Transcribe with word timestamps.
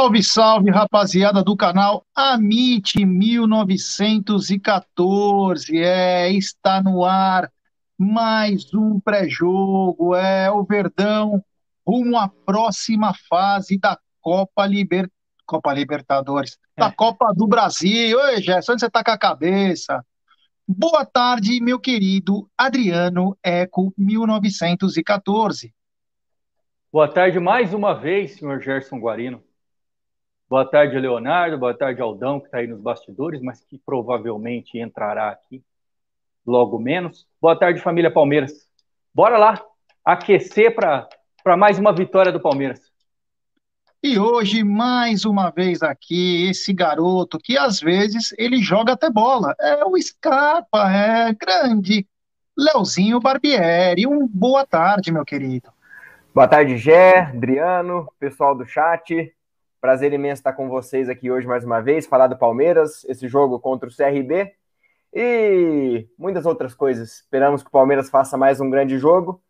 Salve, 0.00 0.22
salve, 0.22 0.70
rapaziada 0.70 1.44
do 1.44 1.54
canal 1.54 2.06
Amit 2.16 3.04
1914. 3.04 5.78
É, 5.78 6.32
está 6.32 6.82
no 6.82 7.04
ar 7.04 7.52
mais 7.98 8.72
um 8.72 8.98
pré-jogo. 8.98 10.14
É 10.14 10.50
o 10.50 10.64
Verdão 10.64 11.44
rumo 11.86 12.16
à 12.16 12.30
próxima 12.30 13.12
fase 13.28 13.78
da 13.78 13.98
Copa, 14.22 14.64
Liber... 14.64 15.06
Copa 15.44 15.74
Libertadores, 15.74 16.56
é. 16.74 16.80
da 16.80 16.90
Copa 16.90 17.34
do 17.36 17.46
Brasil. 17.46 18.18
Oi, 18.18 18.40
Gerson, 18.40 18.72
onde 18.72 18.80
você 18.80 18.88
tá 18.88 19.04
com 19.04 19.10
a 19.10 19.18
cabeça? 19.18 20.02
Boa 20.66 21.04
tarde, 21.04 21.60
meu 21.60 21.78
querido 21.78 22.48
Adriano 22.56 23.36
Eco 23.42 23.92
1914. 23.98 25.74
Boa 26.90 27.06
tarde 27.06 27.38
mais 27.38 27.74
uma 27.74 27.92
vez, 27.92 28.36
senhor 28.36 28.62
Gerson 28.62 28.98
Guarino. 28.98 29.49
Boa 30.50 30.68
tarde, 30.68 30.98
Leonardo. 30.98 31.56
Boa 31.56 31.72
tarde, 31.72 32.02
Aldão, 32.02 32.40
que 32.40 32.46
está 32.46 32.58
aí 32.58 32.66
nos 32.66 32.80
bastidores, 32.80 33.40
mas 33.40 33.60
que 33.60 33.78
provavelmente 33.78 34.80
entrará 34.80 35.28
aqui 35.28 35.62
logo 36.44 36.76
menos. 36.76 37.24
Boa 37.40 37.56
tarde, 37.56 37.80
família 37.80 38.10
Palmeiras. 38.10 38.68
Bora 39.14 39.38
lá 39.38 39.64
aquecer 40.04 40.74
para 40.74 41.56
mais 41.56 41.78
uma 41.78 41.92
vitória 41.92 42.32
do 42.32 42.40
Palmeiras. 42.40 42.80
E 44.02 44.18
hoje, 44.18 44.64
mais 44.64 45.24
uma 45.24 45.50
vez 45.50 45.84
aqui, 45.84 46.48
esse 46.50 46.72
garoto 46.72 47.38
que 47.38 47.56
às 47.56 47.78
vezes 47.78 48.34
ele 48.36 48.60
joga 48.60 48.94
até 48.94 49.08
bola. 49.08 49.54
É 49.60 49.84
o 49.84 49.96
Scarpa, 50.02 50.90
é 50.90 51.32
grande. 51.32 52.04
Leozinho 52.58 53.20
Barbieri. 53.20 54.04
Um 54.04 54.26
boa 54.26 54.66
tarde, 54.66 55.12
meu 55.12 55.24
querido. 55.24 55.70
Boa 56.34 56.48
tarde, 56.48 56.76
Gé, 56.76 57.20
Adriano, 57.20 58.12
pessoal 58.18 58.56
do 58.56 58.66
chat. 58.66 59.32
Prazer 59.80 60.12
imenso 60.12 60.40
estar 60.40 60.52
com 60.52 60.68
vocês 60.68 61.08
aqui 61.08 61.30
hoje 61.30 61.46
mais 61.46 61.64
uma 61.64 61.80
vez, 61.80 62.06
falar 62.06 62.26
do 62.26 62.36
Palmeiras, 62.36 63.02
esse 63.04 63.26
jogo 63.26 63.58
contra 63.58 63.88
o 63.88 63.92
CRB 63.92 64.52
e 65.10 66.06
muitas 66.18 66.44
outras 66.44 66.74
coisas. 66.74 67.20
Esperamos 67.20 67.62
que 67.62 67.68
o 67.68 67.72
Palmeiras 67.72 68.10
faça 68.10 68.36
mais 68.36 68.60
um 68.60 68.68
grande 68.68 68.98
jogo 68.98 69.42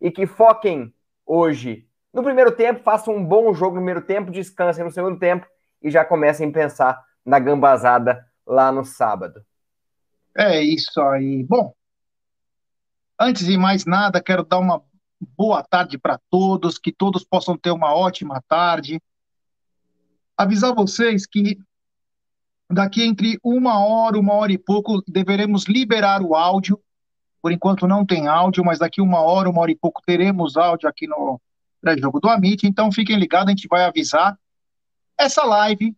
e 0.00 0.10
que 0.10 0.26
foquem 0.26 0.92
hoje 1.24 1.86
no 2.12 2.24
primeiro 2.24 2.50
tempo, 2.50 2.82
façam 2.82 3.14
um 3.14 3.24
bom 3.24 3.54
jogo 3.54 3.76
no 3.76 3.82
primeiro 3.82 4.02
tempo, 4.02 4.32
descansem 4.32 4.82
no 4.82 4.90
segundo 4.90 5.20
tempo 5.20 5.46
e 5.80 5.88
já 5.88 6.04
comecem 6.04 6.48
a 6.48 6.52
pensar 6.52 7.04
na 7.24 7.38
gambazada 7.38 8.26
lá 8.44 8.72
no 8.72 8.84
sábado. 8.84 9.40
É 10.36 10.60
isso 10.60 11.00
aí. 11.00 11.44
Bom, 11.44 11.72
antes 13.20 13.46
de 13.46 13.56
mais 13.56 13.84
nada, 13.84 14.20
quero 14.20 14.44
dar 14.44 14.58
uma 14.58 14.82
boa 15.20 15.62
tarde 15.62 15.96
para 15.96 16.18
todos, 16.28 16.76
que 16.76 16.90
todos 16.90 17.22
possam 17.22 17.56
ter 17.56 17.70
uma 17.70 17.94
ótima 17.94 18.42
tarde 18.48 19.00
avisar 20.36 20.74
vocês 20.74 21.26
que 21.26 21.58
daqui 22.70 23.02
entre 23.02 23.38
uma 23.42 23.78
hora, 23.78 24.18
uma 24.18 24.34
hora 24.34 24.52
e 24.52 24.58
pouco, 24.58 25.02
deveremos 25.06 25.64
liberar 25.64 26.22
o 26.22 26.34
áudio. 26.34 26.80
Por 27.40 27.52
enquanto 27.52 27.86
não 27.86 28.04
tem 28.04 28.26
áudio, 28.26 28.64
mas 28.64 28.78
daqui 28.78 29.00
uma 29.00 29.20
hora, 29.20 29.48
uma 29.48 29.60
hora 29.60 29.70
e 29.70 29.76
pouco, 29.76 30.02
teremos 30.04 30.56
áudio 30.56 30.88
aqui 30.88 31.06
no 31.06 31.40
pré-jogo 31.80 32.20
do 32.20 32.28
Amit. 32.28 32.66
Então 32.66 32.90
fiquem 32.90 33.16
ligados, 33.16 33.48
a 33.48 33.50
gente 33.50 33.68
vai 33.68 33.84
avisar. 33.84 34.36
Essa 35.16 35.44
live 35.44 35.94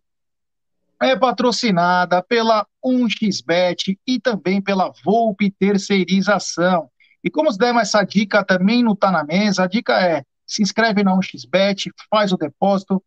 é 1.01 1.15
patrocinada 1.15 2.21
pela 2.21 2.67
1xBet 2.85 3.97
e 4.05 4.19
também 4.19 4.61
pela 4.61 4.91
Volpe 5.03 5.49
Terceirização. 5.49 6.89
E 7.23 7.29
como 7.29 7.51
demos 7.57 7.81
essa 7.81 8.03
dica 8.03 8.43
também 8.43 8.83
não 8.83 8.93
está 8.93 9.11
na 9.11 9.23
mesa, 9.23 9.63
a 9.63 9.67
dica 9.67 9.99
é 9.99 10.23
se 10.45 10.61
inscreve 10.61 11.03
na 11.03 11.15
1xBet, 11.15 11.91
faz 12.09 12.31
o 12.31 12.37
depósito, 12.37 13.03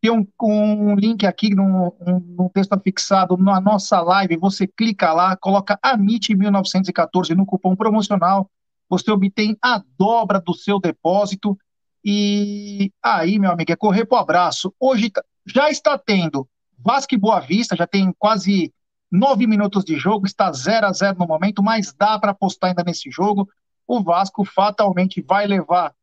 tem 0.00 0.10
um, 0.10 0.26
um 0.42 0.94
link 0.94 1.26
aqui 1.26 1.54
no, 1.54 1.94
no 2.36 2.50
texto 2.52 2.78
fixado 2.80 3.36
na 3.36 3.60
nossa 3.60 4.00
live. 4.00 4.36
Você 4.36 4.66
clica 4.66 5.12
lá, 5.12 5.36
coloca 5.36 5.78
AMIT1914 5.84 7.34
no 7.34 7.46
cupom 7.46 7.76
promocional. 7.76 8.50
Você 8.88 9.10
obtém 9.10 9.56
a 9.62 9.82
dobra 9.98 10.40
do 10.40 10.54
seu 10.54 10.78
depósito. 10.78 11.58
E 12.04 12.92
aí, 13.02 13.38
meu 13.38 13.50
amigo, 13.50 13.72
é 13.72 13.76
correr 13.76 14.04
pro 14.04 14.18
abraço. 14.18 14.74
Hoje 14.78 15.10
tá, 15.10 15.24
já 15.46 15.70
está 15.70 15.98
tendo 15.98 16.46
Vasco 16.78 17.14
e 17.14 17.18
Boa 17.18 17.40
Vista, 17.40 17.74
já 17.74 17.86
tem 17.86 18.14
quase 18.18 18.72
nove 19.10 19.46
minutos 19.46 19.84
de 19.84 19.96
jogo, 19.96 20.26
está 20.26 20.52
0 20.52 20.86
a 20.86 20.92
0 20.92 21.18
no 21.18 21.26
momento, 21.26 21.62
mas 21.62 21.94
dá 21.94 22.18
para 22.18 22.32
apostar 22.32 22.70
ainda 22.70 22.82
nesse 22.84 23.10
jogo. 23.10 23.48
O 23.86 24.02
Vasco 24.02 24.44
fatalmente 24.44 25.22
vai 25.22 25.46
levar 25.46 25.94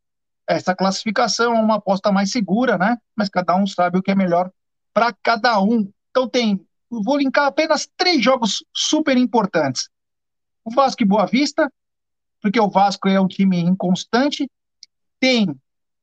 essa 0.46 0.74
classificação 0.74 1.54
é 1.56 1.60
uma 1.60 1.76
aposta 1.76 2.10
mais 2.10 2.30
segura, 2.30 2.76
né? 2.76 2.98
Mas 3.16 3.28
cada 3.28 3.56
um 3.56 3.66
sabe 3.66 3.98
o 3.98 4.02
que 4.02 4.10
é 4.10 4.14
melhor 4.14 4.50
para 4.92 5.12
cada 5.22 5.60
um. 5.60 5.90
Então 6.10 6.28
tem, 6.28 6.60
vou 6.90 7.16
linkar 7.16 7.46
apenas 7.46 7.88
três 7.96 8.22
jogos 8.22 8.64
super 8.74 9.16
importantes. 9.16 9.88
O 10.64 10.70
Vasco 10.70 11.02
e 11.02 11.06
Boa 11.06 11.26
Vista, 11.26 11.72
porque 12.40 12.60
o 12.60 12.68
Vasco 12.68 13.08
é 13.08 13.20
um 13.20 13.28
time 13.28 13.60
inconstante. 13.60 14.50
Tem 15.18 15.54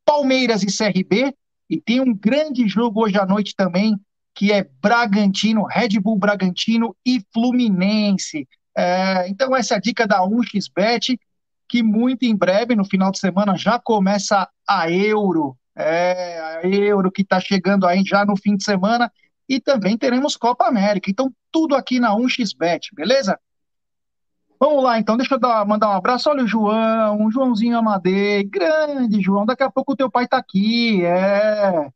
Palmeiras 0.06 0.64
e 0.64 0.66
CRB, 0.66 1.36
e 1.70 1.80
tem 1.80 2.02
um 2.02 2.14
grande 2.16 2.68
jogo 2.68 3.04
hoje 3.04 3.18
à 3.18 3.26
noite 3.26 3.54
também, 3.56 3.96
que 4.34 4.52
é 4.52 4.68
Bragantino, 4.82 5.66
Red 5.66 6.00
Bull 6.00 6.18
Bragantino 6.18 6.96
e 7.06 7.22
Fluminense. 7.32 8.48
É, 8.76 9.28
então, 9.30 9.56
essa 9.56 9.76
é 9.76 9.78
a 9.78 9.80
dica 9.80 10.08
da 10.08 10.22
1xBet, 10.22 11.20
que 11.70 11.84
muito 11.84 12.24
em 12.24 12.36
breve, 12.36 12.76
no 12.76 12.84
final 12.84 13.12
de 13.12 13.20
semana, 13.20 13.56
já 13.56 13.80
começa 13.80 14.50
a 14.68 14.92
Euro. 14.92 15.56
É, 15.76 16.40
a 16.40 16.68
Euro 16.68 17.12
que 17.12 17.22
está 17.22 17.40
chegando 17.40 17.86
aí 17.86 18.04
já 18.04 18.26
no 18.26 18.36
fim 18.36 18.58
de 18.58 18.64
semana. 18.64 19.12
E 19.48 19.60
também 19.60 19.98
teremos 19.98 20.36
Copa 20.36 20.68
América. 20.68 21.10
Então, 21.10 21.32
tudo 21.52 21.76
aqui 21.76 22.00
na 22.00 22.16
1xBet, 22.16 22.90
beleza? 22.94 23.40
Vamos 24.60 24.84
lá, 24.84 25.00
então, 25.00 25.16
deixa 25.16 25.36
eu 25.36 25.40
dar, 25.40 25.66
mandar 25.66 25.90
um 25.90 25.94
abraço. 25.94 26.30
Olha 26.30 26.44
o 26.44 26.48
João, 26.48 27.26
o 27.26 27.32
Joãozinho 27.32 27.78
Amadei, 27.78 28.44
grande 28.44 29.22
João, 29.22 29.46
daqui 29.46 29.64
a 29.64 29.72
pouco 29.72 29.94
o 29.94 29.96
teu 29.96 30.12
pai 30.12 30.26
está 30.26 30.38
aqui, 30.38 31.06
é. 31.06 31.90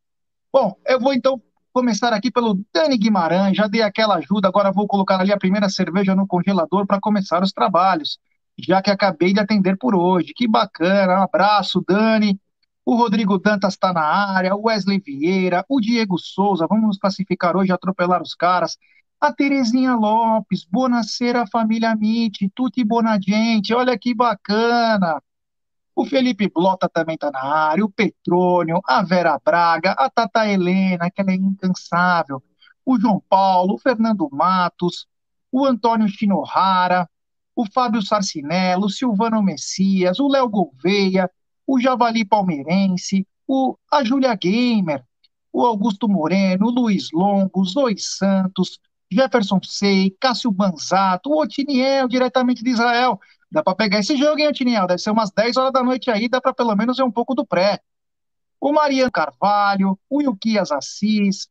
Bom, 0.51 0.73
eu 0.87 0.97
vou 0.97 1.13
então 1.13 1.41
começar 1.73 2.13
aqui 2.13 2.31
pelo 2.31 2.63
Dani 2.73 2.97
Guimarães, 2.97 3.57
já 3.57 3.67
dei 3.67 3.81
aquela 3.81 4.15
ajuda, 4.15 4.47
agora 4.47 4.71
vou 4.71 4.87
colocar 4.87 5.19
ali 5.19 5.33
a 5.33 5.37
primeira 5.37 5.67
cerveja 5.67 6.15
no 6.15 6.25
congelador 6.25 6.85
para 6.85 7.01
começar 7.01 7.43
os 7.43 7.51
trabalhos, 7.51 8.17
já 8.57 8.81
que 8.81 8.91
acabei 8.91 9.33
de 9.33 9.39
atender 9.39 9.77
por 9.77 9.95
hoje. 9.95 10.33
Que 10.35 10.47
bacana, 10.47 11.19
um 11.19 11.23
abraço, 11.23 11.83
Dani. 11.87 12.39
O 12.85 12.95
Rodrigo 12.95 13.39
Dantas 13.39 13.73
está 13.73 13.93
na 13.93 14.03
área, 14.03 14.55
o 14.55 14.63
Wesley 14.67 14.99
Vieira, 14.99 15.65
o 15.69 15.79
Diego 15.79 16.17
Souza, 16.17 16.67
vamos 16.67 16.85
nos 16.85 16.97
classificar 16.97 17.55
hoje, 17.55 17.71
atropelar 17.71 18.21
os 18.21 18.35
caras 18.35 18.77
a 19.23 19.31
Terezinha 19.31 19.95
Lopes, 19.95 20.65
Bonacera 20.65 21.47
Família 21.47 21.95
Mitty, 21.95 22.49
Tuti 22.49 22.83
Bonagente, 22.83 23.73
olha 23.73 23.97
que 23.97 24.13
bacana. 24.13 25.23
O 25.95 26.05
Felipe 26.05 26.51
Blota 26.53 26.89
também 26.89 27.15
está 27.15 27.31
na 27.31 27.41
área, 27.41 27.85
o 27.85 27.89
Petrônio, 27.89 28.81
a 28.85 29.01
Vera 29.01 29.39
Braga, 29.41 29.91
a 29.91 30.09
Tata 30.09 30.45
Helena, 30.45 31.09
que 31.09 31.21
ela 31.21 31.31
é 31.31 31.35
incansável, 31.35 32.43
o 32.85 32.99
João 32.99 33.23
Paulo, 33.29 33.75
o 33.75 33.77
Fernando 33.77 34.27
Matos, 34.29 35.07
o 35.49 35.65
Antônio 35.65 36.09
Chinohara, 36.09 37.09
o 37.55 37.65
Fábio 37.65 38.01
Sarcinello, 38.01 38.85
o 38.85 38.89
Silvano 38.89 39.41
Messias, 39.41 40.19
o 40.19 40.27
Léo 40.27 40.49
Gouveia, 40.49 41.29
o 41.67 41.79
Javali 41.79 42.25
Palmeirense, 42.25 43.27
o, 43.47 43.77
a 43.91 44.03
Júlia 44.03 44.35
Gamer, 44.35 45.03
o 45.51 45.65
Augusto 45.65 46.09
Moreno, 46.09 46.67
o 46.67 46.71
Luiz 46.71 47.09
Longo, 47.13 47.63
Zoe 47.63 47.97
Santos, 47.97 48.79
Jefferson 49.11 49.59
Sei, 49.63 50.15
Cássio 50.19 50.51
Banzato, 50.51 51.29
o 51.29 51.41
Otiniel, 51.41 52.07
diretamente 52.07 52.63
de 52.63 52.71
Israel. 52.71 53.19
Dá 53.51 53.61
para 53.61 53.75
pegar 53.75 53.99
esse 53.99 54.17
jogo, 54.17 54.39
hein, 54.39 54.47
Otiniel? 54.47 54.87
Deve 54.87 54.99
ser 54.99 55.11
umas 55.11 55.31
10 55.31 55.57
horas 55.57 55.73
da 55.73 55.83
noite 55.83 56.09
aí, 56.09 56.27
dá 56.27 56.41
para 56.41 56.53
pelo 56.53 56.75
menos 56.75 56.97
ver 56.97 57.03
um 57.03 57.11
pouco 57.11 57.35
do 57.35 57.45
pré. 57.45 57.79
O 58.59 58.71
Mariano 58.71 59.11
Carvalho, 59.11 59.99
o 60.09 60.21
Ilquias 60.21 60.71
Assis, 60.71 61.47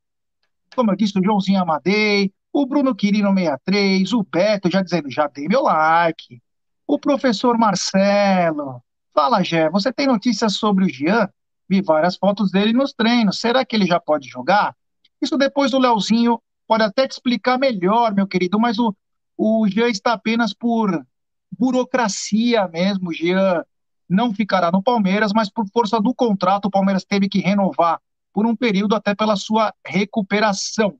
como 0.74 0.90
eu 0.90 0.96
disse, 0.96 1.18
o 1.18 1.22
Joãozinho 1.22 1.60
Amadei, 1.60 2.32
o 2.52 2.66
Bruno 2.66 2.94
Quirino 2.94 3.32
63, 3.32 4.12
o 4.12 4.22
Beto, 4.22 4.70
já 4.70 4.82
dizendo, 4.82 5.10
já 5.10 5.26
dei 5.26 5.48
meu 5.48 5.62
like. 5.62 6.42
O 6.86 6.98
professor 6.98 7.56
Marcelo. 7.56 8.82
Fala, 9.14 9.42
Gé, 9.42 9.70
você 9.70 9.92
tem 9.92 10.06
notícias 10.06 10.56
sobre 10.56 10.84
o 10.84 10.88
Jean? 10.88 11.28
Vi 11.68 11.80
várias 11.80 12.16
fotos 12.16 12.50
dele 12.50 12.72
nos 12.72 12.92
treinos. 12.92 13.40
Será 13.40 13.64
que 13.64 13.74
ele 13.74 13.86
já 13.86 13.98
pode 13.98 14.28
jogar? 14.28 14.76
Isso 15.20 15.38
depois 15.38 15.70
do 15.70 15.78
Leozinho 15.78 16.40
pode 16.66 16.82
até 16.82 17.06
te 17.08 17.12
explicar 17.12 17.58
melhor, 17.58 18.14
meu 18.14 18.26
querido, 18.26 18.58
mas 18.60 18.78
o, 18.78 18.94
o 19.36 19.66
Jean 19.68 19.88
está 19.88 20.12
apenas 20.12 20.52
por 20.52 21.04
burocracia 21.50 22.68
mesmo. 22.68 23.10
O 23.10 23.12
Jean 23.12 23.64
não 24.08 24.34
ficará 24.34 24.70
no 24.70 24.82
Palmeiras, 24.82 25.32
mas 25.34 25.50
por 25.50 25.66
força 25.72 26.00
do 26.00 26.14
contrato, 26.14 26.66
o 26.66 26.70
Palmeiras 26.70 27.04
teve 27.04 27.28
que 27.28 27.38
renovar 27.38 27.98
por 28.32 28.46
um 28.46 28.56
período 28.56 28.94
até 28.94 29.14
pela 29.14 29.36
sua 29.36 29.72
recuperação. 29.86 30.98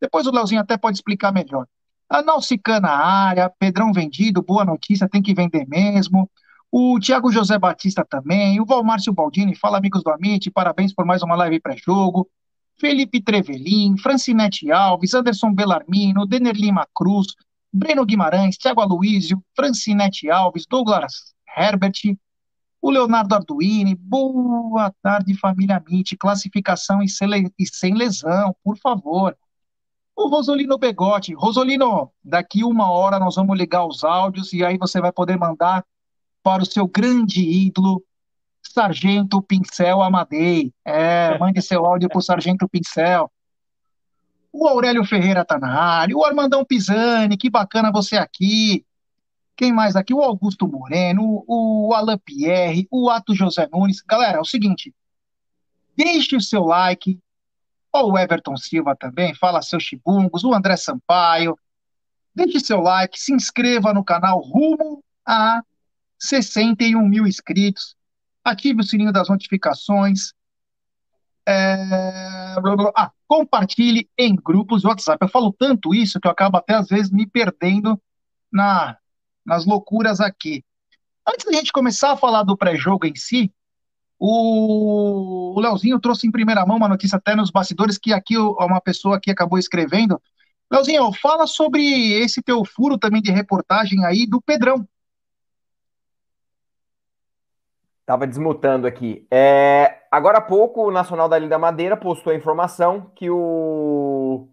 Depois 0.00 0.26
o 0.26 0.30
Leozinho 0.30 0.60
até 0.60 0.76
pode 0.76 0.96
explicar 0.96 1.32
melhor. 1.32 1.66
A 2.08 2.22
Nausica 2.22 2.78
na 2.78 2.90
área, 2.90 3.50
Pedrão 3.58 3.92
vendido, 3.92 4.42
boa 4.42 4.64
notícia, 4.64 5.08
tem 5.08 5.20
que 5.22 5.34
vender 5.34 5.66
mesmo. 5.66 6.30
O 6.70 6.98
Thiago 7.00 7.32
José 7.32 7.58
Batista 7.58 8.04
também, 8.04 8.60
o 8.60 8.66
Valmárcio 8.66 9.12
Baldini, 9.12 9.56
fala 9.56 9.78
amigos 9.78 10.02
do 10.02 10.10
Amit, 10.10 10.50
parabéns 10.50 10.92
por 10.92 11.04
mais 11.04 11.22
uma 11.22 11.34
live 11.34 11.60
pré-jogo. 11.60 12.28
Felipe 12.78 13.22
Trevelin, 13.22 13.96
Francinete 13.96 14.70
Alves, 14.70 15.14
Anderson 15.14 15.54
Bellarmino, 15.54 16.26
Denner 16.26 16.54
Lima 16.54 16.86
Cruz, 16.94 17.28
Breno 17.72 18.04
Guimarães, 18.04 18.56
Thiago 18.56 18.82
Aloísio, 18.82 19.42
Francinete 19.54 20.30
Alves, 20.30 20.66
Douglas 20.68 21.34
Herbert, 21.56 22.16
o 22.80 22.90
Leonardo 22.90 23.34
Arduini, 23.34 23.94
boa 23.94 24.92
tarde 25.02 25.34
família 25.34 25.82
MIT, 25.84 26.16
classificação 26.16 27.02
e 27.02 27.08
sem 27.08 27.94
lesão, 27.94 28.54
por 28.62 28.76
favor. 28.76 29.36
O 30.16 30.28
Rosolino 30.28 30.78
Begotti, 30.78 31.34
Rosolino, 31.34 32.10
daqui 32.24 32.64
uma 32.64 32.90
hora 32.90 33.18
nós 33.18 33.36
vamos 33.36 33.56
ligar 33.58 33.86
os 33.86 34.02
áudios 34.02 34.50
e 34.54 34.64
aí 34.64 34.78
você 34.78 34.98
vai 34.98 35.12
poder 35.12 35.36
mandar 35.38 35.84
para 36.42 36.62
o 36.62 36.66
seu 36.66 36.88
grande 36.88 37.42
ídolo, 37.42 38.02
Sargento 38.62 39.42
Pincel 39.42 40.00
Amadei. 40.00 40.72
É, 40.82 41.36
mande 41.38 41.60
seu 41.60 41.84
áudio 41.84 42.08
pro 42.08 42.22
Sargento 42.22 42.66
Pincel. 42.66 43.30
O 44.50 44.66
Aurélio 44.66 45.04
Ferreira 45.04 45.44
tá 45.44 45.58
na 45.58 45.78
área. 45.78 46.16
O 46.16 46.24
Armandão 46.24 46.64
Pisani, 46.64 47.36
que 47.36 47.50
bacana 47.50 47.92
você 47.92 48.16
aqui. 48.16 48.86
Quem 49.54 49.70
mais 49.70 49.96
aqui? 49.96 50.14
O 50.14 50.22
Augusto 50.22 50.66
Moreno, 50.66 51.44
o 51.46 51.92
Alan 51.92 52.18
Pierre, 52.24 52.88
o 52.90 53.10
Ato 53.10 53.34
José 53.34 53.68
Nunes. 53.70 54.00
Galera, 54.00 54.38
é 54.38 54.40
o 54.40 54.44
seguinte, 54.44 54.94
deixe 55.94 56.34
o 56.36 56.40
seu 56.40 56.64
like. 56.64 57.18
Ó, 57.96 58.12
o 58.12 58.18
Everton 58.18 58.56
Silva 58.56 58.94
também, 58.94 59.34
fala 59.34 59.62
seus 59.62 59.82
chibungos, 59.82 60.44
o 60.44 60.54
André 60.54 60.76
Sampaio. 60.76 61.58
Deixe 62.34 62.60
seu 62.60 62.80
like, 62.80 63.18
se 63.18 63.32
inscreva 63.32 63.94
no 63.94 64.04
canal 64.04 64.40
rumo 64.40 65.02
a 65.24 65.62
61 66.18 67.06
mil 67.08 67.26
inscritos 67.26 67.96
ative 68.46 68.80
o 68.80 68.84
sininho 68.84 69.12
das 69.12 69.28
notificações, 69.28 70.32
é... 71.44 71.74
ah, 72.94 73.10
compartilhe 73.26 74.08
em 74.16 74.34
grupos 74.34 74.82
de 74.82 74.86
WhatsApp. 74.86 75.18
Eu 75.20 75.28
falo 75.28 75.52
tanto 75.52 75.94
isso 75.94 76.20
que 76.20 76.26
eu 76.26 76.32
acabo 76.32 76.56
até 76.56 76.74
às 76.74 76.88
vezes 76.88 77.10
me 77.10 77.26
perdendo 77.26 78.00
na, 78.52 78.96
nas 79.44 79.66
loucuras 79.66 80.20
aqui. 80.20 80.64
Antes 81.26 81.44
da 81.44 81.52
gente 81.52 81.72
começar 81.72 82.12
a 82.12 82.16
falar 82.16 82.44
do 82.44 82.56
pré-jogo 82.56 83.06
em 83.06 83.16
si, 83.16 83.52
o, 84.18 85.54
o 85.56 85.60
Leozinho 85.60 86.00
trouxe 86.00 86.26
em 86.26 86.30
primeira 86.30 86.64
mão 86.64 86.76
uma 86.76 86.88
notícia 86.88 87.16
até 87.16 87.34
nos 87.34 87.50
bastidores 87.50 87.98
que 87.98 88.12
aqui 88.12 88.36
uma 88.36 88.80
pessoa 88.80 89.16
aqui 89.16 89.30
acabou 89.30 89.58
escrevendo. 89.58 90.20
Leozinho, 90.70 91.12
fala 91.12 91.46
sobre 91.46 92.12
esse 92.14 92.42
teu 92.42 92.64
furo 92.64 92.98
também 92.98 93.22
de 93.22 93.30
reportagem 93.30 94.04
aí 94.04 94.26
do 94.26 94.40
Pedrão. 94.40 94.86
Tava 98.04 98.26
desmutando 98.26 98.86
aqui. 98.86 99.26
É, 99.30 100.02
agora 100.10 100.38
há 100.38 100.40
pouco, 100.40 100.86
o 100.86 100.92
Nacional 100.92 101.28
da 101.28 101.38
Linda 101.38 101.58
Madeira 101.58 101.96
postou 101.96 102.32
a 102.32 102.36
informação 102.36 103.10
que 103.14 103.28
o 103.28 104.48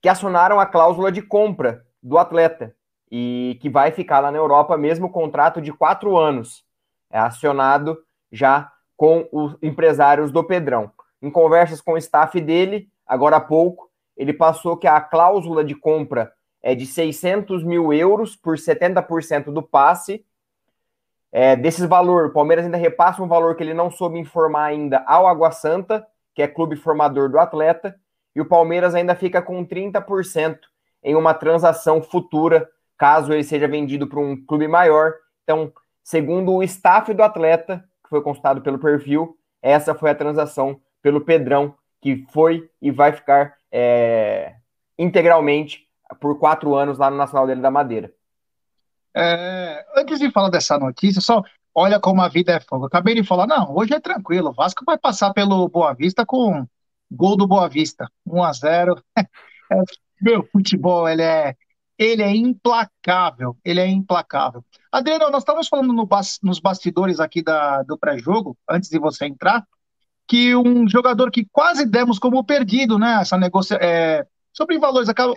que 0.00 0.08
acionaram 0.08 0.60
a 0.60 0.66
cláusula 0.66 1.10
de 1.10 1.20
compra 1.20 1.84
do 2.02 2.18
atleta 2.18 2.74
e 3.10 3.58
que 3.60 3.68
vai 3.68 3.90
ficar 3.90 4.20
lá 4.20 4.30
na 4.30 4.38
Europa 4.38 4.76
mesmo 4.76 5.06
o 5.06 5.10
contrato 5.10 5.60
de 5.60 5.72
quatro 5.72 6.16
anos. 6.16 6.64
É 7.10 7.18
acionado 7.18 7.98
já 8.30 8.70
com 8.98 9.26
os 9.32 9.56
empresários 9.62 10.30
do 10.30 10.44
Pedrão. 10.44 10.90
Em 11.22 11.30
conversas 11.30 11.80
com 11.80 11.92
o 11.92 11.98
staff 11.98 12.38
dele, 12.38 12.86
agora 13.06 13.36
há 13.36 13.40
pouco, 13.40 13.88
ele 14.14 14.34
passou 14.34 14.76
que 14.76 14.86
a 14.86 15.00
cláusula 15.00 15.64
de 15.64 15.74
compra 15.74 16.30
é 16.62 16.74
de 16.74 16.84
600 16.84 17.64
mil 17.64 17.94
euros 17.94 18.36
por 18.36 18.58
70% 18.58 19.44
do 19.44 19.62
passe 19.62 20.22
é, 21.30 21.54
desses 21.54 21.86
valor, 21.86 22.26
o 22.26 22.32
Palmeiras 22.32 22.64
ainda 22.64 22.78
repassa 22.78 23.22
um 23.22 23.28
valor 23.28 23.54
que 23.54 23.62
ele 23.62 23.74
não 23.74 23.90
soube 23.90 24.18
informar 24.18 24.64
ainda 24.64 25.04
ao 25.06 25.26
Água 25.26 25.50
Santa, 25.50 26.06
que 26.34 26.42
é 26.42 26.48
clube 26.48 26.76
formador 26.76 27.28
do 27.28 27.38
atleta, 27.38 27.94
e 28.34 28.40
o 28.40 28.46
Palmeiras 28.46 28.94
ainda 28.94 29.14
fica 29.14 29.42
com 29.42 29.64
30% 29.64 30.58
em 31.02 31.14
uma 31.14 31.34
transação 31.34 32.02
futura, 32.02 32.68
caso 32.96 33.32
ele 33.32 33.44
seja 33.44 33.68
vendido 33.68 34.06
para 34.06 34.20
um 34.20 34.36
clube 34.46 34.66
maior. 34.66 35.12
Então, 35.42 35.72
segundo 36.02 36.54
o 36.54 36.62
staff 36.62 37.12
do 37.12 37.22
atleta, 37.22 37.84
que 38.08 38.10
foi 38.10 38.22
consultado 38.22 38.62
pelo 38.62 38.78
perfil, 38.78 39.36
essa 39.60 39.94
foi 39.94 40.10
a 40.10 40.14
transação 40.14 40.80
pelo 41.02 41.20
Pedrão, 41.20 41.74
que 42.00 42.26
foi 42.30 42.70
e 42.80 42.90
vai 42.90 43.12
ficar 43.12 43.54
é, 43.70 44.54
integralmente 44.98 45.86
por 46.20 46.38
quatro 46.38 46.74
anos 46.74 46.98
lá 46.98 47.10
no 47.10 47.18
Nacional 47.18 47.46
dele 47.46 47.60
da 47.60 47.70
Madeira. 47.70 48.10
É, 49.14 49.84
antes 49.96 50.18
de 50.18 50.30
falar 50.30 50.48
dessa 50.48 50.78
notícia, 50.78 51.20
só 51.20 51.42
olha 51.74 52.00
como 52.00 52.22
a 52.22 52.28
vida 52.28 52.52
é 52.52 52.60
fogo. 52.60 52.86
acabei 52.86 53.14
de 53.14 53.22
falar, 53.22 53.46
não, 53.46 53.76
hoje 53.76 53.92
é 53.92 54.00
tranquilo. 54.00 54.50
O 54.50 54.54
Vasco 54.54 54.84
vai 54.86 54.96
passar 54.96 55.32
pelo 55.32 55.68
Boa 55.68 55.92
Vista 55.92 56.24
com 56.24 56.66
gol 57.10 57.36
do 57.36 57.46
Boa 57.46 57.68
Vista, 57.68 58.10
1 58.26 58.42
a 58.42 58.52
0 58.52 59.02
é, 59.18 59.82
Meu 60.20 60.44
futebol, 60.44 61.08
ele 61.08 61.22
é 61.22 61.54
ele 61.98 62.22
é 62.22 62.30
implacável, 62.30 63.56
ele 63.64 63.80
é 63.80 63.86
implacável. 63.88 64.64
Adriano, 64.90 65.30
nós 65.30 65.42
estávamos 65.42 65.66
falando 65.66 65.92
no 65.92 66.06
bas 66.06 66.38
nos 66.42 66.60
bastidores 66.60 67.18
aqui 67.18 67.42
da, 67.42 67.82
do 67.82 67.98
pré-jogo, 67.98 68.56
antes 68.70 68.88
de 68.88 69.00
você 69.00 69.26
entrar, 69.26 69.66
que 70.26 70.54
um 70.54 70.88
jogador 70.88 71.30
que 71.30 71.44
quase 71.50 71.84
demos 71.84 72.18
como 72.18 72.44
perdido, 72.44 72.98
né? 72.98 73.20
Essa 73.20 73.36
é, 73.80 74.24
sobre 74.52 74.78
valores, 74.78 75.08
acaba, 75.08 75.34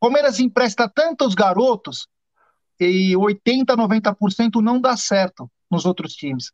Palmeiras 0.00 0.40
empresta 0.40 0.88
tantos 0.88 1.34
garotos 1.34 2.08
e 2.80 3.14
80, 3.14 3.76
90% 3.76 4.62
não 4.62 4.80
dá 4.80 4.96
certo 4.96 5.50
nos 5.70 5.84
outros 5.84 6.14
times. 6.14 6.52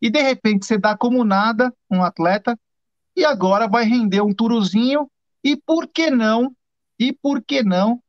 E 0.00 0.08
de 0.08 0.22
repente 0.22 0.64
você 0.64 0.78
dá 0.78 0.96
como 0.96 1.24
nada 1.24 1.74
um 1.90 2.04
atleta 2.04 2.56
e 3.16 3.24
agora 3.24 3.66
vai 3.66 3.84
render 3.84 4.20
um 4.20 4.32
turuzinho 4.32 5.10
e 5.42 5.56
por 5.56 5.88
que 5.88 6.10
não? 6.10 6.54
E 6.96 7.12
por 7.12 7.42
que 7.42 7.64
não 7.64 8.00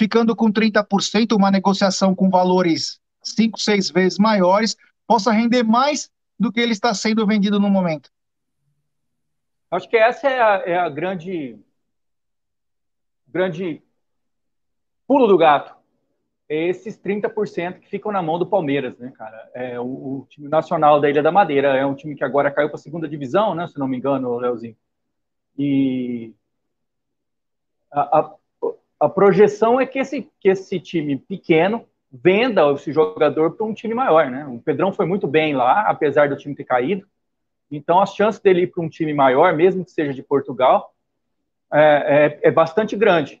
ficando 0.00 0.34
com 0.34 0.50
30%, 0.50 1.36
uma 1.36 1.50
negociação 1.50 2.14
com 2.14 2.30
valores 2.30 2.98
5, 3.22 3.60
6 3.60 3.90
vezes 3.90 4.18
maiores, 4.18 4.74
possa 5.06 5.30
render 5.30 5.62
mais 5.62 6.10
do 6.38 6.50
que 6.50 6.58
ele 6.58 6.72
está 6.72 6.94
sendo 6.94 7.26
vendido 7.26 7.60
no 7.60 7.68
momento. 7.68 8.10
Acho 9.70 9.86
que 9.90 9.98
essa 9.98 10.26
é 10.26 10.40
a, 10.40 10.54
é 10.64 10.78
a 10.78 10.88
grande, 10.88 11.58
grande 13.28 13.82
pulo 15.06 15.26
do 15.26 15.36
gato. 15.36 15.78
É 16.48 16.66
esses 16.66 16.98
30% 16.98 17.80
que 17.80 17.90
ficam 17.90 18.10
na 18.10 18.22
mão 18.22 18.38
do 18.38 18.46
Palmeiras, 18.46 18.96
né, 18.96 19.12
cara? 19.14 19.50
É 19.52 19.78
o, 19.78 19.84
o, 19.84 20.26
time 20.30 20.48
nacional 20.48 20.98
da 20.98 21.10
Ilha 21.10 21.22
da 21.22 21.30
Madeira 21.30 21.76
é 21.76 21.84
um 21.84 21.94
time 21.94 22.16
que 22.16 22.24
agora 22.24 22.50
caiu 22.50 22.70
para 22.70 22.76
a 22.76 22.82
segunda 22.82 23.06
divisão, 23.06 23.54
né, 23.54 23.68
se 23.68 23.78
não 23.78 23.86
me 23.86 23.98
engano, 23.98 24.38
Leozinho. 24.38 24.76
E 25.58 26.32
a, 27.92 28.18
a, 28.18 28.39
a 29.00 29.08
projeção 29.08 29.80
é 29.80 29.86
que 29.86 29.98
esse, 29.98 30.30
que 30.38 30.50
esse 30.50 30.78
time 30.78 31.16
pequeno 31.16 31.86
venda 32.12 32.70
esse 32.72 32.92
jogador 32.92 33.52
para 33.52 33.64
um 33.64 33.72
time 33.72 33.94
maior, 33.94 34.30
né? 34.30 34.44
O 34.46 34.58
Pedrão 34.58 34.92
foi 34.92 35.06
muito 35.06 35.26
bem 35.26 35.54
lá, 35.54 35.82
apesar 35.82 36.28
do 36.28 36.36
time 36.36 36.54
ter 36.54 36.64
caído. 36.64 37.06
Então, 37.70 38.00
as 38.00 38.14
chances 38.14 38.40
dele 38.40 38.62
ir 38.62 38.66
para 38.66 38.82
um 38.82 38.88
time 38.88 39.14
maior, 39.14 39.54
mesmo 39.54 39.84
que 39.84 39.92
seja 39.92 40.12
de 40.12 40.22
Portugal, 40.22 40.92
é, 41.72 42.38
é, 42.42 42.48
é, 42.48 42.50
bastante 42.50 42.96
grande. 42.96 43.40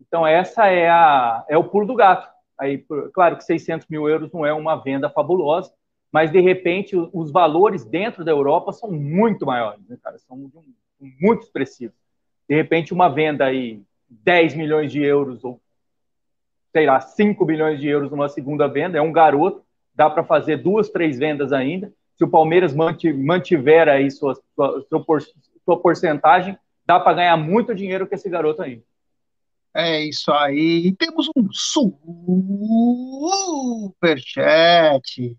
Então, 0.00 0.26
essa 0.26 0.66
é, 0.66 0.88
a, 0.88 1.44
é 1.48 1.56
o 1.56 1.64
pulo 1.64 1.86
do 1.86 1.94
gato. 1.94 2.28
Aí, 2.58 2.84
claro 3.12 3.36
que 3.36 3.44
600 3.44 3.86
mil 3.88 4.08
euros 4.08 4.32
não 4.32 4.44
é 4.44 4.52
uma 4.52 4.76
venda 4.76 5.10
fabulosa, 5.10 5.72
mas, 6.10 6.30
de 6.30 6.40
repente, 6.40 6.96
os 7.12 7.30
valores 7.30 7.84
dentro 7.84 8.24
da 8.24 8.30
Europa 8.30 8.72
são 8.72 8.90
muito 8.90 9.46
maiores, 9.46 9.86
né, 9.86 9.98
cara? 10.02 10.18
São 10.18 10.50
muito 10.98 11.42
expressivos. 11.42 11.96
De 12.48 12.54
repente, 12.54 12.92
uma 12.92 13.08
venda 13.08 13.44
aí 13.44 13.82
10 14.24 14.54
milhões 14.54 14.92
de 14.92 15.02
euros 15.02 15.42
ou, 15.44 15.60
sei 16.72 16.86
lá, 16.86 17.00
5 17.00 17.44
milhões 17.44 17.80
de 17.80 17.88
euros 17.88 18.10
numa 18.10 18.28
segunda 18.28 18.68
venda, 18.68 18.98
é 18.98 19.02
um 19.02 19.12
garoto, 19.12 19.62
dá 19.94 20.10
para 20.10 20.24
fazer 20.24 20.58
duas, 20.58 20.88
três 20.90 21.18
vendas 21.18 21.52
ainda. 21.52 21.92
Se 22.16 22.24
o 22.24 22.28
Palmeiras 22.28 22.74
mantiver 22.74 23.88
aí 23.88 24.10
sua, 24.10 24.34
sua, 24.54 24.86
sua, 25.64 25.80
porcentagem, 25.80 26.58
dá 26.84 27.00
para 27.00 27.14
ganhar 27.14 27.36
muito 27.36 27.74
dinheiro 27.74 28.06
com 28.06 28.14
esse 28.14 28.28
garoto 28.28 28.62
aí. 28.62 28.82
É 29.74 30.04
isso 30.04 30.30
aí. 30.30 30.94
Temos 30.96 31.30
um 31.34 31.48
superchat 33.90 35.36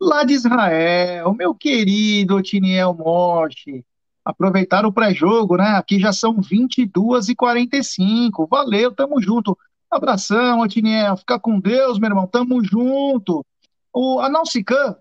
lá 0.00 0.24
de 0.24 0.32
Israel, 0.32 1.34
meu 1.34 1.54
querido 1.54 2.36
Otiniel 2.36 2.94
Morte 2.94 3.84
aproveitar 4.26 4.84
o 4.84 4.92
pré-jogo, 4.92 5.56
né? 5.56 5.76
Aqui 5.76 6.00
já 6.00 6.12
são 6.12 6.40
22 6.40 7.28
e 7.28 7.34
45 7.36 8.48
Valeu, 8.48 8.92
tamo 8.92 9.22
junto. 9.22 9.56
Abração, 9.88 10.60
Otiniel. 10.60 11.16
Fica 11.16 11.38
com 11.38 11.60
Deus, 11.60 12.00
meu 12.00 12.10
irmão. 12.10 12.26
Tamo 12.26 12.62
junto. 12.64 13.46
O, 13.94 14.18
a 14.18 14.28
Nausican, 14.28 14.96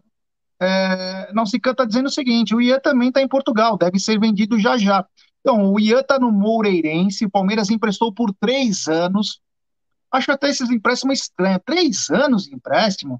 é, 0.61 1.73
tá 1.75 1.85
dizendo 1.85 2.05
o 2.05 2.11
seguinte: 2.11 2.53
o 2.53 2.61
Ian 2.61 2.79
também 2.79 3.11
tá 3.11 3.19
em 3.19 3.27
Portugal, 3.27 3.75
deve 3.77 3.97
ser 3.97 4.19
vendido 4.19 4.59
já 4.59 4.77
já. 4.77 5.03
Então, 5.41 5.73
o 5.73 5.79
Ian 5.79 6.03
tá 6.03 6.19
no 6.19 6.31
Moureirense, 6.31 7.25
o 7.25 7.29
Palmeiras 7.29 7.71
emprestou 7.71 8.13
por 8.13 8.31
três 8.39 8.87
anos. 8.87 9.41
Acho 10.11 10.31
até 10.31 10.49
esses 10.49 10.69
empréstimos 10.69 11.19
estranhos. 11.19 11.61
Três 11.65 12.09
anos 12.11 12.43
de 12.43 12.53
empréstimo? 12.53 13.19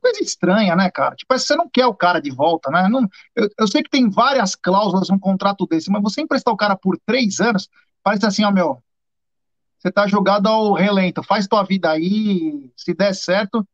Coisa 0.00 0.22
estranha, 0.22 0.74
né, 0.76 0.90
cara? 0.90 1.14
Tipo, 1.14 1.36
você 1.36 1.56
não 1.56 1.68
quer 1.68 1.86
o 1.86 1.94
cara 1.94 2.20
de 2.20 2.30
volta, 2.30 2.70
né? 2.70 2.88
Não, 2.88 3.08
eu, 3.34 3.48
eu, 3.58 3.66
sei 3.66 3.82
que 3.82 3.90
tem 3.90 4.08
várias 4.08 4.54
cláusulas 4.54 5.08
num 5.08 5.18
contrato 5.18 5.66
desse, 5.66 5.90
mas 5.90 6.02
você 6.02 6.20
emprestar 6.20 6.52
o 6.52 6.56
cara 6.56 6.76
por 6.76 6.98
três 7.06 7.40
anos, 7.40 7.68
parece 8.02 8.26
assim, 8.26 8.44
ó, 8.44 8.50
meu, 8.50 8.82
você 9.78 9.90
tá 9.90 10.06
jogado 10.06 10.46
ao 10.46 10.72
relento, 10.74 11.22
faz 11.22 11.48
tua 11.48 11.64
vida 11.64 11.90
aí, 11.90 12.70
se 12.76 12.94
der 12.94 13.14
certo. 13.14 13.66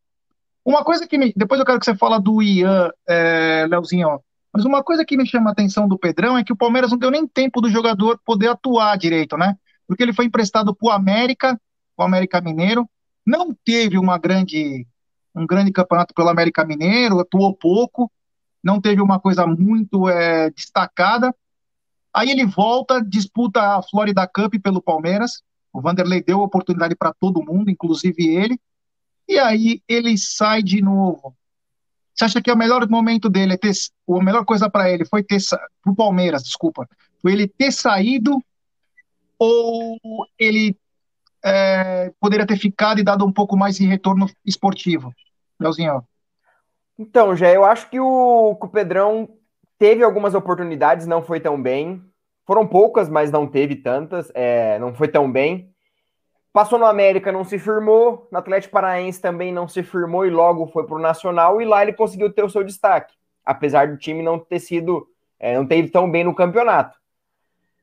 Uma 0.64 0.82
coisa 0.82 1.06
que 1.06 1.18
me. 1.18 1.32
Depois 1.37 1.60
eu 1.60 1.66
quero 1.66 1.78
que 1.78 1.84
você 1.84 1.94
fala 1.94 2.18
do 2.18 2.42
Ian, 2.42 2.90
é, 3.06 3.66
Leozinho, 3.68 4.08
ó. 4.08 4.20
Mas 4.52 4.64
uma 4.64 4.82
coisa 4.82 5.04
que 5.04 5.16
me 5.16 5.26
chama 5.26 5.50
a 5.50 5.52
atenção 5.52 5.87
do 5.87 5.98
Pedrão 5.98 6.37
é 6.37 6.42
que 6.42 6.52
o 6.52 6.56
Palmeiras 6.56 6.90
não 6.90 6.98
deu 6.98 7.10
nem 7.10 7.26
tempo 7.26 7.60
do 7.60 7.70
jogador 7.70 8.18
poder 8.25 8.48
atuar 8.48 8.96
direito, 8.96 9.37
né? 9.37 9.54
Porque 9.87 10.02
ele 10.02 10.12
foi 10.12 10.25
emprestado 10.25 10.75
pro 10.75 10.90
América, 10.90 11.60
o 11.96 12.02
América 12.02 12.40
Mineiro, 12.40 12.88
não 13.26 13.54
teve 13.64 13.98
uma 13.98 14.18
grande 14.18 14.87
um 15.38 15.47
grande 15.47 15.73
campeonato 15.73 16.14
pelo 16.14 16.28
América 16.28 16.64
Mineiro, 16.64 17.21
atuou 17.21 17.54
pouco, 17.54 18.11
não 18.62 18.80
teve 18.80 19.00
uma 19.00 19.21
coisa 19.21 19.47
muito 19.47 20.09
é, 20.09 20.50
destacada. 20.50 21.35
Aí 22.12 22.30
ele 22.30 22.45
volta, 22.45 23.02
disputa 23.02 23.76
a 23.76 23.83
Florida 23.83 24.26
Cup 24.26 24.54
pelo 24.62 24.83
Palmeiras. 24.83 25.42
O 25.73 25.80
Vanderlei 25.80 26.23
deu 26.23 26.40
oportunidade 26.40 26.97
para 26.97 27.12
todo 27.12 27.45
mundo, 27.45 27.71
inclusive 27.71 28.26
ele. 28.26 28.59
E 29.28 29.38
aí 29.38 29.83
ele 29.87 30.16
sai 30.18 30.62
de 30.62 30.83
novo. 30.83 31.37
Você 32.14 32.25
acha 32.25 32.42
que 32.42 32.50
é 32.50 32.54
o 32.54 32.59
melhor 32.59 32.88
momento 32.88 33.28
dele 33.28 33.54
é 33.54 33.57
ter. 33.57 33.73
A 34.09 34.25
melhor 34.25 34.45
coisa 34.45 34.68
para 34.68 34.90
ele 34.90 35.04
foi 35.04 35.23
ter. 35.23 35.38
Para 35.83 35.92
o 35.92 35.95
Palmeiras, 35.95 36.42
desculpa. 36.42 36.88
Foi 37.23 37.33
ele 37.33 37.47
ter 37.47 37.71
saído 37.71 38.42
ou 39.38 39.97
ele 40.37 40.76
é, 41.45 42.12
poderia 42.18 42.47
ter 42.47 42.57
ficado 42.57 42.99
e 42.99 43.04
dado 43.04 43.25
um 43.25 43.33
pouco 43.33 43.57
mais 43.57 43.76
de 43.76 43.87
retorno 43.87 44.28
esportivo? 44.45 45.14
Leozinho. 45.58 46.04
Então, 46.98 47.36
já 47.36 47.52
eu 47.52 47.64
acho 47.64 47.88
que 47.88 48.00
o, 48.00 48.56
que 48.56 48.66
o 48.66 48.70
Pedrão 48.70 49.28
teve 49.78 50.02
algumas 50.02 50.34
oportunidades, 50.34 51.06
não 51.06 51.22
foi 51.22 51.40
tão 51.40 51.60
bem. 51.60 52.02
Foram 52.44 52.66
poucas, 52.66 53.08
mas 53.08 53.30
não 53.30 53.46
teve 53.46 53.76
tantas, 53.76 54.32
é, 54.34 54.78
não 54.78 54.94
foi 54.94 55.08
tão 55.08 55.30
bem. 55.30 55.72
Passou 56.52 56.78
no 56.78 56.86
América, 56.86 57.30
não 57.30 57.44
se 57.44 57.58
firmou. 57.58 58.26
No 58.32 58.38
Atlético 58.38 58.72
Paraense 58.72 59.20
também 59.20 59.52
não 59.52 59.68
se 59.68 59.82
firmou 59.82 60.26
e 60.26 60.30
logo 60.30 60.66
foi 60.66 60.84
para 60.84 60.96
o 60.96 61.00
Nacional. 61.00 61.60
E 61.60 61.64
lá 61.64 61.82
ele 61.82 61.92
conseguiu 61.92 62.32
ter 62.32 62.42
o 62.42 62.50
seu 62.50 62.64
destaque, 62.64 63.14
apesar 63.44 63.88
do 63.88 63.96
time 63.96 64.22
não 64.22 64.38
ter 64.38 64.58
sido, 64.58 65.06
é, 65.38 65.56
não 65.56 65.66
ter 65.66 65.78
ido 65.78 65.90
tão 65.92 66.10
bem 66.10 66.24
no 66.24 66.34
campeonato. 66.34 66.98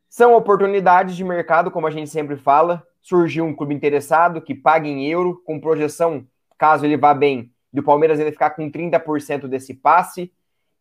São 0.09 0.35
oportunidades 0.35 1.15
de 1.15 1.23
mercado, 1.23 1.69
como 1.69 1.87
a 1.87 1.91
gente 1.91 2.09
sempre 2.09 2.35
fala. 2.35 2.85
Surgiu 3.01 3.45
um 3.45 3.55
clube 3.55 3.73
interessado 3.73 4.41
que 4.41 4.55
paga 4.55 4.87
em 4.87 5.05
euro, 5.05 5.41
com 5.45 5.59
projeção, 5.59 6.25
caso 6.57 6.85
ele 6.85 6.97
vá 6.97 7.13
bem, 7.13 7.53
do 7.75 7.83
Palmeiras 7.83 8.19
ainda 8.19 8.31
ficar 8.31 8.51
com 8.51 8.71
30% 8.71 9.47
desse 9.47 9.73
passe. 9.73 10.31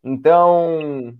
Então, 0.03 1.17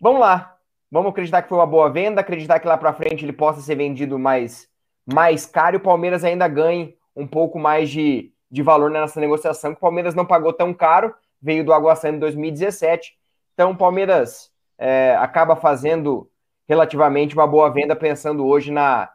vamos 0.00 0.20
lá. 0.20 0.56
Vamos 0.90 1.10
acreditar 1.10 1.42
que 1.42 1.48
foi 1.48 1.58
uma 1.58 1.66
boa 1.66 1.90
venda, 1.90 2.20
acreditar 2.20 2.58
que 2.58 2.66
lá 2.66 2.76
para 2.76 2.94
frente 2.94 3.24
ele 3.24 3.32
possa 3.32 3.60
ser 3.60 3.76
vendido 3.76 4.18
mais, 4.18 4.68
mais 5.06 5.44
caro 5.44 5.76
e 5.76 5.78
o 5.78 5.82
Palmeiras 5.82 6.24
ainda 6.24 6.48
ganhe 6.48 6.96
um 7.14 7.26
pouco 7.26 7.58
mais 7.58 7.90
de, 7.90 8.32
de 8.50 8.62
valor 8.62 8.90
nessa 8.90 9.20
negociação, 9.20 9.72
que 9.72 9.78
o 9.78 9.80
Palmeiras 9.80 10.14
não 10.14 10.24
pagou 10.24 10.52
tão 10.52 10.72
caro, 10.72 11.14
veio 11.40 11.64
do 11.64 11.72
Água 11.72 11.94
Santa 11.94 12.16
em 12.16 12.20
2017. 12.20 13.18
Então, 13.52 13.72
o 13.72 13.76
Palmeiras 13.76 14.50
é, 14.78 15.14
acaba 15.16 15.54
fazendo 15.54 16.30
relativamente 16.66 17.34
uma 17.34 17.46
boa 17.46 17.70
venda, 17.70 17.94
pensando 17.94 18.46
hoje 18.46 18.72
na 18.72 19.10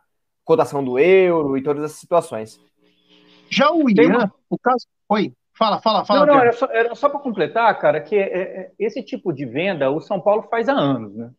cotação 0.46 0.84
do 0.84 1.00
euro 1.00 1.58
e 1.58 1.64
todas 1.64 1.86
essas 1.86 1.98
situações. 1.98 2.60
Já 3.50 3.72
o 3.72 3.90
Ian, 3.90 4.10
uma... 4.10 4.34
o 4.50 4.58
caso. 4.58 4.88
Oi, 5.10 5.34
fala, 5.58 5.82
fala, 5.82 6.06
fala. 6.06 6.26
Não, 6.26 6.34
não, 6.34 6.42
era 6.42 6.54
só, 6.54 6.66
era 6.68 6.96
só 6.96 7.10
para 7.10 7.20
completar, 7.20 7.78
cara, 7.80 8.02
que 8.02 8.16
é, 8.16 8.22
é, 8.22 8.72
esse 8.80 9.04
tipo 9.04 9.32
de 9.34 9.46
venda 9.46 9.92
o 9.92 10.00
São 10.00 10.20
Paulo 10.20 10.44
faz 10.44 10.68
há 10.70 10.74
anos, 10.74 11.16
né? 11.16 11.32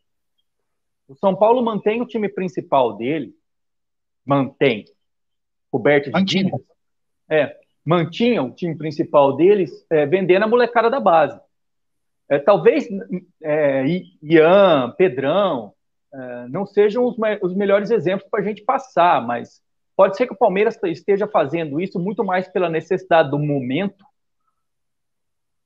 O 1.09 1.15
São 1.15 1.35
Paulo 1.37 1.63
mantém 1.63 2.01
o 2.01 2.07
time 2.07 2.29
principal 2.29 2.97
dele, 2.97 3.35
mantém, 4.25 4.85
coberto 5.71 6.11
de 6.11 6.25
dívidas. 6.25 6.61
É, 7.29 7.59
mantinha 7.85 8.43
o 8.43 8.51
time 8.51 8.77
principal 8.77 9.37
deles 9.37 9.87
é, 9.91 10.07
vendendo 10.07 10.45
a 10.45 10.49
molecada 10.49 10.89
da 10.89 11.01
base. 11.01 11.39
É, 12.29 12.39
talvez 12.39 12.89
é, 13.43 13.85
Ian, 14.23 14.95
Pedrão, 14.97 15.75
é, 16.13 16.49
não 16.49 16.65
sejam 16.65 17.05
os, 17.05 17.17
os 17.43 17.55
melhores 17.55 17.91
exemplos 17.91 18.29
para 18.31 18.41
a 18.41 18.45
gente 18.45 18.63
passar, 18.63 19.25
mas 19.27 19.63
Pode 19.97 20.17
ser 20.17 20.27
que 20.27 20.35
o 20.35 20.39
Palmeiras 20.39 20.79
esteja 20.85 21.27
fazendo 21.27 21.81
isso 21.81 21.99
muito 21.99 22.25
mais 22.25 22.49
pela 22.49 22.69
necessidade 22.69 23.31
do 23.31 23.39
momento 23.39 24.05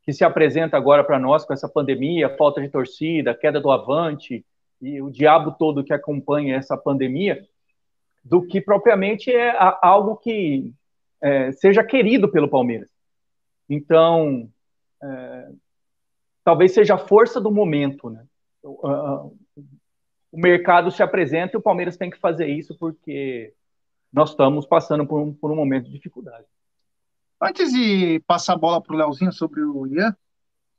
que 0.02 0.12
se 0.12 0.25
apresenta 0.25 0.76
agora 0.76 1.04
para 1.04 1.18
nós 1.18 1.44
com 1.44 1.52
essa 1.52 1.68
pandemia, 1.68 2.35
falta 2.37 2.61
de 2.61 2.68
torcida, 2.68 3.35
queda 3.35 3.61
do 3.61 3.70
avante 3.70 4.44
e 4.80 5.02
o 5.02 5.11
diabo 5.11 5.52
todo 5.52 5.85
que 5.85 5.92
acompanha 5.92 6.56
essa 6.56 6.76
pandemia, 6.76 7.47
do 8.25 8.47
que 8.47 8.61
propriamente 8.61 9.30
é 9.30 9.54
algo 9.82 10.16
que 10.16 10.73
é, 11.20 11.52
seja 11.52 11.82
querido 11.82 12.30
pelo 12.30 12.49
Palmeiras. 12.49 12.88
Então, 13.68 14.49
é, 15.02 15.49
talvez 16.44 16.73
seja 16.73 16.94
a 16.94 16.99
força 16.99 17.40
do 17.40 17.50
momento, 17.50 18.08
né? 18.08 18.25
O, 18.62 19.32
o 20.32 20.38
mercado 20.38 20.90
se 20.90 21.02
apresenta 21.02 21.56
e 21.56 21.58
o 21.58 21.62
Palmeiras 21.62 21.97
tem 21.97 22.11
que 22.11 22.18
fazer 22.18 22.47
isso 22.47 22.76
porque 22.78 23.52
nós 24.12 24.30
estamos 24.30 24.66
passando 24.66 25.06
por 25.06 25.20
um, 25.20 25.32
por 25.32 25.50
um 25.50 25.56
momento 25.56 25.86
de 25.86 25.92
dificuldade. 25.92 26.46
Antes 27.40 27.72
de 27.72 28.20
passar 28.26 28.54
a 28.54 28.58
bola 28.58 28.82
para 28.82 28.94
o 28.94 28.98
Leozinho 28.98 29.32
sobre 29.32 29.62
o 29.62 29.86
Ian, 29.86 30.16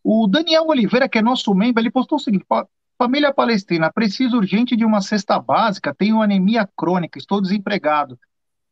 o 0.03 0.27
Daniel 0.27 0.65
Oliveira, 0.67 1.07
que 1.07 1.17
é 1.17 1.21
nosso 1.21 1.53
membro, 1.53 1.81
ele 1.81 1.91
postou 1.91 2.17
o 2.17 2.21
seguinte: 2.21 2.45
Família 2.98 3.33
Palestina, 3.33 3.91
preciso 3.91 4.38
urgente 4.38 4.75
de 4.75 4.83
uma 4.83 5.01
cesta 5.01 5.39
básica, 5.39 5.95
tenho 5.95 6.21
anemia 6.21 6.67
crônica, 6.75 7.17
estou 7.17 7.41
desempregado. 7.41 8.19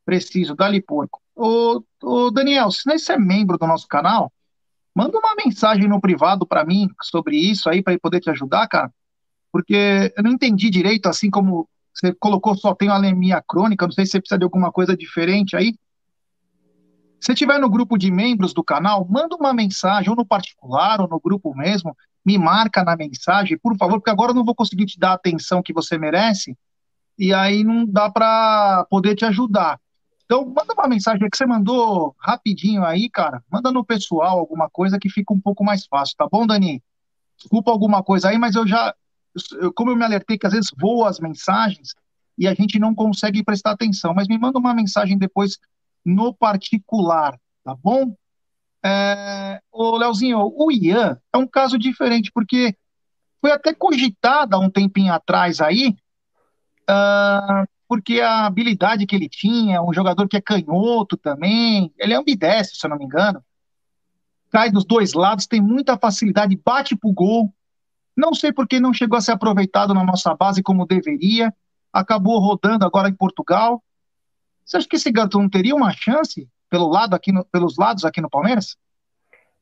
Preciso, 0.05 0.55
dá-lhe 0.55 0.81
porco. 0.81 1.21
Ô, 1.35 1.83
ô, 2.01 2.31
Daniel, 2.31 2.71
se 2.71 2.83
você 2.83 3.13
é 3.13 3.17
membro 3.17 3.57
do 3.57 3.67
nosso 3.67 3.87
canal, 3.87 4.31
manda 4.93 5.17
uma 5.17 5.35
mensagem 5.35 5.87
no 5.87 6.01
privado 6.01 6.45
para 6.45 6.65
mim 6.65 6.89
sobre 7.01 7.37
isso 7.37 7.69
aí, 7.69 7.83
para 7.83 7.97
poder 7.99 8.19
te 8.19 8.29
ajudar, 8.29 8.67
cara. 8.67 8.91
Porque 9.51 10.13
eu 10.15 10.23
não 10.23 10.31
entendi 10.31 10.69
direito, 10.69 11.07
assim 11.07 11.29
como 11.29 11.69
você 11.97 12.13
colocou 12.13 12.55
só 12.55 12.75
tenho 12.75 12.91
anemia 12.91 13.41
crônica, 13.41 13.85
não 13.85 13.91
sei 13.91 14.05
se 14.05 14.11
você 14.11 14.19
precisa 14.19 14.37
de 14.37 14.43
alguma 14.43 14.71
coisa 14.71 14.95
diferente 14.95 15.55
aí. 15.55 15.73
Se 17.19 17.31
estiver 17.31 17.59
no 17.59 17.69
grupo 17.69 17.97
de 17.97 18.11
membros 18.11 18.53
do 18.53 18.63
canal, 18.63 19.07
manda 19.09 19.35
uma 19.35 19.51
mensagem, 19.51 20.09
ou 20.09 20.15
no 20.15 20.25
particular, 20.25 21.01
ou 21.01 21.07
no 21.07 21.19
grupo 21.19 21.55
mesmo, 21.55 21.97
me 22.23 22.37
marca 22.37 22.83
na 22.83 22.95
mensagem, 22.95 23.57
por 23.57 23.75
favor, 23.77 23.95
porque 23.95 24.11
agora 24.11 24.31
eu 24.31 24.35
não 24.35 24.45
vou 24.45 24.53
conseguir 24.53 24.85
te 24.85 24.99
dar 24.99 25.11
a 25.11 25.13
atenção 25.13 25.63
que 25.63 25.73
você 25.73 25.97
merece, 25.97 26.55
e 27.17 27.33
aí 27.33 27.63
não 27.63 27.85
dá 27.85 28.11
para 28.11 28.85
poder 28.89 29.15
te 29.15 29.25
ajudar. 29.25 29.79
Então, 30.25 30.45
manda 30.45 30.73
uma 30.73 30.87
mensagem 30.87 31.27
que 31.29 31.37
você 31.37 31.45
mandou 31.45 32.13
rapidinho 32.19 32.83
aí, 32.83 33.09
cara. 33.09 33.41
Manda 33.49 33.71
no 33.71 33.83
pessoal 33.83 34.37
alguma 34.37 34.69
coisa 34.69 34.99
que 34.99 35.09
fica 35.09 35.33
um 35.33 35.39
pouco 35.39 35.63
mais 35.63 35.87
fácil, 35.87 36.15
tá 36.17 36.27
bom, 36.29 36.45
Dani? 36.45 36.83
Desculpa 37.37 37.71
alguma 37.71 38.03
coisa 38.03 38.29
aí, 38.29 38.37
mas 38.37 38.55
eu 38.55 38.67
já, 38.67 38.93
como 39.75 39.91
eu 39.91 39.95
me 39.95 40.03
alertei 40.03 40.37
que 40.37 40.47
às 40.47 40.53
vezes 40.53 40.69
voam 40.77 41.05
as 41.07 41.19
mensagens 41.19 41.93
e 42.37 42.47
a 42.47 42.53
gente 42.53 42.77
não 42.77 42.93
consegue 42.93 43.43
prestar 43.43 43.71
atenção, 43.71 44.13
mas 44.13 44.27
me 44.27 44.37
manda 44.37 44.59
uma 44.59 44.73
mensagem 44.73 45.17
depois 45.17 45.57
no 46.05 46.33
particular, 46.33 47.37
tá 47.63 47.75
bom? 47.75 48.15
É, 48.83 49.59
ô, 49.71 49.97
Leozinho, 49.97 50.39
o 50.39 50.71
Ian 50.71 51.19
é 51.33 51.37
um 51.37 51.47
caso 51.47 51.77
diferente, 51.77 52.31
porque 52.31 52.75
foi 53.41 53.51
até 53.51 53.73
cogitado 53.73 54.55
há 54.55 54.59
um 54.59 54.69
tempinho 54.69 55.13
atrás 55.13 55.59
aí, 55.59 55.95
uh, 56.89 57.67
porque 57.87 58.21
a 58.21 58.45
habilidade 58.45 59.05
que 59.05 59.15
ele 59.15 59.27
tinha, 59.27 59.81
um 59.81 59.93
jogador 59.93 60.27
que 60.27 60.37
é 60.37 60.41
canhoto 60.41 61.17
também, 61.17 61.91
ele 61.97 62.13
é 62.13 62.17
ambidestro, 62.17 62.77
se 62.77 62.85
eu 62.85 62.89
não 62.89 62.97
me 62.97 63.05
engano, 63.05 63.43
cai 64.51 64.71
dos 64.71 64.85
dois 64.85 65.13
lados, 65.13 65.47
tem 65.47 65.61
muita 65.61 65.97
facilidade, 65.97 66.59
bate 66.63 66.95
pro 66.95 67.11
gol, 67.11 67.53
não 68.17 68.33
sei 68.33 68.51
por 68.51 68.67
que 68.67 68.79
não 68.79 68.93
chegou 68.93 69.17
a 69.17 69.21
ser 69.21 69.33
aproveitado 69.33 69.93
na 69.93 70.03
nossa 70.03 70.33
base 70.33 70.63
como 70.63 70.87
deveria, 70.87 71.53
acabou 71.93 72.39
rodando 72.39 72.83
agora 72.83 73.07
em 73.07 73.13
Portugal, 73.13 73.81
você 74.65 74.77
acha 74.77 74.87
que 74.89 74.97
esse 74.97 75.09
garoto 75.09 75.39
não 75.39 75.49
teria 75.49 75.73
uma 75.73 75.93
chance 75.93 76.49
pelo 76.69 76.89
lado 76.89 77.13
aqui 77.13 77.31
no, 77.31 77.45
pelos 77.45 77.77
lados 77.77 78.03
aqui 78.03 78.19
no 78.19 78.29
Palmeiras? 78.29 78.75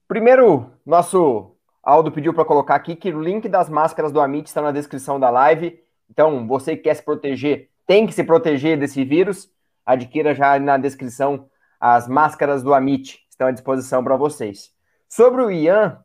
Primeiro, 0.07 0.71
nosso 0.83 1.51
Aldo 1.83 2.11
pediu 2.11 2.33
para 2.33 2.43
colocar 2.43 2.73
aqui 2.73 2.95
que 2.95 3.13
o 3.13 3.21
link 3.21 3.47
das 3.47 3.69
máscaras 3.69 4.11
do 4.11 4.19
Amit 4.19 4.47
está 4.47 4.63
na 4.63 4.71
descrição 4.71 5.19
da 5.19 5.29
live. 5.29 5.79
Então, 6.09 6.47
você 6.47 6.75
que 6.75 6.83
quer 6.83 6.95
se 6.95 7.03
proteger, 7.03 7.69
tem 7.85 8.07
que 8.07 8.13
se 8.13 8.23
proteger 8.23 8.79
desse 8.79 9.05
vírus. 9.05 9.47
Adquira 9.85 10.33
já 10.33 10.57
na 10.59 10.77
descrição 10.77 11.47
as 11.79 12.07
máscaras 12.07 12.63
do 12.63 12.73
Amit, 12.73 13.19
estão 13.29 13.47
à 13.47 13.51
disposição 13.51 14.03
para 14.03 14.15
vocês. 14.15 14.71
Sobre 15.07 15.43
o 15.43 15.51
Ian, 15.51 15.99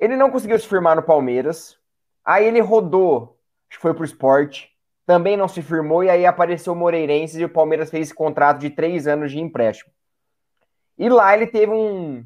ele 0.00 0.16
não 0.16 0.30
conseguiu 0.30 0.58
se 0.58 0.66
firmar 0.66 0.96
no 0.96 1.02
Palmeiras. 1.02 1.78
Aí 2.24 2.46
ele 2.46 2.60
rodou, 2.60 3.38
acho 3.68 3.78
que 3.78 3.82
foi 3.82 3.94
para 3.94 4.02
o 4.02 4.04
esporte 4.04 4.70
também 5.10 5.36
não 5.36 5.48
se 5.48 5.60
firmou, 5.60 6.04
e 6.04 6.08
aí 6.08 6.24
apareceu 6.24 6.72
o 6.72 6.76
Moreirense 6.76 7.40
e 7.40 7.44
o 7.44 7.48
Palmeiras 7.48 7.90
fez 7.90 8.06
esse 8.06 8.14
contrato 8.14 8.60
de 8.60 8.70
três 8.70 9.08
anos 9.08 9.32
de 9.32 9.40
empréstimo. 9.40 9.90
E 10.96 11.08
lá 11.08 11.34
ele 11.34 11.48
teve 11.48 11.72
um, 11.72 12.24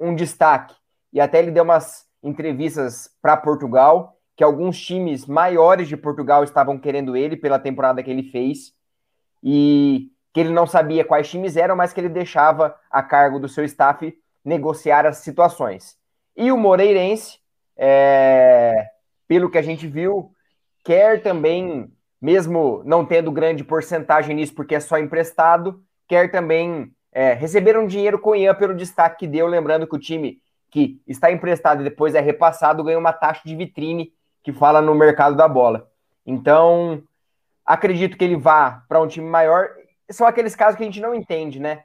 um 0.00 0.14
destaque, 0.14 0.74
e 1.12 1.20
até 1.20 1.40
ele 1.40 1.50
deu 1.50 1.62
umas 1.62 2.06
entrevistas 2.22 3.10
para 3.20 3.36
Portugal, 3.36 4.16
que 4.34 4.42
alguns 4.42 4.80
times 4.80 5.26
maiores 5.26 5.88
de 5.88 5.94
Portugal 5.94 6.42
estavam 6.42 6.78
querendo 6.78 7.14
ele 7.14 7.36
pela 7.36 7.58
temporada 7.58 8.02
que 8.02 8.10
ele 8.10 8.22
fez, 8.22 8.72
e 9.42 10.10
que 10.32 10.40
ele 10.40 10.54
não 10.54 10.66
sabia 10.66 11.04
quais 11.04 11.28
times 11.28 11.54
eram, 11.58 11.76
mas 11.76 11.92
que 11.92 12.00
ele 12.00 12.08
deixava 12.08 12.74
a 12.90 13.02
cargo 13.02 13.38
do 13.38 13.46
seu 13.46 13.62
staff 13.66 14.10
negociar 14.42 15.04
as 15.04 15.18
situações. 15.18 15.98
E 16.36 16.50
o 16.50 16.56
Moreirense, 16.56 17.38
é, 17.76 18.86
pelo 19.28 19.50
que 19.50 19.58
a 19.58 19.62
gente 19.62 19.86
viu, 19.86 20.32
quer 20.84 21.22
também 21.22 21.90
mesmo 22.22 22.82
não 22.84 23.04
tendo 23.04 23.32
grande 23.32 23.64
porcentagem 23.64 24.36
nisso, 24.36 24.54
porque 24.54 24.76
é 24.76 24.80
só 24.80 24.96
emprestado, 24.96 25.82
quer 26.06 26.30
também 26.30 26.92
é, 27.10 27.32
receber 27.32 27.76
um 27.76 27.84
dinheiro 27.84 28.16
com 28.16 28.30
o 28.30 28.36
Ian 28.36 28.54
pelo 28.54 28.76
destaque 28.76 29.20
que 29.20 29.26
deu, 29.26 29.48
lembrando 29.48 29.88
que 29.88 29.96
o 29.96 29.98
time 29.98 30.40
que 30.70 31.02
está 31.06 31.32
emprestado 31.32 31.80
e 31.80 31.84
depois 31.84 32.14
é 32.14 32.20
repassado 32.20 32.84
ganha 32.84 32.98
uma 32.98 33.12
taxa 33.12 33.42
de 33.44 33.56
vitrine 33.56 34.12
que 34.42 34.52
fala 34.52 34.80
no 34.80 34.94
mercado 34.94 35.36
da 35.36 35.48
bola. 35.48 35.90
Então, 36.24 37.02
acredito 37.66 38.16
que 38.16 38.24
ele 38.24 38.36
vá 38.36 38.84
para 38.88 39.00
um 39.00 39.08
time 39.08 39.28
maior. 39.28 39.68
São 40.08 40.26
aqueles 40.26 40.54
casos 40.54 40.76
que 40.76 40.82
a 40.84 40.86
gente 40.86 41.00
não 41.00 41.14
entende, 41.14 41.58
né? 41.58 41.84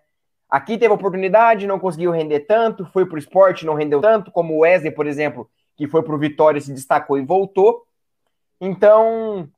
Aqui 0.49 0.77
teve 0.77 0.93
oportunidade, 0.93 1.67
não 1.67 1.79
conseguiu 1.79 2.11
render 2.11 2.41
tanto, 2.41 2.85
foi 2.85 3.05
para 3.05 3.15
o 3.15 3.19
esporte, 3.19 3.65
não 3.65 3.73
rendeu 3.73 3.99
tanto, 3.99 4.31
como 4.31 4.53
o 4.53 4.59
Wesley, 4.59 4.91
por 4.91 5.05
exemplo, 5.05 5.49
que 5.75 5.87
foi 5.87 6.01
para 6.01 6.15
o 6.15 6.17
Vitória, 6.17 6.61
se 6.61 6.73
destacou 6.73 7.17
e 7.17 7.25
voltou. 7.25 7.83
Então, 8.59 9.49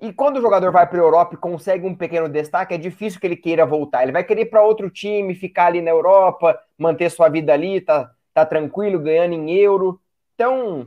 e 0.00 0.12
quando 0.12 0.36
o 0.36 0.42
jogador 0.42 0.70
vai 0.72 0.86
para 0.86 0.98
a 0.98 1.02
Europa 1.02 1.34
e 1.34 1.38
consegue 1.38 1.86
um 1.86 1.94
pequeno 1.94 2.28
destaque, 2.28 2.74
é 2.74 2.78
difícil 2.78 3.18
que 3.20 3.26
ele 3.26 3.36
queira 3.36 3.64
voltar. 3.64 4.02
Ele 4.02 4.12
vai 4.12 4.24
querer 4.24 4.42
ir 4.42 4.46
para 4.46 4.62
outro 4.62 4.90
time, 4.90 5.34
ficar 5.34 5.66
ali 5.66 5.80
na 5.80 5.90
Europa, 5.90 6.58
manter 6.76 7.10
sua 7.10 7.28
vida 7.28 7.52
ali, 7.52 7.80
tá, 7.80 8.10
tá 8.34 8.44
tranquilo, 8.44 8.98
ganhando 8.98 9.34
em 9.34 9.52
euro. 9.52 10.00
Então, 10.34 10.86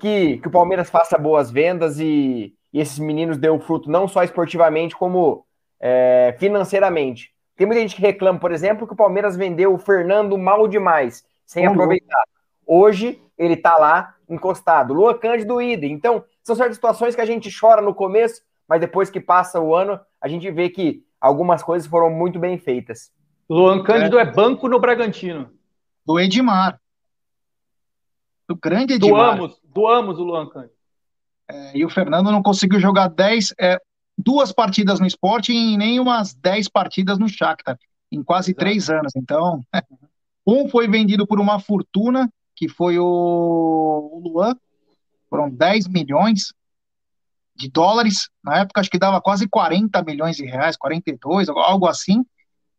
que, 0.00 0.38
que 0.38 0.48
o 0.48 0.50
Palmeiras 0.50 0.88
faça 0.88 1.18
boas 1.18 1.50
vendas 1.50 2.00
e, 2.00 2.54
e 2.72 2.80
esses 2.80 2.98
meninos 2.98 3.36
dêem 3.36 3.60
fruto 3.60 3.90
não 3.90 4.08
só 4.08 4.24
esportivamente, 4.24 4.96
como 4.96 5.44
é, 5.78 6.34
financeiramente. 6.38 7.31
Tem 7.56 7.66
muita 7.66 7.82
gente 7.82 7.96
que 7.96 8.02
reclama, 8.02 8.38
por 8.38 8.50
exemplo, 8.50 8.86
que 8.86 8.92
o 8.92 8.96
Palmeiras 8.96 9.36
vendeu 9.36 9.74
o 9.74 9.78
Fernando 9.78 10.36
mal 10.38 10.66
demais, 10.66 11.24
sem 11.44 11.66
uhum. 11.66 11.72
aproveitar. 11.72 12.24
Hoje, 12.66 13.20
ele 13.36 13.56
tá 13.56 13.76
lá 13.76 14.14
encostado. 14.28 14.94
Lua 14.94 15.18
Cândido 15.18 15.60
idem. 15.60 15.92
Então, 15.92 16.24
são 16.42 16.56
certas 16.56 16.76
situações 16.76 17.14
que 17.14 17.20
a 17.20 17.26
gente 17.26 17.50
chora 17.56 17.82
no 17.82 17.94
começo, 17.94 18.42
mas 18.66 18.80
depois 18.80 19.10
que 19.10 19.20
passa 19.20 19.60
o 19.60 19.74
ano, 19.74 20.00
a 20.20 20.28
gente 20.28 20.50
vê 20.50 20.68
que 20.68 21.04
algumas 21.20 21.62
coisas 21.62 21.86
foram 21.86 22.10
muito 22.10 22.38
bem 22.38 22.58
feitas. 22.58 23.12
Luan 23.48 23.82
Cândido 23.82 24.18
é, 24.18 24.22
é 24.22 24.32
banco 24.32 24.68
no 24.68 24.80
Bragantino. 24.80 25.50
Do 26.06 26.18
Edmar. 26.18 26.80
Do 28.48 28.56
grande 28.56 28.94
Edmar. 28.94 29.36
Doamos, 29.36 29.60
doamos 29.62 30.18
o 30.18 30.24
Luan 30.24 30.48
Cândido. 30.48 30.74
É, 31.48 31.76
e 31.76 31.84
o 31.84 31.90
Fernando 31.90 32.30
não 32.30 32.42
conseguiu 32.42 32.80
jogar 32.80 33.08
10, 33.08 33.54
é, 33.60 33.78
duas 34.16 34.52
partidas 34.52 35.00
no 35.00 35.06
esporte 35.06 35.52
e 35.52 35.76
nem 35.76 35.98
umas 35.98 36.34
10 36.34 36.68
partidas 36.68 37.18
no 37.18 37.28
Shakhtar, 37.28 37.78
em 38.10 38.22
quase 38.22 38.50
Exato. 38.50 38.60
três 38.60 38.90
anos. 38.90 39.12
Então, 39.16 39.60
um 40.46 40.68
foi 40.68 40.88
vendido 40.88 41.26
por 41.26 41.40
uma 41.40 41.58
fortuna, 41.58 42.30
que 42.54 42.68
foi 42.68 42.98
o, 42.98 44.22
Luan, 44.24 44.54
foram 45.28 45.50
10 45.50 45.88
milhões 45.88 46.52
de 47.54 47.70
dólares, 47.70 48.28
na 48.42 48.58
época 48.58 48.80
acho 48.80 48.90
que 48.90 48.98
dava 48.98 49.20
quase 49.20 49.48
40 49.48 50.02
milhões 50.02 50.36
de 50.36 50.44
reais, 50.44 50.76
42, 50.76 51.48
algo 51.48 51.86
assim, 51.86 52.24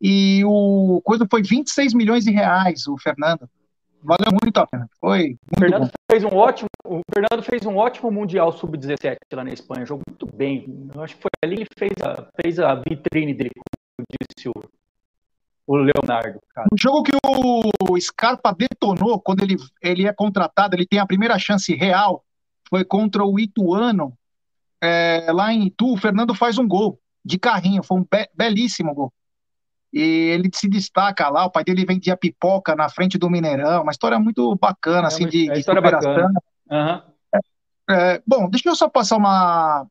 e 0.02 0.44
o 0.46 1.02
coisa 1.04 1.26
foi 1.30 1.42
26 1.42 1.94
milhões 1.94 2.26
de 2.26 2.32
reais, 2.32 2.88
o 2.88 2.98
Fernando. 2.98 3.50
Valeu 4.04 4.38
muito 4.42 4.58
a 4.58 4.68
pena. 4.68 4.90
Foi 5.00 5.38
o 5.56 5.60
Fernando 5.60 5.84
bom. 5.84 5.92
Fez 6.14 6.24
um 6.24 6.36
ótimo, 6.36 6.70
o 6.86 7.02
Fernando 7.12 7.44
fez 7.44 7.66
um 7.66 7.76
ótimo 7.76 8.12
mundial 8.12 8.52
sub-17 8.52 9.18
lá 9.34 9.44
na 9.44 9.52
Espanha, 9.52 9.86
jogou 9.86 10.04
muito 10.08 10.28
bem. 10.28 10.90
Eu 10.94 11.02
acho 11.02 11.16
que 11.16 11.22
foi 11.24 11.32
ali 11.44 11.66
que 11.66 11.76
fez 11.76 11.94
a, 12.04 12.28
fez 12.40 12.60
a 12.60 12.76
vitrine 12.76 13.34
dele, 13.34 13.50
como 13.56 14.06
disse 14.22 14.48
o, 14.48 14.54
o 15.66 15.76
Leonardo. 15.76 16.40
Cara. 16.54 16.68
Um 16.72 16.78
jogo 16.78 17.04
que 17.04 17.18
o 17.24 18.00
Scarpa 18.00 18.54
detonou 18.54 19.20
quando 19.20 19.42
ele, 19.42 19.56
ele 19.82 20.08
é 20.08 20.14
contratado, 20.14 20.76
ele 20.76 20.86
tem 20.86 21.00
a 21.00 21.08
primeira 21.08 21.40
chance 21.40 21.74
real 21.74 22.24
foi 22.70 22.86
contra 22.86 23.24
o 23.24 23.40
Ituano, 23.40 24.14
é, 24.82 25.32
lá 25.32 25.54
em 25.54 25.68
Itu, 25.68 25.94
o 25.94 25.98
Fernando 25.98 26.34
faz 26.34 26.58
um 26.58 26.68
gol 26.68 27.00
de 27.24 27.38
carrinho, 27.38 27.84
foi 27.84 28.00
um 28.00 28.04
be 28.04 28.28
belíssimo 28.36 28.94
gol. 28.94 29.14
E 29.94 30.02
ele 30.02 30.50
se 30.52 30.68
destaca 30.68 31.30
lá, 31.30 31.46
o 31.46 31.52
pai 31.52 31.64
dele 31.64 31.86
vendia 31.86 32.18
pipoca 32.18 32.76
na 32.76 32.90
frente 32.90 33.16
do 33.18 33.30
Mineirão, 33.30 33.84
uma 33.84 33.92
história 33.92 34.18
muito 34.18 34.56
bacana, 34.56 35.04
é 35.04 35.08
assim, 35.08 35.28
de, 35.28 35.52
é 35.52 35.54
de 35.54 35.64
superação. 35.64 36.30
Uhum. 36.72 37.02
É, 37.90 38.22
bom, 38.26 38.50
deixa 38.50 38.70
eu 38.70 38.76
só 38.76 38.90
passar 38.90 39.18
uma, 39.18 39.86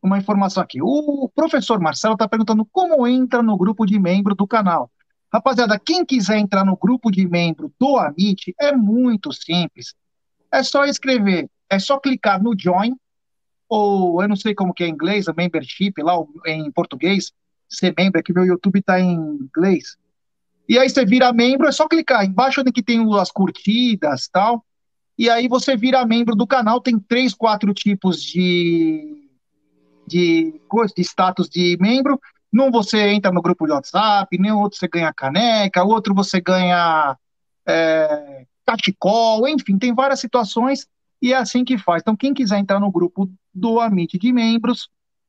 uma 0.00 0.16
informação 0.16 0.62
aqui. 0.62 0.78
O 0.80 1.28
professor 1.34 1.80
Marcelo 1.80 2.14
está 2.14 2.28
perguntando 2.28 2.64
como 2.70 3.04
entra 3.04 3.42
no 3.42 3.56
grupo 3.56 3.84
de 3.84 3.98
membro 3.98 4.34
do 4.34 4.46
canal. 4.46 4.90
Rapaziada, 5.32 5.78
quem 5.78 6.04
quiser 6.04 6.38
entrar 6.38 6.64
no 6.64 6.76
grupo 6.76 7.10
de 7.10 7.26
membro 7.26 7.72
do 7.80 7.96
Amit 7.98 8.54
é 8.60 8.72
muito 8.72 9.32
simples. 9.32 9.94
É 10.52 10.62
só 10.62 10.84
escrever, 10.84 11.50
é 11.68 11.78
só 11.78 11.98
clicar 11.98 12.42
no 12.42 12.54
Join, 12.58 12.94
ou 13.68 14.22
eu 14.22 14.28
não 14.28 14.36
sei 14.36 14.54
como 14.54 14.72
que 14.72 14.84
é 14.84 14.86
em 14.86 14.92
inglês, 14.92 15.28
a 15.28 15.34
membership 15.34 15.92
lá 15.98 16.14
em 16.46 16.70
português, 16.70 17.32
ser 17.68 17.94
membro, 17.96 18.18
é 18.18 18.22
que 18.22 18.32
meu 18.32 18.44
YouTube 18.44 18.78
está 18.78 19.00
em 19.00 19.14
inglês. 19.14 19.96
E 20.68 20.78
aí 20.78 20.88
você 20.88 21.04
vira 21.04 21.32
membro, 21.32 21.66
é 21.66 21.72
só 21.72 21.88
clicar 21.88 22.24
embaixo 22.24 22.60
onde 22.60 22.72
que 22.72 22.82
tem 22.82 23.00
as 23.18 23.30
curtidas 23.30 24.28
tal. 24.28 24.64
E 25.16 25.28
aí 25.28 25.48
você 25.48 25.76
vira 25.76 26.06
membro 26.06 26.34
do 26.34 26.46
canal, 26.46 26.80
tem 26.80 26.98
três, 26.98 27.34
quatro 27.34 27.72
tipos 27.74 28.22
de 28.22 29.24
de 30.06 30.60
de 30.96 31.02
status 31.02 31.48
de 31.48 31.76
membro. 31.80 32.20
Num 32.52 32.70
você 32.70 33.08
entra 33.08 33.30
no 33.30 33.42
grupo 33.42 33.66
de 33.66 33.72
WhatsApp, 33.72 34.38
nem 34.38 34.52
outro 34.52 34.78
você 34.78 34.88
ganha 34.88 35.12
caneca, 35.12 35.84
outro 35.84 36.14
você 36.14 36.40
ganha 36.40 37.16
é, 37.66 38.46
cachecol, 38.64 39.46
enfim, 39.46 39.78
tem 39.78 39.94
várias 39.94 40.20
situações 40.20 40.86
e 41.20 41.32
é 41.32 41.36
assim 41.36 41.64
que 41.64 41.76
faz. 41.76 42.02
Então, 42.02 42.16
quem 42.16 42.32
quiser 42.32 42.58
entrar 42.58 42.80
no 42.80 42.90
grupo 42.90 43.30
do 43.52 43.80
Amit 43.80 44.18
de 44.18 44.32
membros, 44.32 44.88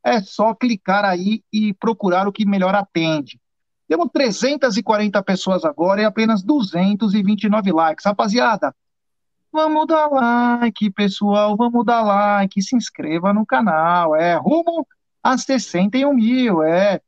é 0.10 0.22
só 0.22 0.54
clicar 0.54 1.06
aí 1.06 1.44
e 1.52 1.74
procurar 1.74 2.28
o 2.28 2.32
que 2.32 2.46
melhor 2.46 2.76
atende. 2.76 3.40
Temos 3.88 4.10
340 4.14 5.22
pessoas 5.24 5.66
agora 5.66 6.02
e 6.02 6.06
apenas 6.06 6.44
229 6.44 7.72
likes. 7.72 8.06
Rapaziada, 8.06 8.74
Vamos 9.52 9.88
dar 9.88 10.08
like, 10.12 10.92
pessoal, 10.92 11.58
vamos 11.58 11.84
dar 11.84 12.04
like, 12.04 12.62
se 12.62 12.76
inscreva 12.76 13.34
no 13.34 13.44
canal, 13.46 14.16
é, 14.16 14.36
rumo 14.36 14.86
a 15.24 15.38
61 15.38 16.14
mil, 16.14 16.62
é. 16.62 17.02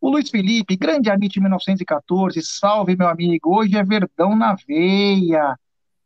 O 0.00 0.10
Luiz 0.10 0.30
Felipe, 0.30 0.76
grande 0.76 1.10
Amit 1.10 1.40
1914, 1.40 2.40
salve 2.42 2.96
meu 2.96 3.08
amigo, 3.08 3.56
hoje 3.56 3.76
é 3.76 3.82
Verdão 3.82 4.36
na 4.36 4.54
veia. 4.54 5.58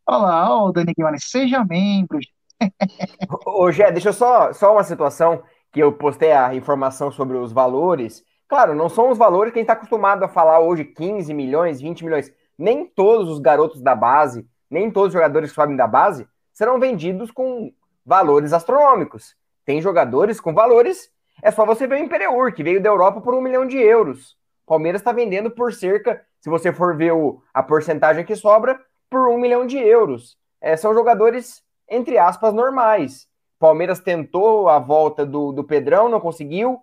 Olha 0.07 0.19
lá, 0.19 0.57
ó, 0.57 0.69
o 0.69 0.73
Dani 0.73 0.95
Guimarães, 0.97 1.25
seja 1.25 1.63
membro. 1.63 2.19
Ô, 3.47 3.71
Gé, 3.71 3.93
deixa 3.93 4.09
eu 4.09 4.13
só, 4.15 4.51
só 4.55 4.73
uma 4.73 4.85
situação 4.85 5.43
que 5.73 5.81
eu 5.81 5.93
postei 5.93 6.33
a 6.33 6.55
informação 6.55 7.11
sobre 7.11 7.37
os 7.37 7.53
valores. 7.53 8.23
Claro, 8.47 8.75
não 8.75 8.89
são 8.89 9.11
os 9.11 9.19
valores 9.19 9.53
que 9.53 9.59
a 9.59 9.63
gente 9.63 9.71
está 9.71 9.73
acostumado 9.73 10.23
a 10.25 10.29
falar 10.29 10.61
hoje, 10.61 10.85
15 10.85 11.33
milhões, 11.33 11.81
20 11.81 12.05
milhões. 12.05 12.33
Nem 12.59 12.87
todos 12.87 13.31
os 13.31 13.39
garotos 13.41 13.81
da 13.81 13.95
base 13.95 14.47
nem 14.73 14.91
todos 14.91 15.09
os 15.09 15.13
jogadores 15.13 15.51
que 15.51 15.55
sobem 15.55 15.77
da 15.77 15.87
base 15.87 16.27
serão 16.51 16.81
vendidos 16.81 17.31
com 17.31 17.71
valores 18.07 18.55
astronômicos. 18.55 19.37
Tem 19.67 19.83
jogadores 19.83 20.41
com 20.41 20.55
valores. 20.55 21.11
É 21.43 21.51
só 21.51 21.67
você 21.67 21.87
ver 21.87 21.97
o 21.97 22.05
Imperiur, 22.05 22.55
que 22.55 22.65
veio 22.65 22.83
da 22.83 22.89
Europa 22.89 23.21
por 23.21 23.35
um 23.35 23.43
milhão 23.43 23.67
de 23.67 23.77
euros. 23.77 24.35
Palmeiras 24.67 25.03
está 25.03 25.13
vendendo 25.13 25.51
por 25.51 25.75
cerca, 25.75 26.25
se 26.41 26.49
você 26.49 26.73
for 26.73 26.97
ver 26.97 27.13
o, 27.13 27.43
a 27.53 27.63
porcentagem 27.63 28.25
que 28.25 28.35
sobra, 28.35 28.81
por 29.11 29.29
um 29.29 29.37
milhão 29.37 29.67
de 29.67 29.77
euros. 29.77 30.39
É, 30.59 30.75
são 30.75 30.95
jogadores, 30.95 31.63
entre 31.87 32.17
aspas, 32.17 32.55
normais. 32.55 33.29
Palmeiras 33.63 34.01
tentou 34.01 34.69
a 34.69 34.81
volta 34.81 35.25
do, 35.25 35.53
do 35.53 35.63
Pedrão, 35.63 36.09
não 36.09 36.19
conseguiu. 36.19 36.83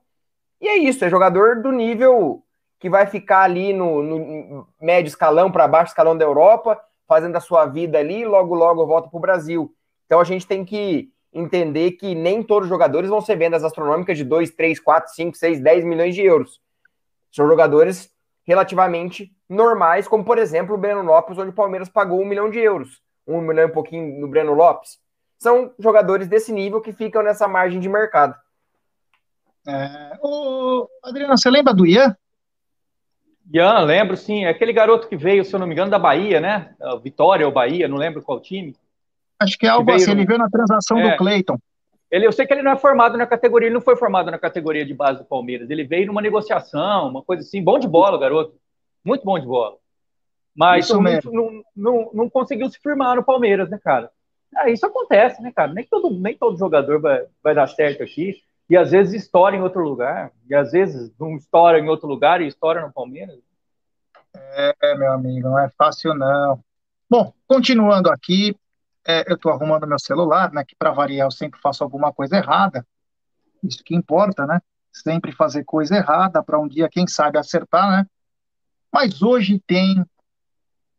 E 0.61 0.67
é 0.69 0.77
isso, 0.77 1.03
é 1.03 1.09
jogador 1.09 1.61
do 1.61 1.73
nível 1.73 2.41
que 2.79 2.89
vai 2.89 3.05
ficar 3.05 3.41
ali 3.41 3.73
no, 3.73 4.01
no 4.01 4.67
médio 4.81 5.09
escalão 5.09 5.51
para 5.51 5.67
baixo 5.67 5.91
escalão 5.91 6.17
da 6.17 6.23
Europa 6.23 6.81
fazendo 7.05 7.35
a 7.35 7.41
sua 7.41 7.65
vida 7.65 7.97
ali 7.97 8.21
e 8.21 8.25
logo, 8.25 8.55
logo 8.55 8.85
volta 8.85 9.09
para 9.09 9.17
o 9.17 9.19
Brasil. 9.19 9.75
Então 10.05 10.21
a 10.21 10.23
gente 10.23 10.47
tem 10.47 10.63
que 10.63 11.11
entender 11.33 11.91
que 11.91 12.15
nem 12.15 12.41
todos 12.41 12.67
os 12.67 12.69
jogadores 12.69 13.09
vão 13.09 13.19
ser 13.19 13.35
vendas 13.35 13.61
astronômicas 13.65 14.17
de 14.17 14.23
2, 14.23 14.51
3, 14.51 14.79
4, 14.79 15.13
5, 15.13 15.35
6, 15.35 15.59
10 15.59 15.83
milhões 15.83 16.15
de 16.15 16.21
euros. 16.21 16.61
São 17.29 17.45
jogadores 17.45 18.09
relativamente 18.45 19.35
normais, 19.49 20.07
como 20.07 20.23
por 20.23 20.37
exemplo 20.37 20.75
o 20.75 20.77
Breno 20.77 21.01
Lopes, 21.01 21.37
onde 21.37 21.49
o 21.49 21.53
Palmeiras 21.53 21.89
pagou 21.89 22.21
um 22.21 22.25
milhão 22.25 22.49
de 22.49 22.59
euros. 22.59 23.01
Um 23.27 23.41
milhão 23.41 23.67
e 23.67 23.71
pouquinho 23.71 24.17
no 24.21 24.29
Breno 24.29 24.53
Lopes. 24.53 24.97
São 25.39 25.73
jogadores 25.79 26.27
desse 26.27 26.51
nível 26.51 26.81
que 26.81 26.91
ficam 26.91 27.23
nessa 27.23 27.47
margem 27.47 27.79
de 27.79 27.87
mercado. 27.89 28.35
É, 29.65 30.17
o 30.21 30.87
Adriano, 31.03 31.37
você 31.37 31.49
lembra 31.49 31.73
do 31.73 31.85
Ian? 31.85 32.15
Ian, 33.51 33.79
lembro 33.79 34.17
sim. 34.17 34.45
É 34.45 34.49
aquele 34.49 34.73
garoto 34.73 35.07
que 35.07 35.15
veio, 35.15 35.43
se 35.43 35.55
eu 35.55 35.59
não 35.59 35.65
me 35.65 35.73
engano, 35.73 35.89
da 35.89 35.97
Bahia, 35.97 36.39
né? 36.39 36.75
Vitória 37.01 37.45
ou 37.45 37.53
Bahia, 37.53 37.87
não 37.87 37.97
lembro 37.97 38.21
qual 38.21 38.39
time. 38.39 38.75
Acho 39.39 39.57
que 39.57 39.65
é 39.65 39.69
algo 39.69 39.91
assim, 39.91 40.07
no... 40.07 40.11
ele 40.11 40.25
veio 40.25 40.37
na 40.37 40.49
transação 40.49 40.99
é. 40.99 41.11
do 41.11 41.17
Cleiton. 41.17 41.57
Ele, 42.11 42.25
eu 42.25 42.31
sei 42.31 42.45
que 42.45 42.53
ele 42.53 42.63
não 42.63 42.71
é 42.71 42.75
formado 42.75 43.17
na 43.17 43.25
categoria, 43.25 43.67
ele 43.67 43.75
não 43.75 43.81
foi 43.81 43.95
formado 43.95 44.29
na 44.29 44.37
categoria 44.37 44.85
de 44.85 44.93
base 44.93 45.19
do 45.19 45.25
Palmeiras. 45.25 45.69
Ele 45.69 45.83
veio 45.83 46.07
numa 46.07 46.21
negociação, 46.21 47.07
uma 47.07 47.23
coisa 47.23 47.43
assim. 47.43 47.63
Bom 47.63 47.79
de 47.79 47.87
bola, 47.87 48.19
garoto. 48.19 48.59
Muito 49.05 49.23
bom 49.23 49.39
de 49.39 49.45
bola. 49.45 49.77
Mas 50.55 50.89
não, 50.89 51.01
não, 51.01 51.63
não, 51.75 52.09
não, 52.13 52.29
conseguiu 52.29 52.69
se 52.69 52.79
firmar 52.79 53.15
no 53.15 53.23
Palmeiras, 53.23 53.69
né, 53.69 53.79
cara? 53.81 54.11
Ah, 54.55 54.69
isso 54.69 54.85
acontece, 54.85 55.41
né, 55.41 55.51
cara? 55.51 55.73
Nem 55.73 55.85
todo, 55.85 56.09
nem 56.09 56.37
todo 56.37 56.57
jogador 56.57 56.99
vai, 56.99 57.25
vai 57.43 57.55
dar 57.55 57.67
certo 57.67 58.03
aqui 58.03 58.41
e 58.69 58.77
às 58.77 58.91
vezes 58.91 59.23
estoura 59.23 59.55
em 59.55 59.61
outro 59.61 59.81
lugar, 59.81 60.31
e 60.47 60.53
às 60.53 60.71
vezes 60.71 61.11
não 61.19 61.35
estoura 61.35 61.79
em 61.79 61.89
outro 61.89 62.07
lugar 62.07 62.39
e 62.39 62.47
estoura 62.47 62.85
no 62.85 62.93
Palmeiras. 62.93 63.39
É, 64.35 64.95
meu 64.95 65.11
amigo, 65.11 65.49
não 65.49 65.57
é 65.57 65.69
fácil 65.69 66.13
não. 66.13 66.63
Bom, 67.09 67.33
continuando 67.47 68.11
aqui, 68.11 68.55
é, 69.07 69.29
eu 69.29 69.35
estou 69.35 69.51
arrumando 69.51 69.87
meu 69.87 69.97
celular, 69.97 70.51
né? 70.53 70.63
Que 70.63 70.75
para 70.75 70.91
variar 70.91 71.25
eu 71.25 71.31
sempre 71.31 71.59
faço 71.59 71.83
alguma 71.83 72.13
coisa 72.13 72.37
errada. 72.37 72.85
Isso 73.63 73.83
que 73.83 73.95
importa, 73.95 74.45
né? 74.45 74.61
Sempre 74.93 75.31
fazer 75.31 75.63
coisa 75.63 75.95
errada 75.95 76.43
para 76.43 76.59
um 76.59 76.67
dia, 76.67 76.89
quem 76.89 77.07
sabe, 77.07 77.39
acertar, 77.39 77.89
né? 77.89 78.05
Mas 78.93 79.23
hoje 79.23 79.59
tem 79.65 80.05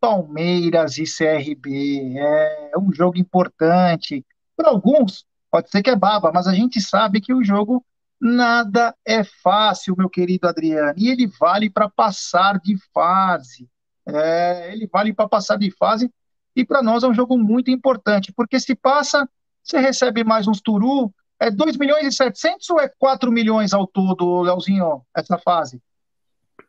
Palmeiras 0.00 0.96
e 0.98 1.04
CRB. 1.04 2.18
É 2.18 2.72
um 2.78 2.92
jogo 2.92 3.18
importante. 3.18 4.24
Para 4.56 4.70
alguns, 4.70 5.26
Pode 5.50 5.68
ser 5.68 5.82
que 5.82 5.90
é 5.90 5.96
baba, 5.96 6.30
mas 6.32 6.46
a 6.46 6.54
gente 6.54 6.80
sabe 6.80 7.20
que 7.20 7.34
o 7.34 7.42
jogo 7.42 7.84
nada 8.20 8.94
é 9.04 9.24
fácil, 9.24 9.96
meu 9.98 10.08
querido 10.08 10.46
Adriano. 10.46 10.94
E 10.96 11.08
ele 11.08 11.26
vale 11.26 11.68
para 11.68 11.88
passar 11.88 12.58
de 12.60 12.76
fase. 12.94 13.68
É, 14.06 14.72
ele 14.72 14.86
vale 14.86 15.12
para 15.12 15.28
passar 15.28 15.56
de 15.56 15.70
fase. 15.72 16.10
E 16.54 16.64
para 16.64 16.82
nós 16.82 17.02
é 17.02 17.08
um 17.08 17.14
jogo 17.14 17.36
muito 17.36 17.70
importante, 17.70 18.32
porque 18.32 18.60
se 18.60 18.74
passa, 18.74 19.28
você 19.62 19.78
recebe 19.78 20.22
mais 20.22 20.46
uns 20.46 20.60
turu. 20.60 21.12
É 21.38 21.50
2 21.50 21.76
milhões 21.78 22.06
e 22.06 22.12
700 22.12 22.70
ou 22.70 22.80
é 22.80 22.88
4 22.98 23.32
milhões 23.32 23.72
ao 23.72 23.86
todo, 23.86 24.42
Leozinho, 24.42 25.02
essa 25.16 25.38
fase? 25.38 25.80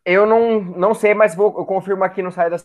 Eu 0.05 0.25
não, 0.25 0.61
não 0.61 0.93
sei, 0.93 1.13
mas 1.13 1.35
vou, 1.35 1.53
eu 1.57 1.65
confirmo 1.65 2.03
aqui 2.03 2.21
no 2.21 2.31
site 2.31 2.51
da. 2.51 2.57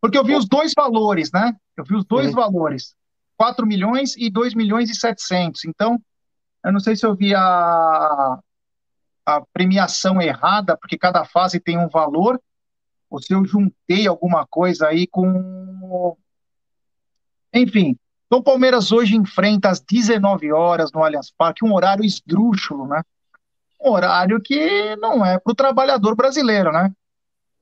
Porque 0.00 0.16
eu 0.16 0.24
vi 0.24 0.34
os 0.34 0.46
dois 0.46 0.72
valores, 0.76 1.30
né? 1.32 1.54
Eu 1.76 1.84
vi 1.84 1.94
os 1.94 2.04
dois 2.04 2.28
uhum. 2.28 2.34
valores. 2.34 2.94
4 3.36 3.66
milhões 3.66 4.16
e 4.16 4.30
2 4.30 4.54
milhões 4.54 4.90
e 4.90 4.94
700. 4.94 5.64
Então, 5.64 6.00
eu 6.64 6.72
não 6.72 6.80
sei 6.80 6.96
se 6.96 7.06
eu 7.06 7.14
vi 7.14 7.34
a, 7.34 8.38
a 9.24 9.40
premiação 9.52 10.20
errada, 10.20 10.76
porque 10.76 10.98
cada 10.98 11.24
fase 11.24 11.60
tem 11.60 11.78
um 11.78 11.88
valor, 11.88 12.40
ou 13.08 13.22
se 13.22 13.32
eu 13.32 13.44
juntei 13.44 14.06
alguma 14.06 14.46
coisa 14.46 14.88
aí 14.88 15.06
com. 15.06 16.16
Enfim. 17.54 17.96
Então, 18.26 18.40
o 18.40 18.42
Palmeiras 18.42 18.92
hoje 18.92 19.16
enfrenta 19.16 19.70
às 19.70 19.80
19 19.80 20.52
horas 20.52 20.92
no 20.92 21.02
Allianz 21.02 21.30
Parque, 21.30 21.64
um 21.64 21.72
horário 21.72 22.04
esdrúxulo, 22.04 22.86
né? 22.86 23.02
Um 23.80 23.90
horário 23.90 24.40
que 24.40 24.96
não 24.96 25.24
é 25.24 25.38
para 25.38 25.50
o 25.50 25.54
trabalhador 25.54 26.14
brasileiro, 26.14 26.70
né? 26.72 26.92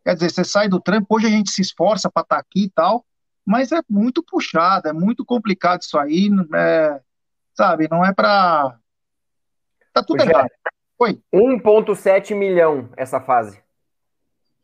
Quer 0.06 0.14
dizer, 0.14 0.30
você 0.30 0.44
sai 0.44 0.68
do 0.68 0.78
trampo, 0.78 1.16
hoje 1.16 1.26
a 1.26 1.30
gente 1.30 1.50
se 1.50 1.60
esforça 1.60 2.08
para 2.08 2.22
estar 2.22 2.36
tá 2.36 2.40
aqui 2.40 2.66
e 2.66 2.70
tal, 2.70 3.04
mas 3.44 3.72
é 3.72 3.80
muito 3.90 4.22
puxado, 4.22 4.86
é 4.86 4.92
muito 4.92 5.24
complicado 5.24 5.80
isso 5.80 5.98
aí, 5.98 6.30
é, 6.54 7.00
sabe? 7.52 7.88
Não 7.90 8.04
é 8.04 8.14
para. 8.14 8.78
Tá 9.92 10.04
tudo 10.04 10.18
Pois 10.18 10.30
errado. 10.30 10.48
Oi. 11.00 11.20
1,7 11.34 12.36
milhão 12.36 12.88
essa 12.96 13.20
fase. 13.20 13.60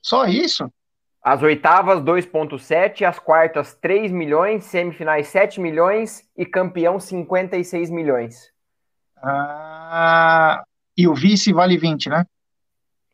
Só 0.01 0.27
isso? 0.27 0.73
As 1.21 1.43
oitavas, 1.43 2.01
2,7, 2.05 3.03
as 3.03 3.19
quartas, 3.19 3.75
3 3.75 4.13
milhões, 4.13 4.63
semifinais, 4.67 5.27
7 5.27 5.61
milhões 5.61 6.23
e 6.37 6.47
campeão, 6.47 7.01
56 7.01 7.91
milhões. 7.91 8.53
Ah, 9.17 10.63
e 10.97 11.09
o 11.09 11.15
vice 11.15 11.53
vale 11.53 11.77
20, 11.77 12.11
né? 12.11 12.25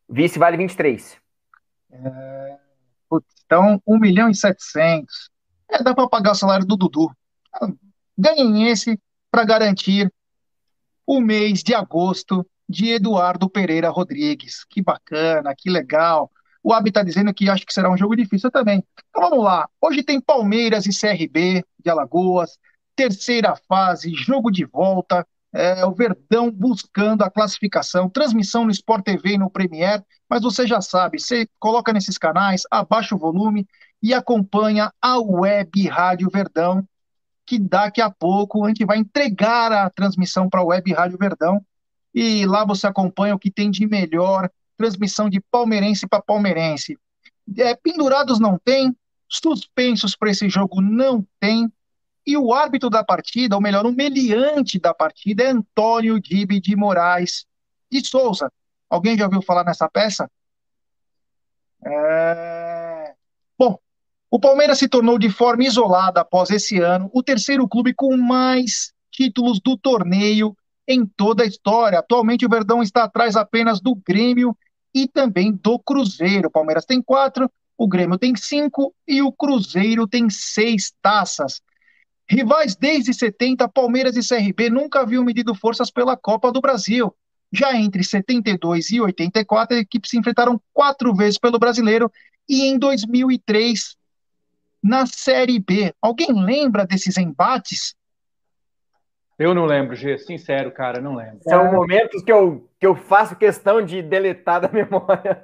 Vice 0.06 0.38
vale 0.38 0.58
23. 0.58 1.26
É, 1.90 2.58
putz, 3.08 3.26
então, 3.44 3.82
1 3.86 3.98
milhão 3.98 4.28
e 4.28 4.34
700. 4.34 5.30
É, 5.70 5.82
dá 5.82 5.94
para 5.94 6.08
pagar 6.08 6.32
o 6.32 6.34
salário 6.34 6.66
do 6.66 6.76
Dudu. 6.76 7.10
Ganhem 8.16 8.68
esse 8.68 8.98
para 9.30 9.44
garantir 9.44 10.12
o 11.06 11.20
mês 11.20 11.62
de 11.62 11.74
agosto 11.74 12.46
de 12.68 12.90
Eduardo 12.90 13.48
Pereira 13.48 13.88
Rodrigues. 13.88 14.64
Que 14.64 14.82
bacana, 14.82 15.54
que 15.56 15.70
legal. 15.70 16.30
O 16.62 16.72
Abi 16.72 16.90
está 16.90 17.02
dizendo 17.02 17.32
que 17.32 17.48
acho 17.48 17.64
que 17.64 17.72
será 17.72 17.90
um 17.90 17.96
jogo 17.96 18.16
difícil 18.16 18.50
também. 18.50 18.84
Então 19.08 19.30
vamos 19.30 19.44
lá. 19.44 19.68
Hoje 19.80 20.02
tem 20.02 20.20
Palmeiras 20.20 20.84
e 20.86 20.90
CRB 20.90 21.64
de 21.78 21.90
Alagoas, 21.90 22.58
terceira 22.94 23.56
fase, 23.68 24.12
jogo 24.14 24.50
de 24.50 24.64
volta. 24.64 25.26
É, 25.52 25.84
o 25.84 25.92
Verdão 25.92 26.50
buscando 26.50 27.22
a 27.22 27.30
classificação, 27.30 28.08
transmissão 28.08 28.64
no 28.64 28.70
Sport 28.70 29.04
TV 29.04 29.34
e 29.34 29.38
no 29.38 29.50
Premier, 29.50 30.04
mas 30.28 30.42
você 30.42 30.66
já 30.66 30.80
sabe, 30.80 31.18
você 31.18 31.48
coloca 31.58 31.92
nesses 31.92 32.18
canais, 32.18 32.62
abaixa 32.70 33.14
o 33.14 33.18
volume 33.18 33.66
e 34.02 34.12
acompanha 34.12 34.92
a 35.00 35.18
Web 35.18 35.88
Rádio 35.88 36.28
Verdão, 36.30 36.86
que 37.46 37.58
daqui 37.58 38.00
a 38.00 38.10
pouco 38.10 38.64
a 38.64 38.68
gente 38.68 38.84
vai 38.84 38.98
entregar 38.98 39.72
a 39.72 39.88
transmissão 39.88 40.50
para 40.50 40.60
a 40.60 40.64
Web 40.64 40.92
Rádio 40.92 41.18
Verdão. 41.18 41.64
E 42.14 42.44
lá 42.44 42.64
você 42.64 42.86
acompanha 42.86 43.34
o 43.34 43.38
que 43.38 43.50
tem 43.50 43.70
de 43.70 43.86
melhor, 43.86 44.50
transmissão 44.76 45.30
de 45.30 45.40
palmeirense 45.50 46.06
para 46.06 46.22
palmeirense. 46.22 46.98
É, 47.56 47.74
pendurados 47.74 48.38
não 48.38 48.58
tem, 48.62 48.94
suspensos 49.28 50.14
para 50.14 50.30
esse 50.30 50.48
jogo 50.48 50.80
não 50.80 51.26
tem, 51.40 51.72
e 52.28 52.36
o 52.36 52.52
árbitro 52.52 52.90
da 52.90 53.02
partida, 53.02 53.56
ou 53.56 53.62
melhor, 53.62 53.86
o 53.86 53.92
meliante 53.92 54.78
da 54.78 54.92
partida 54.92 55.44
é 55.44 55.46
Antônio 55.46 56.20
Dibe 56.20 56.60
de 56.60 56.76
Moraes 56.76 57.46
de 57.90 58.06
Souza. 58.06 58.52
Alguém 58.90 59.16
já 59.16 59.24
ouviu 59.24 59.40
falar 59.40 59.64
nessa 59.64 59.88
peça? 59.88 60.30
É... 61.82 63.14
Bom, 63.58 63.78
o 64.30 64.38
Palmeiras 64.38 64.78
se 64.78 64.90
tornou 64.90 65.18
de 65.18 65.30
forma 65.30 65.64
isolada 65.64 66.20
após 66.20 66.50
esse 66.50 66.78
ano 66.78 67.08
o 67.14 67.22
terceiro 67.22 67.66
clube 67.66 67.94
com 67.94 68.14
mais 68.18 68.92
títulos 69.10 69.58
do 69.58 69.78
torneio 69.78 70.54
em 70.86 71.06
toda 71.06 71.44
a 71.44 71.46
história. 71.46 71.98
Atualmente 71.98 72.44
o 72.44 72.50
Verdão 72.50 72.82
está 72.82 73.04
atrás 73.04 73.36
apenas 73.36 73.80
do 73.80 73.94
Grêmio 73.94 74.54
e 74.94 75.08
também 75.08 75.50
do 75.50 75.78
Cruzeiro. 75.78 76.48
O 76.48 76.52
Palmeiras 76.52 76.84
tem 76.84 77.00
quatro, 77.00 77.50
o 77.78 77.88
Grêmio 77.88 78.18
tem 78.18 78.36
cinco 78.36 78.94
e 79.06 79.22
o 79.22 79.32
Cruzeiro 79.32 80.06
tem 80.06 80.28
seis 80.28 80.92
taças. 81.00 81.62
Rivais 82.30 82.76
desde 82.76 83.14
70, 83.14 83.66
Palmeiras 83.68 84.14
e 84.16 84.26
CRB 84.26 84.68
nunca 84.68 85.00
haviam 85.00 85.24
medido 85.24 85.54
forças 85.54 85.90
pela 85.90 86.16
Copa 86.16 86.52
do 86.52 86.60
Brasil. 86.60 87.14
Já 87.50 87.74
entre 87.74 88.04
72 88.04 88.90
e 88.90 89.00
84, 89.00 89.76
as 89.76 89.82
equipes 89.82 90.10
se 90.10 90.18
enfrentaram 90.18 90.60
quatro 90.74 91.14
vezes 91.14 91.38
pelo 91.38 91.58
brasileiro 91.58 92.12
e 92.46 92.66
em 92.66 92.78
2003 92.78 93.96
na 94.82 95.06
Série 95.06 95.58
B. 95.58 95.94
Alguém 96.02 96.28
lembra 96.32 96.86
desses 96.86 97.16
embates? 97.16 97.96
Eu 99.38 99.54
não 99.54 99.64
lembro, 99.64 99.96
G. 99.96 100.18
Sincero, 100.18 100.70
cara, 100.70 101.00
não 101.00 101.14
lembro. 101.14 101.38
São 101.42 101.66
é. 101.66 101.72
momentos 101.72 102.22
que 102.22 102.32
eu, 102.32 102.68
que 102.78 102.86
eu 102.86 102.94
faço 102.94 103.36
questão 103.36 103.80
de 103.80 104.02
deletar 104.02 104.60
da 104.60 104.68
memória. 104.68 105.40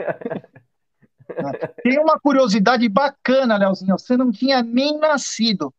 Tem 1.83 1.99
uma 1.99 2.21
curiosidade 2.21 2.87
bacana, 2.89 3.57
Leozinho. 3.57 3.99
Você 3.99 4.17
não 4.17 4.31
tinha 4.31 4.63
nem 4.63 4.99
nascido 4.99 5.73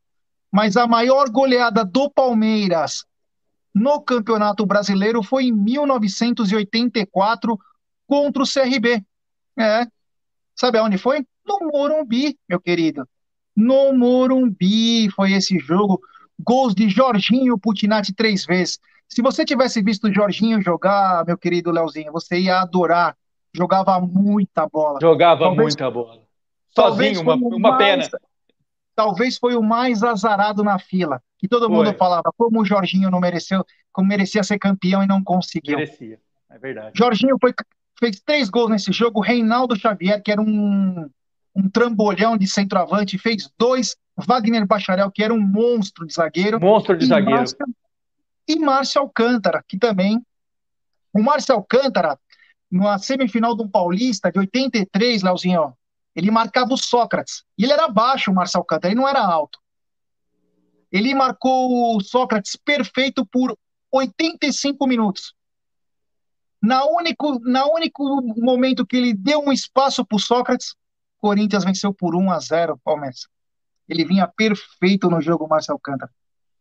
mas 0.55 0.77
a 0.77 0.87
maior 0.87 1.29
goleada 1.29 1.83
do 1.83 2.09
Palmeiras 2.09 3.03
no 3.73 3.99
Campeonato 3.99 4.65
Brasileiro 4.65 5.21
foi 5.21 5.47
em 5.47 5.51
1984 5.51 7.59
contra 8.07 8.41
o 8.41 8.47
CRB. 8.47 9.03
É. 9.59 9.85
Sabe 10.55 10.77
aonde 10.77 10.97
foi? 10.97 11.25
No 11.45 11.59
Morumbi, 11.73 12.37
meu 12.47 12.61
querido. 12.61 13.05
No 13.53 13.91
Morumbi 13.91 15.09
foi 15.09 15.33
esse 15.33 15.59
jogo. 15.59 15.99
Gols 16.39 16.73
de 16.73 16.87
Jorginho 16.87 17.59
Putinati 17.59 18.13
três 18.13 18.45
vezes. 18.45 18.79
Se 19.09 19.21
você 19.21 19.43
tivesse 19.43 19.81
visto 19.81 20.07
o 20.07 20.13
Jorginho 20.13 20.61
jogar, 20.61 21.25
meu 21.25 21.37
querido 21.37 21.69
Leozinho, 21.69 22.13
você 22.13 22.39
ia 22.39 22.61
adorar. 22.61 23.17
Jogava 23.53 23.99
muita 23.99 24.65
bola. 24.69 25.01
Jogava 25.01 25.41
talvez, 25.41 25.75
muita 25.75 25.91
bola. 25.91 26.21
Sozinho, 26.73 27.23
uma, 27.23 27.35
uma 27.35 27.77
pena 27.77 28.07
talvez 28.95 29.37
foi 29.37 29.55
o 29.55 29.61
mais 29.61 30.03
azarado 30.03 30.63
na 30.63 30.79
fila. 30.79 31.21
Que 31.37 31.47
todo 31.47 31.67
foi. 31.67 31.75
mundo 31.75 31.93
falava 31.97 32.31
como 32.37 32.61
o 32.61 32.65
Jorginho 32.65 33.11
não 33.11 33.19
mereceu, 33.19 33.63
como 33.91 34.07
merecia 34.07 34.43
ser 34.43 34.57
campeão 34.57 35.03
e 35.03 35.07
não 35.07 35.23
conseguiu. 35.23 35.77
Merecia, 35.77 36.19
é 36.49 36.57
verdade. 36.57 36.97
Jorginho 36.97 37.37
foi, 37.39 37.53
fez 37.99 38.19
três 38.21 38.49
gols 38.49 38.71
nesse 38.71 38.91
jogo. 38.91 39.19
Reinaldo 39.19 39.75
Xavier, 39.75 40.21
que 40.23 40.31
era 40.31 40.41
um, 40.41 41.09
um 41.55 41.69
trambolhão 41.69 42.37
de 42.37 42.47
centroavante, 42.47 43.17
fez 43.17 43.49
dois. 43.57 43.95
Wagner 44.17 44.65
Bacharel, 44.65 45.11
que 45.11 45.21
era 45.21 45.33
um 45.33 45.41
monstro 45.41 46.07
de 46.07 46.13
zagueiro. 46.13 46.59
Monstro 46.59 46.97
de 46.97 47.03
e 47.03 47.07
zagueiro. 47.07 47.37
Márcio, 47.37 47.57
e 48.47 48.59
Márcio 48.59 49.01
Alcântara, 49.01 49.63
que 49.67 49.77
também. 49.77 50.21
O 51.13 51.21
Márcio 51.21 51.53
Alcântara, 51.53 52.17
na 52.71 52.97
semifinal 52.97 53.55
do 53.55 53.67
Paulista 53.67 54.31
de 54.31 54.39
83, 54.39 55.21
Leozinho, 55.21 55.73
ele 56.15 56.31
marcava 56.31 56.73
o 56.73 56.77
Sócrates. 56.77 57.43
E 57.57 57.63
ele 57.63 57.73
era 57.73 57.87
baixo, 57.87 58.31
o 58.31 58.33
Marcel 58.33 58.63
Cantar, 58.63 58.87
ele 58.87 58.95
não 58.95 59.07
era 59.07 59.19
alto. 59.19 59.59
Ele 60.91 61.13
marcou 61.13 61.95
o 61.95 62.01
Sócrates 62.01 62.55
perfeito 62.55 63.25
por 63.25 63.57
85 63.91 64.87
minutos. 64.87 65.33
Na 66.61 66.85
único, 66.85 67.39
na 67.39 67.65
único 67.65 68.03
momento 68.41 68.85
que 68.85 68.95
ele 68.95 69.13
deu 69.13 69.39
um 69.39 69.51
espaço 69.51 70.05
para 70.05 70.15
o 70.15 70.19
Sócrates, 70.19 70.75
Corinthians 71.19 71.65
venceu 71.65 71.93
por 71.93 72.15
1 72.15 72.31
a 72.31 72.39
0 72.39 72.79
Palmeiras. 72.83 73.27
Ele 73.87 74.05
vinha 74.05 74.27
perfeito 74.27 75.09
no 75.09 75.21
jogo, 75.21 75.47
Marcel 75.47 75.77
Cantar. 75.77 76.09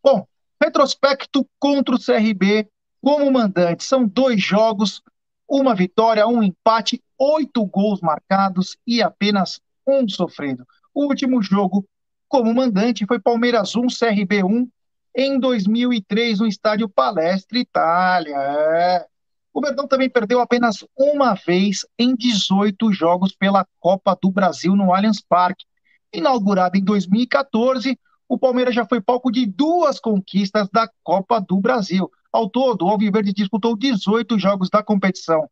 Bom, 0.03 0.27
retrospecto 0.61 1.49
contra 1.59 1.95
o 1.95 1.99
CRB 1.99 2.69
como 3.01 3.31
mandante. 3.31 3.85
São 3.85 4.07
dois 4.07 4.43
jogos, 4.43 5.03
uma 5.49 5.75
vitória, 5.75 6.27
um 6.27 6.43
empate, 6.43 7.03
oito 7.19 7.65
gols 7.67 8.01
marcados 8.01 8.77
e 8.87 9.03
apenas 9.03 9.61
um 9.87 10.09
sofrido. 10.09 10.67
O 10.95 11.07
último 11.07 11.43
jogo 11.43 11.87
como 12.29 12.55
mandante 12.55 13.07
foi 13.07 13.21
Palmeiras 13.21 13.77
1, 13.77 13.87
CRB 13.89 14.43
1, 14.43 14.69
em 15.17 15.39
2003 15.39 16.41
no 16.41 16.47
estádio 16.47 16.89
Palestra 16.89 17.59
Itália. 17.59 18.37
É. 18.37 19.07
O 19.53 19.61
Verdão 19.61 19.87
também 19.87 20.11
perdeu 20.11 20.41
apenas 20.41 20.85
uma 20.99 21.35
vez 21.35 21.87
em 21.97 22.17
18 22.17 22.93
jogos 22.93 23.37
pela 23.37 23.65
Copa 23.79 24.19
do 24.21 24.31
Brasil 24.31 24.75
no 24.75 24.93
Allianz 24.93 25.21
Parque. 25.21 25.65
Inaugurado 26.13 26.77
em 26.77 26.83
2014, 26.83 27.97
o 28.29 28.39
Palmeiras 28.39 28.75
já 28.75 28.85
foi 28.85 29.01
palco 29.01 29.31
de 29.31 29.47
duas 29.47 30.01
conquistas 30.01 30.69
da 30.73 30.91
Copa 31.05 31.41
do 31.41 31.61
Brasil. 31.61 32.11
Ao 32.33 32.51
todo, 32.51 32.85
o 32.85 32.89
Alviverde 32.89 33.33
disputou 33.33 33.77
18 33.77 34.37
jogos 34.39 34.69
da 34.69 34.83
competição 34.83 35.49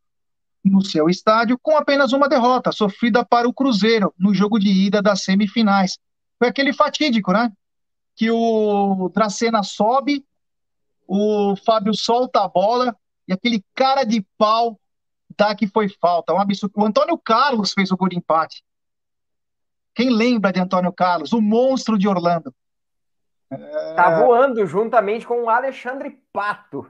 no 0.65 0.85
seu 0.85 1.09
estádio, 1.09 1.59
com 1.61 1.77
apenas 1.77 2.13
uma 2.13 2.29
derrota, 2.29 2.73
sofrida 2.73 3.25
para 3.25 3.49
o 3.49 3.53
Cruzeiro, 3.53 4.15
no 4.19 4.35
jogo 4.35 4.59
de 4.59 4.71
ida 4.71 5.03
das 5.03 5.23
semifinais. 5.25 5.99
Foi 6.39 6.49
aquele 6.49 6.73
fatídico, 6.73 7.33
né? 7.33 7.53
Que 8.15 8.31
o 8.31 9.11
Dracena 9.13 9.63
sobe, 9.63 10.25
o 11.07 11.57
Fábio 11.57 11.95
solta 11.95 12.43
a 12.45 12.49
bola, 12.49 12.97
e 13.27 13.33
aquele 13.33 13.65
cara 13.75 14.05
de 14.05 14.25
pau 14.39 14.79
dá 15.37 15.55
que 15.55 15.67
foi 15.67 15.89
falta. 15.89 16.33
Um 16.33 16.41
absurdo. 16.41 16.73
O 16.77 16.85
Antônio 16.85 17.19
Carlos 17.19 17.73
fez 17.73 17.91
o 17.91 17.97
gol 17.97 18.09
de 18.09 18.17
empate. 18.17 18.63
Quem 19.95 20.11
lembra 20.11 20.53
de 20.53 20.61
Antônio 20.61 20.93
Carlos? 20.93 21.33
O 21.33 21.41
monstro 21.41 21.99
de 21.99 22.09
Orlando. 22.09 22.55
Tá 23.95 24.19
voando 24.19 24.67
juntamente 24.67 25.27
com 25.27 25.45
o 25.45 25.51
Alexandre 25.51 26.19
Pato. 26.33 26.87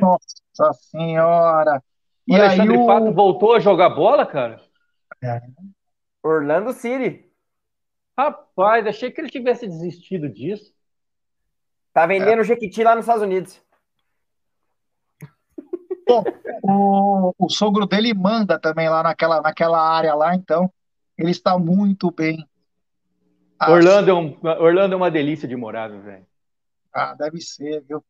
Nossa 0.00 0.72
senhora! 0.90 1.82
E 2.30 2.34
o 2.34 2.36
Alexandre 2.36 2.76
o... 2.76 2.86
Pato 2.86 3.12
voltou 3.12 3.54
a 3.54 3.60
jogar 3.60 3.90
bola, 3.90 4.24
cara? 4.24 4.62
É. 5.22 5.40
Orlando 6.22 6.72
City. 6.72 7.28
Rapaz, 8.16 8.86
achei 8.86 9.10
que 9.10 9.20
ele 9.20 9.30
tivesse 9.30 9.66
desistido 9.66 10.28
disso. 10.28 10.72
Tá 11.92 12.06
vendendo 12.06 12.40
é. 12.40 12.44
Jequiti 12.44 12.82
lá 12.84 12.94
nos 12.94 13.04
Estados 13.04 13.22
Unidos. 13.22 13.60
Bom, 16.06 16.24
o, 16.62 17.34
o 17.38 17.48
sogro 17.48 17.86
dele 17.86 18.14
manda 18.14 18.58
também 18.58 18.88
lá 18.88 19.02
naquela, 19.02 19.40
naquela 19.40 19.80
área 19.80 20.14
lá, 20.14 20.34
então 20.34 20.72
ele 21.18 21.30
está 21.30 21.58
muito 21.58 22.10
bem 22.10 22.48
Orlando, 23.68 24.10
é 24.10 24.14
um, 24.14 24.38
Orlando 24.42 24.94
é 24.94 24.96
uma 24.96 25.10
delícia 25.10 25.46
de 25.46 25.54
morar, 25.54 25.88
velho. 25.88 26.26
Ah, 26.92 27.14
deve 27.14 27.40
ser, 27.40 27.82
viu? 27.82 28.02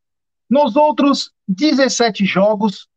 Nos 0.48 0.76
outros 0.76 1.32
17 1.48 2.24
jogos, 2.24 2.88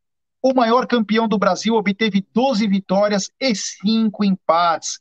o 0.44 0.54
maior 0.54 0.86
campeão 0.86 1.26
do 1.26 1.40
Brasil 1.40 1.74
obteve 1.74 2.26
12 2.34 2.68
vitórias 2.68 3.32
e 3.40 3.56
5 3.56 4.26
empates. 4.26 5.00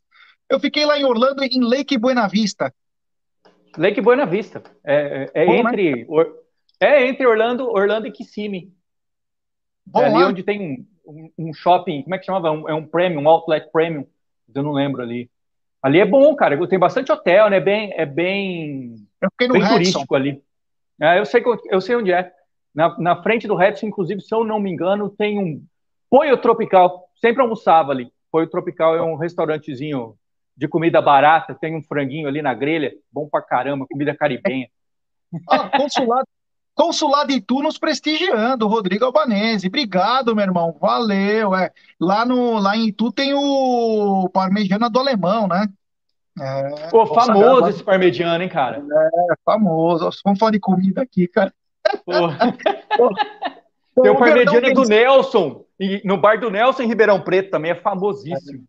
Eu 0.49 0.57
fiquei 0.57 0.85
lá 0.85 0.97
em 0.97 1.03
Orlando, 1.03 1.43
em 1.43 1.61
Lake 1.61 1.97
Buena 1.97 2.27
Vista. 2.27 2.73
Lake 3.77 3.99
Buena 3.99 4.25
Vista. 4.25 4.63
É, 4.85 5.29
é, 5.33 5.43
é 5.43 5.45
Bom, 5.45 5.53
entre, 5.55 5.95
né? 5.95 6.05
or, 6.07 6.33
é 6.79 7.05
entre 7.05 7.27
Orlando, 7.27 7.69
Orlando 7.69 8.07
e 8.07 8.11
Kissimmee. 8.11 8.71
Bom, 9.85 10.01
é 10.01 10.05
ali 10.05 10.13
lá. 10.13 10.27
onde 10.27 10.43
tem 10.43 10.87
um, 11.05 11.29
um, 11.37 11.53
shopping, 11.53 12.03
como 12.03 12.15
é 12.15 12.17
que 12.17 12.25
chamava? 12.25 12.49
Um, 12.49 12.69
é 12.69 12.73
um 12.73 12.85
premium, 12.85 13.23
um 13.23 13.27
outlet 13.27 13.69
premium. 13.69 14.07
Eu 14.55 14.63
não 14.63 14.71
lembro 14.71 15.01
ali. 15.01 15.29
Ali 15.81 15.99
é 15.99 16.05
bom, 16.05 16.33
cara. 16.35 16.67
Tem 16.67 16.79
bastante 16.79 17.11
hotel, 17.11 17.49
né? 17.49 17.59
Bem, 17.59 17.91
é 17.97 18.05
bem, 18.05 18.95
bem 19.37 19.49
turístico 19.49 20.15
ali. 20.15 20.41
É, 21.01 21.19
eu, 21.19 21.25
sei, 21.25 21.43
eu 21.69 21.81
sei 21.81 21.97
onde 21.97 22.13
é. 22.13 22.31
Na, 22.73 22.97
na 22.97 23.21
frente 23.21 23.47
do 23.47 23.55
Redson, 23.55 23.87
inclusive, 23.87 24.21
se 24.21 24.33
eu 24.33 24.43
não 24.43 24.59
me 24.59 24.71
engano, 24.71 25.09
tem 25.09 25.39
um 25.39 25.63
Poio 26.09 26.37
Tropical. 26.37 27.09
Sempre 27.15 27.41
almoçava 27.41 27.91
ali. 27.91 28.11
Poio 28.31 28.47
Tropical 28.47 28.95
é 28.95 29.01
um 29.01 29.15
restaurantezinho 29.15 30.15
de 30.55 30.67
comida 30.67 31.01
barata. 31.01 31.55
Tem 31.55 31.75
um 31.75 31.83
franguinho 31.83 32.27
ali 32.27 32.41
na 32.41 32.53
grelha. 32.53 32.93
Bom 33.11 33.27
pra 33.27 33.41
caramba, 33.41 33.85
comida 33.89 34.15
caribenha. 34.15 34.67
Ah, 35.49 35.67
consulado, 35.67 36.27
Consulado 36.75 37.31
Itu 37.31 37.61
nos 37.61 37.77
prestigiando, 37.77 38.67
Rodrigo 38.67 39.05
Albanese. 39.05 39.67
Obrigado, 39.67 40.35
meu 40.35 40.43
irmão. 40.43 40.75
Valeu. 40.79 41.55
É. 41.55 41.71
Lá, 41.99 42.25
no, 42.25 42.57
lá 42.59 42.75
em 42.75 42.87
Itu 42.87 43.11
tem 43.11 43.33
o 43.33 44.27
Parmegiana 44.29 44.89
do 44.89 44.99
Alemão, 44.99 45.47
né? 45.47 45.67
É, 46.39 46.89
Pô, 46.89 47.05
famoso 47.05 47.67
esse 47.67 47.83
parmegiano, 47.83 48.43
hein, 48.43 48.49
cara? 48.49 48.79
É, 48.79 49.35
famoso. 49.45 50.09
Vamos 50.25 50.39
falar 50.39 50.51
de 50.51 50.59
comida 50.59 51.03
aqui, 51.03 51.27
cara. 51.27 51.53
Tem 54.01 54.11
o 54.11 54.17
parmegiano 54.17 54.73
do 54.73 54.83
Nelson, 54.83 55.65
no 56.03 56.17
bar 56.17 56.39
do 56.39 56.49
Nelson 56.49 56.83
em 56.83 56.87
Ribeirão 56.87 57.21
Preto 57.21 57.51
também, 57.51 57.71
é 57.71 57.75
famosíssimo. 57.75 58.63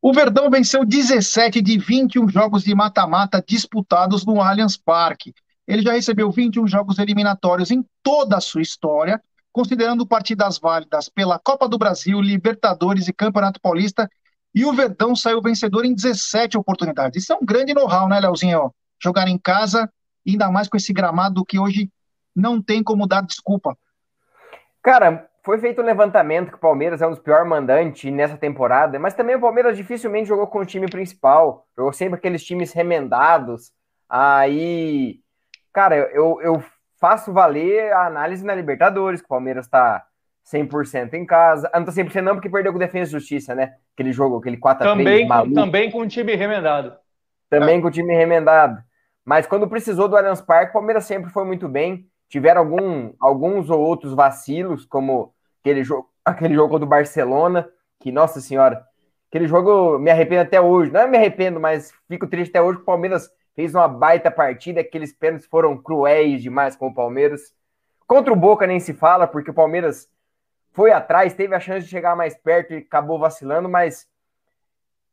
O 0.00 0.12
Verdão 0.12 0.48
venceu 0.48 0.84
17 0.84 1.60
de 1.60 1.76
21 1.76 2.28
jogos 2.28 2.62
de 2.62 2.74
mata-mata 2.74 3.42
disputados 3.46 4.24
no 4.24 4.40
Allianz 4.40 4.76
Parque. 4.76 5.34
Ele 5.66 5.82
já 5.82 5.92
recebeu 5.92 6.30
21 6.30 6.68
jogos 6.68 6.98
eliminatórios 6.98 7.70
em 7.70 7.84
toda 8.02 8.36
a 8.36 8.40
sua 8.40 8.62
história, 8.62 9.20
considerando 9.52 10.06
partidas 10.06 10.58
válidas 10.58 11.08
pela 11.08 11.38
Copa 11.38 11.68
do 11.68 11.76
Brasil, 11.76 12.20
Libertadores 12.20 13.08
e 13.08 13.12
Campeonato 13.12 13.60
Paulista 13.60 14.08
e 14.54 14.64
o 14.64 14.72
Verdão 14.72 15.14
saiu 15.14 15.42
vencedor 15.42 15.84
em 15.84 15.94
17 15.94 16.56
oportunidades. 16.56 17.22
Isso 17.22 17.32
é 17.32 17.36
um 17.36 17.44
grande 17.44 17.74
know-how, 17.74 18.08
né, 18.08 18.18
Leozinho? 18.18 18.72
Jogar 19.02 19.28
em 19.28 19.38
casa, 19.38 19.90
ainda 20.26 20.50
mais 20.50 20.68
com 20.68 20.76
esse 20.76 20.92
gramado 20.92 21.44
que 21.44 21.58
hoje 21.58 21.90
não 22.38 22.62
tem 22.62 22.82
como 22.82 23.06
dar 23.06 23.22
desculpa. 23.22 23.76
Cara, 24.82 25.28
foi 25.42 25.58
feito 25.58 25.82
um 25.82 25.84
levantamento 25.84 26.50
que 26.50 26.56
o 26.56 26.60
Palmeiras 26.60 27.02
é 27.02 27.06
um 27.06 27.10
dos 27.10 27.18
piores 27.18 27.48
mandantes 27.48 28.12
nessa 28.12 28.36
temporada, 28.36 28.98
mas 28.98 29.14
também 29.14 29.36
o 29.36 29.40
Palmeiras 29.40 29.76
dificilmente 29.76 30.28
jogou 30.28 30.46
com 30.46 30.60
o 30.60 30.66
time 30.66 30.88
principal, 30.88 31.66
jogou 31.76 31.92
sempre 31.92 32.18
aqueles 32.18 32.44
times 32.44 32.72
remendados. 32.72 33.72
Aí, 34.08 35.20
cara, 35.72 35.96
eu, 35.96 36.40
eu 36.40 36.62
faço 37.00 37.32
valer 37.32 37.92
a 37.92 38.06
análise 38.06 38.44
na 38.44 38.54
Libertadores, 38.54 39.20
que 39.20 39.26
o 39.26 39.30
Palmeiras 39.30 39.66
está 39.66 40.04
100% 40.52 41.14
em 41.14 41.26
casa. 41.26 41.68
Ah, 41.72 41.78
não 41.78 41.86
tá 41.86 41.92
100% 41.92 42.22
não, 42.22 42.34
porque 42.34 42.48
perdeu 42.48 42.72
com 42.72 42.78
Defesa 42.78 43.10
e 43.10 43.12
Justiça, 43.12 43.54
né? 43.54 43.74
Aquele 43.94 44.12
jogo, 44.12 44.38
aquele 44.38 44.56
4x3 44.56 44.78
também, 44.82 45.28
com, 45.28 45.52
também 45.52 45.90
com 45.90 45.98
o 46.00 46.08
time 46.08 46.34
remendado. 46.34 46.94
Também 47.50 47.78
é. 47.78 47.80
com 47.80 47.88
o 47.88 47.90
time 47.90 48.14
remendado. 48.14 48.82
Mas 49.24 49.46
quando 49.46 49.68
precisou 49.68 50.08
do 50.08 50.16
Allianz 50.16 50.40
Parque, 50.40 50.70
o 50.70 50.72
Palmeiras 50.74 51.04
sempre 51.04 51.30
foi 51.30 51.44
muito 51.44 51.68
bem. 51.68 52.06
Tiveram 52.28 52.60
algum, 52.60 53.12
alguns 53.18 53.70
ou 53.70 53.80
outros 53.80 54.12
vacilos, 54.12 54.84
como 54.84 55.32
aquele 55.60 55.82
jogo, 55.82 56.10
aquele 56.24 56.54
jogo 56.54 56.70
contra 56.70 56.84
o 56.84 56.88
Barcelona, 56.88 57.68
que, 57.98 58.12
nossa 58.12 58.40
senhora, 58.40 58.86
aquele 59.28 59.46
jogo 59.46 59.98
me 59.98 60.10
arrependo 60.10 60.42
até 60.42 60.60
hoje. 60.60 60.92
Não 60.92 61.00
é 61.00 61.06
me 61.06 61.16
arrependo, 61.16 61.58
mas 61.58 61.92
fico 62.08 62.26
triste 62.26 62.50
até 62.50 62.62
hoje 62.62 62.76
que 62.76 62.82
o 62.82 62.86
Palmeiras 62.86 63.30
fez 63.54 63.74
uma 63.74 63.88
baita 63.88 64.30
partida, 64.30 64.80
aqueles 64.80 65.12
pênaltis 65.12 65.48
foram 65.48 65.76
cruéis 65.76 66.42
demais 66.42 66.76
com 66.76 66.88
o 66.88 66.94
Palmeiras. 66.94 67.54
Contra 68.06 68.32
o 68.32 68.36
Boca 68.36 68.66
nem 68.66 68.78
se 68.78 68.94
fala, 68.94 69.26
porque 69.26 69.50
o 69.50 69.54
Palmeiras 69.54 70.08
foi 70.72 70.92
atrás, 70.92 71.34
teve 71.34 71.54
a 71.54 71.60
chance 71.60 71.84
de 71.84 71.90
chegar 71.90 72.14
mais 72.14 72.36
perto 72.36 72.72
e 72.72 72.76
acabou 72.76 73.18
vacilando, 73.18 73.68
mas 73.68 74.08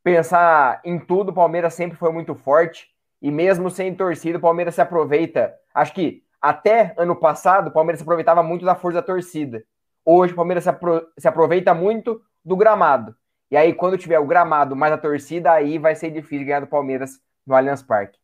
pensar 0.04 0.80
em 0.84 1.00
tudo, 1.00 1.30
o 1.30 1.34
Palmeiras 1.34 1.74
sempre 1.74 1.98
foi 1.98 2.12
muito 2.12 2.36
forte 2.36 2.94
e 3.22 3.32
mesmo 3.32 3.72
sem 3.72 3.96
torcida, 3.96 4.38
o 4.38 4.42
Palmeiras 4.42 4.76
se 4.76 4.82
aproveita. 4.82 5.56
Acho 5.74 5.94
que 5.94 6.24
até 6.50 6.94
ano 6.98 7.16
passado, 7.16 7.68
o 7.68 7.72
Palmeiras 7.72 8.00
se 8.00 8.04
aproveitava 8.04 8.44
muito 8.44 8.66
da 8.66 8.76
força 8.76 9.00
da 9.00 9.06
torcida. 9.06 9.64
Hoje, 10.04 10.34
o 10.34 10.36
Palmeiras 10.36 10.64
se, 10.64 10.70
apro 10.70 11.06
se 11.18 11.28
aproveita 11.28 11.74
muito 11.74 12.22
do 12.44 12.56
gramado. 12.56 13.16
E 13.50 13.58
aí, 13.58 13.74
quando 13.74 13.98
tiver 13.98 14.20
o 14.20 14.26
gramado 14.26 14.76
mais 14.76 14.94
a 14.94 14.98
torcida, 14.98 15.52
aí 15.52 15.78
vai 15.78 15.96
ser 15.96 16.12
difícil 16.12 16.46
ganhar 16.46 16.62
do 16.62 16.68
Palmeiras 16.68 17.20
no 17.46 17.56
Allianz 17.56 17.82
Parque. 17.82 18.18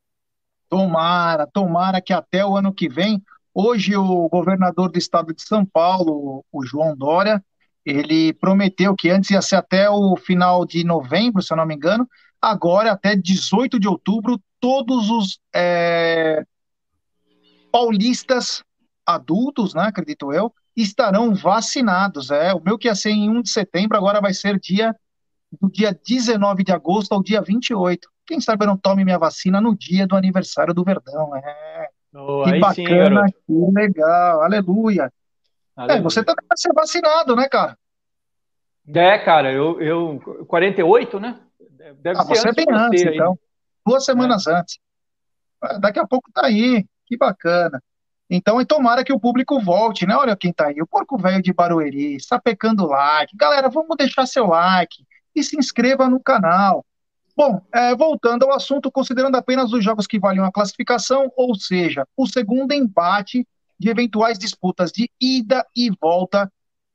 Tomara, 0.69 1.47
tomara 1.47 2.01
que 2.01 2.13
até 2.13 2.45
o 2.45 2.55
ano 2.55 2.73
que 2.73 2.87
vem 2.87 3.21
Hoje, 3.53 3.97
o 3.97 4.29
governador 4.29 4.89
do 4.89 4.97
estado 4.97 5.33
de 5.33 5.41
São 5.41 5.65
Paulo, 5.65 6.45
o 6.51 6.65
João 6.65 6.95
Dória, 6.95 7.43
ele 7.85 8.31
prometeu 8.33 8.95
que 8.95 9.09
antes 9.09 9.31
ia 9.31 9.41
ser 9.41 9.57
até 9.57 9.89
o 9.89 10.15
final 10.15 10.65
de 10.65 10.85
novembro, 10.85 11.41
se 11.41 11.51
eu 11.51 11.57
não 11.57 11.65
me 11.65 11.75
engano, 11.75 12.07
agora 12.41 12.91
até 12.93 13.13
18 13.15 13.77
de 13.77 13.89
outubro, 13.89 14.41
todos 14.59 15.09
os 15.09 15.39
é, 15.53 16.45
paulistas 17.71 18.63
adultos, 19.05 19.73
né, 19.73 19.83
acredito 19.83 20.31
eu, 20.31 20.53
estarão 20.75 21.33
vacinados. 21.33 22.31
É, 22.31 22.53
o 22.53 22.61
meu 22.61 22.77
que 22.77 22.87
ia 22.87 22.95
ser 22.95 23.11
em 23.11 23.29
1 23.29 23.41
de 23.41 23.49
setembro, 23.49 23.97
agora 23.97 24.21
vai 24.21 24.33
ser 24.33 24.59
dia 24.59 24.95
do 25.59 25.69
dia 25.69 25.93
19 25.93 26.63
de 26.63 26.71
agosto 26.71 27.11
ao 27.11 27.21
dia 27.21 27.41
28. 27.41 28.09
Quem 28.25 28.39
sabe 28.39 28.63
eu 28.63 28.67
não 28.67 28.77
tome 28.77 29.03
minha 29.03 29.19
vacina 29.19 29.59
no 29.59 29.75
dia 29.75 30.07
do 30.07 30.15
aniversário 30.15 30.73
do 30.73 30.83
Verdão. 30.83 31.35
É. 31.35 31.89
Oh, 32.13 32.43
que 32.43 32.59
bacana, 32.59 33.25
sim, 33.27 33.33
que 33.47 33.71
legal, 33.73 34.41
aleluia. 34.41 35.11
aleluia. 35.75 35.99
É, 35.99 36.01
você 36.01 36.23
também 36.23 36.45
vai 36.47 36.57
ser 36.57 36.73
vacinado, 36.73 37.35
né, 37.35 37.47
cara? 37.49 37.77
É, 38.93 39.17
cara, 39.19 39.51
eu, 39.53 39.81
eu 39.81 40.45
48, 40.47 41.19
né? 41.19 41.39
Deve 42.01 42.19
ah, 42.19 42.23
ser 42.23 42.35
você 42.35 42.49
é 42.49 42.53
bem 42.53 42.65
antes, 42.69 43.01
então. 43.01 43.37
Duas 43.85 44.03
semanas 44.03 44.45
é. 44.47 44.59
antes. 44.59 44.79
Ah, 45.61 45.77
daqui 45.77 45.99
a 45.99 46.07
pouco 46.07 46.29
tá 46.33 46.45
aí, 46.45 46.85
que 47.11 47.17
bacana. 47.17 47.83
Então, 48.29 48.61
e 48.61 48.65
tomara 48.65 49.03
que 49.03 49.11
o 49.11 49.19
público 49.19 49.59
volte, 49.59 50.05
né? 50.05 50.15
Olha 50.15 50.37
quem 50.37 50.53
tá 50.53 50.67
aí, 50.67 50.81
o 50.81 50.87
Porco 50.87 51.17
Velho 51.17 51.43
de 51.43 51.51
Barueri, 51.51 52.17
sapecando 52.21 52.87
like. 52.87 53.35
Galera, 53.35 53.69
vamos 53.69 53.97
deixar 53.97 54.25
seu 54.25 54.47
like 54.47 55.03
e 55.35 55.43
se 55.43 55.57
inscreva 55.57 56.09
no 56.09 56.21
canal. 56.21 56.85
Bom, 57.35 57.61
é, 57.73 57.93
voltando 57.93 58.43
ao 58.45 58.53
assunto, 58.53 58.89
considerando 58.89 59.35
apenas 59.35 59.73
os 59.73 59.83
jogos 59.83 60.07
que 60.07 60.19
valiam 60.19 60.45
a 60.45 60.51
classificação, 60.51 61.29
ou 61.35 61.53
seja, 61.55 62.07
o 62.15 62.25
segundo 62.25 62.71
embate 62.71 63.45
de 63.77 63.89
eventuais 63.89 64.39
disputas 64.39 64.91
de 64.91 65.09
ida 65.19 65.65
e 65.75 65.91
volta 65.99 66.49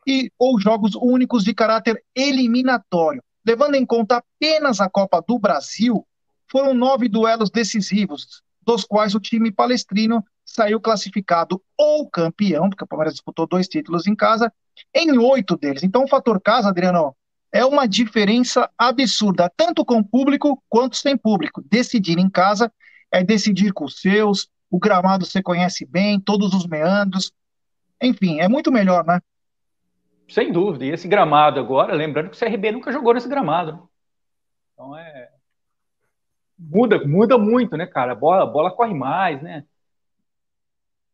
e 0.06 0.30
ou 0.38 0.58
jogos 0.58 0.94
únicos 0.94 1.44
de 1.44 1.52
caráter 1.52 2.02
eliminatório. 2.14 3.22
Levando 3.44 3.74
em 3.74 3.84
conta 3.84 4.16
apenas 4.16 4.80
a 4.80 4.88
Copa 4.88 5.22
do 5.26 5.38
Brasil, 5.38 6.06
foram 6.50 6.72
nove 6.72 7.08
duelos 7.08 7.50
decisivos, 7.50 8.42
dos 8.66 8.84
quais 8.84 9.14
o 9.14 9.20
time 9.20 9.52
palestrino 9.52 10.24
saiu 10.44 10.80
classificado 10.80 11.62
ou 11.78 12.08
campeão, 12.08 12.68
porque 12.68 12.84
o 12.84 12.86
Palmeiras 12.86 13.14
disputou 13.14 13.46
dois 13.46 13.68
títulos 13.68 14.06
em 14.06 14.14
casa, 14.14 14.52
em 14.94 15.16
oito 15.18 15.56
deles. 15.56 15.82
Então, 15.82 16.04
o 16.04 16.08
fator 16.08 16.40
casa, 16.40 16.68
Adriano, 16.68 17.14
é 17.52 17.64
uma 17.64 17.86
diferença 17.86 18.68
absurda, 18.76 19.50
tanto 19.56 19.84
com 19.84 20.02
público 20.02 20.62
quanto 20.68 20.96
sem 20.96 21.16
público. 21.16 21.62
Decidir 21.70 22.18
em 22.18 22.28
casa 22.28 22.72
é 23.10 23.22
decidir 23.22 23.72
com 23.72 23.84
os 23.84 24.00
seus, 24.00 24.48
o 24.70 24.78
gramado 24.78 25.24
você 25.24 25.42
conhece 25.42 25.86
bem, 25.86 26.20
todos 26.20 26.52
os 26.52 26.66
meandros. 26.66 27.32
Enfim, 28.02 28.40
é 28.40 28.48
muito 28.48 28.70
melhor, 28.72 29.04
né? 29.06 29.20
Sem 30.28 30.52
dúvida. 30.52 30.84
E 30.84 30.90
esse 30.90 31.06
gramado 31.06 31.60
agora, 31.60 31.94
lembrando 31.94 32.30
que 32.30 32.36
o 32.36 32.38
CRB 32.38 32.72
nunca 32.72 32.92
jogou 32.92 33.14
nesse 33.14 33.28
gramado. 33.28 33.72
Né? 33.72 33.78
Então 34.74 34.96
é. 34.96 35.35
Muda, 36.58 37.06
muda 37.06 37.38
muito, 37.38 37.76
né, 37.76 37.86
cara? 37.86 38.12
A 38.12 38.14
bola, 38.14 38.42
a 38.42 38.46
bola 38.46 38.70
corre 38.70 38.94
mais, 38.94 39.42
né? 39.42 39.64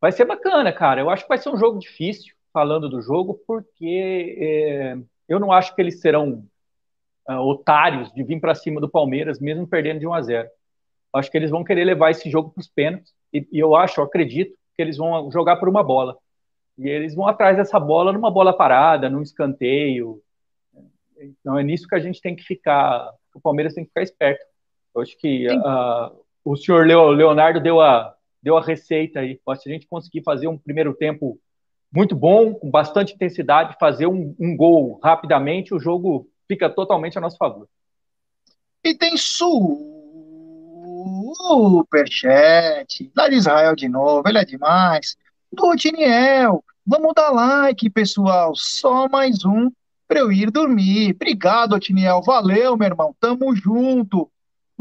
Vai 0.00 0.12
ser 0.12 0.24
bacana, 0.24 0.72
cara. 0.72 1.00
Eu 1.00 1.10
acho 1.10 1.24
que 1.24 1.28
vai 1.28 1.38
ser 1.38 1.48
um 1.48 1.56
jogo 1.56 1.78
difícil, 1.78 2.34
falando 2.52 2.88
do 2.88 3.00
jogo, 3.00 3.40
porque 3.46 4.36
é, 4.38 4.98
eu 5.28 5.40
não 5.40 5.52
acho 5.52 5.74
que 5.74 5.80
eles 5.80 6.00
serão 6.00 6.44
uh, 7.28 7.34
otários 7.34 8.12
de 8.12 8.22
vir 8.22 8.40
para 8.40 8.54
cima 8.54 8.80
do 8.80 8.88
Palmeiras, 8.88 9.40
mesmo 9.40 9.66
perdendo 9.66 10.00
de 10.00 10.06
1 10.06 10.14
a 10.14 10.22
0. 10.22 10.48
Acho 11.12 11.30
que 11.30 11.36
eles 11.36 11.50
vão 11.50 11.64
querer 11.64 11.84
levar 11.84 12.10
esse 12.10 12.30
jogo 12.30 12.50
para 12.50 12.60
os 12.60 12.68
pênaltis, 12.68 13.12
e, 13.32 13.46
e, 13.50 13.58
eu 13.58 13.74
acho, 13.74 14.00
eu 14.00 14.04
acredito, 14.04 14.56
que 14.74 14.82
eles 14.82 14.96
vão 14.96 15.30
jogar 15.30 15.56
por 15.56 15.68
uma 15.68 15.82
bola. 15.82 16.16
E 16.78 16.88
eles 16.88 17.14
vão 17.14 17.26
atrás 17.26 17.56
dessa 17.56 17.78
bola 17.78 18.12
numa 18.12 18.30
bola 18.30 18.56
parada, 18.56 19.10
num 19.10 19.22
escanteio. 19.22 20.22
Então 21.18 21.58
é 21.58 21.62
nisso 21.62 21.86
que 21.86 21.94
a 21.94 22.00
gente 22.00 22.20
tem 22.20 22.34
que 22.34 22.42
ficar, 22.42 23.12
o 23.34 23.40
Palmeiras 23.40 23.74
tem 23.74 23.84
que 23.84 23.90
ficar 23.90 24.02
esperto. 24.02 24.44
Eu 24.94 25.02
acho 25.02 25.16
que 25.18 25.46
uh, 25.48 26.16
o 26.44 26.56
senhor 26.56 26.86
Leonardo 26.86 27.60
deu 27.60 27.80
a, 27.80 28.14
deu 28.42 28.56
a 28.56 28.62
receita 28.62 29.20
aí. 29.20 29.40
Se 29.58 29.68
a 29.68 29.72
gente 29.72 29.86
conseguir 29.86 30.22
fazer 30.22 30.48
um 30.48 30.58
primeiro 30.58 30.94
tempo 30.94 31.38
muito 31.92 32.16
bom, 32.16 32.54
com 32.54 32.70
bastante 32.70 33.14
intensidade, 33.14 33.76
fazer 33.78 34.06
um, 34.06 34.34
um 34.40 34.56
gol 34.56 34.98
rapidamente, 35.02 35.74
o 35.74 35.78
jogo 35.78 36.28
fica 36.48 36.68
totalmente 36.70 37.18
a 37.18 37.20
nosso 37.20 37.36
favor. 37.36 37.68
E 38.82 38.94
tem 38.94 39.16
superchat, 41.34 43.12
lá 43.16 43.28
de 43.28 43.36
Israel 43.36 43.76
de 43.76 43.88
novo, 43.88 44.28
ele 44.28 44.38
é 44.38 44.44
demais. 44.44 45.16
Do 45.52 45.76
Tiniel, 45.76 46.64
vamos 46.84 47.12
dar 47.14 47.30
like, 47.30 47.88
pessoal, 47.90 48.54
só 48.56 49.08
mais 49.08 49.44
um 49.44 49.70
para 50.08 50.20
eu 50.20 50.32
ir 50.32 50.50
dormir. 50.50 51.14
Obrigado, 51.14 51.78
Tiniel, 51.78 52.22
valeu, 52.22 52.76
meu 52.76 52.88
irmão, 52.88 53.14
tamo 53.20 53.54
junto. 53.54 54.30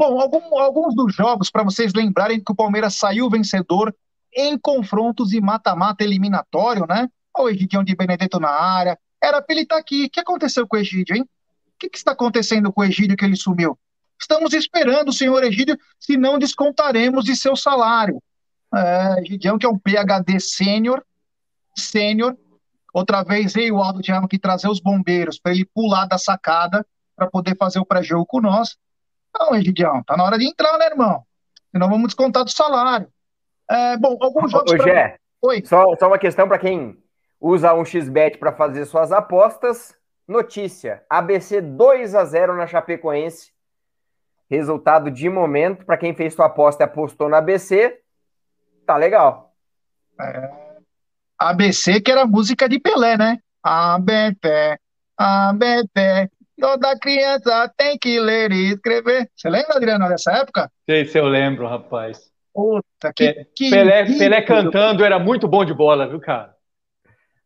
Bom, 0.04 0.20
algum, 0.20 0.58
alguns 0.58 0.96
dos 0.96 1.14
jogos, 1.14 1.48
para 1.48 1.62
vocês 1.62 1.92
lembrarem 1.94 2.42
que 2.42 2.50
o 2.50 2.56
Palmeiras 2.56 2.96
saiu 2.96 3.30
vencedor 3.30 3.94
em 4.34 4.58
confrontos 4.58 5.28
de 5.28 5.40
mata-mata 5.40 6.02
eliminatório, 6.02 6.84
né? 6.88 7.08
O 7.38 7.48
Egidião 7.48 7.84
de 7.84 7.94
Benedetto 7.94 8.40
na 8.40 8.50
área. 8.50 8.98
Era 9.22 9.40
para 9.40 9.54
ele 9.54 9.62
estar 9.62 9.76
tá 9.76 9.80
aqui. 9.80 10.06
O 10.06 10.10
que 10.10 10.18
aconteceu 10.18 10.66
com 10.66 10.76
o 10.76 10.80
Egídio, 10.80 11.14
hein? 11.14 11.22
O 11.22 11.78
que, 11.78 11.88
que 11.88 11.96
está 11.96 12.10
acontecendo 12.10 12.72
com 12.72 12.80
o 12.80 12.84
Egídio 12.84 13.16
que 13.16 13.24
ele 13.24 13.36
sumiu? 13.36 13.78
Estamos 14.20 14.52
esperando 14.54 15.10
o 15.10 15.12
senhor 15.12 15.44
Egídio, 15.44 15.78
se 16.00 16.16
não 16.16 16.36
descontaremos 16.36 17.24
de 17.24 17.36
seu 17.36 17.54
salário. 17.54 18.20
É, 18.74 19.20
Egidião, 19.20 19.56
que 19.56 19.66
é 19.66 19.68
um 19.68 19.78
PHD 19.78 20.40
sênior, 20.40 21.00
sênior. 21.78 22.36
Outra 22.92 23.22
vez, 23.22 23.54
eu 23.54 23.76
o 23.76 23.80
Aldo 23.80 24.02
tivemos 24.02 24.26
que 24.28 24.36
trazer 24.36 24.66
os 24.66 24.80
bombeiros 24.80 25.38
para 25.38 25.52
ele 25.52 25.64
pular 25.64 26.06
da 26.06 26.18
sacada 26.18 26.84
para 27.14 27.30
poder 27.30 27.56
fazer 27.56 27.78
o 27.78 27.86
pré-jogo 27.86 28.26
com 28.26 28.40
nós. 28.40 28.76
Não, 29.38 29.54
Egidião, 29.54 30.02
tá 30.04 30.16
na 30.16 30.24
hora 30.24 30.38
de 30.38 30.46
entrar, 30.46 30.76
né, 30.78 30.86
irmão? 30.86 31.24
Senão 31.70 31.88
vamos 31.88 32.08
descontar 32.08 32.44
do 32.44 32.50
salário. 32.50 33.08
É, 33.68 33.96
bom, 33.96 34.16
alguns 34.20 34.50
jogos. 34.50 34.72
Ô, 34.72 34.76
pra... 34.76 34.84
Gé, 34.84 35.18
Oi. 35.42 35.64
Só, 35.64 35.96
só 35.96 36.06
uma 36.06 36.18
questão 36.18 36.46
para 36.46 36.58
quem 36.58 36.96
usa 37.40 37.74
um 37.74 37.84
XBET 37.84 38.38
para 38.38 38.52
fazer 38.52 38.84
suas 38.84 39.10
apostas. 39.10 39.94
Notícia: 40.28 41.02
ABC 41.10 41.60
2 41.60 42.14
a 42.14 42.24
0 42.24 42.56
na 42.56 42.66
Chapecoense. 42.66 43.52
Resultado 44.48 45.10
de 45.10 45.28
momento. 45.28 45.84
Para 45.84 45.96
quem 45.96 46.14
fez 46.14 46.34
sua 46.34 46.46
aposta 46.46 46.82
e 46.82 46.86
apostou 46.86 47.28
na 47.28 47.38
ABC, 47.38 47.98
tá 48.86 48.96
legal. 48.96 49.52
É. 50.20 50.50
ABC, 51.38 52.00
que 52.00 52.12
era 52.12 52.24
música 52.24 52.68
de 52.68 52.78
Pelé, 52.78 53.16
né? 53.16 53.38
ABC, 53.62 54.78
ABC, 55.16 56.30
toda 56.62 56.96
criança 56.96 57.68
tem 57.76 57.98
que 57.98 58.20
ler 58.20 58.52
e 58.52 58.72
escrever. 58.72 59.28
Você 59.34 59.50
lembra, 59.50 59.76
Adriano, 59.76 60.08
dessa 60.08 60.30
época? 60.30 60.70
Sei 60.88 61.04
se 61.04 61.18
eu 61.18 61.26
lembro, 61.26 61.66
rapaz. 61.66 62.30
Puta, 62.54 63.12
que, 63.16 63.46
que 63.56 63.68
Pelé, 63.68 64.04
Pelé 64.04 64.42
cantando 64.42 65.04
era 65.04 65.18
muito 65.18 65.48
bom 65.48 65.64
de 65.64 65.74
bola, 65.74 66.06
viu, 66.06 66.20
cara? 66.20 66.54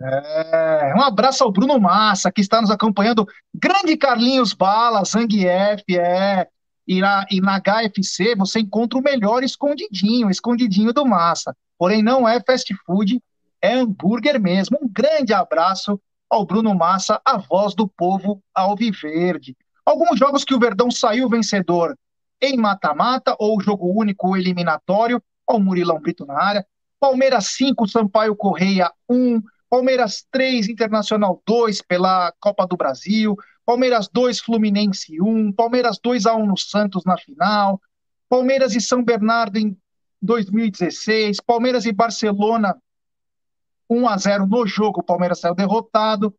É, 0.02 0.92
um 0.94 1.00
abraço 1.00 1.42
ao 1.42 1.50
Bruno 1.50 1.80
Massa, 1.80 2.30
que 2.30 2.42
está 2.42 2.60
nos 2.60 2.70
acompanhando. 2.70 3.26
Grande 3.54 3.96
Carlinhos 3.96 4.52
Bala, 4.52 5.02
Zangief, 5.04 5.82
é. 5.90 6.46
E 6.86 7.00
na, 7.00 7.24
e 7.30 7.40
na 7.40 7.58
HFC 7.58 8.36
você 8.36 8.60
encontra 8.60 8.98
o 8.98 9.02
melhor 9.02 9.42
escondidinho, 9.42 10.30
escondidinho 10.30 10.92
do 10.92 11.06
Massa. 11.06 11.56
Porém, 11.78 12.02
não 12.02 12.28
é 12.28 12.38
fast 12.40 12.72
food, 12.84 13.18
é 13.62 13.72
hambúrguer 13.72 14.38
mesmo. 14.38 14.78
Um 14.82 14.88
grande 14.92 15.32
abraço 15.32 15.98
ao 16.30 16.44
Bruno 16.44 16.74
Massa, 16.74 17.20
a 17.24 17.38
voz 17.38 17.74
do 17.74 17.88
povo 17.88 18.42
alviverde. 18.54 19.56
Alguns 19.84 20.18
jogos 20.18 20.44
que 20.44 20.54
o 20.54 20.58
Verdão 20.58 20.90
saiu 20.90 21.28
vencedor 21.28 21.96
em 22.40 22.56
mata-mata, 22.56 23.36
ou 23.38 23.60
jogo 23.60 23.92
único 23.98 24.28
ou 24.28 24.36
eliminatório. 24.36 25.22
Olha 25.46 25.58
o 25.58 25.62
Murilão 25.62 26.00
Brito 26.00 26.26
na 26.26 26.40
área. 26.40 26.66
Palmeiras 26.98 27.48
5, 27.50 27.86
Sampaio 27.86 28.34
Correia 28.34 28.90
1. 29.08 29.40
Palmeiras 29.68 30.24
3, 30.30 30.68
Internacional 30.68 31.42
2 31.46 31.82
pela 31.82 32.32
Copa 32.40 32.66
do 32.66 32.76
Brasil. 32.76 33.36
Palmeiras 33.64 34.08
2, 34.12 34.40
Fluminense 34.40 35.20
1. 35.20 35.52
Palmeiras 35.52 35.98
2 36.02 36.26
a 36.26 36.34
1 36.34 36.46
no 36.46 36.56
Santos 36.56 37.04
na 37.04 37.16
final. 37.16 37.80
Palmeiras 38.28 38.74
e 38.74 38.80
São 38.80 39.02
Bernardo 39.02 39.58
em 39.58 39.76
2016. 40.20 41.40
Palmeiras 41.40 41.84
e 41.84 41.92
Barcelona 41.92 42.76
1 43.89 44.09
a 44.09 44.18
0 44.18 44.47
no 44.47 44.66
jogo. 44.66 45.01
O 45.01 45.05
Palmeiras 45.05 45.41
saiu 45.41 45.55
derrotado. 45.55 46.34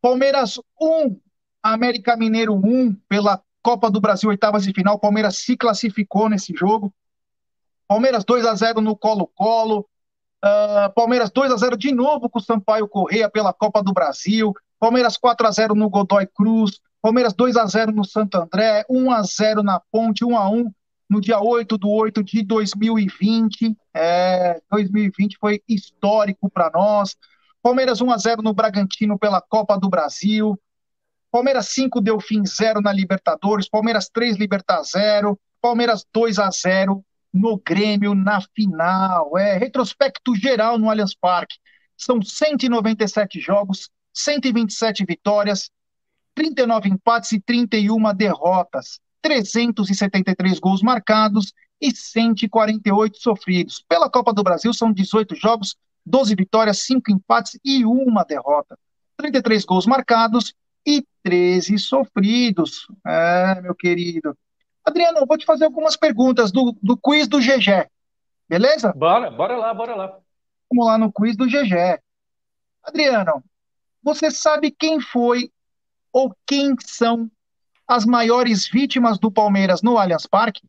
Palmeiras 0.00 0.58
1, 0.80 1.18
América 1.62 2.16
Mineiro 2.16 2.54
1 2.54 2.94
pela 3.08 3.40
Copa 3.62 3.88
do 3.88 4.00
Brasil, 4.00 4.28
oitavas 4.28 4.64
de 4.64 4.72
final, 4.72 4.98
Palmeiras 4.98 5.36
se 5.36 5.56
classificou 5.56 6.28
nesse 6.28 6.52
jogo. 6.52 6.92
Palmeiras 7.86 8.24
2 8.24 8.44
a 8.44 8.54
0 8.54 8.80
no 8.80 8.96
Colo-Colo. 8.96 9.88
Uh, 10.44 10.92
Palmeiras 10.94 11.30
2 11.30 11.52
a 11.52 11.56
0 11.56 11.76
de 11.76 11.92
novo 11.92 12.28
com 12.28 12.40
o 12.40 12.42
Sampaio 12.42 12.88
Correia 12.88 13.30
pela 13.30 13.52
Copa 13.52 13.80
do 13.80 13.92
Brasil. 13.92 14.52
Palmeiras 14.80 15.16
4 15.16 15.46
a 15.46 15.52
0 15.52 15.74
no 15.76 15.88
Godoy 15.88 16.26
Cruz. 16.26 16.80
Palmeiras 17.00 17.32
2 17.34 17.56
a 17.56 17.66
0 17.66 17.92
no 17.92 18.04
Santo 18.04 18.38
André. 18.38 18.84
1 18.88 19.12
a 19.12 19.22
0 19.22 19.62
na 19.62 19.80
Ponte. 19.92 20.24
1 20.24 20.36
a 20.36 20.50
1 20.50 20.72
no 21.12 21.20
dia 21.20 21.38
8 21.38 21.76
do 21.76 21.90
8 21.90 22.24
de 22.24 22.42
2020. 22.42 23.76
É, 23.92 24.60
2020 24.70 25.36
foi 25.38 25.62
histórico 25.68 26.48
para 26.48 26.70
nós. 26.70 27.14
Palmeiras 27.62 28.00
1 28.00 28.10
a 28.10 28.16
0 28.16 28.42
no 28.42 28.54
Bragantino 28.54 29.18
pela 29.18 29.40
Copa 29.42 29.78
do 29.78 29.90
Brasil. 29.90 30.58
Palmeiras 31.30 31.68
5, 31.68 32.00
Delfim 32.00 32.46
0 32.46 32.80
na 32.80 32.92
Libertadores. 32.92 33.68
Palmeiras 33.68 34.08
3, 34.08 34.38
Libertar 34.38 34.82
0. 34.82 35.38
Palmeiras 35.60 36.06
2 36.14 36.38
a 36.38 36.50
0 36.50 37.04
no 37.30 37.58
Grêmio 37.58 38.14
na 38.14 38.40
final. 38.54 39.36
É 39.36 39.58
retrospecto 39.58 40.34
geral 40.34 40.78
no 40.78 40.88
Allianz 40.88 41.14
Parque. 41.14 41.56
São 41.94 42.22
197 42.22 43.38
jogos, 43.38 43.90
127 44.14 45.04
vitórias, 45.04 45.70
39 46.34 46.88
empates 46.88 47.32
e 47.32 47.40
31 47.40 48.14
derrotas, 48.14 48.98
373 49.22 50.58
gols 50.58 50.82
marcados 50.82 51.52
e 51.80 51.94
148 51.94 53.18
sofridos. 53.18 53.84
Pela 53.88 54.10
Copa 54.10 54.32
do 54.32 54.42
Brasil 54.42 54.74
são 54.74 54.92
18 54.92 55.34
jogos, 55.36 55.76
12 56.04 56.34
vitórias, 56.34 56.80
5 56.80 57.10
empates 57.10 57.58
e 57.64 57.84
uma 57.84 58.24
derrota. 58.24 58.78
33 59.16 59.64
gols 59.64 59.86
marcados 59.86 60.52
e 60.86 61.04
13 61.22 61.78
sofridos. 61.78 62.86
É, 63.06 63.60
meu 63.62 63.74
querido. 63.74 64.36
Adriano, 64.84 65.18
eu 65.18 65.26
vou 65.26 65.38
te 65.38 65.46
fazer 65.46 65.64
algumas 65.64 65.96
perguntas 65.96 66.50
do, 66.50 66.76
do 66.82 66.96
quiz 66.96 67.28
do 67.28 67.38
GG. 67.38 67.88
Beleza? 68.48 68.92
Bora, 68.92 69.30
bora 69.30 69.56
lá, 69.56 69.72
bora 69.72 69.94
lá. 69.94 70.18
Vamos 70.70 70.86
lá 70.86 70.98
no 70.98 71.12
quiz 71.12 71.36
do 71.36 71.46
GG. 71.46 72.00
Adriano, 72.82 73.42
você 74.02 74.30
sabe 74.30 74.70
quem 74.72 75.00
foi 75.00 75.50
ou 76.12 76.34
quem 76.46 76.74
são 76.80 77.30
as 77.94 78.06
maiores 78.06 78.66
vítimas 78.66 79.18
do 79.18 79.30
Palmeiras 79.30 79.82
no 79.82 79.98
Allianz 79.98 80.26
Parque? 80.26 80.62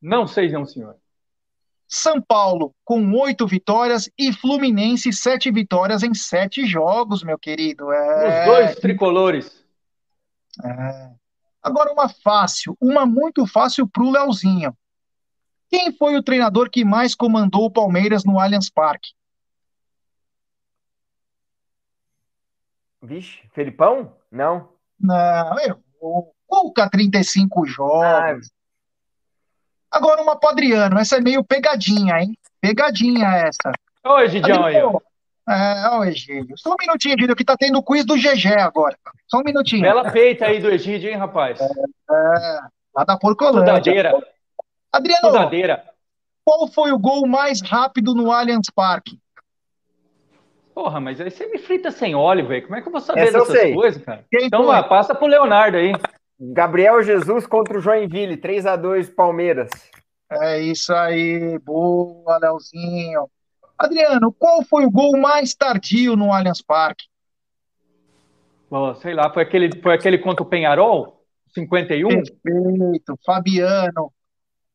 Não 0.00 0.26
sei, 0.26 0.50
não, 0.50 0.66
senhor. 0.66 0.96
São 1.88 2.20
Paulo 2.20 2.74
com 2.84 3.12
oito 3.20 3.46
vitórias 3.46 4.10
e 4.18 4.32
Fluminense 4.32 5.12
sete 5.12 5.50
vitórias 5.50 6.02
em 6.02 6.14
sete 6.14 6.66
jogos, 6.66 7.22
meu 7.22 7.38
querido. 7.38 7.92
É... 7.92 8.40
Os 8.40 8.46
dois 8.46 8.76
tricolores. 8.76 9.64
É... 10.64 11.10
Agora 11.62 11.92
uma 11.92 12.08
fácil, 12.08 12.76
uma 12.80 13.06
muito 13.06 13.46
fácil 13.46 13.86
para 13.86 14.02
o 14.02 14.10
Leozinho. 14.10 14.76
Quem 15.70 15.92
foi 15.92 16.16
o 16.16 16.22
treinador 16.22 16.68
que 16.70 16.84
mais 16.84 17.14
comandou 17.14 17.64
o 17.64 17.70
Palmeiras 17.70 18.24
no 18.24 18.38
Allianz 18.38 18.68
Parque? 18.68 19.12
Vixe, 23.00 23.40
Felipão? 23.52 24.16
Não. 24.30 24.71
Não, 25.02 25.58
errou. 25.58 26.32
Cuca, 26.46 26.88
35 26.88 27.66
jogos. 27.66 28.46
Ah, 28.46 29.96
Agora 29.98 30.22
uma 30.22 30.38
pro 30.38 30.48
Adriano, 30.50 30.98
essa 30.98 31.16
é 31.16 31.20
meio 31.20 31.44
pegadinha, 31.44 32.18
hein? 32.20 32.36
Pegadinha 32.60 33.26
essa. 33.26 33.72
Aí, 34.04 34.82
ó. 34.82 34.98
É, 35.48 35.88
ó, 35.88 36.04
Egídio. 36.04 36.56
Só 36.56 36.70
um 36.70 36.76
minutinho, 36.80 37.14
Egídio, 37.14 37.36
que 37.36 37.44
tá 37.44 37.56
tendo 37.58 37.82
quiz 37.82 38.04
do 38.04 38.14
GG 38.14 38.58
agora. 38.58 38.96
Só 39.26 39.38
um 39.38 39.42
minutinho. 39.44 39.82
Bela 39.82 40.10
peita 40.10 40.46
aí 40.46 40.60
do 40.60 40.70
Egídio, 40.70 41.10
hein, 41.10 41.16
rapaz? 41.16 41.60
É, 41.60 41.64
é 41.64 42.60
lá 42.94 43.04
da 43.04 43.18
Porcolândia. 43.18 43.74
Sudadeira. 43.74 44.12
Adriano, 44.92 45.26
Sudadeira. 45.26 45.84
qual 46.44 46.68
foi 46.68 46.92
o 46.92 46.98
gol 46.98 47.26
mais 47.26 47.60
rápido 47.60 48.14
no 48.14 48.30
Allianz 48.30 48.68
Parque? 48.74 49.18
Porra, 50.74 51.00
mas 51.00 51.20
aí 51.20 51.30
você 51.30 51.46
me 51.46 51.58
frita 51.58 51.90
sem 51.90 52.14
óleo, 52.14 52.46
velho. 52.46 52.62
Como 52.62 52.76
é 52.76 52.80
que 52.80 52.88
eu 52.88 52.92
vou 52.92 53.00
saber 53.00 53.20
Essa 53.20 53.38
dessas 53.38 53.74
coisas, 53.74 54.02
cara? 54.02 54.24
Quem 54.30 54.46
então, 54.46 54.66
vai, 54.66 54.88
passa 54.88 55.14
pro 55.14 55.26
Leonardo 55.26 55.76
aí. 55.76 55.92
Gabriel 56.40 57.02
Jesus 57.02 57.46
contra 57.46 57.78
o 57.78 57.80
Joinville, 57.80 58.36
3 58.36 58.66
a 58.66 58.76
2 58.76 59.10
Palmeiras. 59.10 59.70
É 60.30 60.60
isso 60.60 60.92
aí, 60.94 61.58
boa, 61.58 62.38
Leozinho. 62.38 63.28
Adriano, 63.78 64.32
qual 64.32 64.62
foi 64.64 64.86
o 64.86 64.90
gol 64.90 65.16
mais 65.18 65.54
tardio 65.54 66.16
no 66.16 66.32
Allianz 66.32 66.62
Parque? 66.62 67.04
Oh, 68.70 68.94
sei 68.94 69.12
lá, 69.12 69.30
foi 69.32 69.42
aquele, 69.42 69.70
foi 69.80 69.94
aquele 69.94 70.18
contra 70.18 70.42
o 70.42 70.46
Penharol? 70.46 71.22
51? 71.54 72.08
Perfeito, 72.08 73.18
Fabiano. 73.24 74.10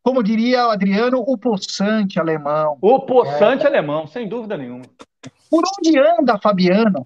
Como 0.04 0.24
diria 0.24 0.68
o 0.68 0.70
Adriano, 0.70 1.24
o 1.26 1.38
poçante 1.38 2.20
alemão. 2.20 2.78
O 2.82 3.00
poçante 3.02 3.64
é. 3.64 3.68
alemão, 3.68 4.06
sem 4.06 4.28
dúvida 4.28 4.56
nenhuma. 4.56 4.84
Por 5.50 5.64
onde 5.80 6.00
anda 6.00 6.38
Fabiano? 6.38 7.04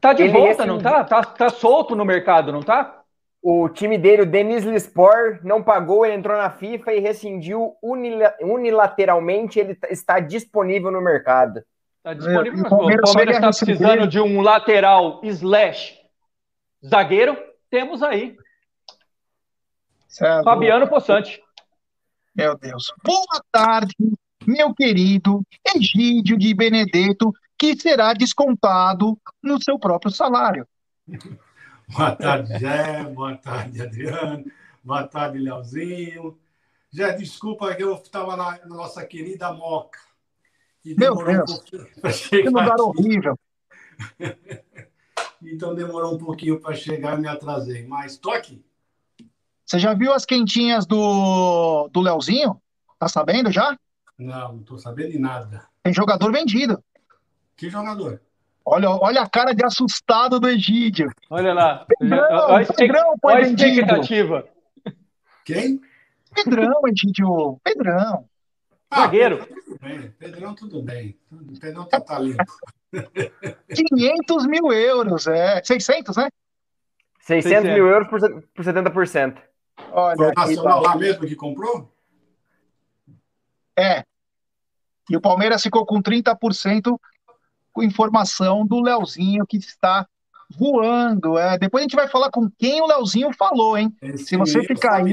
Tá 0.00 0.12
de 0.12 0.22
Ele 0.22 0.32
volta, 0.32 0.64
não 0.64 0.78
tá? 0.78 1.04
tá? 1.04 1.22
Tá 1.22 1.48
solto 1.50 1.96
no 1.96 2.04
mercado, 2.04 2.52
não 2.52 2.62
tá? 2.62 3.00
o 3.42 3.68
time 3.68 3.96
dele, 3.96 4.22
o 4.22 4.26
Denis 4.26 4.64
Lispor, 4.64 5.40
não 5.42 5.62
pagou, 5.62 6.04
ele 6.04 6.14
entrou 6.14 6.36
na 6.36 6.50
FIFA 6.50 6.92
e 6.92 7.00
rescindiu 7.00 7.74
unilateralmente, 8.42 9.58
ele 9.58 9.78
está 9.88 10.20
disponível 10.20 10.90
no 10.90 11.00
mercado. 11.00 11.62
Está 11.98 12.14
disponível, 12.14 12.58
mas 12.62 12.72
o 12.72 13.00
Palmeiras 13.02 13.36
está 13.36 13.48
precisando 13.48 14.06
de 14.06 14.20
um 14.20 14.40
lateral 14.42 15.20
slash 15.24 15.98
zagueiro, 16.84 17.36
temos 17.70 18.02
aí. 18.02 18.36
Certo. 20.08 20.44
Fabiano 20.44 20.88
Possante. 20.88 21.42
Meu 22.34 22.56
Deus. 22.56 22.92
Boa 23.02 23.42
tarde, 23.50 23.94
meu 24.46 24.74
querido 24.74 25.42
Egídio 25.74 26.38
de 26.38 26.54
Benedetto, 26.54 27.32
que 27.58 27.76
será 27.76 28.12
descontado 28.14 29.18
no 29.42 29.62
seu 29.62 29.78
próprio 29.78 30.10
salário. 30.10 30.66
Boa 31.88 32.14
tarde, 32.14 32.58
Jé. 32.58 33.04
Boa 33.04 33.36
tarde, 33.36 33.82
Adriano. 33.82 34.44
Boa 34.82 35.06
tarde, 35.06 35.38
Leozinho. 35.38 36.38
Já 36.92 37.10
desculpa 37.10 37.74
que 37.74 37.82
eu 37.82 37.94
estava 37.94 38.36
na, 38.36 38.58
na, 38.58 38.66
nossa 38.66 39.04
querida 39.04 39.52
Moca. 39.52 39.98
E 40.84 40.94
Meu 40.94 41.16
Deus, 41.16 41.50
um 41.50 41.60
que 42.30 42.42
lugar 42.42 42.72
aqui. 42.72 42.82
horrível. 42.82 43.38
então 45.42 45.74
demorou 45.74 46.14
um 46.14 46.18
pouquinho 46.18 46.60
para 46.60 46.74
chegar, 46.74 47.18
me 47.18 47.28
atrasei. 47.28 47.86
Mas 47.86 48.12
estou 48.12 48.32
aqui. 48.32 48.64
Você 49.66 49.78
já 49.78 49.92
viu 49.92 50.12
as 50.12 50.24
quentinhas 50.24 50.86
do, 50.86 51.88
do 51.88 52.00
Leozinho? 52.00 52.60
Tá 52.98 53.08
sabendo 53.08 53.50
já? 53.50 53.76
Não, 54.20 54.52
não 54.52 54.60
estou 54.60 54.78
sabendo 54.78 55.12
de 55.12 55.18
nada. 55.18 55.66
Tem 55.82 55.94
jogador 55.94 56.30
vendido. 56.30 56.82
Que 57.56 57.70
jogador? 57.70 58.20
Olha, 58.64 58.90
olha 58.90 59.22
a 59.22 59.28
cara 59.28 59.54
de 59.54 59.64
assustado 59.64 60.38
do 60.38 60.48
Egídio. 60.48 61.10
Olha 61.30 61.54
lá. 61.54 61.86
Pedrão, 61.86 62.28
olha, 62.30 62.66
Pedrão 62.66 63.14
olha 63.22 63.38
a 63.38 63.48
expectativa. 63.48 64.48
Quem? 65.44 65.80
Pedrão, 66.34 66.82
Egídio. 66.86 67.58
Pedrão. 67.64 68.28
Ah, 68.90 69.02
Zagueiro. 69.02 69.46
Tudo 69.46 69.78
bem. 69.80 70.10
Pedrão, 70.18 70.54
tudo 70.54 70.82
bem. 70.82 71.18
Pedrão 71.58 71.84
tá, 71.86 72.18
limpo. 72.18 72.44
500 73.88 74.46
mil 74.46 74.70
euros, 74.70 75.26
é. 75.26 75.62
600, 75.64 76.16
né? 76.16 76.28
600, 77.20 77.50
600. 77.50 77.74
mil 77.74 77.86
euros 77.86 78.08
por, 78.08 78.20
por 78.54 78.64
70%. 78.64 79.38
Olha, 79.92 80.16
Foi 80.16 80.26
o 80.26 80.32
Nacional 80.34 80.82
lá 80.82 80.96
mesmo 80.96 81.26
que 81.26 81.34
comprou? 81.34 81.90
É. 83.78 84.04
E 85.10 85.16
o 85.16 85.20
Palmeiras 85.20 85.62
ficou 85.62 85.84
com 85.84 86.00
30% 86.00 86.96
com 87.72 87.82
informação 87.82 88.64
do 88.64 88.80
Leozinho 88.80 89.44
que 89.44 89.56
está 89.56 90.06
voando. 90.56 91.36
É. 91.36 91.58
Depois 91.58 91.82
a 91.82 91.84
gente 91.84 91.96
vai 91.96 92.08
falar 92.08 92.30
com 92.30 92.48
quem 92.58 92.80
o 92.80 92.86
Leozinho 92.86 93.32
falou, 93.32 93.76
hein? 93.76 93.94
Esse 94.00 94.24
Se 94.24 94.36
você 94.36 94.62
ficar 94.64 94.96
aí. 94.96 95.12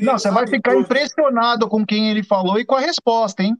Não, 0.00 0.18
você 0.18 0.30
vai 0.30 0.46
ficar 0.46 0.72
tudo. 0.72 0.82
impressionado 0.82 1.68
com 1.68 1.84
quem 1.84 2.10
ele 2.10 2.22
falou 2.22 2.58
e 2.58 2.64
com 2.64 2.76
a 2.76 2.80
resposta, 2.80 3.42
hein? 3.42 3.56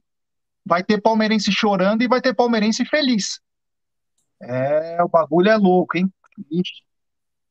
Vai 0.65 0.85
ter 0.85 1.01
palmeirense 1.01 1.51
chorando 1.51 2.03
e 2.03 2.09
vai 2.09 2.21
ter 2.21 2.35
palmeirense 2.35 2.85
feliz. 2.85 3.41
É, 4.41 5.03
o 5.03 5.09
bagulho 5.09 5.51
é 5.51 5.57
louco, 5.57 5.99
hein? 5.99 6.11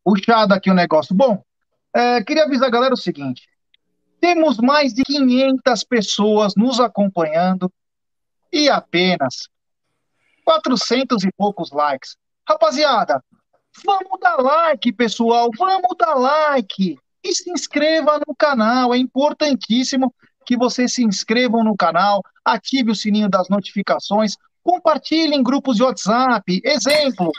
Puxado 0.03 0.53
aqui 0.53 0.71
o 0.71 0.73
negócio. 0.73 1.15
Bom, 1.15 1.43
é, 1.93 2.23
queria 2.23 2.45
avisar 2.45 2.67
a 2.67 2.71
galera 2.71 2.93
o 2.93 2.97
seguinte: 2.97 3.47
temos 4.19 4.57
mais 4.57 4.93
de 4.93 5.03
500 5.03 5.83
pessoas 5.83 6.53
nos 6.55 6.79
acompanhando 6.79 7.71
e 8.51 8.69
apenas 8.69 9.47
400 10.43 11.23
e 11.23 11.31
poucos 11.31 11.71
likes. 11.71 12.17
Rapaziada, 12.47 13.23
vamos 13.85 14.19
dar 14.19 14.37
like, 14.37 14.91
pessoal, 14.93 15.49
vamos 15.57 15.95
dar 15.97 16.15
like 16.15 16.97
e 17.23 17.35
se 17.35 17.51
inscreva 17.51 18.19
no 18.27 18.35
canal. 18.35 18.93
É 18.93 18.97
importantíssimo 18.97 20.13
que 20.45 20.57
vocês 20.57 20.93
se 20.93 21.03
inscrevam 21.03 21.63
no 21.63 21.77
canal, 21.77 22.23
ative 22.43 22.91
o 22.91 22.95
sininho 22.95 23.29
das 23.29 23.49
notificações, 23.49 24.35
compartilhe 24.63 25.35
em 25.35 25.43
grupos 25.43 25.75
de 25.75 25.83
WhatsApp. 25.83 26.61
Exemplo, 26.63 27.31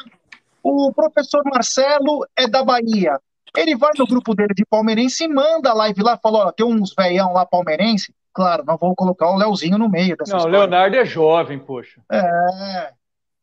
o 0.62 0.92
professor 0.92 1.42
Marcelo 1.44 2.24
é 2.36 2.46
da 2.46 2.64
Bahia. 2.64 3.18
Ele 3.57 3.76
vai 3.76 3.90
no 3.98 4.07
grupo 4.07 4.34
dele 4.34 4.55
de 4.55 4.64
palmeirense 4.64 5.24
e 5.24 5.28
manda 5.28 5.70
a 5.70 5.74
live 5.74 6.03
lá, 6.03 6.16
fala, 6.16 6.46
ó, 6.46 6.53
tem 6.53 6.66
uns 6.66 6.94
veião 6.96 7.32
lá 7.32 7.44
palmeirense. 7.44 8.14
Claro, 8.32 8.64
não 8.64 8.76
vou 8.76 8.94
colocar 8.94 9.28
o 9.30 9.36
Leozinho 9.36 9.76
no 9.76 9.88
meio 9.88 10.16
dessa 10.16 10.36
Não, 10.36 10.44
o 10.44 10.48
Leonardo 10.48 10.96
é 10.96 11.05
jovem, 11.05 11.59
poxa. 11.59 12.01
É, 12.11 12.92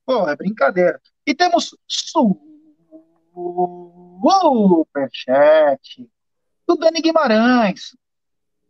pô, 0.06 0.28
é 0.30 0.36
brincadeira. 0.36 1.00
E 1.26 1.36
temos 1.36 1.76
superchat 4.22 6.10
do 6.68 6.76
Dani 6.78 7.02
Guimarães. 7.02 7.96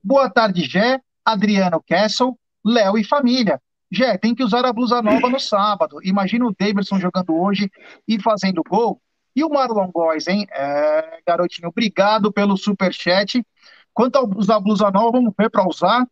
Boa 0.04 0.30
tarde, 0.30 0.64
Gé, 0.64 1.00
Adriano 1.24 1.82
Kessel, 1.82 2.38
Léo 2.66 2.98
e 2.98 3.04
família. 3.04 3.62
Gé, 3.92 4.18
tem 4.18 4.36
que 4.36 4.44
usar 4.44 4.66
a 4.66 4.74
blusa 4.74 5.02
nova 5.02 5.30
no 5.30 5.40
sábado. 5.40 6.00
Imagina 6.04 6.46
o 6.46 6.56
Davidson 6.58 7.00
jogando 7.00 7.34
hoje 7.36 7.72
e 8.08 8.22
fazendo 8.22 8.64
gol. 8.68 9.02
E 9.38 9.44
o 9.44 9.50
Marlon 9.50 9.92
Góes, 9.92 10.28
hein? 10.28 10.48
É, 10.50 11.22
garotinho, 11.24 11.70
obrigado 11.70 12.34
pelo 12.34 12.58
superchat. 12.58 13.46
Quanto 13.94 14.16
a 14.16 14.24
usar 14.24 14.60
blusa 14.60 14.90
nova, 14.90 15.12
vamos 15.12 15.32
ver 15.38 15.52
para 15.52 15.68
usar. 15.68 16.08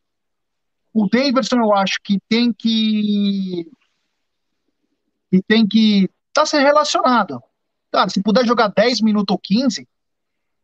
O 0.93 1.09
Davidson, 1.09 1.55
eu 1.55 1.73
acho 1.73 1.97
que 2.03 2.19
tem 2.29 2.53
que. 2.53 3.67
tem 5.47 5.65
que 5.65 6.07
tá 6.31 6.45
ser 6.45 6.59
relacionado. 6.59 7.41
Cara, 7.91 8.09
se 8.09 8.21
puder 8.21 8.45
jogar 8.45 8.67
10 8.67 9.01
minutos 9.01 9.33
ou 9.33 9.39
15, 9.39 9.87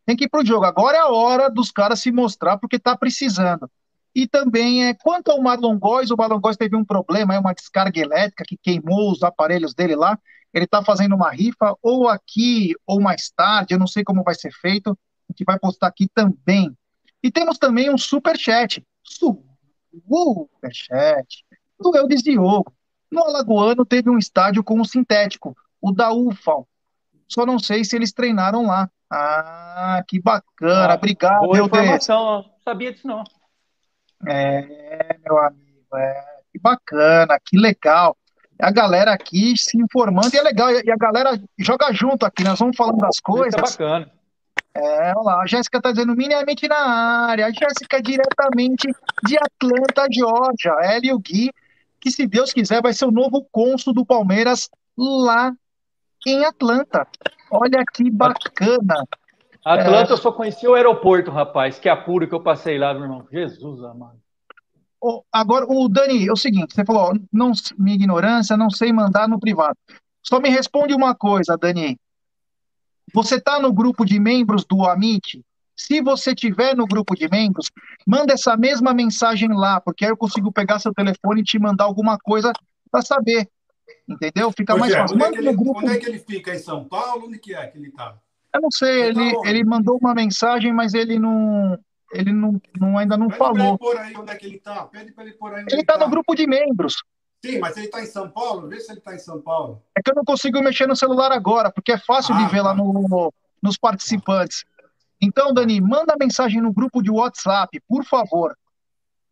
tem 0.06 0.16
que 0.16 0.26
ir 0.26 0.30
pro 0.30 0.46
jogo. 0.46 0.64
Agora 0.66 0.98
é 0.98 1.02
a 1.02 1.08
hora 1.08 1.50
dos 1.50 1.72
caras 1.72 2.00
se 2.00 2.12
mostrar 2.12 2.60
porque 2.60 2.78
tá 2.78 2.96
precisando. 2.96 3.68
E 4.14 4.28
também 4.28 4.86
é 4.86 4.94
quanto 4.94 5.32
ao 5.32 5.42
Marlon 5.42 5.80
Góes, 5.80 6.12
o 6.12 6.16
Marlon 6.16 6.40
Góes 6.40 6.58
teve 6.58 6.76
um 6.76 6.86
problema, 6.86 7.34
é 7.34 7.40
uma 7.40 7.56
descarga 7.56 8.00
elétrica 8.00 8.44
que 8.46 8.56
queimou 8.56 9.12
os 9.12 9.24
aparelhos 9.24 9.74
dele 9.74 9.96
lá. 9.96 10.16
Ele 10.54 10.66
está 10.66 10.84
fazendo 10.84 11.16
uma 11.16 11.32
rifa 11.32 11.76
ou 11.82 12.10
aqui 12.10 12.74
ou 12.86 13.00
mais 13.00 13.30
tarde, 13.30 13.74
eu 13.74 13.80
não 13.80 13.88
sei 13.88 14.04
como 14.04 14.24
vai 14.24 14.36
ser 14.36 14.52
feito. 14.52 14.92
A 14.92 15.32
gente 15.32 15.46
vai 15.46 15.58
postar 15.58 15.88
aqui 15.88 16.10
também. 16.14 16.76
E 17.24 17.32
temos 17.32 17.58
também 17.58 17.90
um 17.94 17.98
super 17.98 18.38
chat. 18.38 18.86
Super 19.04 20.74
chat 20.74 21.46
do 21.80 21.96
Eudes 21.96 22.22
Diogo. 22.22 22.74
No 23.12 23.24
Alagoano 23.24 23.86
teve 23.86 24.10
um 24.10 24.18
estádio 24.18 24.64
com 24.64 24.80
um 24.80 24.86
sintético, 24.86 25.56
o 25.82 25.92
da 25.92 26.14
UFAL. 26.14 26.68
Só 27.28 27.46
não 27.46 27.60
sei 27.60 27.84
se 27.84 27.96
eles 27.96 28.14
treinaram 28.14 28.66
lá. 28.66 28.90
Ah, 29.10 30.04
que 30.08 30.22
bacana. 30.22 30.94
Ah, 30.94 30.96
Obrigado, 30.96 31.42
boa 31.42 31.60
informação. 31.60 32.44
Não 32.44 32.60
sabia 32.64 32.94
disso, 32.94 33.08
não. 33.08 33.24
É, 34.28 35.18
meu 35.26 35.38
amigo, 35.40 35.98
é, 35.98 36.42
que 36.52 36.60
bacana, 36.60 37.38
que 37.44 37.58
legal. 37.58 38.16
A 38.62 38.72
galera 38.72 39.14
aqui 39.14 39.58
se 39.58 39.78
informando 39.78 40.30
e 40.34 40.38
é 40.38 40.42
legal. 40.42 40.70
E 40.72 40.92
a 40.92 40.96
galera 40.96 41.42
joga 41.58 41.92
junto 41.92 42.26
aqui, 42.26 42.44
nós 42.44 42.60
vamos 42.60 42.78
falando 42.78 42.98
das 42.98 43.20
coisas. 43.20 43.56
Isso 43.56 43.82
é 43.82 43.86
bacana. 43.86 44.12
É, 44.74 45.14
olha 45.16 45.22
lá, 45.22 45.42
a 45.42 45.48
Jéssica 45.48 45.80
está 45.80 45.92
dizendo 45.92 46.16
minimamente 46.16 46.68
na 46.68 46.78
área. 46.78 47.48
A 47.48 47.52
Jéssica 47.52 47.98
é 47.98 48.02
diretamente 48.02 48.88
de 49.26 49.38
Atlanta, 49.38 50.08
Georgia. 50.12 50.72
Ela 50.82 51.06
e 51.06 51.12
o 51.12 51.20
Gui, 51.20 51.52
que 52.00 52.12
se 52.12 52.26
Deus 52.26 52.54
quiser, 52.54 52.82
vai 52.82 52.94
ser 52.94 53.06
o 53.06 53.12
novo 53.12 53.46
cônsul 53.52 53.94
do 53.94 54.06
Palmeiras 54.06 54.70
lá 54.98 55.52
em 56.26 56.46
Atlanta. 56.46 57.06
Olha 57.50 57.84
que 57.94 58.10
bacana. 58.10 59.06
Atlanta, 59.66 60.12
é... 60.12 60.14
eu 60.14 60.18
só 60.18 60.32
conheci 60.32 60.68
o 60.68 60.76
aeroporto, 60.76 61.32
rapaz. 61.32 61.78
Que 61.78 61.90
apuro 61.90 62.28
que 62.28 62.34
eu 62.34 62.42
passei 62.42 62.78
lá, 62.78 62.94
meu 62.94 63.04
irmão. 63.04 63.28
Jesus 63.32 63.84
amado. 63.84 64.20
Agora, 65.32 65.66
o 65.68 65.90
Dani, 65.90 66.28
é 66.28 66.32
o 66.32 66.36
seguinte: 66.36 66.76
você 66.76 66.86
falou, 66.86 67.14
não, 67.32 67.52
minha 67.78 67.96
ignorância, 67.96 68.56
não 68.56 68.70
sei 68.70 68.94
mandar 68.94 69.28
no 69.28 69.40
privado. 69.40 69.76
Só 70.24 70.40
me 70.40 70.50
responde 70.50 70.94
uma 70.94 71.16
coisa, 71.16 71.58
Dani. 71.58 71.98
Você 73.14 73.36
está 73.36 73.60
no 73.60 73.74
grupo 73.74 74.06
de 74.06 74.20
membros 74.20 74.64
do 74.64 74.86
Amit? 74.86 75.44
Se 75.76 76.02
você 76.02 76.36
tiver 76.36 76.76
no 76.76 76.86
grupo 76.86 77.16
de 77.16 77.28
membros, 77.28 77.72
manda 78.06 78.34
essa 78.34 78.56
mesma 78.56 78.94
mensagem 78.94 79.50
lá, 79.52 79.82
porque 79.82 80.06
aí 80.06 80.12
eu 80.12 80.18
consigo 80.18 80.52
pegar 80.52 80.80
seu 80.80 80.94
telefone 80.94 81.42
e 81.42 81.44
te 81.44 81.58
mandar 81.58 81.86
alguma 81.86 82.20
coisa 82.20 82.54
para 82.92 83.02
saber. 83.02 83.50
Entendeu? 84.08 84.52
Fica 84.52 84.78
mais 84.78 84.94
fácil. 84.94 85.16
Onde 85.16 85.38
é, 85.38 85.40
ele, 85.40 85.54
grupo... 85.54 85.80
onde 85.80 85.92
é, 85.92 85.98
que 85.98 86.06
ele, 86.06 86.20
fica? 86.20 86.54
Em 86.54 86.60
São 86.60 86.84
Paulo? 86.84 87.26
Onde 87.26 87.40
que 87.40 87.56
é 87.56 87.66
que 87.68 87.78
ele 87.78 87.88
está? 87.88 88.16
Eu 88.54 88.62
não 88.62 88.72
sei, 88.72 89.04
ele, 89.04 89.32
tá 89.32 89.50
ele 89.50 89.64
mandou 89.64 89.98
uma 90.00 90.14
mensagem, 90.14 90.72
mas 90.74 90.94
ele 90.94 91.18
não. 91.18 91.80
Ele 92.14 92.34
não, 92.34 92.62
não 92.80 92.98
ainda 92.98 93.18
não 93.18 93.28
Pede 93.28 93.38
falou. 93.38 93.78
Pede 93.78 93.98
aí 93.98 94.16
onde 94.18 94.32
é 94.32 94.36
que 94.36 94.46
ele 94.46 94.56
está. 94.58 94.84
Pede 94.86 95.12
para 95.12 95.24
ele 95.24 95.34
pôr 95.34 95.54
aí. 95.54 95.66
Ele 95.70 95.82
está 95.82 95.94
no 95.94 96.06
tá. 96.06 96.10
grupo 96.10 96.36
de 96.36 96.48
membros. 96.48 96.96
Sim, 97.44 97.60
mas 97.60 97.76
ele 97.76 97.88
está 97.88 98.02
em 98.02 98.06
São 98.06 98.30
Paulo? 98.30 98.68
Vê 98.68 98.80
se 98.80 98.92
ele 98.92 99.00
está 99.00 99.16
em 99.16 99.20
São 99.20 99.42
Paulo. 99.42 99.82
É 99.98 100.02
que 100.02 100.12
eu 100.12 100.16
não 100.16 100.24
consigo 100.24 100.62
mexer 100.62 100.88
no 100.88 100.96
celular 100.96 101.32
agora, 101.32 101.72
porque 101.72 101.92
é 101.92 101.98
fácil 101.98 102.36
ah, 102.36 102.38
de 102.38 102.52
ver 102.52 102.58
tá. 102.58 102.64
lá 102.66 102.74
no, 102.76 103.34
nos 103.62 103.78
participantes. 103.78 104.64
Então, 105.20 105.54
Dani, 105.54 105.82
manda 105.82 106.16
mensagem 106.20 106.62
no 106.62 106.74
grupo 106.74 107.02
de 107.02 107.10
WhatsApp, 107.10 107.80
por 107.88 108.04
favor. 108.06 108.56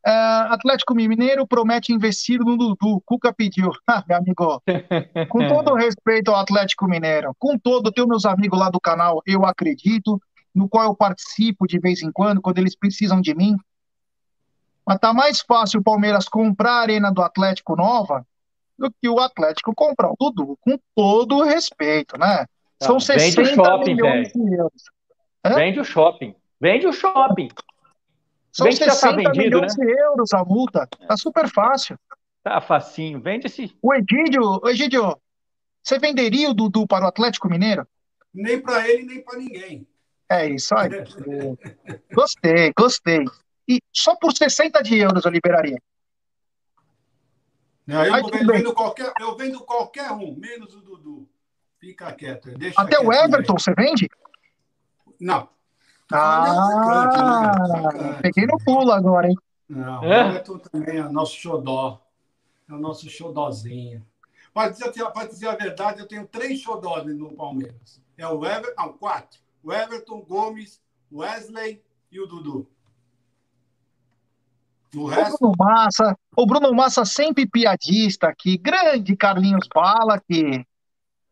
É, 0.05 0.11
Atlético 0.11 0.95
Mineiro 0.95 1.45
promete 1.45 1.93
investir 1.93 2.39
no 2.39 2.57
Dudu. 2.57 3.01
Cuca 3.05 3.33
pediu. 3.33 3.71
Ah, 3.87 4.03
meu 4.07 4.17
amigo, 4.17 4.61
com 5.29 5.47
todo 5.47 5.73
respeito 5.75 6.29
ao 6.29 6.37
Atlético 6.37 6.87
Mineiro, 6.87 7.35
com 7.39 7.57
todo, 7.57 7.91
tenho 7.91 8.07
meus 8.07 8.23
amigos 8.23 8.59
lá 8.59 8.69
do 8.69 8.79
canal, 8.79 9.21
eu 9.25 9.45
acredito, 9.45 10.21
no 10.53 10.67
qual 10.67 10.85
eu 10.85 10.95
participo 10.95 11.67
de 11.67 11.79
vez 11.79 12.01
em 12.01 12.11
quando, 12.11 12.41
quando 12.41 12.57
eles 12.57 12.75
precisam 12.75 13.21
de 13.21 13.33
mim. 13.35 13.55
Mas 14.85 14.99
tá 14.99 15.13
mais 15.13 15.41
fácil 15.41 15.79
o 15.79 15.83
Palmeiras 15.83 16.27
comprar 16.27 16.71
a 16.71 16.81
arena 16.81 17.11
do 17.11 17.21
Atlético 17.21 17.75
Nova 17.75 18.25
do 18.77 18.91
que 18.91 19.09
o 19.09 19.19
Atlético 19.19 19.75
comprar 19.75 20.09
o 20.09 20.15
Dudu, 20.17 20.57
com 20.61 20.79
todo 20.95 21.37
o 21.37 21.43
respeito, 21.43 22.17
né? 22.17 22.45
São 22.81 22.95
ah, 22.95 22.99
60 22.99 23.45
shopping, 23.53 23.95
milhões 23.95 24.31
de 24.31 24.55
euros. 24.55 24.83
Vende 25.45 25.79
o 25.81 25.83
shopping. 25.83 26.35
Vende 26.59 26.87
o 26.87 26.93
shopping. 26.93 27.49
São 28.51 28.65
Bem 28.65 28.75
60 28.75 28.99
tá 28.99 29.15
vendido, 29.15 29.37
milhões 29.37 29.77
né? 29.77 29.85
de 29.85 29.91
euros 29.91 30.33
a 30.33 30.43
multa. 30.43 30.87
Tá 31.07 31.17
super 31.17 31.47
fácil. 31.49 31.99
Tá 32.41 32.59
facinho. 32.61 33.21
Vende 33.21 33.47
esse. 33.47 33.75
O 33.81 33.93
Egídio, 33.93 34.59
o 34.63 34.69
Egídio, 34.69 35.17
você 35.83 35.99
venderia 35.99 36.49
o 36.49 36.53
Dudu 36.53 36.87
para 36.87 37.05
o 37.05 37.07
Atlético 37.07 37.49
Mineiro? 37.49 37.87
Nem 38.33 38.61
para 38.61 38.87
ele, 38.89 39.03
nem 39.03 39.21
para 39.21 39.37
ninguém. 39.37 39.87
É 40.29 40.47
isso 40.47 40.75
aí. 40.75 40.89
gostei, 42.13 42.71
gostei. 42.77 43.25
e 43.67 43.79
só 43.91 44.15
por 44.15 44.31
60 44.31 44.81
de 44.83 44.99
euros 44.99 45.25
eu 45.25 45.31
liberaria. 45.31 45.77
Não, 47.87 48.05
eu, 48.05 48.13
Aí, 48.13 48.21
vendo, 48.31 48.53
vendo 48.53 48.73
qualquer, 48.73 49.11
eu 49.19 49.35
vendo 49.35 49.59
qualquer 49.61 50.11
um, 50.11 50.35
menos 50.35 50.75
o 50.75 50.81
Dudu. 50.81 51.27
Fica 51.79 52.11
quieto. 52.13 52.51
Deixa 52.51 52.79
Até 52.79 52.97
quieto 52.97 53.07
o 53.07 53.11
Everton, 53.11 53.57
você 53.57 53.73
vende? 53.73 54.07
Não. 55.19 55.49
Ah, 56.11 57.55
né? 57.93 58.19
peguei 58.21 58.45
no 58.45 58.57
pulo 58.63 58.91
agora, 58.91 59.27
hein? 59.27 59.35
Não, 59.67 60.03
é? 60.03 60.07
o 60.07 60.27
Everton 60.27 60.59
também 60.59 60.97
é 60.97 61.03
nosso 61.09 61.35
xodó. 61.35 61.99
É 62.69 62.73
o 62.73 62.77
nosso 62.77 63.09
xodózinho. 63.09 64.05
Para 64.53 64.69
dizer, 64.69 64.91
dizer 65.27 65.47
a 65.47 65.55
verdade, 65.55 65.99
eu 65.99 66.07
tenho 66.07 66.27
três 66.27 66.59
xodós 66.59 67.05
no 67.05 67.31
Palmeiras. 67.33 67.99
É 68.15 68.27
o 68.27 68.45
Everton, 68.45 68.81
não, 68.81 68.93
quatro. 68.93 69.39
O 69.63 69.73
Everton, 69.73 70.21
Gomes, 70.21 70.81
Wesley 71.11 71.81
e 72.11 72.19
o 72.19 72.25
Dudu. 72.25 72.67
O, 74.95 75.05
resto... 75.05 75.35
o 75.35 75.51
Bruno 75.51 75.55
Massa, 75.57 76.17
o 76.35 76.45
Bruno 76.45 76.73
Massa 76.73 77.05
sempre 77.05 77.47
piadista 77.47 78.27
aqui, 78.27 78.57
grande 78.57 79.15
Carlinhos 79.15 79.67
Bala, 79.73 80.19
que 80.19 80.65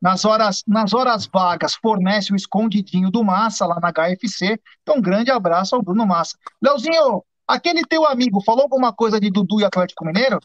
nas 0.01 0.25
horas, 0.25 0.63
nas 0.67 0.93
horas 0.93 1.25
vagas 1.25 1.73
fornece 1.75 2.31
o 2.31 2.35
escondidinho 2.35 3.09
do 3.09 3.23
Massa 3.23 3.65
lá 3.65 3.79
na 3.79 3.91
HFC. 3.91 4.59
Então, 4.83 4.97
um 4.97 5.01
grande 5.01 5.31
abraço 5.31 5.75
ao 5.75 5.81
Bruno 5.81 6.05
Massa. 6.05 6.37
Leozinho, 6.61 7.23
aquele 7.47 7.83
teu 7.83 8.05
amigo 8.05 8.41
falou 8.43 8.63
alguma 8.63 8.93
coisa 8.93 9.19
de 9.19 9.31
Dudu 9.31 9.59
e 9.59 9.65
Atlético 9.65 10.05
Mineiro? 10.05 10.39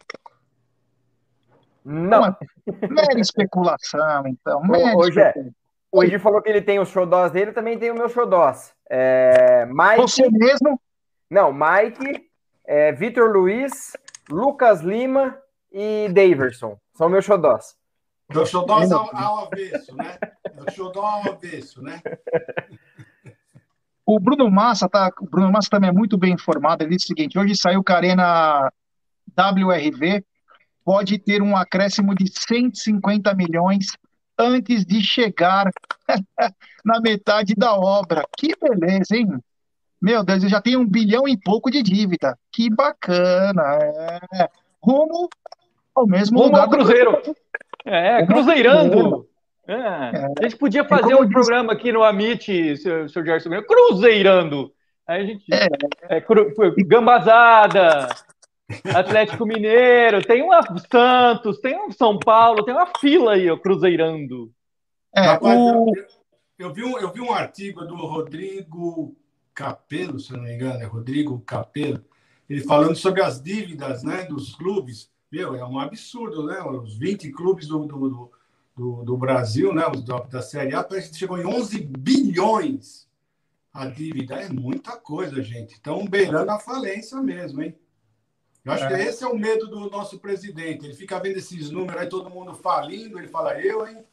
Não. 1.84 2.34
Mera 2.88 3.20
especulação, 3.20 4.26
então. 4.26 4.62
hoje, 4.96 5.20
é. 5.93 5.97
hoje 5.97 6.18
falou 6.18 6.40
que 6.40 6.49
ele 6.49 6.62
tem 6.62 6.78
os 6.78 6.88
xodós 6.88 7.30
dele, 7.30 7.53
também 7.53 7.78
tem 7.78 7.90
o 7.90 7.95
meu 7.95 8.09
xodós. 8.09 8.72
É, 8.88 9.66
Mike... 9.66 9.97
Você 9.97 10.28
mesmo? 10.30 10.80
Não, 11.30 11.53
Mike, 11.53 12.30
é, 12.64 12.93
Vitor 12.93 13.30
Luiz, 13.30 13.97
Lucas 14.30 14.80
Lima 14.80 15.38
e 15.70 16.09
Daverson. 16.09 16.78
São 16.95 17.09
meus 17.09 17.24
xodós. 17.24 17.76
Meu 18.32 18.47
xodós 18.47 18.90
ao, 18.90 19.14
ao 19.14 19.47
avesso, 19.47 19.95
né? 19.97 20.18
Meu 20.55 20.70
xodó 20.70 21.03
ao 21.03 21.32
avesso, 21.32 21.82
né? 21.82 22.01
O 24.05 24.18
Bruno 24.18 24.51
Massa, 24.51 24.88
tá, 24.88 25.11
o 25.20 25.26
Bruno 25.26 25.53
Massa 25.53 25.68
também 25.70 25.90
é 25.90 25.93
muito 25.93 26.18
bem 26.18 26.32
informado. 26.32 26.82
Ele 26.82 26.97
disse 26.97 27.07
o 27.07 27.16
seguinte: 27.16 27.38
hoje 27.38 27.57
saiu 27.57 27.80
o 27.80 27.84
Carena 27.84 28.70
WRV, 29.38 30.24
pode 30.84 31.18
ter 31.18 31.40
um 31.40 31.57
acréscimo 31.57 32.14
de 32.14 32.26
150 32.28 33.34
milhões 33.34 33.97
antes 34.43 34.84
de 34.84 35.03
chegar 35.03 35.70
na 36.84 37.01
metade 37.01 37.55
da 37.55 37.74
obra. 37.74 38.24
Que 38.36 38.55
beleza, 38.61 39.16
hein? 39.16 39.28
Meu 40.01 40.24
Deus, 40.24 40.43
eu 40.43 40.49
já 40.49 40.61
tenho 40.61 40.80
um 40.80 40.86
bilhão 40.86 41.28
e 41.28 41.36
pouco 41.36 41.70
de 41.70 41.82
dívida. 41.82 42.36
Que 42.51 42.68
bacana. 42.68 43.62
É. 44.34 44.49
Rumo 44.82 45.28
ao 45.95 46.07
mesmo 46.07 46.38
Rumo 46.38 46.51
lugar. 46.51 46.64
Ao 46.64 46.70
Cruzeiro. 46.70 47.22
Do... 47.22 47.36
É, 47.84 48.26
Cruzeirando. 48.26 49.28
É. 49.66 49.74
É. 49.74 50.26
A 50.38 50.43
gente 50.43 50.57
podia 50.57 50.84
fazer 50.84 51.14
um 51.14 51.28
programa 51.28 51.72
aqui 51.72 51.93
no 51.93 52.03
Amit, 52.03 52.76
seu, 52.78 53.09
seu 53.09 53.24
Gerson, 53.24 53.51
Cruzeirando. 53.62 54.72
Aí 55.07 55.22
a 55.22 55.26
gente. 55.26 55.45
É. 55.53 56.16
é 56.16 56.20
cru, 56.20 56.53
gambazada, 56.86 58.09
Atlético 58.94 59.46
Mineiro, 59.46 60.22
tem 60.24 60.42
uma 60.42 60.60
Santos, 60.90 61.58
tem 61.58 61.78
um 61.78 61.90
São 61.90 62.18
Paulo, 62.18 62.64
tem 62.64 62.74
uma 62.74 62.90
fila 62.98 63.34
aí, 63.34 63.50
ó, 63.50 63.56
Cruzeirando. 63.56 64.52
É, 65.14 65.22
Rapaz, 65.22 65.58
o... 65.58 65.92
eu, 65.94 66.06
eu, 66.58 66.72
vi 66.72 66.84
um, 66.84 66.98
eu 66.98 67.12
vi 67.12 67.20
um 67.20 67.32
artigo 67.32 67.84
do 67.84 67.96
Rodrigo 67.96 69.16
Capelo, 69.54 70.18
se 70.18 70.32
não 70.32 70.42
me 70.42 70.54
engano, 70.54 70.80
é 70.80 70.84
Rodrigo 70.84 71.40
Capelo, 71.40 72.02
ele 72.48 72.60
falando 72.60 72.96
sobre 72.96 73.22
as 73.22 73.40
dívidas 73.40 74.02
né, 74.02 74.24
dos 74.24 74.54
clubes. 74.54 75.10
Meu, 75.30 75.54
é 75.54 75.64
um 75.64 75.78
absurdo, 75.78 76.46
né? 76.46 76.62
Os 76.62 76.98
20 76.98 77.30
clubes 77.30 77.66
do, 77.66 77.86
do, 77.86 78.30
do, 78.76 79.04
do 79.04 79.16
Brasil, 79.16 79.72
né? 79.72 79.86
Os 79.88 80.04
da, 80.04 80.18
da 80.20 80.42
Série 80.42 80.74
A, 80.74 80.84
parece 80.84 81.10
que 81.10 81.16
chegou 81.16 81.38
em 81.38 81.46
11 81.46 81.78
bilhões. 81.80 83.08
A 83.72 83.86
dívida 83.86 84.34
é 84.34 84.50
muita 84.50 84.98
coisa, 84.98 85.42
gente. 85.42 85.72
Estão 85.72 86.04
beirando 86.06 86.50
a 86.50 86.58
falência 86.58 87.18
mesmo, 87.22 87.62
hein? 87.62 87.74
Eu 88.64 88.72
acho 88.72 88.84
é. 88.84 88.88
que 88.88 88.94
esse 88.94 89.24
é 89.24 89.26
o 89.26 89.36
medo 89.36 89.66
do 89.66 89.90
nosso 89.90 90.18
presidente. 90.18 90.86
Ele 90.86 90.94
fica 90.94 91.18
vendo 91.18 91.38
esses 91.38 91.70
números 91.70 92.00
aí, 92.00 92.08
todo 92.08 92.30
mundo 92.30 92.54
falindo, 92.54 93.18
ele 93.18 93.28
fala, 93.28 93.60
eu, 93.60 93.86
hein? 93.86 94.04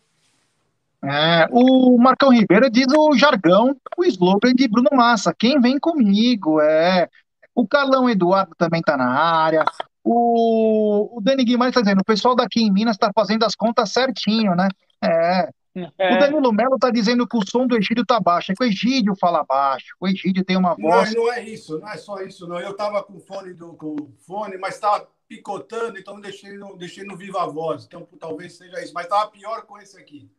É, 1.04 1.48
o 1.52 1.98
Marcão 1.98 2.30
Ribeiro 2.30 2.70
diz 2.70 2.88
o 2.94 3.16
jargão, 3.16 3.76
o 3.98 4.04
slogan 4.04 4.54
de 4.54 4.68
Bruno 4.68 4.90
Massa. 4.92 5.34
Quem 5.38 5.60
vem 5.62 5.80
comigo? 5.80 6.60
É. 6.60 7.08
O 7.56 7.68
Carlão 7.68 8.10
Eduardo 8.10 8.54
também 8.58 8.82
está 8.82 8.98
na 8.98 9.10
área. 9.10 9.64
O, 10.04 11.18
o 11.18 11.22
Dani 11.22 11.46
Guimarães 11.46 11.72
está 11.72 11.82
dizendo: 11.82 12.02
o 12.02 12.06
pessoal 12.06 12.36
daqui 12.36 12.62
em 12.62 12.72
Minas 12.72 12.96
está 12.96 13.12
fazendo 13.14 13.44
as 13.44 13.56
contas 13.56 13.92
certinho, 13.92 14.56
né? 14.56 14.68
É. 15.02 15.50
É. 15.76 16.16
O 16.16 16.20
Danilo 16.20 16.52
Melo 16.52 16.76
está 16.76 16.90
dizendo 16.90 17.28
que 17.28 17.38
o 17.38 17.48
som 17.48 17.68
do 17.68 17.78
Egídio 17.78 18.02
está 18.02 18.20
baixo. 18.20 18.52
É 18.52 18.56
que 18.56 18.64
o 18.64 18.68
Egídio 18.68 19.16
fala 19.16 19.44
baixo. 19.44 19.96
O 20.00 20.08
Egídio 20.08 20.44
tem 20.44 20.58
uma 20.58 20.76
voz. 20.76 21.14
Não, 21.14 21.26
não 21.26 21.34
é 21.34 21.44
isso, 21.44 21.80
não 21.80 21.90
é 21.90 21.98
só 21.98 22.20
isso, 22.22 22.48
não. 22.48 22.60
Eu 22.60 22.72
estava 22.72 23.04
com 23.04 23.18
o 23.18 23.20
fone 23.20 23.54
do 23.54 23.74
com 23.74 23.96
fone, 24.26 24.58
mas 24.58 24.76
estava 24.76 25.08
picotando, 25.28 26.00
então 26.00 26.20
deixei 26.20 26.58
no, 26.58 26.76
deixei 26.76 27.04
no 27.04 27.16
viva 27.16 27.46
voz. 27.48 27.86
Então 27.86 28.08
talvez 28.20 28.58
seja 28.58 28.82
isso. 28.82 28.94
Mas 28.94 29.04
estava 29.04 29.30
pior 29.30 29.62
com 29.64 29.78
esse 29.78 29.98
aqui. 29.98 30.30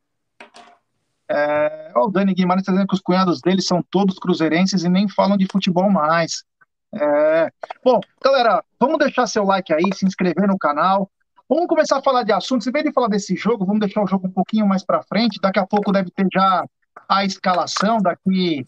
É, 1.30 1.92
o 1.94 2.08
Dani 2.08 2.34
Guimarães 2.34 2.62
está 2.62 2.72
dizendo 2.72 2.88
que 2.88 2.94
os 2.94 3.00
cunhados 3.00 3.40
dele 3.40 3.62
são 3.62 3.80
todos 3.82 4.18
cruzeirenses 4.18 4.82
e 4.82 4.88
nem 4.88 5.08
falam 5.08 5.36
de 5.36 5.46
futebol 5.46 5.88
mais. 5.88 6.44
É, 6.92 7.52
bom, 7.84 8.00
galera, 8.20 8.64
vamos 8.80 8.98
deixar 8.98 9.28
seu 9.28 9.44
like 9.44 9.72
aí, 9.72 9.94
se 9.94 10.04
inscrever 10.04 10.48
no 10.48 10.58
canal. 10.58 11.08
Vamos 11.50 11.66
começar 11.66 11.98
a 11.98 12.02
falar 12.02 12.22
de 12.22 12.30
assuntos. 12.30 12.64
Em 12.68 12.70
vez 12.70 12.84
de 12.84 12.92
falar 12.92 13.08
desse 13.08 13.34
jogo, 13.34 13.66
vamos 13.66 13.80
deixar 13.80 14.04
o 14.04 14.06
jogo 14.06 14.28
um 14.28 14.30
pouquinho 14.30 14.68
mais 14.68 14.84
para 14.84 15.02
frente. 15.02 15.40
Daqui 15.42 15.58
a 15.58 15.66
pouco 15.66 15.90
deve 15.90 16.08
ter 16.12 16.28
já 16.32 16.64
a 17.08 17.24
escalação, 17.24 17.98
daqui 17.98 18.64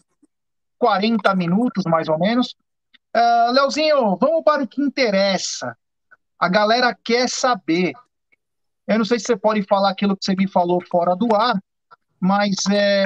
40 0.77 1.33
minutos 1.33 1.85
mais 1.85 2.09
ou 2.09 2.19
menos. 2.19 2.57
Uh, 3.15 3.53
Leozinho, 3.53 4.17
vamos 4.17 4.43
para 4.43 4.63
o 4.63 4.67
que 4.67 4.81
interessa. 4.81 5.77
A 6.37 6.49
galera 6.49 6.93
quer 6.93 7.29
saber. 7.29 7.93
Eu 8.85 8.97
não 8.97 9.05
sei 9.05 9.17
se 9.17 9.27
você 9.27 9.37
pode 9.37 9.63
falar 9.63 9.91
aquilo 9.91 10.17
que 10.17 10.25
você 10.25 10.35
me 10.35 10.49
falou 10.49 10.83
fora 10.91 11.15
do 11.15 11.33
ar, 11.33 11.57
mas 12.19 12.53
é 12.69 13.05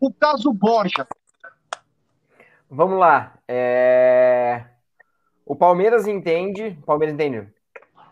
o 0.00 0.10
caso 0.10 0.50
Borja. 0.50 1.06
Vamos 2.70 2.98
lá. 2.98 3.34
É... 3.46 4.64
O 5.44 5.54
Palmeiras 5.54 6.06
entende. 6.06 6.78
Palmeiras 6.86 7.12
entende. 7.12 7.53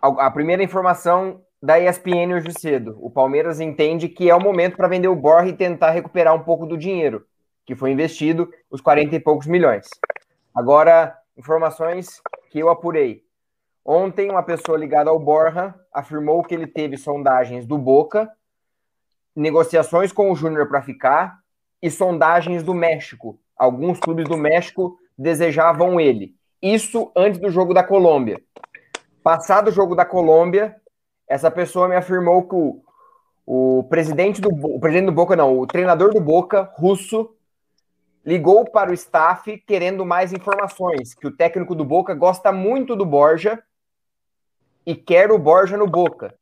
A 0.03 0.31
primeira 0.33 0.65
informação 0.65 1.41
da 1.63 1.79
ESPN 1.79 2.35
hoje 2.35 2.53
cedo. 2.59 2.99
O 3.01 3.09
Palmeiras 3.09 3.61
entende 3.61 4.09
que 4.09 4.29
é 4.29 4.35
o 4.35 4.41
momento 4.41 4.77
para 4.77 4.89
vender 4.89 5.07
o 5.07 5.15
Borja 5.15 5.51
e 5.51 5.57
tentar 5.57 5.93
recuperar 5.93 6.35
um 6.35 6.43
pouco 6.43 6.67
do 6.67 6.77
dinheiro 6.77 7.25
que 7.65 7.77
foi 7.77 7.93
investido, 7.93 8.53
os 8.71 8.81
40 8.81 9.15
e 9.15 9.21
poucos 9.21 9.47
milhões. 9.47 9.89
Agora, 10.55 11.17
informações 11.37 12.21
que 12.51 12.59
eu 12.59 12.69
apurei. 12.69 13.23
Ontem, 13.85 14.31
uma 14.31 14.43
pessoa 14.43 14.77
ligada 14.77 15.11
ao 15.11 15.19
Borja 15.19 15.75
afirmou 15.93 16.43
que 16.43 16.55
ele 16.55 16.67
teve 16.67 16.97
sondagens 16.97 17.65
do 17.65 17.79
Boca 17.79 18.31
negociações 19.35 20.13
com 20.13 20.31
o 20.31 20.37
Júnior 20.37 20.69
para 20.69 20.83
ficar 20.83 21.39
e 21.81 21.91
sondagens 21.91 22.63
do 22.63 22.75
México. 22.75 23.39
Alguns 23.57 23.99
clubes 23.99 24.29
do 24.29 24.37
México 24.37 24.99
desejavam 25.17 25.99
ele. 25.99 26.35
Isso 26.61 27.11
antes 27.17 27.41
do 27.41 27.51
jogo 27.51 27.73
da 27.73 27.83
Colômbia. 27.83 28.43
Passado 29.23 29.69
o 29.69 29.73
jogo 29.73 29.95
da 29.95 30.05
Colômbia, 30.05 30.77
essa 31.29 31.51
pessoa 31.51 31.89
me 31.89 31.95
afirmou 31.95 32.43
que 32.43 32.55
o, 32.55 32.83
o 33.47 33.85
presidente 33.85 34.41
do 34.41 34.49
o 34.49 34.81
presidente 34.81 35.07
do 35.07 35.13
Boca 35.13 35.37
não, 35.37 35.59
o 35.59 35.67
treinador 35.67 36.13
do 36.13 36.21
Boca, 36.21 36.71
russo, 36.75 37.35
ligou 38.25 38.65
para 38.65 38.91
o 38.91 38.95
staff 38.95 39.57
querendo 39.59 40.05
mais 40.05 40.33
informações, 40.33 41.15
que 41.15 41.27
o 41.27 41.31
técnico 41.31 41.75
do 41.75 41.85
Boca 41.85 42.15
gosta 42.15 42.51
muito 42.51 42.97
do 42.97 43.07
Borja 43.07 43.63
e 44.85 44.95
quer 44.95 45.31
o 45.31 45.39
Borja 45.39 45.77
no 45.77 45.87
Boca. 45.87 46.35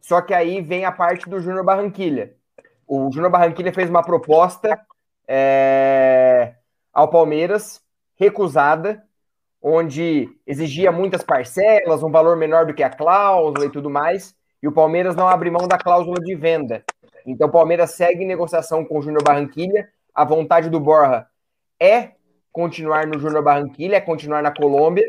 Só 0.00 0.20
que 0.20 0.34
aí 0.34 0.60
vem 0.60 0.84
a 0.84 0.92
parte 0.92 1.30
do 1.30 1.40
Júnior 1.40 1.64
Barranquilha. 1.64 2.34
O 2.86 3.10
Júnior 3.10 3.30
Barranquilha 3.30 3.72
fez 3.72 3.88
uma 3.88 4.02
proposta 4.02 4.78
é, 5.26 6.56
ao 6.92 7.08
Palmeiras, 7.08 7.80
recusada, 8.16 9.02
onde 9.62 10.28
exigia 10.46 10.90
muitas 10.90 11.22
parcelas, 11.22 12.02
um 12.02 12.10
valor 12.10 12.36
menor 12.36 12.66
do 12.66 12.74
que 12.74 12.82
a 12.82 12.90
cláusula 12.90 13.66
e 13.66 13.70
tudo 13.70 13.88
mais, 13.88 14.34
e 14.62 14.66
o 14.66 14.72
Palmeiras 14.72 15.14
não 15.14 15.28
abre 15.28 15.50
mão 15.50 15.68
da 15.68 15.78
cláusula 15.78 16.20
de 16.20 16.34
venda. 16.34 16.84
Então 17.26 17.48
o 17.48 17.52
Palmeiras 17.52 17.92
segue 17.92 18.24
negociação 18.24 18.84
com 18.84 18.98
o 18.98 19.02
Júnior 19.02 19.22
Barranquilha. 19.22 19.88
A 20.14 20.24
vontade 20.24 20.68
do 20.68 20.80
Borja 20.80 21.26
é 21.80 22.12
continuar 22.52 23.06
no 23.06 23.18
Júnior 23.18 23.42
Barranquilha, 23.42 23.96
é 23.96 24.00
continuar 24.00 24.42
na 24.42 24.54
Colômbia. 24.54 25.08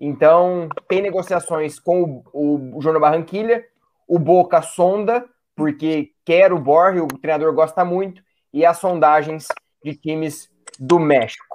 Então, 0.00 0.68
tem 0.88 1.02
negociações 1.02 1.78
com 1.78 2.22
o, 2.32 2.76
o 2.76 2.80
Júnior 2.80 3.00
Barranquilha. 3.00 3.64
O 4.08 4.18
Boca 4.18 4.60
sonda, 4.62 5.24
porque 5.54 6.10
quer 6.24 6.52
o 6.52 6.58
Borja, 6.58 7.02
o 7.02 7.08
treinador 7.08 7.54
gosta 7.54 7.84
muito, 7.84 8.22
e 8.52 8.64
as 8.64 8.78
sondagens 8.78 9.46
de 9.84 9.94
times 9.94 10.48
do 10.78 10.98
México. 10.98 11.53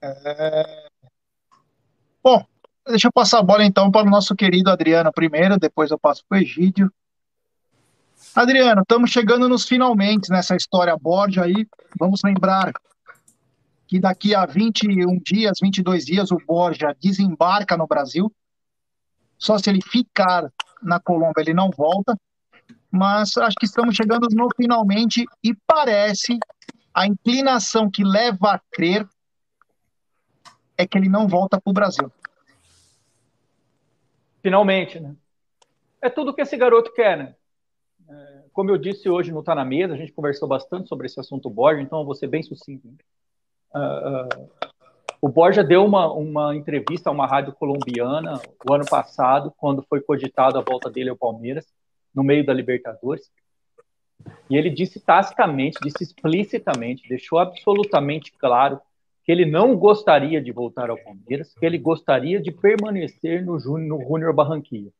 É... 0.00 0.88
Bom, 2.22 2.44
deixa 2.86 3.08
eu 3.08 3.12
passar 3.12 3.40
a 3.40 3.42
bola 3.42 3.64
então 3.64 3.90
para 3.90 4.06
o 4.06 4.10
nosso 4.10 4.34
querido 4.34 4.70
Adriano 4.70 5.12
primeiro, 5.12 5.58
depois 5.58 5.90
eu 5.90 5.98
passo 5.98 6.24
para 6.28 6.38
o 6.38 6.40
Egídio. 6.40 6.92
Adriano, 8.34 8.82
estamos 8.82 9.10
chegando 9.10 9.48
nos 9.48 9.66
finalmente 9.66 10.30
nessa 10.30 10.54
história 10.54 10.96
Borja 10.96 11.44
aí. 11.44 11.66
Vamos 11.98 12.20
lembrar 12.24 12.72
que 13.86 13.98
daqui 13.98 14.34
a 14.34 14.44
21 14.44 15.18
dias, 15.24 15.58
22 15.62 16.04
dias, 16.04 16.30
o 16.30 16.38
Borja 16.46 16.94
desembarca 17.00 17.76
no 17.76 17.86
Brasil. 17.86 18.30
Só 19.38 19.56
se 19.56 19.70
ele 19.70 19.80
ficar 19.80 20.52
na 20.82 21.00
Colômbia, 21.00 21.40
ele 21.40 21.54
não 21.54 21.70
volta. 21.70 22.16
Mas 22.90 23.36
acho 23.36 23.56
que 23.58 23.66
estamos 23.66 23.94
chegando 23.94 24.28
no 24.30 24.48
finalmente 24.56 25.24
e 25.42 25.54
parece 25.66 26.38
a 26.92 27.06
inclinação 27.06 27.90
que 27.90 28.04
leva 28.04 28.54
a 28.54 28.60
crer 28.72 29.08
é 30.78 30.86
que 30.86 30.96
ele 30.96 31.08
não 31.08 31.26
volta 31.26 31.60
para 31.60 31.70
o 31.70 31.74
Brasil. 31.74 32.10
Finalmente, 34.40 35.00
né? 35.00 35.14
É 36.00 36.08
tudo 36.08 36.32
que 36.32 36.40
esse 36.40 36.56
garoto 36.56 36.92
quer, 36.92 37.18
né? 37.18 37.34
É, 38.08 38.44
como 38.52 38.70
eu 38.70 38.78
disse 38.78 39.08
hoje 39.10 39.32
no 39.32 39.42
Tá 39.42 39.56
na 39.56 39.64
Mesa, 39.64 39.94
a 39.94 39.96
gente 39.96 40.12
conversou 40.12 40.46
bastante 40.46 40.88
sobre 40.88 41.06
esse 41.06 41.18
assunto 41.18 41.50
Borja, 41.50 41.82
então 41.82 41.98
eu 41.98 42.04
vou 42.04 42.14
ser 42.14 42.28
bem 42.28 42.42
sucinto. 42.42 42.86
Né? 42.86 42.94
Uh, 43.74 44.48
o 45.20 45.28
Borja 45.28 45.64
deu 45.64 45.84
uma, 45.84 46.12
uma 46.12 46.54
entrevista 46.54 47.10
a 47.10 47.12
uma 47.12 47.26
rádio 47.26 47.52
colombiana 47.52 48.40
o 48.68 48.72
ano 48.72 48.84
passado, 48.86 49.52
quando 49.56 49.82
foi 49.82 50.00
cogitado 50.00 50.56
a 50.56 50.62
volta 50.62 50.88
dele 50.88 51.10
ao 51.10 51.16
Palmeiras, 51.16 51.66
no 52.14 52.22
meio 52.22 52.46
da 52.46 52.54
Libertadores. 52.54 53.28
E 54.48 54.56
ele 54.56 54.70
disse 54.70 55.00
tacitamente, 55.00 55.78
disse 55.82 56.04
explicitamente, 56.04 57.08
deixou 57.08 57.40
absolutamente 57.40 58.32
claro 58.32 58.80
que 59.28 59.32
ele 59.32 59.44
não 59.44 59.76
gostaria 59.76 60.40
de 60.40 60.50
voltar 60.50 60.88
ao 60.88 60.96
Palmeiras, 60.96 61.52
que 61.52 61.66
ele 61.66 61.76
gostaria 61.76 62.40
de 62.40 62.50
permanecer 62.50 63.44
no 63.44 63.60
Júnior 63.60 64.32
Barranquilla. 64.32 64.90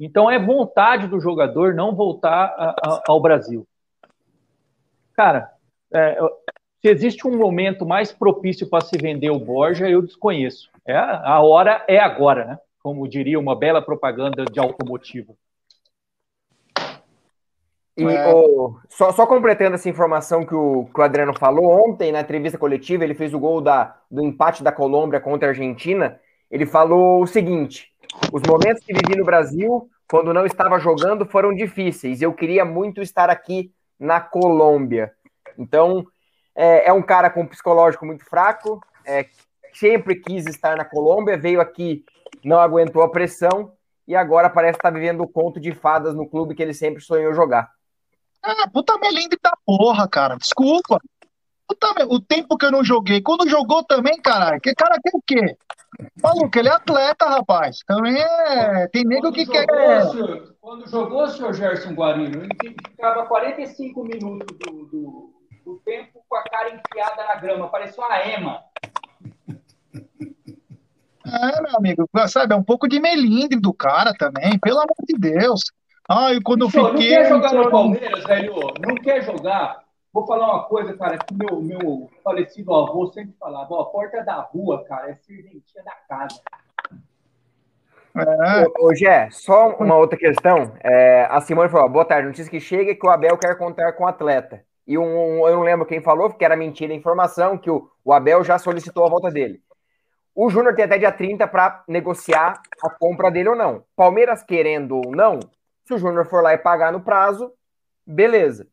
Então 0.00 0.28
é 0.28 0.36
vontade 0.36 1.06
do 1.06 1.20
jogador 1.20 1.74
não 1.74 1.94
voltar 1.94 2.46
a, 2.58 2.70
a, 2.70 3.02
ao 3.06 3.20
Brasil. 3.20 3.64
Cara, 5.14 5.52
é, 5.94 6.18
se 6.82 6.88
existe 6.88 7.24
um 7.24 7.38
momento 7.38 7.86
mais 7.86 8.10
propício 8.10 8.68
para 8.68 8.84
se 8.84 8.98
vender 8.98 9.30
o 9.30 9.38
Borja, 9.38 9.88
eu 9.88 10.02
desconheço. 10.02 10.68
É, 10.84 10.96
a 10.96 11.40
hora 11.40 11.84
é 11.86 12.00
agora, 12.00 12.44
né? 12.46 12.58
Como 12.82 13.06
diria 13.06 13.38
uma 13.38 13.54
bela 13.54 13.80
propaganda 13.80 14.44
de 14.44 14.58
automotivo. 14.58 15.38
E 17.98 18.06
é. 18.06 18.32
só, 18.88 19.10
só, 19.10 19.26
completando 19.26 19.74
essa 19.74 19.88
informação 19.88 20.46
que 20.46 20.54
o, 20.54 20.88
que 20.94 21.00
o, 21.00 21.02
Adriano 21.02 21.36
falou, 21.36 21.84
ontem 21.84 22.12
na 22.12 22.20
entrevista 22.20 22.56
coletiva, 22.56 23.02
ele 23.02 23.14
fez 23.14 23.34
o 23.34 23.40
gol 23.40 23.60
da, 23.60 23.96
do 24.08 24.22
empate 24.22 24.62
da 24.62 24.70
Colômbia 24.70 25.18
contra 25.18 25.48
a 25.48 25.50
Argentina. 25.50 26.20
Ele 26.48 26.64
falou 26.64 27.20
o 27.20 27.26
seguinte: 27.26 27.92
os 28.32 28.40
momentos 28.42 28.84
que 28.84 28.94
vivi 28.94 29.18
no 29.18 29.24
Brasil, 29.24 29.90
quando 30.08 30.32
não 30.32 30.46
estava 30.46 30.78
jogando, 30.78 31.26
foram 31.26 31.52
difíceis. 31.52 32.22
Eu 32.22 32.32
queria 32.32 32.64
muito 32.64 33.02
estar 33.02 33.28
aqui 33.28 33.72
na 33.98 34.20
Colômbia. 34.20 35.10
Então, 35.58 36.06
é, 36.54 36.88
é 36.88 36.92
um 36.92 37.02
cara 37.02 37.28
com 37.30 37.40
um 37.40 37.46
psicológico 37.46 38.06
muito 38.06 38.24
fraco, 38.24 38.80
é, 39.04 39.26
sempre 39.74 40.14
quis 40.14 40.46
estar 40.46 40.76
na 40.76 40.84
Colômbia, 40.84 41.36
veio 41.36 41.60
aqui, 41.60 42.04
não 42.44 42.60
aguentou 42.60 43.02
a 43.02 43.10
pressão 43.10 43.72
e 44.06 44.14
agora 44.14 44.48
parece 44.48 44.78
estar 44.78 44.90
vivendo 44.90 45.20
o 45.22 45.28
conto 45.28 45.58
de 45.58 45.72
fadas 45.72 46.14
no 46.14 46.28
clube 46.28 46.54
que 46.54 46.62
ele 46.62 46.72
sempre 46.72 47.02
sonhou 47.02 47.34
jogar. 47.34 47.68
Ah, 48.42 48.68
puta 48.72 48.98
melindre 48.98 49.38
da 49.42 49.52
porra, 49.64 50.08
cara. 50.08 50.36
Desculpa. 50.36 51.00
Puta, 51.68 52.06
o 52.08 52.18
tempo 52.18 52.56
que 52.56 52.64
eu 52.64 52.70
não 52.70 52.82
joguei. 52.82 53.20
Quando 53.20 53.48
jogou 53.48 53.84
também, 53.84 54.20
caralho. 54.20 54.60
Que 54.60 54.74
cara 54.74 54.98
quer 55.02 55.10
o 55.12 55.22
quê? 55.26 55.56
Maluco, 56.22 56.58
ele 56.58 56.68
é 56.68 56.72
atleta, 56.72 57.26
rapaz. 57.26 57.80
Também 57.86 58.16
é. 58.16 58.88
Tem 58.88 59.04
nego 59.04 59.30
que 59.32 59.44
jogou, 59.44 59.66
quer. 59.66 60.06
Senhor, 60.06 60.54
quando 60.60 60.88
jogou 60.88 61.22
o 61.24 61.28
senhor 61.28 61.52
Gerson 61.52 61.92
Guarino, 61.92 62.44
ele 62.44 62.76
ficava 62.88 63.26
45 63.26 64.04
minutos 64.04 64.56
do, 64.58 64.86
do, 64.86 65.34
do 65.64 65.82
tempo 65.84 66.24
com 66.28 66.36
a 66.36 66.44
cara 66.44 66.70
enfiada 66.74 67.24
na 67.24 67.34
grama, 67.34 67.68
parecia 67.68 68.02
uma 68.02 68.18
ema. 68.26 68.64
É, 71.26 71.60
meu 71.60 71.76
amigo, 71.76 72.08
sabe, 72.28 72.54
é 72.54 72.56
um 72.56 72.62
pouco 72.62 72.88
de 72.88 72.98
melindre 72.98 73.60
do 73.60 73.74
cara 73.74 74.14
também, 74.14 74.58
pelo 74.58 74.78
amor 74.78 74.96
de 75.06 75.18
Deus. 75.18 75.60
Ai, 76.08 76.40
quando 76.42 76.62
eu 76.62 76.70
fiquei. 76.70 76.82
Não 76.82 76.96
quer 76.96 77.28
jogar 77.28 77.52
no 77.52 77.70
Palmeiras, 77.70 78.24
velho? 78.24 78.54
Não 78.80 78.94
quer 78.94 79.22
jogar? 79.22 79.84
Vou 80.10 80.26
falar 80.26 80.54
uma 80.54 80.64
coisa, 80.64 80.96
cara, 80.96 81.18
que 81.18 81.34
meu, 81.34 81.60
meu 81.60 82.10
falecido 82.24 82.74
avô 82.74 83.06
sempre 83.08 83.34
falava: 83.38 83.74
ó, 83.74 83.82
a 83.82 83.86
porta 83.86 84.24
da 84.24 84.40
rua, 84.40 84.82
cara, 84.84 85.10
é 85.10 85.14
serventia 85.16 85.82
da 85.84 85.92
casa. 86.08 86.40
É. 88.16 88.64
Ô, 88.80 88.94
Gé, 88.94 89.28
só 89.30 89.76
uma 89.78 89.96
outra 89.96 90.18
questão. 90.18 90.72
É, 90.82 91.26
a 91.30 91.42
Simone 91.42 91.68
falou: 91.68 91.90
boa 91.90 92.06
tarde, 92.06 92.26
notícia 92.26 92.50
que 92.50 92.58
chega 92.58 92.94
que 92.94 93.06
o 93.06 93.10
Abel 93.10 93.36
quer 93.36 93.58
contar 93.58 93.92
com 93.92 94.04
o 94.04 94.08
atleta. 94.08 94.64
E 94.86 94.96
um, 94.96 95.46
eu 95.46 95.56
não 95.56 95.62
lembro 95.62 95.84
quem 95.84 96.00
falou, 96.00 96.30
porque 96.30 96.44
era 96.44 96.56
mentira 96.56 96.94
a 96.94 96.96
informação, 96.96 97.58
que 97.58 97.70
o, 97.70 97.86
o 98.02 98.14
Abel 98.14 98.42
já 98.42 98.58
solicitou 98.58 99.04
a 99.04 99.10
volta 99.10 99.30
dele. 99.30 99.60
O 100.34 100.48
Júnior 100.48 100.74
tem 100.74 100.86
até 100.86 100.96
dia 100.96 101.12
30 101.12 101.46
para 101.46 101.84
negociar 101.86 102.62
a 102.82 102.88
compra 102.88 103.30
dele 103.30 103.50
ou 103.50 103.56
não. 103.56 103.84
Palmeiras 103.94 104.42
querendo 104.42 104.96
ou 104.96 105.14
não, 105.14 105.40
se 105.88 105.94
o 105.94 105.98
Júnior 105.98 106.26
for 106.26 106.42
lá 106.42 106.52
e 106.52 106.58
pagar 106.58 106.92
no 106.92 107.00
prazo, 107.00 107.50
beleza. 108.06 108.68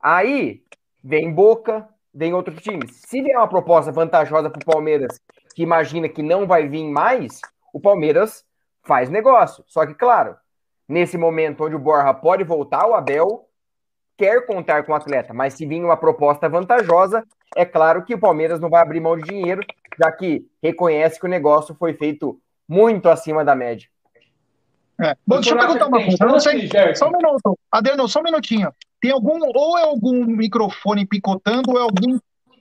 Aí 0.00 0.64
vem 1.04 1.30
Boca, 1.30 1.86
vem 2.12 2.32
outros 2.32 2.62
times. 2.62 3.02
Se 3.06 3.20
vier 3.20 3.36
uma 3.36 3.46
proposta 3.46 3.92
vantajosa 3.92 4.48
para 4.48 4.62
o 4.62 4.64
Palmeiras, 4.64 5.20
que 5.54 5.62
imagina 5.62 6.08
que 6.08 6.22
não 6.22 6.46
vai 6.46 6.66
vir 6.66 6.88
mais, 6.88 7.38
o 7.70 7.78
Palmeiras 7.78 8.46
faz 8.82 9.10
negócio. 9.10 9.62
Só 9.66 9.84
que, 9.84 9.94
claro, 9.94 10.34
nesse 10.88 11.18
momento 11.18 11.64
onde 11.64 11.76
o 11.76 11.78
Borja 11.78 12.14
pode 12.14 12.44
voltar, 12.44 12.86
o 12.86 12.94
Abel 12.94 13.46
quer 14.16 14.46
contar 14.46 14.84
com 14.84 14.92
o 14.92 14.94
atleta, 14.94 15.34
mas 15.34 15.52
se 15.52 15.66
vir 15.66 15.84
uma 15.84 15.98
proposta 15.98 16.48
vantajosa, 16.48 17.26
é 17.54 17.66
claro 17.66 18.06
que 18.06 18.14
o 18.14 18.18
Palmeiras 18.18 18.58
não 18.58 18.70
vai 18.70 18.80
abrir 18.80 19.00
mão 19.00 19.18
de 19.18 19.24
dinheiro, 19.24 19.60
já 19.98 20.10
que 20.10 20.48
reconhece 20.62 21.20
que 21.20 21.26
o 21.26 21.30
negócio 21.30 21.74
foi 21.74 21.92
feito 21.92 22.40
muito 22.66 23.10
acima 23.10 23.44
da 23.44 23.54
média. 23.54 23.91
É. 25.02 25.16
Bom, 25.26 25.36
deixa 25.36 25.54
eu 25.54 25.58
perguntar 25.58 25.86
uma 25.86 26.04
coisa. 26.04 26.26
Não 26.26 26.40
sei, 26.40 26.68
só 26.94 27.08
um 27.08 27.12
minuto. 27.12 27.58
Adriano, 27.70 28.08
só 28.08 28.20
um 28.20 28.24
minutinho. 28.24 28.72
Tem 29.00 29.10
algum, 29.10 29.38
ou 29.54 29.78
é 29.78 29.82
algum 29.82 30.24
microfone 30.24 31.06
picotando, 31.06 31.72
ou 31.72 31.78
é 31.78 31.82
algum 31.82 32.18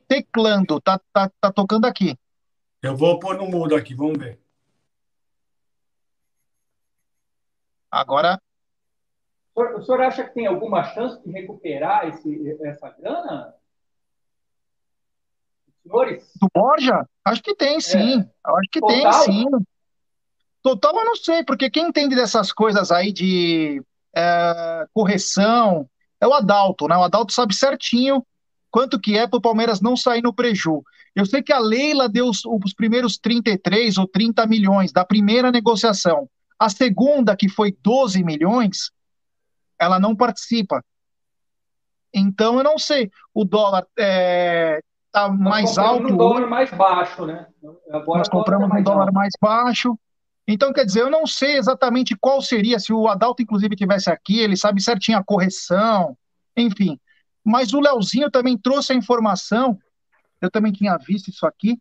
teclando. 0.08 0.82
Tá, 0.82 1.00
tá, 1.14 1.30
tá 1.40 1.52
tocando 1.52 1.86
aqui. 1.86 2.18
Eu 2.82 2.98
vou 2.98 3.20
pôr 3.20 3.38
no 3.38 3.46
mudo 3.46 3.76
aqui, 3.76 3.94
vamos 3.94 4.18
ver. 4.18 4.40
Agora 7.92 8.40
o 9.54 9.82
senhor 9.82 10.02
acha 10.02 10.24
que 10.24 10.34
tem 10.34 10.48
alguma 10.48 10.84
chance 10.84 11.22
de 11.24 11.32
recuperar 11.32 12.08
esse, 12.08 12.58
essa 12.64 12.90
grana? 12.90 13.54
Senhores? 15.84 16.32
Do 16.40 16.48
Borja? 16.54 17.06
Acho 17.26 17.42
que 17.42 17.56
tem, 17.56 17.82
sim. 17.82 18.22
É. 18.22 18.52
Acho 18.52 18.70
que 18.72 18.80
Total? 18.80 19.26
tem, 19.26 19.34
sim. 19.34 19.46
Total, 20.64 20.96
eu 20.96 21.06
não 21.06 21.16
sei, 21.16 21.44
porque 21.44 21.70
quem 21.70 21.88
entende 21.88 22.16
dessas 22.16 22.52
coisas 22.52 22.92
aí 22.92 23.12
de 23.12 23.84
é, 24.16 24.86
correção 24.94 25.90
é 26.20 26.28
o 26.28 26.34
Adalto, 26.34 26.88
né? 26.88 26.96
O 26.96 27.04
Adalto 27.04 27.34
sabe 27.34 27.56
certinho 27.56 28.26
quanto 28.70 29.00
que 29.00 29.18
é 29.18 29.28
para 29.28 29.38
o 29.38 29.42
Palmeiras 29.42 29.82
não 29.82 29.98
sair 29.98 30.22
no 30.22 30.34
preju. 30.34 30.84
Eu 31.16 31.26
sei 31.26 31.42
que 31.42 31.52
a 31.52 31.60
Leila 31.60 32.08
deu 32.08 32.28
os, 32.28 32.46
os 32.46 32.74
primeiros 32.74 33.18
33 33.18 33.98
ou 33.98 34.08
30 34.08 34.46
milhões 34.46 34.92
da 34.92 35.04
primeira 35.04 35.52
negociação. 35.52 36.30
A 36.58 36.70
segunda, 36.70 37.36
que 37.36 37.50
foi 37.50 37.76
12 37.82 38.24
milhões, 38.24 38.92
ela 39.80 40.00
não 40.00 40.16
participa. 40.16 40.84
Então, 42.14 42.58
eu 42.58 42.64
não 42.64 42.78
sei. 42.78 43.10
O 43.34 43.44
dólar 43.44 43.86
está 43.98 44.04
é, 44.04 44.80
tá 45.12 45.30
mais 45.30 45.78
alto. 45.78 46.14
um 46.14 46.18
dólar 46.18 46.48
mais 46.48 46.72
baixo, 46.72 47.26
né? 47.26 47.48
Agora 47.92 48.20
nós 48.20 48.30
compramos 48.30 48.70
tá 48.70 48.78
um 48.78 48.84
dólar 48.84 49.12
mais 49.12 49.34
baixo. 49.42 49.98
Então, 50.48 50.74
quer 50.74 50.86
dizer, 50.86 51.02
eu 51.02 51.10
não 51.10 51.26
sei 51.26 51.58
exatamente 51.58 52.16
qual 52.16 52.42
seria, 52.42 52.80
se 52.80 52.92
o 52.92 53.08
Adalto, 53.08 53.42
inclusive, 53.42 53.76
tivesse 53.76 54.10
aqui, 54.10 54.40
ele 54.40 54.58
sabe 54.58 54.82
certinho 54.82 55.18
a 55.18 55.24
correção, 55.24 56.18
enfim. 56.58 57.00
Mas 57.44 57.74
o 57.74 57.80
Leozinho 57.80 58.30
também 58.30 58.58
trouxe 58.58 58.94
a 58.94 58.96
informação, 58.96 59.78
eu 60.42 60.50
também 60.50 60.72
tinha 60.72 60.98
visto 60.98 61.30
isso 61.30 61.46
aqui, 61.46 61.80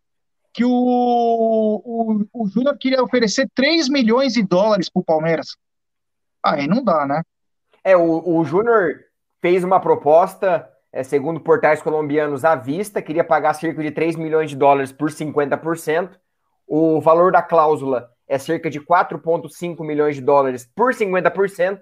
que 0.53 0.63
o, 0.65 0.71
o, 0.71 2.25
o 2.33 2.47
Júnior 2.47 2.77
queria 2.77 3.03
oferecer 3.03 3.49
3 3.55 3.89
milhões 3.89 4.33
de 4.33 4.43
dólares 4.43 4.89
para 4.89 4.99
o 4.99 5.05
Palmeiras. 5.05 5.55
Aí 6.43 6.67
não 6.67 6.83
dá, 6.83 7.05
né? 7.05 7.21
É, 7.83 7.95
o, 7.95 8.37
o 8.37 8.43
Júnior 8.43 8.99
fez 9.41 9.63
uma 9.63 9.79
proposta, 9.79 10.67
é, 10.91 11.03
segundo 11.03 11.39
portais 11.39 11.81
colombianos, 11.81 12.43
à 12.43 12.55
vista, 12.55 13.01
queria 13.01 13.23
pagar 13.23 13.53
cerca 13.53 13.81
de 13.81 13.91
3 13.91 14.15
milhões 14.15 14.49
de 14.49 14.55
dólares 14.55 14.91
por 14.91 15.09
50%. 15.09 16.11
O 16.67 17.01
valor 17.01 17.31
da 17.31 17.41
cláusula 17.41 18.09
é 18.31 18.37
cerca 18.37 18.69
de 18.69 18.79
4,5 18.79 19.85
milhões 19.85 20.15
de 20.15 20.21
dólares 20.21 20.65
por 20.73 20.93
50%. 20.93 21.77
O 21.77 21.81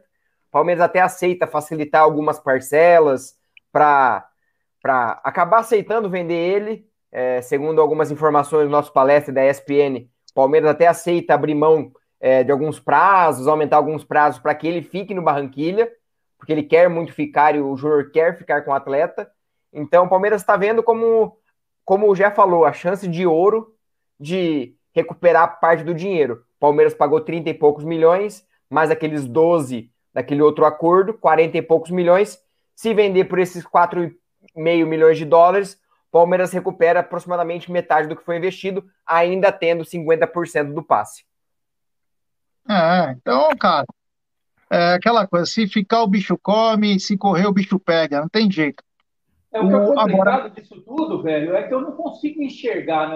Palmeiras 0.51 0.81
até 0.81 0.99
aceita 0.99 1.45
facilitar 1.45 2.01
algumas 2.01 2.39
parcelas 2.39 3.35
para 3.71 4.27
acabar 5.23 5.59
aceitando 5.59 6.09
vender 6.09 6.33
ele, 6.33 6.89
É, 7.11 7.41
segundo 7.41 7.81
algumas 7.81 8.11
informações 8.11 8.65
do 8.65 8.71
nosso 8.71 8.93
palestra 8.93 9.33
da 9.33 9.43
ESPN, 9.43 10.07
o 10.31 10.33
Palmeiras 10.33 10.69
até 10.69 10.85
aceita 10.87 11.33
abrir 11.33 11.55
mão 11.55 11.91
é, 12.19 12.43
de 12.43 12.51
alguns 12.51 12.79
prazos, 12.79 13.47
aumentar 13.47 13.77
alguns 13.77 14.03
prazos 14.03 14.39
para 14.39 14.53
que 14.53 14.67
ele 14.67 14.81
fique 14.83 15.13
no 15.13 15.23
Barranquilha, 15.23 15.91
porque 16.37 16.51
ele 16.51 16.63
quer 16.63 16.87
muito 16.89 17.11
ficar 17.13 17.55
e 17.55 17.61
o 17.61 17.75
Júnior 17.75 18.11
quer 18.11 18.37
ficar 18.37 18.63
com 18.63 18.71
o 18.71 18.73
atleta. 18.75 19.29
Então 19.73 20.05
o 20.05 20.09
Palmeiras 20.09 20.41
está 20.41 20.55
vendo 20.57 20.83
como, 20.83 21.37
como 21.85 22.07
o 22.09 22.15
Jé 22.15 22.29
falou, 22.31 22.63
a 22.65 22.73
chance 22.73 23.07
de 23.07 23.25
ouro 23.25 23.75
de 24.19 24.75
recuperar 25.01 25.59
parte 25.59 25.83
do 25.83 25.93
dinheiro. 25.93 26.45
O 26.57 26.59
Palmeiras 26.59 26.93
pagou 26.93 27.21
30 27.21 27.49
e 27.49 27.53
poucos 27.53 27.83
milhões, 27.83 28.45
mais 28.69 28.91
aqueles 28.91 29.25
12 29.25 29.91
daquele 30.13 30.41
outro 30.41 30.65
acordo, 30.65 31.13
40 31.13 31.57
e 31.57 31.61
poucos 31.61 31.91
milhões. 31.91 32.39
Se 32.75 32.93
vender 32.93 33.25
por 33.25 33.39
esses 33.39 33.63
4,5 33.63 34.85
milhões 34.85 35.17
de 35.17 35.25
dólares, 35.25 35.79
Palmeiras 36.11 36.51
recupera 36.51 37.01
aproximadamente 37.01 37.71
metade 37.71 38.07
do 38.07 38.15
que 38.15 38.25
foi 38.25 38.37
investido, 38.37 38.83
ainda 39.05 39.51
tendo 39.51 39.83
50% 39.83 40.73
do 40.73 40.83
passe. 40.83 41.23
É, 42.67 43.11
então, 43.11 43.49
cara, 43.57 43.85
é 44.69 44.93
aquela 44.93 45.27
coisa, 45.27 45.45
se 45.45 45.67
ficar 45.67 46.03
o 46.03 46.07
bicho 46.07 46.37
come, 46.37 46.99
se 46.99 47.17
correr 47.17 47.47
o 47.47 47.53
bicho 47.53 47.79
pega, 47.79 48.21
não 48.21 48.29
tem 48.29 48.49
jeito. 48.51 48.83
É, 49.51 49.59
o 49.59 49.67
que 49.67 49.75
é 49.75 49.79
complicado 49.79 50.29
Agora... 50.29 50.49
disso 50.49 50.81
tudo, 50.81 51.23
velho, 51.23 51.55
é 51.55 51.67
que 51.67 51.73
eu 51.73 51.81
não 51.81 51.93
consigo 51.93 52.41
enxergar, 52.41 53.11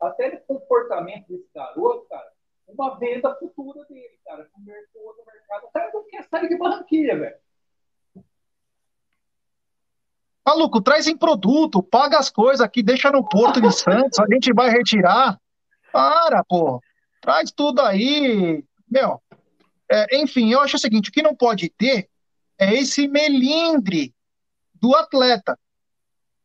até 0.00 0.32
no 0.32 0.40
comportamento 0.40 1.26
desse 1.28 1.48
garoto, 1.54 2.06
cara, 2.08 2.30
uma 2.68 2.98
venda 2.98 3.34
futura 3.36 3.84
dele, 3.86 4.18
cara, 4.24 4.48
com 4.52 4.60
o 4.60 5.06
outro 5.06 5.24
mercado. 5.26 5.64
O 5.64 5.72
cara 5.72 5.90
não 5.92 6.04
quer 6.04 6.24
sair 6.24 6.48
de 6.48 6.56
Barranquilha, 6.56 7.18
velho. 7.18 7.36
Maluco, 10.46 10.80
traz 10.80 11.06
em 11.06 11.16
produto, 11.16 11.82
paga 11.82 12.18
as 12.18 12.28
coisas 12.28 12.60
aqui, 12.60 12.82
deixa 12.82 13.10
no 13.10 13.26
Porto 13.28 13.60
de 13.60 13.70
Santos, 13.72 14.18
a 14.18 14.26
gente 14.32 14.52
vai 14.52 14.70
retirar. 14.70 15.40
Para, 15.92 16.42
pô. 16.44 16.80
Traz 17.20 17.52
tudo 17.52 17.80
aí. 17.80 18.64
Meu, 18.90 19.22
é, 19.90 20.20
enfim, 20.20 20.52
eu 20.52 20.60
acho 20.60 20.76
o 20.76 20.78
seguinte: 20.78 21.10
o 21.10 21.12
que 21.12 21.22
não 21.22 21.36
pode 21.36 21.68
ter 21.68 22.08
é 22.58 22.74
esse 22.74 23.06
melindre 23.06 24.12
do 24.82 24.96
atleta. 24.96 25.56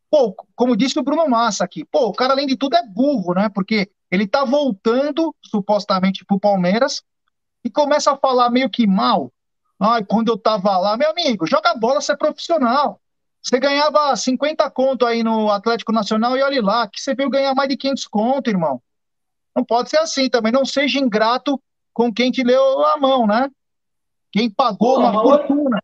Pô, 0.08 0.34
como 0.54 0.76
disse 0.76 0.98
o 0.98 1.02
Bruno 1.02 1.28
Massa 1.28 1.64
aqui, 1.64 1.84
pô, 1.84 2.06
o 2.06 2.12
cara, 2.12 2.32
além 2.32 2.46
de 2.46 2.56
tudo, 2.56 2.76
é 2.76 2.86
burro, 2.86 3.34
né? 3.34 3.48
Porque 3.48 3.90
ele 4.10 4.26
tá 4.26 4.44
voltando, 4.44 5.34
supostamente, 5.42 6.24
pro 6.24 6.40
Palmeiras 6.40 7.02
e 7.64 7.68
começa 7.68 8.12
a 8.12 8.16
falar 8.16 8.48
meio 8.48 8.70
que 8.70 8.86
mal. 8.86 9.30
Ai, 9.78 10.04
quando 10.04 10.28
eu 10.28 10.38
tava 10.38 10.78
lá, 10.78 10.96
meu 10.96 11.10
amigo, 11.10 11.46
joga 11.46 11.74
bola, 11.74 12.00
você 12.00 12.12
é 12.12 12.16
profissional. 12.16 13.00
Você 13.42 13.58
ganhava 13.58 14.14
50 14.16 14.68
conto 14.70 15.04
aí 15.04 15.22
no 15.22 15.50
Atlético 15.50 15.92
Nacional 15.92 16.36
e 16.36 16.42
olha 16.42 16.62
lá, 16.62 16.88
que 16.88 17.00
você 17.00 17.14
veio 17.14 17.30
ganhar 17.30 17.54
mais 17.54 17.68
de 17.68 17.76
500 17.76 18.06
conto, 18.06 18.50
irmão. 18.50 18.80
Não 19.54 19.64
pode 19.64 19.90
ser 19.90 19.98
assim 19.98 20.28
também. 20.28 20.52
Não 20.52 20.64
seja 20.64 20.98
ingrato 20.98 21.60
com 21.92 22.12
quem 22.12 22.30
te 22.30 22.42
leu 22.42 22.86
a 22.86 22.96
mão, 22.96 23.26
né? 23.26 23.50
Quem 24.32 24.50
pagou 24.50 24.94
Pô, 24.94 25.00
uma 25.00 25.12
fortuna. 25.12 25.78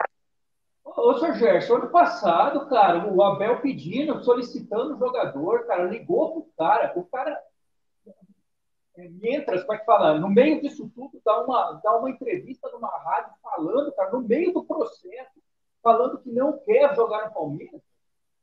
Ô, 0.97 1.19
senhor 1.19 1.35
Gerson, 1.35 1.75
ano 1.75 1.91
passado, 1.91 2.69
cara, 2.69 3.13
o 3.13 3.23
Abel 3.23 3.61
pedindo, 3.61 4.23
solicitando 4.23 4.95
o 4.95 4.99
jogador, 4.99 5.67
cara, 5.67 5.85
ligou 5.85 6.33
pro 6.33 6.53
cara. 6.57 6.93
O 6.97 7.05
cara 7.07 7.43
é, 8.97 9.11
entra, 9.25 9.61
como 9.61 9.75
é 9.75 9.79
que 9.79 9.85
fala? 9.85 10.19
No 10.19 10.31
meio 10.31 10.61
disso 10.61 10.89
tudo, 10.95 11.21
dá 11.25 11.43
uma, 11.43 11.81
dá 11.83 11.99
uma 11.99 12.11
entrevista 12.11 12.71
numa 12.71 12.89
rádio 12.89 13.33
falando, 13.43 13.93
cara, 13.93 14.13
no 14.13 14.21
meio 14.21 14.53
do 14.53 14.65
processo, 14.65 15.43
falando 15.83 16.19
que 16.19 16.31
não 16.31 16.59
quer 16.59 16.95
jogar 16.95 17.27
no 17.27 17.35
Palmeiras. 17.35 17.83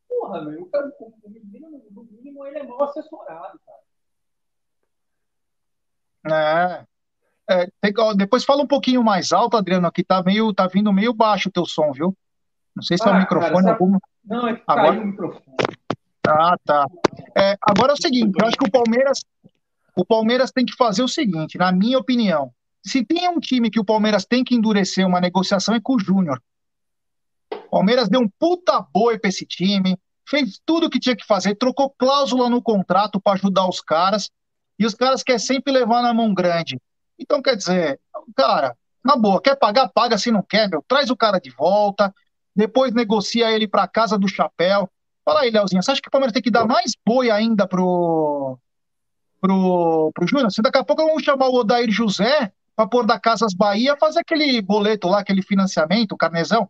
Porra, 0.06 0.42
meu, 0.42 0.62
o, 0.62 0.66
cara, 0.66 0.92
o 1.00 1.30
menino, 1.30 1.82
no 1.90 2.04
mínimo, 2.04 2.46
ele 2.46 2.58
é 2.58 2.62
mal 2.64 2.84
assessorado, 2.84 3.58
cara. 3.64 3.82
É, 7.48 7.48
é 7.48 7.66
depois 8.14 8.44
fala 8.44 8.62
um 8.62 8.68
pouquinho 8.68 9.02
mais 9.02 9.32
alto, 9.32 9.56
Adriano, 9.56 9.86
aqui 9.86 10.04
tá 10.04 10.22
meio, 10.22 10.52
tá 10.52 10.66
vindo 10.66 10.92
meio 10.92 11.14
baixo 11.14 11.48
o 11.48 11.52
teu 11.52 11.64
som, 11.64 11.90
viu? 11.92 12.14
Não 12.74 12.82
sei 12.82 12.96
se 12.96 13.08
ah, 13.08 13.12
é 13.12 13.14
o 13.14 13.18
microfone. 13.18 13.64
Cara, 13.64 13.72
algum... 13.72 13.98
Não, 14.24 14.48
é 14.48 14.54
que 14.56 14.62
agora... 14.66 15.00
o 15.00 15.06
microfone. 15.06 15.56
Ah, 16.26 16.56
tá. 16.64 16.86
É, 17.36 17.56
agora 17.60 17.92
é 17.92 17.94
o 17.94 18.00
seguinte, 18.00 18.36
eu 18.40 18.46
acho 18.46 18.56
que 18.56 18.66
o 18.66 18.70
Palmeiras, 18.70 19.24
o 19.96 20.04
Palmeiras 20.04 20.52
tem 20.52 20.64
que 20.64 20.74
fazer 20.76 21.02
o 21.02 21.08
seguinte, 21.08 21.58
na 21.58 21.72
minha 21.72 21.98
opinião. 21.98 22.52
Se 22.84 23.04
tem 23.04 23.28
um 23.28 23.40
time 23.40 23.70
que 23.70 23.80
o 23.80 23.84
Palmeiras 23.84 24.24
tem 24.24 24.44
que 24.44 24.54
endurecer 24.54 25.06
uma 25.06 25.20
negociação 25.20 25.74
é 25.74 25.80
com 25.80 25.94
o 25.94 26.00
Júnior. 26.00 26.40
Palmeiras 27.70 28.08
deu 28.08 28.20
um 28.20 28.28
puta 28.38 28.84
boi 28.92 29.18
para 29.18 29.28
esse 29.28 29.46
time, 29.46 29.98
fez 30.28 30.60
tudo 30.64 30.86
o 30.86 30.90
que 30.90 31.00
tinha 31.00 31.16
que 31.16 31.26
fazer, 31.26 31.54
trocou 31.56 31.90
cláusula 31.90 32.48
no 32.48 32.62
contrato 32.62 33.20
para 33.20 33.34
ajudar 33.34 33.68
os 33.68 33.80
caras, 33.80 34.30
e 34.78 34.86
os 34.86 34.94
caras 34.94 35.22
querem 35.22 35.38
sempre 35.38 35.72
levar 35.72 36.02
na 36.02 36.14
mão 36.14 36.32
grande. 36.32 36.80
Então, 37.18 37.42
quer 37.42 37.56
dizer, 37.56 38.00
cara, 38.34 38.76
na 39.04 39.16
boa, 39.16 39.40
quer 39.40 39.56
pagar, 39.56 39.88
paga, 39.88 40.18
se 40.18 40.30
não 40.30 40.42
quer, 40.42 40.68
meu, 40.68 40.84
traz 40.86 41.10
o 41.10 41.16
cara 41.16 41.38
de 41.38 41.50
volta, 41.50 42.12
depois 42.54 42.92
negocia 42.92 43.50
ele 43.50 43.66
para 43.66 43.88
casa 43.88 44.18
do 44.18 44.28
chapéu. 44.28 44.88
Fala 45.24 45.40
aí, 45.40 45.50
Leozinho, 45.50 45.82
você 45.82 45.92
acha 45.92 46.02
que 46.02 46.08
o 46.08 46.10
Palmeiras 46.10 46.32
tem 46.32 46.42
que 46.42 46.50
dar 46.50 46.66
mais 46.66 46.92
boi 47.06 47.30
ainda 47.30 47.66
pro, 47.66 48.58
pro, 49.40 50.10
pro 50.14 50.26
Júnior? 50.26 50.50
Se 50.50 50.60
daqui 50.60 50.78
a 50.78 50.84
pouco 50.84 51.04
vamos 51.04 51.22
chamar 51.22 51.48
o 51.48 51.54
Odair 51.54 51.90
José 51.90 52.52
para 52.74 52.88
pôr 52.88 53.06
da 53.06 53.20
Casas 53.20 53.54
Bahia, 53.54 53.96
fazer 53.96 54.20
aquele 54.20 54.60
boleto 54.60 55.08
lá, 55.08 55.20
aquele 55.20 55.42
financiamento, 55.42 56.12
o 56.12 56.16
carnezão. 56.16 56.68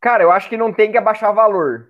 Cara, 0.00 0.22
eu 0.22 0.30
acho 0.30 0.48
que 0.48 0.56
não 0.56 0.72
tem 0.72 0.92
que 0.92 0.98
abaixar 0.98 1.34
valor. 1.34 1.88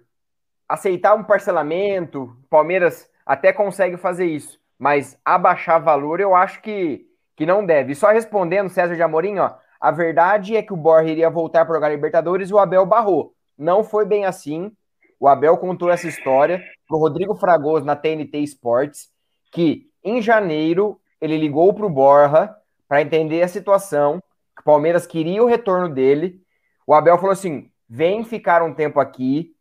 Aceitar 0.68 1.14
um 1.14 1.24
parcelamento, 1.24 2.36
Palmeiras 2.48 3.08
até 3.26 3.52
consegue 3.52 3.96
fazer 3.96 4.26
isso, 4.26 4.58
mas 4.78 5.18
abaixar 5.24 5.82
valor 5.82 6.20
eu 6.20 6.34
acho 6.34 6.62
que, 6.62 7.06
que 7.36 7.44
não 7.44 7.64
deve. 7.64 7.92
E 7.92 7.96
só 7.96 8.08
respondendo, 8.08 8.70
César 8.70 8.96
de 8.96 9.02
Amorim, 9.02 9.38
ó, 9.38 9.54
a 9.80 9.90
verdade 9.90 10.56
é 10.56 10.62
que 10.62 10.72
o 10.72 10.76
Borja 10.76 11.10
iria 11.10 11.30
voltar 11.30 11.64
para 11.64 11.74
jogar 11.74 11.88
Libertadores 11.88 12.50
e 12.50 12.54
o 12.54 12.58
Abel 12.58 12.84
barrou. 12.84 13.32
Não 13.56 13.84
foi 13.84 14.04
bem 14.04 14.24
assim. 14.24 14.72
O 15.20 15.28
Abel 15.28 15.56
contou 15.56 15.90
essa 15.90 16.08
história 16.08 16.62
para 16.86 16.96
o 16.96 17.00
Rodrigo 17.00 17.34
Fragoso 17.34 17.84
na 17.84 17.96
TNT 17.96 18.38
Sports, 18.40 19.10
que 19.52 19.88
em 20.02 20.22
janeiro 20.22 21.00
ele 21.20 21.36
ligou 21.36 21.72
para 21.72 21.86
o 21.86 21.90
Borja 21.90 22.54
para 22.88 23.02
entender 23.02 23.42
a 23.42 23.48
situação, 23.48 24.22
que 24.56 24.62
o 24.62 24.64
Palmeiras 24.64 25.06
queria 25.06 25.42
o 25.42 25.46
retorno 25.46 25.92
dele. 25.92 26.40
O 26.86 26.94
Abel 26.94 27.16
falou 27.16 27.32
assim: 27.32 27.70
vem 27.88 28.24
ficar 28.24 28.62
um 28.62 28.74
tempo 28.74 29.00
aqui, 29.00 29.54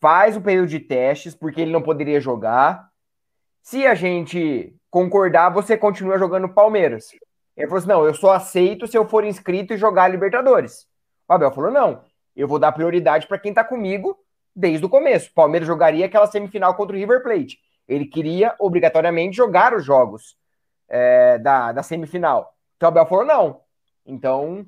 faz 0.00 0.36
o 0.36 0.40
período 0.40 0.68
de 0.68 0.80
testes, 0.80 1.34
porque 1.34 1.60
ele 1.60 1.72
não 1.72 1.82
poderia 1.82 2.20
jogar. 2.20 2.88
Se 3.62 3.86
a 3.86 3.94
gente 3.94 4.74
concordar, 4.90 5.50
você 5.50 5.76
continua 5.76 6.18
jogando 6.18 6.48
Palmeiras. 6.48 7.10
Ele 7.58 7.66
falou 7.66 7.78
assim: 7.78 7.88
não, 7.88 8.06
eu 8.06 8.14
só 8.14 8.32
aceito 8.32 8.86
se 8.86 8.96
eu 8.96 9.06
for 9.06 9.24
inscrito 9.24 9.74
e 9.74 9.76
jogar 9.76 10.08
Libertadores. 10.08 10.86
O 11.28 11.32
Abel 11.32 11.50
falou: 11.50 11.70
não, 11.70 12.02
eu 12.36 12.46
vou 12.46 12.58
dar 12.58 12.70
prioridade 12.72 13.26
para 13.26 13.38
quem 13.38 13.50
está 13.50 13.64
comigo 13.64 14.16
desde 14.54 14.86
o 14.86 14.88
começo. 14.88 15.30
O 15.30 15.34
Palmeiras 15.34 15.66
jogaria 15.66 16.06
aquela 16.06 16.28
semifinal 16.28 16.74
contra 16.76 16.94
o 16.94 16.98
River 16.98 17.22
Plate. 17.22 17.58
Ele 17.88 18.06
queria 18.06 18.54
obrigatoriamente 18.60 19.36
jogar 19.36 19.74
os 19.74 19.84
jogos 19.84 20.36
é, 20.88 21.38
da, 21.38 21.72
da 21.72 21.82
semifinal. 21.82 22.54
Então 22.76 22.88
o 22.88 22.92
Abel 22.92 23.06
falou: 23.06 23.24
não. 23.24 23.60
Então 24.06 24.64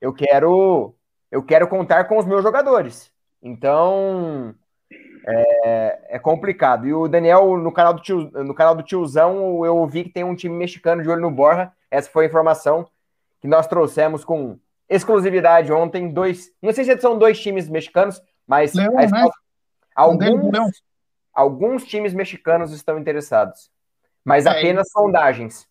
eu 0.00 0.12
quero 0.12 0.94
eu 1.30 1.42
quero 1.42 1.68
contar 1.68 2.04
com 2.04 2.16
os 2.16 2.24
meus 2.24 2.42
jogadores. 2.42 3.12
Então 3.42 4.54
é, 5.26 6.16
é, 6.16 6.18
complicado. 6.18 6.86
E 6.86 6.94
o 6.94 7.06
Daniel, 7.08 7.58
no 7.58 7.72
canal, 7.72 7.92
do 7.92 8.00
tio, 8.00 8.30
no 8.30 8.54
canal 8.54 8.74
do 8.74 8.82
tiozão, 8.82 9.64
eu 9.66 9.76
ouvi 9.76 10.04
que 10.04 10.10
tem 10.10 10.24
um 10.24 10.34
time 10.34 10.56
mexicano 10.56 11.02
de 11.02 11.10
olho 11.10 11.20
no 11.20 11.30
Borja. 11.30 11.70
Essa 11.92 12.10
foi 12.10 12.24
a 12.24 12.28
informação 12.28 12.88
que 13.38 13.46
nós 13.46 13.66
trouxemos 13.66 14.24
com 14.24 14.58
exclusividade 14.88 15.70
ontem. 15.70 16.10
Dois, 16.10 16.50
não 16.62 16.72
sei 16.72 16.84
se 16.84 16.98
são 16.98 17.18
dois 17.18 17.38
times 17.38 17.68
mexicanos, 17.68 18.18
mas 18.46 18.72
Leão, 18.72 18.94
né? 18.94 19.28
alguns, 19.94 20.82
alguns 21.34 21.84
times 21.84 22.14
mexicanos 22.14 22.72
estão 22.72 22.98
interessados, 22.98 23.70
mas 24.24 24.46
é, 24.46 24.50
apenas 24.50 24.90
sondagens. 24.90 25.68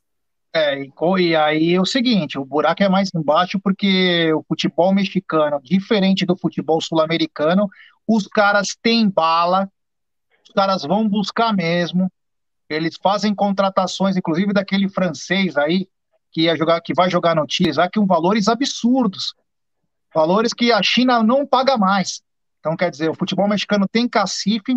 É, 0.53 0.78
e 1.17 1.36
aí 1.36 1.74
é 1.74 1.82
o 1.82 1.86
seguinte, 1.86 2.38
o 2.38 2.45
buraco 2.45 2.84
é 2.84 2.89
mais 2.89 3.09
embaixo 3.15 3.59
porque 3.59 4.32
o 4.34 4.43
futebol 4.43 4.93
mexicano, 4.93 5.59
diferente 5.63 6.24
do 6.24 6.38
futebol 6.38 6.80
sul-americano, 6.80 7.67
os 8.05 8.28
caras 8.28 8.78
têm 8.80 9.09
bala, 9.09 9.67
os 10.43 10.53
caras 10.53 10.84
vão 10.84 11.09
buscar 11.09 11.51
mesmo, 11.51 12.11
eles 12.69 12.95
fazem 13.01 13.34
contratações, 13.34 14.15
inclusive 14.15 14.53
daquele 14.53 14.88
francês 14.88 15.57
aí, 15.57 15.88
que 16.32 16.43
ia 16.43 16.55
jogar, 16.55 16.82
que 16.82 16.93
vai 16.93 17.09
jogar 17.09 17.36
no 17.36 17.45
Tigres, 17.45 17.77
que 17.91 17.99
um 17.99 18.05
valores 18.05 18.47
absurdos, 18.47 19.34
valores 20.13 20.53
que 20.53 20.71
a 20.71 20.82
China 20.82 21.21
não 21.23 21.45
paga 21.45 21.77
mais. 21.77 22.21
Então, 22.59 22.75
quer 22.75 22.89
dizer, 22.91 23.09
o 23.09 23.15
futebol 23.15 23.47
mexicano 23.47 23.88
tem 23.91 24.07
cacife. 24.07 24.75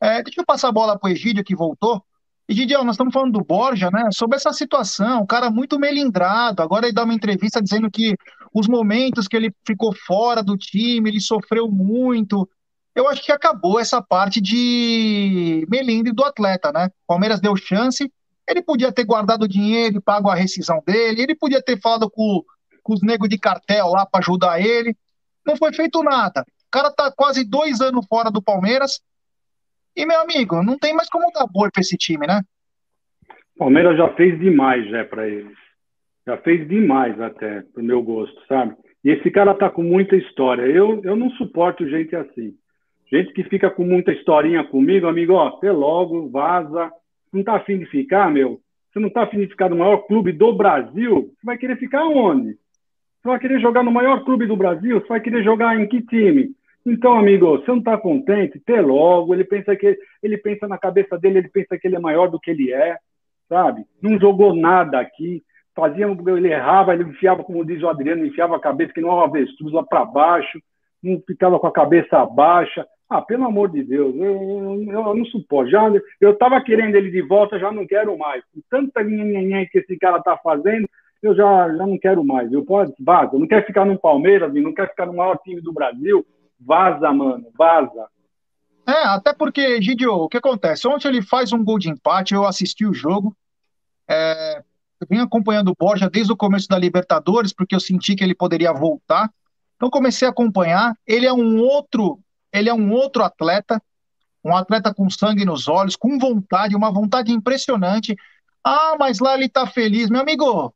É, 0.00 0.22
deixa 0.22 0.40
eu 0.40 0.44
passar 0.44 0.68
a 0.68 0.72
bola 0.72 0.98
para 0.98 1.08
o 1.08 1.12
Egídio, 1.12 1.44
que 1.44 1.54
voltou. 1.54 2.04
E, 2.48 2.54
Didião, 2.54 2.82
nós 2.84 2.94
estamos 2.94 3.14
falando 3.14 3.32
do 3.32 3.44
Borja, 3.44 3.90
né? 3.90 4.08
Sobre 4.12 4.36
essa 4.36 4.52
situação, 4.52 5.22
o 5.22 5.26
cara 5.26 5.50
muito 5.50 5.78
melindrado. 5.78 6.60
Agora 6.60 6.86
ele 6.86 6.92
dá 6.92 7.04
uma 7.04 7.14
entrevista 7.14 7.62
dizendo 7.62 7.90
que 7.90 8.16
os 8.52 8.66
momentos 8.66 9.28
que 9.28 9.36
ele 9.36 9.54
ficou 9.64 9.94
fora 9.94 10.42
do 10.42 10.56
time, 10.56 11.08
ele 11.08 11.20
sofreu 11.20 11.70
muito. 11.70 12.48
eu 12.94 13.08
acho 13.08 13.22
que 13.22 13.32
acabou 13.32 13.78
essa 13.78 14.02
parte 14.02 14.40
de 14.40 15.66
melindre 15.70 16.12
do 16.12 16.24
atleta, 16.24 16.72
né? 16.72 16.90
Palmeiras 17.06 17.40
deu 17.40 17.56
chance, 17.56 18.12
ele 18.48 18.62
podia 18.62 18.92
ter 18.92 19.04
guardado 19.04 19.44
o 19.44 19.48
dinheiro 19.48 19.96
e 19.96 20.00
pago 20.00 20.28
a 20.28 20.34
rescisão 20.34 20.82
dele, 20.86 21.22
ele 21.22 21.34
podia 21.34 21.62
ter 21.62 21.80
falado 21.80 22.10
com, 22.10 22.42
com 22.82 22.92
os 22.92 23.02
negros 23.02 23.28
de 23.28 23.38
cartel 23.38 23.88
lá 23.88 24.06
para 24.06 24.20
ajudar 24.20 24.60
ele. 24.60 24.96
Não 25.46 25.56
foi 25.56 25.72
feito 25.72 26.02
nada. 26.02 26.40
O 26.40 26.70
cara 26.70 26.90
tá 26.90 27.12
quase 27.14 27.44
dois 27.44 27.80
anos 27.80 28.06
fora 28.06 28.30
do 28.30 28.42
Palmeiras. 28.42 29.00
E, 29.96 30.06
meu 30.06 30.20
amigo, 30.20 30.62
não 30.62 30.78
tem 30.78 30.94
mais 30.94 31.08
como 31.08 31.30
dar 31.32 31.46
boi 31.46 31.70
pra 31.70 31.80
esse 31.80 31.96
time, 31.96 32.26
né? 32.26 32.42
Palmeiras 33.58 33.96
já 33.96 34.08
fez 34.14 34.38
demais, 34.38 34.88
já, 34.88 35.04
para 35.04 35.28
eles. 35.28 35.56
Já 36.26 36.38
fez 36.38 36.66
demais 36.68 37.20
até, 37.20 37.62
pro 37.74 37.82
meu 37.82 38.02
gosto, 38.02 38.40
sabe? 38.46 38.74
E 39.04 39.10
esse 39.10 39.30
cara 39.30 39.54
tá 39.54 39.68
com 39.68 39.82
muita 39.82 40.16
história. 40.16 40.62
Eu, 40.62 41.02
eu 41.04 41.16
não 41.16 41.30
suporto 41.30 41.88
gente 41.88 42.14
assim. 42.16 42.54
Gente 43.12 43.32
que 43.34 43.44
fica 43.44 43.68
com 43.68 43.84
muita 43.84 44.12
historinha 44.12 44.64
comigo, 44.64 45.06
amigo, 45.06 45.34
ó, 45.34 45.48
até 45.48 45.70
logo, 45.70 46.30
vaza. 46.30 46.90
Não 47.32 47.42
tá 47.42 47.56
afim 47.56 47.78
de 47.78 47.86
ficar, 47.86 48.30
meu? 48.30 48.60
Você 48.92 49.00
não 49.00 49.08
tá 49.08 49.22
afim 49.22 49.38
de 49.38 49.46
ficar 49.46 49.70
no 49.70 49.76
maior 49.76 49.98
clube 50.06 50.32
do 50.32 50.54
Brasil? 50.54 51.32
Você 51.34 51.44
vai 51.46 51.56
querer 51.56 51.78
ficar 51.78 52.04
onde? 52.04 52.58
Você 53.22 53.28
vai 53.28 53.38
querer 53.38 53.60
jogar 53.60 53.82
no 53.82 53.90
maior 53.90 54.24
clube 54.24 54.46
do 54.46 54.56
Brasil? 54.56 55.00
Você 55.00 55.08
vai 55.08 55.20
querer 55.20 55.42
jogar 55.42 55.80
em 55.80 55.86
que 55.86 56.02
time? 56.02 56.50
Então, 56.84 57.14
amigo, 57.14 57.46
você 57.58 57.70
não 57.70 57.78
está 57.78 57.96
contente? 57.96 58.58
Até 58.58 58.80
logo. 58.80 59.32
Ele 59.32 59.44
pensa 59.44 59.74
que 59.76 59.96
ele 60.22 60.36
pensa 60.36 60.68
na 60.68 60.76
cabeça 60.76 61.16
dele, 61.18 61.38
ele 61.38 61.48
pensa 61.48 61.78
que 61.78 61.86
ele 61.86 61.96
é 61.96 62.00
maior 62.00 62.28
do 62.28 62.40
que 62.40 62.50
ele 62.50 62.72
é, 62.72 62.98
sabe? 63.48 63.84
Não 64.02 64.18
jogou 64.18 64.54
nada 64.54 65.00
aqui. 65.00 65.42
Fazia, 65.74 66.06
ele 66.06 66.52
errava, 66.52 66.92
ele 66.92 67.04
enfiava, 67.04 67.42
como 67.42 67.64
diz 67.64 67.82
o 67.82 67.88
Adriano, 67.88 68.26
enfiava 68.26 68.56
a 68.56 68.60
cabeça 68.60 68.92
que 68.92 69.00
não 69.00 69.10
era 69.12 69.24
avestruz 69.24 69.72
lá 69.72 69.82
para 69.82 70.04
baixo, 70.04 70.60
não 71.02 71.18
ficava 71.26 71.58
com 71.58 71.66
a 71.66 71.72
cabeça 71.72 72.26
baixa. 72.26 72.86
Ah, 73.12 73.20
pelo 73.20 73.44
amor 73.44 73.70
de 73.70 73.82
Deus, 73.82 74.14
eu, 74.16 74.24
eu, 74.24 74.90
eu 74.90 75.14
não 75.14 75.24
suporto. 75.26 75.70
Já, 75.70 75.86
eu 76.18 76.30
estava 76.30 76.58
querendo 76.62 76.94
ele 76.94 77.10
de 77.10 77.20
volta, 77.20 77.58
já 77.58 77.70
não 77.70 77.86
quero 77.86 78.16
mais. 78.16 78.42
Tanta 78.70 79.02
linha 79.02 79.68
que 79.70 79.80
esse 79.80 79.98
cara 79.98 80.16
está 80.16 80.34
fazendo, 80.38 80.88
eu 81.22 81.36
já, 81.36 81.68
já 81.68 81.86
não 81.86 81.98
quero 81.98 82.24
mais. 82.24 82.50
Eu 82.50 82.64
pode, 82.64 82.94
vaza. 82.98 83.38
Não 83.38 83.46
quero 83.46 83.66
ficar 83.66 83.84
no 83.84 83.98
Palmeiras, 83.98 84.50
não 84.54 84.72
quero 84.72 84.88
ficar 84.88 85.04
no 85.04 85.12
maior 85.12 85.36
time 85.44 85.60
do 85.60 85.74
Brasil. 85.74 86.24
Vaza, 86.58 87.12
mano, 87.12 87.44
vaza. 87.54 88.06
É, 88.88 89.08
até 89.08 89.34
porque, 89.34 89.82
Gidio, 89.82 90.14
o 90.14 90.28
que 90.28 90.38
acontece? 90.38 90.88
Ontem 90.88 91.08
ele 91.08 91.20
faz 91.20 91.52
um 91.52 91.62
gol 91.62 91.78
de 91.78 91.90
empate, 91.90 92.32
eu 92.32 92.46
assisti 92.46 92.86
o 92.86 92.94
jogo. 92.94 93.36
É, 94.08 94.62
eu 95.02 95.06
vim 95.10 95.18
acompanhando 95.18 95.68
o 95.68 95.76
Borja 95.78 96.08
desde 96.08 96.32
o 96.32 96.36
começo 96.36 96.66
da 96.66 96.78
Libertadores, 96.78 97.52
porque 97.52 97.74
eu 97.74 97.80
senti 97.80 98.14
que 98.14 98.24
ele 98.24 98.34
poderia 98.34 98.72
voltar. 98.72 99.30
Então 99.76 99.90
comecei 99.90 100.26
a 100.26 100.30
acompanhar. 100.30 100.96
Ele 101.06 101.26
é 101.26 101.32
um 101.32 101.58
outro 101.58 102.21
ele 102.52 102.68
é 102.68 102.74
um 102.74 102.92
outro 102.92 103.22
atleta, 103.22 103.80
um 104.44 104.54
atleta 104.54 104.92
com 104.92 105.08
sangue 105.08 105.44
nos 105.44 105.68
olhos, 105.68 105.96
com 105.96 106.18
vontade, 106.18 106.76
uma 106.76 106.92
vontade 106.92 107.32
impressionante. 107.32 108.16
Ah, 108.64 108.96
mas 108.98 109.18
lá 109.18 109.34
ele 109.34 109.48
tá 109.48 109.66
feliz. 109.66 110.10
Meu 110.10 110.20
amigo, 110.20 110.72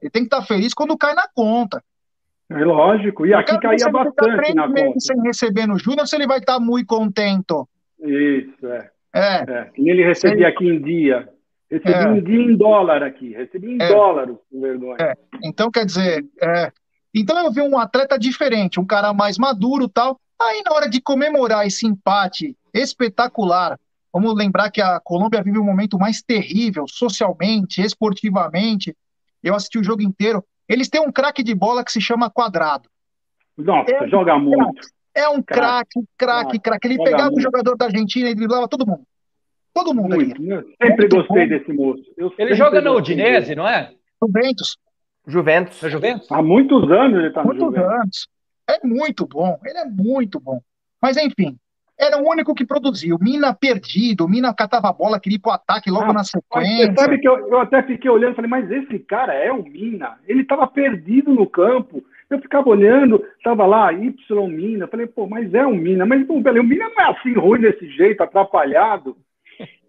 ele 0.00 0.10
tem 0.10 0.22
que 0.22 0.26
estar 0.26 0.40
tá 0.40 0.46
feliz 0.46 0.72
quando 0.72 0.96
cai 0.96 1.14
na 1.14 1.28
conta. 1.34 1.82
É 2.50 2.64
lógico, 2.64 3.24
e 3.26 3.32
aqui 3.32 3.56
caía 3.60 3.88
bastante 3.88 4.54
na 4.54 4.66
conta. 4.66 4.98
Sem 4.98 5.22
receber 5.22 5.66
no 5.66 5.78
Júnior, 5.78 6.06
se 6.06 6.16
ele 6.16 6.26
vai 6.26 6.38
estar 6.38 6.54
tá 6.54 6.60
muito 6.60 6.86
contente. 6.86 7.54
Isso, 8.00 8.66
é. 8.66 8.90
É. 9.12 9.36
é. 9.48 9.70
ele 9.76 10.04
recebia 10.04 10.48
aqui 10.48 10.66
em 10.66 10.80
dia. 10.80 11.28
Recebi 11.70 11.92
é. 11.92 12.18
em 12.18 12.24
dia 12.24 12.42
em 12.42 12.56
dólar 12.56 13.02
aqui. 13.02 13.32
Recebi 13.32 13.72
em 13.72 13.80
é. 13.80 13.88
dólar, 13.88 14.26
com 14.50 14.60
vergonha. 14.60 14.96
É. 15.00 15.14
Então, 15.44 15.70
quer 15.70 15.84
dizer, 15.84 16.24
é. 16.42 16.72
então 17.14 17.38
eu 17.38 17.52
vi 17.52 17.60
um 17.60 17.78
atleta 17.78 18.18
diferente, 18.18 18.80
um 18.80 18.86
cara 18.86 19.12
mais 19.14 19.38
maduro 19.38 19.88
tal. 19.88 20.20
Aí, 20.40 20.62
na 20.64 20.74
hora 20.74 20.88
de 20.88 21.02
comemorar 21.02 21.66
esse 21.66 21.86
empate 21.86 22.56
espetacular, 22.72 23.78
vamos 24.12 24.34
lembrar 24.34 24.70
que 24.70 24.80
a 24.80 24.98
Colômbia 24.98 25.42
vive 25.42 25.58
um 25.58 25.64
momento 25.64 25.98
mais 25.98 26.22
terrível, 26.22 26.86
socialmente, 26.88 27.82
esportivamente. 27.82 28.96
Eu 29.42 29.54
assisti 29.54 29.78
o 29.78 29.84
jogo 29.84 30.02
inteiro. 30.02 30.42
Eles 30.66 30.88
têm 30.88 31.00
um 31.00 31.12
craque 31.12 31.42
de 31.42 31.54
bola 31.54 31.84
que 31.84 31.92
se 31.92 32.00
chama 32.00 32.30
Quadrado. 32.30 32.88
Nossa, 33.58 33.92
é 33.92 34.08
joga 34.08 34.34
um 34.36 34.40
muito. 34.40 34.88
É 35.14 35.28
um 35.28 35.42
craque, 35.42 36.00
craque, 36.16 36.58
craque. 36.58 36.88
Ele 36.88 36.96
pegava 36.96 37.24
muito. 37.24 37.38
o 37.38 37.42
jogador 37.42 37.76
da 37.76 37.86
Argentina 37.86 38.30
e 38.30 38.34
driblava 38.34 38.68
todo 38.68 38.86
mundo. 38.86 39.02
Todo 39.74 39.94
mundo 39.94 40.14
muito. 40.14 40.40
Ali. 40.40 40.64
sempre 40.82 41.08
muito 41.08 41.16
gostei 41.16 41.42
bom. 41.42 41.48
desse 41.48 41.72
moço. 41.72 42.02
Eu 42.16 42.32
ele 42.38 42.54
joga 42.54 42.80
na 42.80 42.92
Udinese, 42.92 43.54
não 43.54 43.68
é? 43.68 43.92
Juventus. 44.22 44.78
Juventus. 45.26 45.82
É 45.82 45.90
Juventus? 45.90 46.30
Há 46.30 46.42
muitos 46.42 46.90
anos 46.90 47.18
ele 47.18 47.28
está 47.28 47.42
no 47.42 47.48
Muitos 47.48 47.76
anos. 47.76 48.28
É 48.70 48.86
muito 48.86 49.26
bom, 49.26 49.58
ele 49.64 49.78
é 49.78 49.84
muito 49.84 50.38
bom. 50.38 50.60
Mas 51.02 51.16
enfim, 51.16 51.58
era 51.98 52.16
o 52.16 52.26
único 52.26 52.54
que 52.54 52.64
produziu. 52.64 53.18
Mina 53.20 53.54
perdido, 53.54 54.28
Mina 54.28 54.54
catava 54.54 54.88
a 54.88 54.92
bola, 54.92 55.20
queria 55.20 55.36
ir 55.36 55.40
pro 55.40 55.50
ataque 55.50 55.90
logo 55.90 56.10
ah, 56.10 56.14
na 56.14 56.24
sequência. 56.24 56.94
Você 56.94 57.00
sabe 57.00 57.18
que 57.18 57.28
eu, 57.28 57.48
eu 57.48 57.58
até 57.58 57.82
fiquei 57.82 58.10
olhando 58.10 58.32
e 58.32 58.36
falei, 58.36 58.50
mas 58.50 58.70
esse 58.70 58.98
cara 59.00 59.34
é 59.34 59.52
o 59.52 59.62
Mina. 59.62 60.18
Ele 60.26 60.42
estava 60.42 60.66
perdido 60.66 61.34
no 61.34 61.46
campo. 61.46 62.02
Eu 62.30 62.40
ficava 62.40 62.68
olhando, 62.68 63.22
estava 63.36 63.66
lá, 63.66 63.92
Y 63.92 64.48
Mina. 64.48 64.86
Falei, 64.86 65.06
pô, 65.06 65.26
mas 65.26 65.52
é 65.52 65.66
o 65.66 65.74
Mina. 65.74 66.06
Mas 66.06 66.26
pô, 66.26 66.34
o 66.34 66.64
Mina 66.64 66.88
não 66.88 67.02
é 67.02 67.10
assim 67.10 67.34
ruim 67.34 67.60
desse 67.60 67.86
jeito, 67.90 68.22
atrapalhado. 68.22 69.16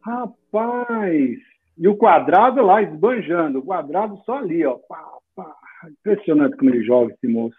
Rapaz! 0.03 1.37
E 1.77 1.87
o 1.87 1.95
quadrado 1.95 2.61
lá 2.61 2.81
esbanjando, 2.81 3.59
o 3.59 3.63
quadrado 3.63 4.17
só 4.25 4.39
ali, 4.39 4.65
ó. 4.65 4.77
Pá, 4.89 5.01
pá. 5.35 5.55
Impressionante 5.99 6.57
como 6.57 6.71
ele 6.71 6.83
joga 6.83 7.13
esse 7.13 7.27
moço 7.27 7.55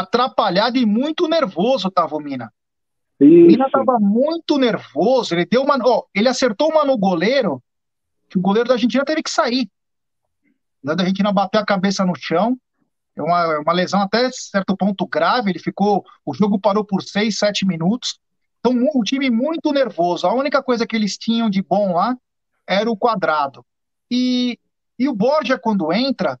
atrapalhado 0.00 0.78
e 0.78 0.84
muito 0.84 1.28
nervoso 1.28 1.90
tava 1.90 2.16
o 2.16 2.20
Mina. 2.20 2.52
Isso. 3.20 3.44
O 3.44 3.46
Mina 3.46 3.70
tava 3.70 3.98
muito 4.00 4.58
nervoso, 4.58 5.34
ele 5.34 5.46
deu 5.46 5.62
uma, 5.62 5.78
ó, 5.84 6.04
ele 6.14 6.28
acertou 6.28 6.70
uma 6.70 6.84
no 6.84 6.98
goleiro, 6.98 7.62
que 8.28 8.38
o 8.38 8.40
goleiro 8.40 8.68
da 8.68 8.74
Argentina 8.74 9.04
teve 9.04 9.22
que 9.22 9.30
sair. 9.30 9.68
O 10.82 10.86
goleiro 10.86 10.96
da 10.96 11.02
Argentina 11.04 11.32
bateu 11.32 11.60
a 11.60 11.64
cabeça 11.64 12.04
no 12.04 12.14
chão, 12.14 12.58
é 13.16 13.22
uma, 13.22 13.54
é 13.54 13.58
uma 13.58 13.72
lesão 13.72 14.00
até 14.00 14.28
certo 14.32 14.76
ponto 14.76 15.06
grave, 15.06 15.50
ele 15.50 15.58
ficou, 15.58 16.04
o 16.26 16.34
jogo 16.34 16.58
parou 16.58 16.84
por 16.84 17.02
seis, 17.02 17.38
sete 17.38 17.64
minutos. 17.64 18.18
Então, 18.58 18.72
o 18.94 19.02
time 19.04 19.30
muito 19.30 19.72
nervoso. 19.72 20.26
A 20.26 20.34
única 20.34 20.62
coisa 20.62 20.86
que 20.86 20.96
eles 20.96 21.16
tinham 21.18 21.50
de 21.50 21.62
bom 21.62 21.92
lá 21.92 22.16
era 22.66 22.90
o 22.90 22.96
quadrado. 22.96 23.64
E, 24.10 24.58
e 24.98 25.08
o 25.08 25.14
Borja, 25.14 25.58
quando 25.58 25.92
entra, 25.92 26.40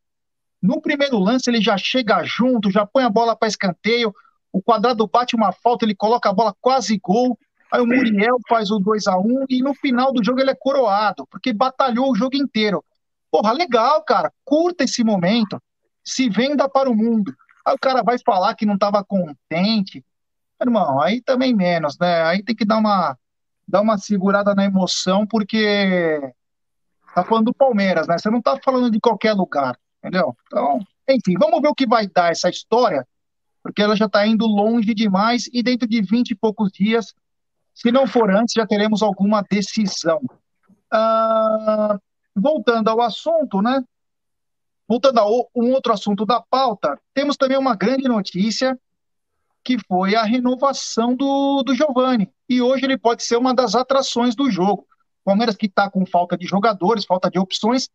no 0.64 0.80
primeiro 0.80 1.18
lance, 1.18 1.50
ele 1.50 1.60
já 1.60 1.76
chega 1.76 2.24
junto, 2.24 2.70
já 2.70 2.86
põe 2.86 3.04
a 3.04 3.10
bola 3.10 3.36
para 3.36 3.48
escanteio. 3.48 4.14
O 4.50 4.62
quadrado 4.62 5.06
bate 5.06 5.36
uma 5.36 5.52
falta, 5.52 5.84
ele 5.84 5.94
coloca 5.94 6.30
a 6.30 6.32
bola 6.32 6.56
quase 6.58 6.98
gol. 6.98 7.38
Aí 7.70 7.82
o 7.82 7.86
Muriel 7.86 8.38
faz 8.48 8.70
o 8.70 8.78
2 8.78 9.06
a 9.06 9.18
1 9.18 9.44
e 9.50 9.62
no 9.62 9.74
final 9.74 10.10
do 10.10 10.24
jogo 10.24 10.40
ele 10.40 10.52
é 10.52 10.54
coroado, 10.54 11.26
porque 11.30 11.52
batalhou 11.52 12.10
o 12.10 12.14
jogo 12.14 12.34
inteiro. 12.36 12.82
Porra, 13.30 13.52
legal, 13.52 14.02
cara. 14.04 14.32
Curta 14.42 14.84
esse 14.84 15.04
momento. 15.04 15.60
Se 16.02 16.30
venda 16.30 16.66
para 16.66 16.88
o 16.88 16.96
mundo. 16.96 17.34
Aí 17.62 17.74
o 17.74 17.78
cara 17.78 18.02
vai 18.02 18.16
falar 18.24 18.54
que 18.54 18.64
não 18.64 18.76
estava 18.76 19.04
contente. 19.04 20.02
Irmão, 20.58 20.98
aí 20.98 21.20
também 21.20 21.54
menos, 21.54 21.98
né? 21.98 22.22
Aí 22.22 22.42
tem 22.42 22.56
que 22.56 22.64
dar 22.64 22.78
uma, 22.78 23.18
dar 23.68 23.82
uma 23.82 23.98
segurada 23.98 24.54
na 24.54 24.64
emoção, 24.64 25.26
porque 25.26 26.32
tá 27.14 27.22
falando 27.22 27.46
do 27.46 27.54
Palmeiras, 27.54 28.06
né? 28.06 28.16
Você 28.16 28.30
não 28.30 28.40
tá 28.40 28.58
falando 28.64 28.90
de 28.90 28.98
qualquer 28.98 29.34
lugar. 29.34 29.78
Entendeu? 30.04 30.36
Então, 30.46 30.80
enfim, 31.08 31.32
vamos 31.38 31.62
ver 31.62 31.68
o 31.68 31.74
que 31.74 31.86
vai 31.86 32.06
dar 32.06 32.30
essa 32.30 32.50
história, 32.50 33.08
porque 33.62 33.80
ela 33.80 33.96
já 33.96 34.04
está 34.04 34.26
indo 34.26 34.46
longe 34.46 34.92
demais 34.92 35.48
e 35.50 35.62
dentro 35.62 35.88
de 35.88 36.02
20 36.02 36.32
e 36.32 36.34
poucos 36.34 36.70
dias, 36.70 37.14
se 37.72 37.90
não 37.90 38.06
for 38.06 38.30
antes, 38.30 38.52
já 38.54 38.66
teremos 38.66 39.02
alguma 39.02 39.42
decisão. 39.42 40.20
Ah, 40.92 41.98
voltando 42.36 42.88
ao 42.90 43.00
assunto, 43.00 43.62
né? 43.62 43.82
Voltando 44.86 45.18
a 45.20 45.26
um 45.26 45.72
outro 45.72 45.94
assunto 45.94 46.26
da 46.26 46.38
pauta, 46.38 47.00
temos 47.14 47.38
também 47.38 47.56
uma 47.56 47.74
grande 47.74 48.06
notícia, 48.06 48.78
que 49.64 49.78
foi 49.88 50.14
a 50.14 50.22
renovação 50.22 51.16
do, 51.16 51.62
do 51.62 51.74
Giovani. 51.74 52.30
E 52.46 52.60
hoje 52.60 52.84
ele 52.84 52.98
pode 52.98 53.22
ser 53.24 53.38
uma 53.38 53.54
das 53.54 53.74
atrações 53.74 54.36
do 54.36 54.50
jogo. 54.50 54.86
Palmeiras 55.24 55.56
que 55.56 55.64
está 55.64 55.90
com 55.90 56.04
falta 56.04 56.36
de 56.36 56.46
jogadores, 56.46 57.06
falta 57.06 57.30
de 57.30 57.38
opções, 57.38 57.88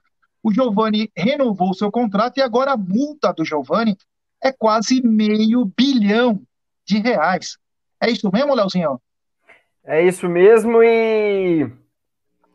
o 0.44 0.52
Giovani 0.52 1.12
renovou 1.16 1.74
seu 1.74 1.92
contrato 1.92 2.38
e 2.38 2.42
agora 2.42 2.74
a 2.74 2.78
multa 2.78 3.34
do 3.34 3.46
Giovani 3.46 3.98
é 4.42 4.52
quase 4.52 5.02
meio 5.02 5.66
bilhão 5.78 6.42
de 6.86 7.00
reais. 7.00 7.58
É 8.02 8.10
isso 8.10 8.30
mesmo, 8.32 8.56
Leozinho? 8.56 9.00
É 9.84 10.04
isso 10.04 10.30
mesmo 10.30 10.82
e... 10.82 11.70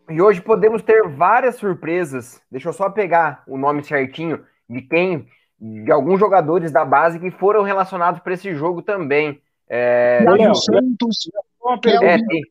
e 0.08 0.22
hoje 0.22 0.40
podemos 0.40 0.82
ter 0.82 1.08
várias 1.08 1.56
surpresas. 1.56 2.40
Deixa 2.50 2.68
eu 2.68 2.72
só 2.72 2.88
pegar 2.88 3.42
o 3.46 3.58
nome 3.58 3.84
certinho 3.84 4.44
de 4.68 4.80
quem, 4.82 5.26
de 5.60 5.90
alguns 5.92 6.18
jogadores 6.18 6.72
da 6.72 6.84
base 6.84 7.18
que 7.18 7.30
foram 7.30 7.62
relacionados 7.62 8.20
para 8.20 8.34
esse 8.34 8.54
jogo 8.54 8.82
também. 8.82 9.40
É, 9.68 10.24
Santos, 10.54 11.30
é, 12.02 12.18
tem, 12.18 12.42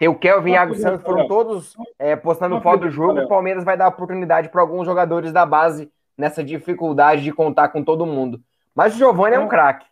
tem 0.00 0.08
o 0.08 0.14
Kelvin 0.14 0.48
e 0.48 0.52
o 0.52 0.54
Iago 0.54 0.74
Santos, 0.76 1.02
foram 1.02 1.28
todos 1.28 1.76
é, 1.98 2.16
postando 2.16 2.58
foto 2.62 2.84
do 2.84 2.90
jogo. 2.90 3.20
O 3.20 3.28
Palmeiras 3.28 3.62
vai 3.62 3.76
dar 3.76 3.86
oportunidade 3.86 4.48
para 4.48 4.62
alguns 4.62 4.86
jogadores 4.86 5.30
da 5.30 5.44
base 5.44 5.92
nessa 6.16 6.42
dificuldade 6.42 7.22
de 7.22 7.30
contar 7.30 7.68
com 7.68 7.84
todo 7.84 8.06
mundo. 8.06 8.40
Mas 8.74 8.94
o 8.94 8.96
Giovani 8.96 9.36
é 9.36 9.38
um 9.38 9.46
craque. 9.46 9.84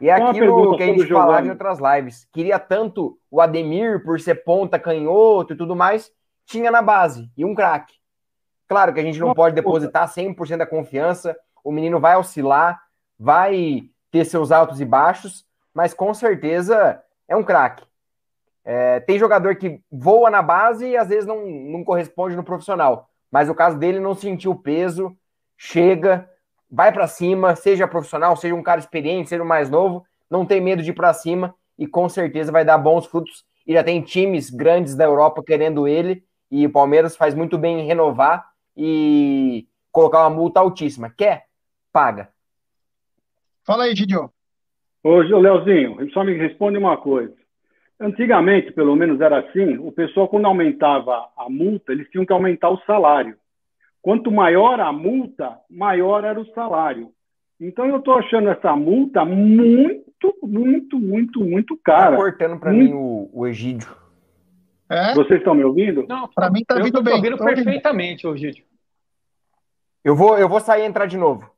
E 0.00 0.08
é 0.08 0.14
aquilo 0.14 0.74
que 0.74 0.82
a 0.82 0.86
gente 0.86 1.06
falava 1.06 1.46
em 1.46 1.50
outras 1.50 1.78
lives. 1.78 2.26
Queria 2.32 2.58
tanto 2.58 3.18
o 3.30 3.42
Ademir 3.42 4.02
por 4.02 4.18
ser 4.18 4.36
ponta, 4.36 4.78
canhoto 4.78 5.52
e 5.52 5.56
tudo 5.56 5.76
mais, 5.76 6.10
tinha 6.46 6.70
na 6.70 6.80
base. 6.80 7.30
E 7.36 7.44
um 7.44 7.54
craque. 7.54 7.92
Claro 8.66 8.94
que 8.94 9.00
a 9.00 9.04
gente 9.04 9.20
não 9.20 9.34
pode 9.34 9.54
depositar 9.54 10.08
100% 10.08 10.56
da 10.56 10.66
confiança. 10.66 11.36
O 11.62 11.70
menino 11.70 12.00
vai 12.00 12.16
oscilar, 12.16 12.80
vai 13.20 13.82
ter 14.10 14.24
seus 14.24 14.50
altos 14.50 14.80
e 14.80 14.86
baixos, 14.86 15.44
mas 15.74 15.92
com 15.92 16.14
certeza 16.14 17.02
é 17.28 17.36
um 17.36 17.42
craque. 17.42 17.84
É, 18.64 19.00
tem 19.00 19.18
jogador 19.18 19.56
que 19.56 19.80
voa 19.90 20.30
na 20.30 20.40
base 20.40 20.86
e 20.86 20.96
às 20.96 21.08
vezes 21.08 21.26
não, 21.26 21.46
não 21.46 21.84
corresponde 21.84 22.36
no 22.36 22.44
profissional. 22.44 23.08
Mas 23.30 23.48
o 23.48 23.54
caso 23.54 23.78
dele 23.78 23.98
não 23.98 24.14
sentiu 24.14 24.54
peso, 24.54 25.16
chega, 25.56 26.28
vai 26.70 26.92
para 26.92 27.06
cima, 27.06 27.56
seja 27.56 27.88
profissional, 27.88 28.36
seja 28.36 28.54
um 28.54 28.62
cara 28.62 28.80
experiente, 28.80 29.28
seja 29.28 29.42
um 29.42 29.46
mais 29.46 29.68
novo, 29.68 30.04
não 30.30 30.46
tem 30.46 30.60
medo 30.60 30.82
de 30.82 30.90
ir 30.90 30.94
para 30.94 31.12
cima 31.12 31.54
e 31.78 31.86
com 31.86 32.08
certeza 32.08 32.52
vai 32.52 32.64
dar 32.64 32.78
bons 32.78 33.06
frutos. 33.06 33.44
E 33.66 33.72
já 33.72 33.82
tem 33.82 34.00
times 34.00 34.50
grandes 34.50 34.94
da 34.94 35.04
Europa 35.04 35.42
querendo 35.44 35.88
ele 35.88 36.24
e 36.50 36.66
o 36.66 36.70
Palmeiras 36.70 37.16
faz 37.16 37.34
muito 37.34 37.58
bem 37.58 37.80
em 37.80 37.86
renovar 37.86 38.46
e 38.76 39.66
colocar 39.90 40.20
uma 40.20 40.30
multa 40.30 40.60
altíssima. 40.60 41.10
Quer? 41.10 41.44
Paga. 41.92 42.30
Fala 43.64 43.84
aí, 43.84 43.94
Gidio. 43.94 44.30
Ô, 45.04 45.18
Leozinho, 45.18 46.10
só 46.12 46.24
me 46.24 46.36
responde 46.36 46.78
uma 46.78 46.96
coisa. 46.96 47.34
Antigamente, 48.02 48.72
pelo 48.72 48.96
menos 48.96 49.20
era 49.20 49.38
assim, 49.38 49.78
o 49.78 49.92
pessoal, 49.92 50.28
quando 50.28 50.46
aumentava 50.46 51.28
a 51.36 51.48
multa, 51.48 51.92
eles 51.92 52.10
tinham 52.10 52.26
que 52.26 52.32
aumentar 52.32 52.68
o 52.68 52.80
salário. 52.84 53.36
Quanto 54.00 54.32
maior 54.32 54.80
a 54.80 54.92
multa, 54.92 55.56
maior 55.70 56.24
era 56.24 56.40
o 56.40 56.46
salário. 56.52 57.12
Então, 57.60 57.86
eu 57.86 57.98
estou 57.98 58.18
achando 58.18 58.48
essa 58.48 58.74
multa 58.74 59.24
muito, 59.24 60.36
muito, 60.42 60.98
muito, 60.98 61.44
muito 61.44 61.76
cara. 61.76 62.16
Tá 62.16 62.16
cortando 62.16 62.58
para 62.58 62.72
mim 62.72 62.92
o, 62.92 63.30
o 63.32 63.46
Egídio. 63.46 63.88
É? 64.90 65.14
Vocês 65.14 65.38
estão 65.38 65.54
me 65.54 65.62
ouvindo? 65.62 66.04
Não, 66.08 66.26
para 66.26 66.50
mim 66.50 66.62
está 66.62 66.74
vindo 66.74 67.00
bem. 67.00 67.14
Estou 67.14 67.30
ouvindo 67.30 67.54
perfeitamente, 67.54 68.26
Egídio. 68.26 68.64
Eu 70.02 70.16
vou, 70.16 70.36
eu 70.36 70.48
vou 70.48 70.58
sair 70.58 70.82
e 70.82 70.86
entrar 70.86 71.06
de 71.06 71.16
novo. 71.16 71.48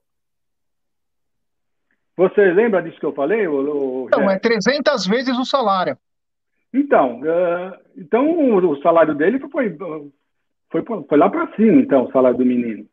Você 2.16 2.52
lembra 2.52 2.82
disso 2.82 3.00
que 3.00 3.06
eu 3.06 3.14
falei? 3.14 3.46
Não, 3.46 4.30
é 4.30 4.38
300 4.38 5.06
vezes 5.06 5.36
o 5.38 5.44
salário. 5.44 5.96
Então, 6.74 7.20
uh, 7.20 7.78
então 7.96 8.56
o 8.56 8.82
salário 8.82 9.14
dele 9.14 9.38
foi, 9.38 9.76
foi, 10.68 10.82
foi 11.08 11.16
lá 11.16 11.30
para 11.30 11.54
cima, 11.54 11.80
então, 11.80 12.04
o 12.04 12.10
salário 12.10 12.36
do 12.36 12.44
menino. 12.44 12.84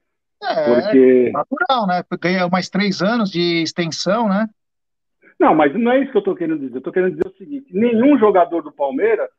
É, 0.43 0.65
porque... 0.65 1.31
natural, 1.31 1.87
né? 1.87 2.03
Ganha 2.21 2.47
mais 2.47 2.69
três 2.69 3.01
anos 3.01 3.31
de 3.31 3.63
extensão, 3.63 4.29
né? 4.29 4.47
Não, 5.39 5.55
mas 5.55 5.73
não 5.73 5.91
é 5.91 5.99
isso 5.99 6.11
que 6.11 6.17
eu 6.17 6.19
estou 6.19 6.35
querendo 6.35 6.59
dizer. 6.59 6.75
Eu 6.75 6.77
estou 6.77 6.93
querendo 6.93 7.15
dizer 7.15 7.27
o 7.27 7.37
seguinte: 7.37 7.67
nenhum 7.71 8.17
jogador 8.19 8.61
do 8.61 8.71
Palmeiras 8.71 9.29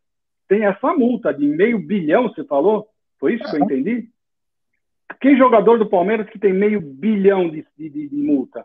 tem 0.48 0.64
essa 0.64 0.92
multa 0.92 1.32
de 1.32 1.46
meio 1.46 1.78
bilhão, 1.78 2.24
você 2.28 2.44
falou? 2.44 2.88
Foi 3.20 3.34
isso 3.34 3.46
é. 3.46 3.50
que 3.50 3.56
eu 3.56 3.60
é. 3.60 3.64
entendi? 3.64 4.08
Que 5.20 5.36
jogador 5.36 5.78
do 5.78 5.88
Palmeiras 5.88 6.28
que 6.28 6.38
tem 6.38 6.52
meio 6.52 6.80
bilhão 6.80 7.48
de, 7.48 7.64
de, 7.78 8.08
de 8.08 8.16
multa? 8.16 8.64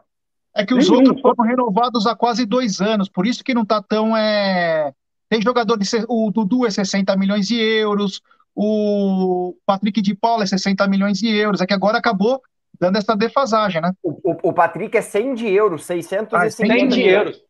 É 0.55 0.65
que 0.65 0.73
os 0.73 0.89
Nenhum. 0.89 1.03
outros 1.03 1.21
foram 1.21 1.45
renovados 1.45 2.07
há 2.07 2.15
quase 2.15 2.47
dois 2.47 2.81
anos, 2.81 3.07
por 3.07 3.27
isso 3.27 3.43
que 3.43 3.53
não 3.53 3.61
está 3.61 3.79
tão. 3.81 4.17
É... 4.17 4.91
Tem 5.29 5.41
jogador 5.41 5.77
de. 5.77 5.85
O 6.07 6.31
Dudu 6.31 6.65
é 6.65 6.69
60 6.69 7.15
milhões 7.17 7.47
de 7.47 7.59
euros, 7.59 8.21
o 8.55 9.55
Patrick 9.65 10.01
de 10.01 10.15
Paula 10.15 10.43
é 10.43 10.47
60 10.47 10.87
milhões 10.87 11.19
de 11.19 11.27
euros. 11.27 11.61
É 11.61 11.65
que 11.67 11.73
agora 11.73 11.97
acabou 11.97 12.41
dando 12.79 12.97
essa 12.97 13.15
defasagem, 13.15 13.81
né? 13.81 13.91
O, 14.01 14.11
o, 14.31 14.49
o 14.49 14.53
Patrick 14.53 14.95
é 14.97 15.01
100 15.01 15.33
de 15.35 15.47
euros, 15.47 15.85
650 15.85 16.37
ah, 16.37 16.49
100 16.49 16.87
de 16.87 17.01
euros. 17.01 17.43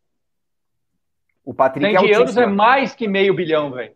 O 1.45 1.53
Patrick 1.53 1.85
100 1.85 1.95
é 1.95 1.99
de 1.99 2.11
euros 2.11 2.37
é 2.37 2.45
mais 2.45 2.93
que 2.93 3.07
meio 3.07 3.33
bilhão, 3.33 3.71
velho. 3.71 3.95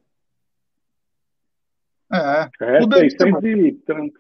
É. 2.14 2.50
é 2.60 2.82
o, 2.82 2.86
Danilo, 2.86 4.12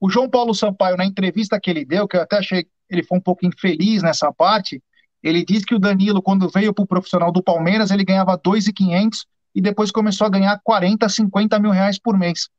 o 0.00 0.08
João 0.08 0.30
Paulo 0.30 0.54
Sampaio, 0.54 0.96
na 0.96 1.04
entrevista 1.04 1.58
que 1.60 1.68
ele 1.68 1.84
deu, 1.84 2.06
que 2.06 2.16
eu 2.16 2.22
até 2.22 2.38
achei 2.38 2.66
ele 2.88 3.02
foi 3.02 3.18
um 3.18 3.20
pouco 3.20 3.46
infeliz 3.46 4.02
nessa 4.02 4.32
parte. 4.32 4.82
Ele 5.24 5.42
disse 5.42 5.64
que 5.64 5.74
o 5.74 5.78
Danilo, 5.78 6.20
quando 6.20 6.50
veio 6.50 6.74
para 6.74 6.84
o 6.84 6.86
profissional 6.86 7.32
do 7.32 7.42
Palmeiras, 7.42 7.90
ele 7.90 8.04
ganhava 8.04 8.36
2,500 8.36 9.24
e 9.54 9.60
depois 9.62 9.90
começou 9.90 10.26
a 10.26 10.30
ganhar 10.30 10.60
40, 10.62 11.08
50 11.08 11.58
mil 11.58 11.70
reais 11.70 11.98
por 11.98 12.18
mês. 12.18 12.50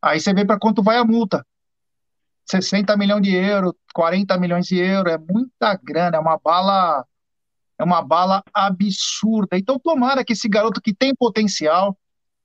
Aí 0.00 0.18
você 0.18 0.32
vê 0.32 0.46
para 0.46 0.58
quanto 0.58 0.82
vai 0.82 0.96
a 0.96 1.04
multa. 1.04 1.46
60 2.46 2.96
milhões 2.96 3.22
de 3.22 3.34
euros, 3.34 3.74
40 3.92 4.38
milhões 4.38 4.66
de 4.66 4.78
euros, 4.78 5.12
é 5.12 5.18
muita 5.18 5.78
grana, 5.84 6.16
é 6.16 6.20
uma 6.20 6.38
bala, 6.42 7.04
é 7.78 7.84
uma 7.84 8.00
bala 8.00 8.42
absurda. 8.54 9.58
Então 9.58 9.78
tomara 9.78 10.24
que 10.24 10.32
esse 10.32 10.48
garoto 10.48 10.80
que 10.80 10.94
tem 10.94 11.14
potencial, 11.14 11.94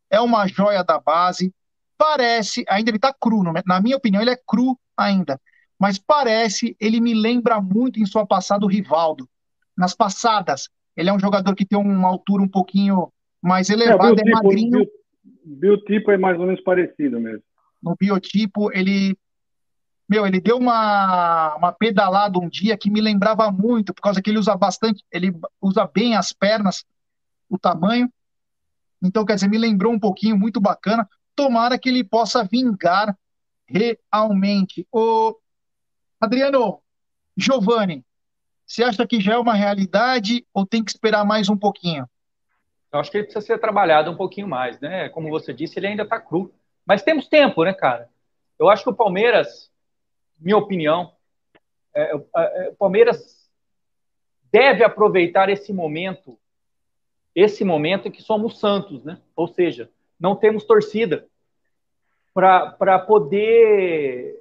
é 0.09 0.19
uma 0.19 0.45
joia 0.47 0.83
da 0.83 0.99
base, 0.99 1.53
parece, 1.97 2.65
ainda 2.67 2.89
ele 2.89 2.97
está 2.97 3.13
cru, 3.13 3.41
na 3.65 3.79
minha 3.79 3.95
opinião 3.95 4.21
ele 4.21 4.31
é 4.31 4.37
cru 4.45 4.77
ainda, 4.97 5.39
mas 5.83 5.97
parece, 5.97 6.77
ele 6.79 7.01
me 7.01 7.13
lembra 7.13 7.59
muito 7.59 7.99
em 7.99 8.05
sua 8.05 8.25
passada 8.25 8.63
o 8.63 8.69
Rivaldo. 8.69 9.27
Nas 9.77 9.93
passadas, 9.93 10.69
ele 10.95 11.09
é 11.09 11.13
um 11.13 11.19
jogador 11.19 11.53
que 11.53 11.65
tem 11.65 11.77
uma 11.77 12.07
altura 12.07 12.41
um 12.41 12.47
pouquinho 12.47 13.11
mais 13.41 13.69
é, 13.69 13.73
elevada, 13.73 14.21
é, 14.25 14.29
é 14.29 14.31
magrinho. 14.31 14.79
O 14.81 14.87
biotipo 15.45 16.09
é 16.09 16.17
mais 16.17 16.39
ou 16.39 16.45
menos 16.45 16.63
parecido 16.63 17.19
mesmo. 17.19 17.43
No 17.81 17.97
biotipo, 17.99 18.71
ele 18.71 19.17
meu, 20.07 20.25
ele 20.25 20.39
deu 20.39 20.55
uma, 20.55 21.53
uma 21.57 21.73
pedalada 21.73 22.39
um 22.39 22.47
dia 22.47 22.77
que 22.77 22.89
me 22.89 23.01
lembrava 23.01 23.51
muito, 23.51 23.93
por 23.93 24.03
causa 24.03 24.21
que 24.21 24.29
ele 24.29 24.39
usa 24.39 24.55
bastante, 24.55 25.03
ele 25.11 25.35
usa 25.61 25.85
bem 25.85 26.15
as 26.15 26.31
pernas, 26.31 26.85
o 27.49 27.59
tamanho. 27.59 28.09
Então, 29.03 29.25
quer 29.25 29.35
dizer, 29.35 29.49
me 29.49 29.57
lembrou 29.57 29.91
um 29.91 29.99
pouquinho, 29.99 30.39
muito 30.39 30.61
bacana. 30.61 31.05
Tomara 31.35 31.77
que 31.77 31.89
ele 31.89 32.05
possa 32.05 32.41
vingar 32.41 33.17
realmente. 33.67 34.87
O, 34.89 35.35
Adriano, 36.23 36.81
Giovanni, 37.35 38.01
você 38.65 38.81
acha 38.81 39.05
que 39.05 39.19
já 39.19 39.33
é 39.33 39.37
uma 39.37 39.53
realidade 39.53 40.47
ou 40.53 40.65
tem 40.65 40.81
que 40.81 40.89
esperar 40.89 41.25
mais 41.25 41.49
um 41.49 41.57
pouquinho? 41.57 42.07
Eu 42.93 42.99
acho 42.99 43.11
que 43.11 43.17
ele 43.17 43.25
precisa 43.25 43.45
ser 43.45 43.59
trabalhado 43.59 44.09
um 44.09 44.15
pouquinho 44.15 44.47
mais, 44.47 44.79
né? 44.79 45.09
Como 45.09 45.29
você 45.29 45.53
disse, 45.53 45.77
ele 45.77 45.87
ainda 45.87 46.03
está 46.03 46.21
cru. 46.21 46.53
Mas 46.85 47.03
temos 47.03 47.27
tempo, 47.27 47.65
né, 47.65 47.73
cara? 47.73 48.09
Eu 48.57 48.69
acho 48.69 48.83
que 48.83 48.89
o 48.89 48.95
Palmeiras, 48.95 49.69
minha 50.39 50.55
opinião, 50.55 51.11
é, 51.93 52.15
é, 52.15 52.17
é, 52.37 52.69
o 52.69 52.75
Palmeiras 52.75 53.49
deve 54.49 54.81
aproveitar 54.81 55.49
esse 55.49 55.73
momento, 55.73 56.39
esse 57.35 57.65
momento 57.65 58.07
em 58.07 58.11
que 58.11 58.21
somos 58.21 58.59
santos, 58.59 59.03
né? 59.03 59.19
Ou 59.35 59.49
seja, 59.49 59.89
não 60.17 60.37
temos 60.37 60.63
torcida 60.63 61.27
para 62.33 62.99
poder 62.99 64.39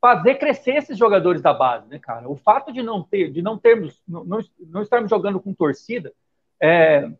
fazer 0.00 0.36
crescer 0.36 0.76
esses 0.76 0.96
jogadores 0.96 1.42
da 1.42 1.52
base, 1.52 1.86
né, 1.88 1.98
cara? 1.98 2.28
O 2.28 2.36
fato 2.36 2.72
de 2.72 2.82
não 2.82 3.02
ter, 3.02 3.30
de 3.30 3.42
não 3.42 3.58
termos, 3.58 4.02
não, 4.08 4.24
não 4.58 4.82
estarmos 4.82 5.10
jogando 5.10 5.38
com 5.38 5.52
torcida, 5.52 6.12
é, 6.60 7.10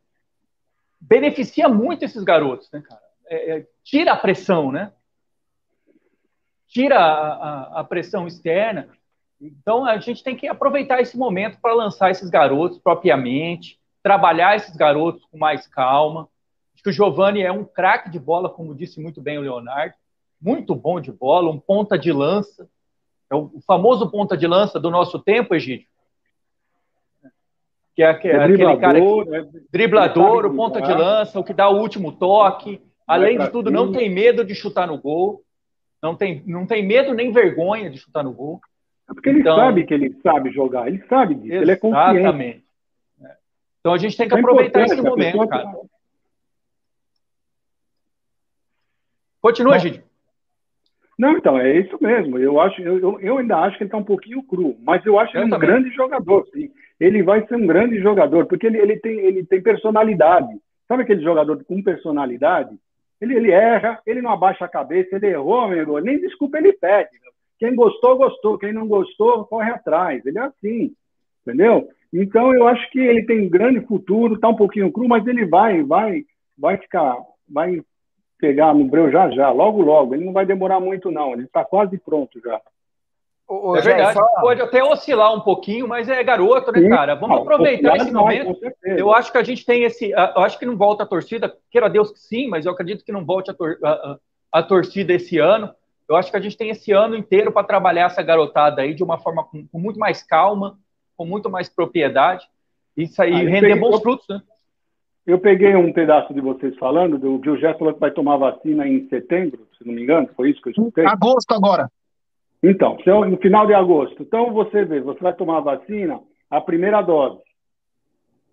beneficia 0.99 1.69
muito 1.69 2.05
esses 2.05 2.25
garotos, 2.25 2.71
né, 2.73 2.81
cara? 2.81 3.03
É, 3.27 3.59
é, 3.59 3.67
tira 3.85 4.13
a 4.13 4.17
pressão, 4.17 4.73
né? 4.73 4.93
Tira 6.67 6.99
a, 6.99 7.33
a, 7.33 7.81
a, 7.81 7.85
pressão 7.85 8.27
externa. 8.27 8.89
Então 9.41 9.85
a 9.85 9.99
gente 9.99 10.25
tem 10.25 10.37
que 10.37 10.49
aproveitar 10.49 11.01
esse 11.01 11.17
momento 11.17 11.59
para 11.61 11.75
lançar 11.75 12.11
esses 12.11 12.31
garotos 12.31 12.79
propriamente, 12.79 13.79
trabalhar 14.03 14.57
esses 14.57 14.75
garotos 14.75 15.25
com 15.27 15.39
mais 15.39 15.67
calma. 15.67 16.29
Acho 16.75 16.83
que 16.83 16.91
o 16.91 16.93
Giovani 16.93 17.43
é 17.43 17.53
um 17.53 17.65
craque 17.65 18.11
de 18.11 18.19
bola, 18.19 18.49
como 18.49 18.75
disse 18.75 19.01
muito 19.01 19.21
bem 19.21 19.39
o 19.39 19.43
Leonardo 19.43 19.95
muito 20.41 20.75
bom 20.75 21.01
de 21.01 21.13
bola, 21.13 21.51
um 21.51 21.59
ponta 21.59 21.99
de 21.99 22.13
lança. 22.13 22.69
É 23.31 23.35
o 23.35 23.61
famoso 23.67 24.11
ponta 24.11 24.37
de 24.37 24.47
lança 24.47 24.81
do 24.81 24.91
nosso 24.91 25.19
tempo, 25.19 25.55
Egídio. 25.55 25.87
Que 27.95 28.03
é, 28.03 28.11
aquele, 28.11 28.35
é 28.35 28.45
aquele 28.45 28.77
cara 28.79 29.01
que, 29.01 29.35
é, 29.35 29.49
driblador, 29.71 30.47
o 30.47 30.57
ponta 30.57 30.81
de 30.81 30.93
lança, 30.93 31.39
o 31.39 31.45
que 31.45 31.53
dá 31.53 31.69
o 31.69 31.79
último 31.79 32.13
toque. 32.13 32.81
Além 33.07 33.39
de 33.39 33.51
tudo, 33.51 33.71
não 33.71 33.93
tem 33.93 34.09
medo 34.09 34.45
de 34.45 34.55
chutar 34.55 34.87
no 34.87 34.99
gol. 34.99 35.45
Não 36.03 36.15
tem, 36.17 36.43
não 36.47 36.67
tem 36.67 36.87
medo 36.87 37.13
nem 37.13 37.31
vergonha 37.31 37.91
de 37.91 37.99
chutar 37.99 38.25
no 38.25 38.33
gol. 38.33 38.61
É 39.09 39.13
porque 39.13 39.29
ele 39.29 39.41
então, 39.41 39.57
sabe 39.57 39.85
que 39.85 39.93
ele 39.93 40.17
sabe 40.23 40.51
jogar, 40.51 40.87
ele 40.87 41.05
sabe 41.09 41.35
disso, 41.35 41.55
ele 41.55 41.73
é 41.73 41.77
consciente. 41.77 42.21
Exatamente. 42.21 42.65
Então 43.81 43.93
a 43.93 43.99
gente 43.99 44.17
tem 44.17 44.29
que 44.29 44.35
é 44.35 44.39
aproveitar 44.39 44.85
esse 44.85 45.01
momento, 45.01 45.47
cara. 45.49 45.73
Continua, 49.41 49.77
Egídio. 49.77 50.10
Não, 51.21 51.37
então, 51.37 51.59
é 51.59 51.79
isso 51.79 51.99
mesmo. 52.01 52.39
Eu 52.39 52.59
acho, 52.59 52.81
eu, 52.81 53.21
eu 53.21 53.37
ainda 53.37 53.59
acho 53.59 53.77
que 53.77 53.83
ele 53.83 53.89
está 53.89 53.99
um 53.99 54.05
pouquinho 54.05 54.43
cru, 54.43 54.75
mas 54.83 55.05
eu 55.05 55.19
acho 55.19 55.37
eu 55.37 55.43
ele 55.43 55.55
um 55.55 55.59
grande 55.59 55.91
jogador, 55.91 56.47
sim. 56.51 56.71
Ele 56.99 57.23
vai 57.23 57.47
ser 57.47 57.57
um 57.57 57.67
grande 57.67 58.01
jogador, 58.01 58.47
porque 58.47 58.67
ele, 58.67 58.79
ele, 58.79 58.97
tem, 58.97 59.19
ele 59.21 59.45
tem 59.45 59.61
personalidade. 59.61 60.49
Sabe 60.89 61.03
aquele 61.03 61.21
jogador 61.23 61.63
com 61.65 61.83
personalidade? 61.83 62.75
Ele, 63.21 63.37
ele 63.37 63.51
erra, 63.51 64.01
ele 64.07 64.23
não 64.23 64.31
abaixa 64.31 64.65
a 64.65 64.69
cabeça, 64.69 65.17
ele 65.17 65.27
errou, 65.27 65.61
amigo, 65.61 65.99
nem 65.99 66.19
desculpa 66.19 66.57
ele 66.57 66.73
pede. 66.73 67.11
Quem 67.59 67.75
gostou, 67.75 68.17
gostou. 68.17 68.57
Quem 68.57 68.73
não 68.73 68.89
gostou, 68.89 69.45
corre 69.45 69.71
atrás. 69.71 70.25
Ele 70.25 70.39
é 70.39 70.43
assim, 70.43 70.95
entendeu? 71.47 71.87
Então 72.11 72.55
eu 72.55 72.67
acho 72.67 72.91
que 72.91 72.99
ele 72.99 73.27
tem 73.27 73.47
um 73.47 73.51
grande 73.51 73.83
futuro, 73.83 74.37
está 74.37 74.49
um 74.49 74.57
pouquinho 74.57 74.91
cru, 74.91 75.07
mas 75.07 75.27
ele 75.27 75.45
vai, 75.45 75.83
vai, 75.83 76.25
vai 76.57 76.79
ficar, 76.79 77.19
vai 77.47 77.83
pegar 78.41 78.75
no 78.75 78.85
breu 78.85 79.11
já 79.11 79.31
já, 79.31 79.51
logo 79.51 79.83
logo. 79.83 80.15
Ele 80.15 80.25
não 80.25 80.33
vai 80.33 80.47
demorar 80.47 80.81
muito 80.81 81.11
não, 81.11 81.33
ele 81.33 81.45
está 81.45 81.65
quase 81.65 81.99
pronto 81.99 82.41
já. 82.41 82.61
Ô, 83.51 83.77
é 83.77 83.81
verdade, 83.81 84.15
só... 84.15 84.25
pode 84.41 84.63
até 84.63 84.83
oscilar 84.83 85.35
um 85.35 85.41
pouquinho, 85.41 85.89
mas 85.89 86.09
é 86.09 86.23
garoto, 86.23 86.71
né, 86.71 86.89
cara? 86.89 87.17
Vamos 87.17 87.35
não, 87.35 87.43
aproveitar 87.43 87.97
esse 87.97 88.13
momento. 88.13 88.57
eu 88.85 89.13
acho 89.13 89.33
que 89.33 89.39
a 89.39 89.43
gente 89.43 89.67
tem 89.67 89.83
esse. 89.83 90.11
Eu 90.11 90.43
acho 90.43 90.57
que 90.57 90.65
não 90.65 90.77
volta 90.77 91.03
a 91.03 91.07
torcida, 91.07 91.53
queira 91.69 91.91
Deus 91.91 92.13
que 92.13 92.21
sim, 92.21 92.49
mas 92.49 92.65
eu 92.65 92.71
acredito 92.71 93.05
que 93.05 93.11
não 93.11 93.25
volte 93.25 93.51
a, 93.51 93.55
tor 93.55 93.77
a, 93.83 94.19
a 94.53 94.63
torcida 94.63 95.13
esse 95.13 95.39
ano. 95.39 95.75
Eu 96.09 96.15
acho 96.15 96.31
que 96.31 96.37
a 96.37 96.41
gente 96.41 96.57
tem 96.57 96.71
esse 96.71 96.93
ano 96.93 97.17
inteiro 97.17 97.51
para 97.51 97.67
trabalhar 97.67 98.07
essa 98.07 98.23
garotada 98.23 98.83
aí 98.83 98.95
de 98.95 99.03
uma 99.03 99.19
forma 99.19 99.43
com, 99.43 99.67
com, 99.67 99.79
muito 99.81 99.99
mais 99.99 100.23
calma, 100.23 100.79
com 101.17 101.25
muito 101.25 101.51
mais 101.51 101.69
propriedade, 101.69 102.47
isso 102.97 103.21
aí 103.21 103.33
ah, 103.33 103.49
render 103.49 103.75
bons 103.77 104.01
frutos, 104.01 104.27
né? 104.29 104.41
Eu 105.27 105.39
peguei 105.39 105.77
um 105.77 105.93
pedaço 105.93 106.33
de 106.33 106.41
vocês 106.41 106.77
falando, 106.77 107.19
do 107.19 107.35
o 107.37 107.57
Gerson 107.57 107.79
falou 107.79 107.95
que 107.95 108.01
vai 108.01 108.11
tomar 108.11 108.37
vacina 108.37 108.89
em 108.89 109.09
setembro, 109.09 109.67
se 109.77 109.87
não 109.87 109.95
me 109.95 110.03
engano, 110.03 110.29
foi 110.35 110.51
isso 110.51 110.61
que 110.61 110.69
eu 110.69 110.73
escutei? 110.73 111.07
Agosto 111.07 111.53
agora. 111.53 111.91
Então, 112.63 112.99
no 113.29 113.37
final 113.39 113.67
de 113.67 113.75
agosto. 113.75 114.23
Então, 114.23 114.53
você 114.53 114.85
vê, 114.85 115.01
você 115.01 115.21
vai 115.21 115.35
tomar 115.35 115.59
a 115.59 115.77
vacina, 115.77 116.21
a 116.51 116.61
primeira 116.61 117.01
dose. 117.01 117.41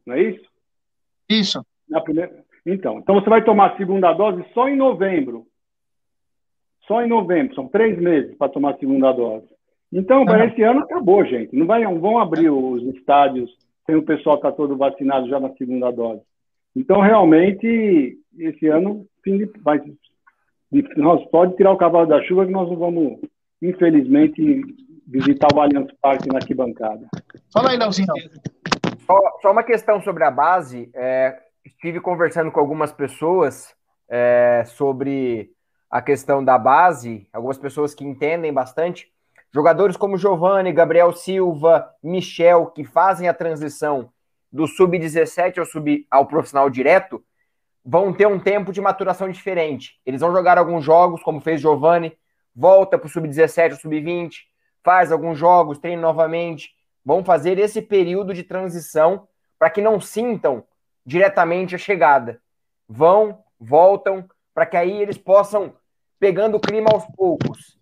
Não 0.05 0.15
é 0.15 0.21
isso? 0.21 0.45
Isso. 1.29 1.65
Na 1.89 1.99
primeira... 2.01 2.31
Então, 2.65 2.99
então, 2.99 3.15
você 3.15 3.29
vai 3.29 3.43
tomar 3.43 3.71
a 3.71 3.77
segunda 3.77 4.13
dose 4.13 4.45
só 4.53 4.67
em 4.67 4.75
novembro. 4.75 5.45
Só 6.85 7.01
em 7.01 7.07
novembro. 7.07 7.55
São 7.55 7.67
três 7.67 7.97
meses 7.97 8.37
para 8.37 8.51
tomar 8.51 8.71
a 8.71 8.77
segunda 8.77 9.11
dose. 9.11 9.47
Então, 9.91 10.25
para 10.25 10.45
esse 10.45 10.61
ano 10.63 10.81
acabou, 10.81 11.25
gente. 11.25 11.55
Não, 11.55 11.65
vai, 11.65 11.83
não 11.83 11.99
vão 11.99 12.19
abrir 12.19 12.49
os 12.49 12.83
estádios 12.95 13.49
sem 13.85 13.95
o 13.95 14.03
pessoal 14.03 14.35
estar 14.35 14.51
tá 14.51 14.57
todo 14.57 14.75
vacinado 14.75 15.29
já 15.29 15.39
na 15.39 15.49
segunda 15.53 15.91
dose. 15.91 16.21
Então, 16.77 17.01
realmente, 17.01 18.17
esse 18.37 18.67
ano, 18.67 19.05
fim 19.23 19.37
de, 19.37 19.51
vai, 19.63 19.81
nós 20.95 21.25
pode 21.31 21.55
tirar 21.55 21.71
o 21.71 21.77
cavalo 21.77 22.07
da 22.07 22.21
chuva 22.23 22.45
que 22.45 22.51
nós 22.51 22.69
não 22.69 22.77
vamos 22.77 23.19
infelizmente, 23.61 24.63
visitar 25.07 25.47
o 25.53 25.59
Allianz 25.59 25.91
Parque 26.01 26.27
na 26.29 26.37
arquibancada. 26.37 27.07
Fala 27.51 27.71
aí, 27.71 27.77
Leozinho. 27.77 28.07
Só, 29.05 29.17
só, 29.41 29.51
uma 29.51 29.63
questão 29.63 30.01
sobre 30.01 30.23
a 30.23 30.31
base. 30.31 30.89
É, 30.93 31.37
estive 31.65 31.99
conversando 31.99 32.51
com 32.51 32.59
algumas 32.59 32.91
pessoas 32.91 33.73
é, 34.09 34.63
sobre 34.65 35.49
a 35.89 36.01
questão 36.01 36.43
da 36.43 36.57
base, 36.57 37.27
algumas 37.31 37.57
pessoas 37.57 37.95
que 37.95 38.03
entendem 38.03 38.53
bastante. 38.53 39.07
Jogadores 39.53 39.95
como 39.95 40.17
Giovanni, 40.17 40.73
Gabriel 40.73 41.13
Silva, 41.13 41.89
Michel, 42.03 42.67
que 42.67 42.83
fazem 42.83 43.29
a 43.29 43.33
transição 43.33 44.09
do 44.51 44.67
sub-17 44.67 45.57
ao, 45.57 45.65
sub, 45.65 46.05
ao 46.09 46.25
profissional 46.25 46.69
direto, 46.69 47.23
vão 47.83 48.11
ter 48.13 48.27
um 48.27 48.39
tempo 48.39 48.71
de 48.73 48.81
maturação 48.81 49.29
diferente. 49.29 49.99
Eles 50.05 50.21
vão 50.21 50.31
jogar 50.31 50.57
alguns 50.57 50.83
jogos, 50.83 51.23
como 51.23 51.39
fez 51.39 51.61
Giovanni, 51.61 52.17
volta 52.55 52.97
para 52.97 53.07
o 53.07 53.09
sub-17 53.09 53.71
ou 53.71 53.77
sub-20, 53.77 54.31
faz 54.83 55.11
alguns 55.11 55.37
jogos, 55.37 55.77
treina 55.77 56.01
novamente. 56.01 56.71
Vão 57.05 57.23
fazer 57.23 57.57
esse 57.59 57.81
período 57.81 58.33
de 58.33 58.43
transição 58.43 59.27
para 59.57 59.69
que 59.69 59.81
não 59.81 59.99
sintam 59.99 60.63
diretamente 61.05 61.75
a 61.75 61.77
chegada. 61.77 62.41
Vão, 62.87 63.43
voltam, 63.59 64.27
para 64.53 64.65
que 64.65 64.75
aí 64.75 65.01
eles 65.01 65.17
possam 65.17 65.73
pegando 66.19 66.57
o 66.57 66.59
clima 66.59 66.89
aos 66.91 67.05
poucos. 67.15 67.77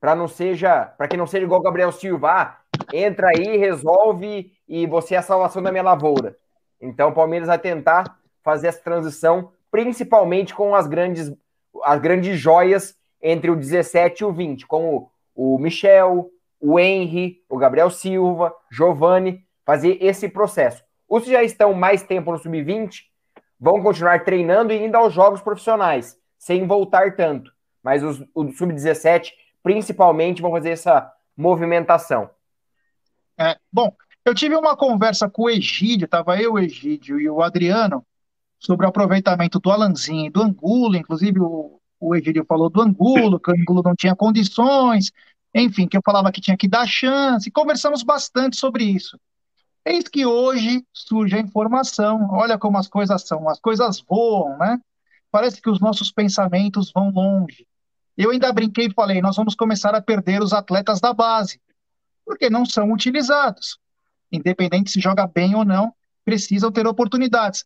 Para 0.00 0.14
não 0.14 0.26
seja, 0.26 0.86
para 0.86 1.06
que 1.06 1.16
não 1.16 1.26
seja 1.26 1.44
igual 1.44 1.60
o 1.60 1.62
Gabriel 1.62 1.92
Silva, 1.92 2.30
ah, 2.32 2.58
entra 2.92 3.28
aí, 3.28 3.56
resolve 3.56 4.52
e 4.68 4.86
você 4.86 5.14
é 5.14 5.18
a 5.18 5.22
salvação 5.22 5.62
da 5.62 5.70
minha 5.70 5.82
lavoura. 5.82 6.36
Então 6.80 7.10
o 7.10 7.14
Palmeiras 7.14 7.48
vai 7.48 7.58
tentar 7.58 8.18
fazer 8.42 8.68
essa 8.68 8.82
transição, 8.82 9.52
principalmente 9.70 10.54
com 10.54 10.74
as 10.74 10.86
grandes 10.86 11.32
as 11.82 12.00
grandes 12.00 12.38
joias 12.38 12.96
entre 13.20 13.50
o 13.50 13.56
17 13.56 14.22
e 14.22 14.24
o 14.24 14.32
20, 14.32 14.66
como 14.66 15.10
o 15.34 15.58
Michel, 15.58 16.30
o 16.60 16.78
Henry, 16.78 17.42
o 17.48 17.58
Gabriel 17.58 17.90
Silva, 17.90 18.54
Giovanni, 18.70 19.44
fazer 19.64 19.98
esse 20.00 20.28
processo. 20.28 20.84
Os 21.08 21.24
que 21.24 21.32
já 21.32 21.42
estão 21.42 21.72
mais 21.72 22.02
tempo 22.02 22.30
no 22.30 22.38
sub-20 22.38 23.02
vão 23.58 23.82
continuar 23.82 24.24
treinando 24.24 24.72
e 24.72 24.84
indo 24.84 24.96
aos 24.96 25.12
jogos 25.12 25.40
profissionais, 25.40 26.18
sem 26.38 26.66
voltar 26.66 27.16
tanto. 27.16 27.52
Mas 27.82 28.02
os, 28.02 28.22
os 28.34 28.56
sub-17, 28.56 29.32
principalmente, 29.62 30.42
vão 30.42 30.50
fazer 30.50 30.70
essa 30.70 31.10
movimentação. 31.36 32.30
É, 33.38 33.56
bom, 33.72 33.92
eu 34.24 34.34
tive 34.34 34.56
uma 34.56 34.76
conversa 34.76 35.28
com 35.28 35.44
o 35.44 35.50
Egídio, 35.50 36.06
estava 36.06 36.40
eu, 36.40 36.54
o 36.54 36.58
Egídio 36.58 37.20
e 37.20 37.28
o 37.28 37.42
Adriano, 37.42 38.04
sobre 38.58 38.86
o 38.86 38.88
aproveitamento 38.88 39.60
do 39.60 39.70
Alanzinho 39.70 40.26
e 40.26 40.30
do 40.30 40.42
Angulo, 40.42 40.96
inclusive 40.96 41.38
o, 41.40 41.78
o 42.00 42.14
Egídio 42.14 42.44
falou 42.46 42.70
do 42.70 42.80
Angulo, 42.80 43.38
que 43.38 43.50
o 43.50 43.54
Angulo 43.54 43.82
não 43.84 43.94
tinha 43.94 44.16
condições, 44.16 45.12
enfim, 45.54 45.86
que 45.86 45.96
eu 45.96 46.02
falava 46.04 46.32
que 46.32 46.40
tinha 46.40 46.56
que 46.56 46.66
dar 46.66 46.86
chance, 46.86 47.50
conversamos 47.50 48.02
bastante 48.02 48.56
sobre 48.56 48.84
isso. 48.84 49.18
Eis 49.84 50.08
que 50.08 50.24
hoje 50.24 50.82
surge 50.92 51.36
a 51.36 51.40
informação, 51.40 52.26
olha 52.30 52.58
como 52.58 52.78
as 52.78 52.88
coisas 52.88 53.22
são, 53.26 53.48
as 53.48 53.60
coisas 53.60 54.02
voam, 54.08 54.56
né? 54.56 54.80
Parece 55.30 55.60
que 55.60 55.68
os 55.68 55.78
nossos 55.78 56.10
pensamentos 56.10 56.90
vão 56.90 57.10
longe. 57.10 57.66
Eu 58.16 58.30
ainda 58.30 58.52
brinquei 58.52 58.86
e 58.86 58.94
falei, 58.94 59.20
nós 59.20 59.36
vamos 59.36 59.54
começar 59.54 59.94
a 59.94 60.00
perder 60.00 60.40
os 60.40 60.54
atletas 60.54 61.00
da 61.00 61.12
base, 61.12 61.60
porque 62.24 62.48
não 62.48 62.64
são 62.64 62.90
utilizados. 62.92 63.78
Independente 64.36 64.90
se 64.90 65.00
joga 65.00 65.26
bem 65.26 65.54
ou 65.54 65.64
não, 65.64 65.92
precisam 66.24 66.72
ter 66.72 66.86
oportunidades. 66.86 67.64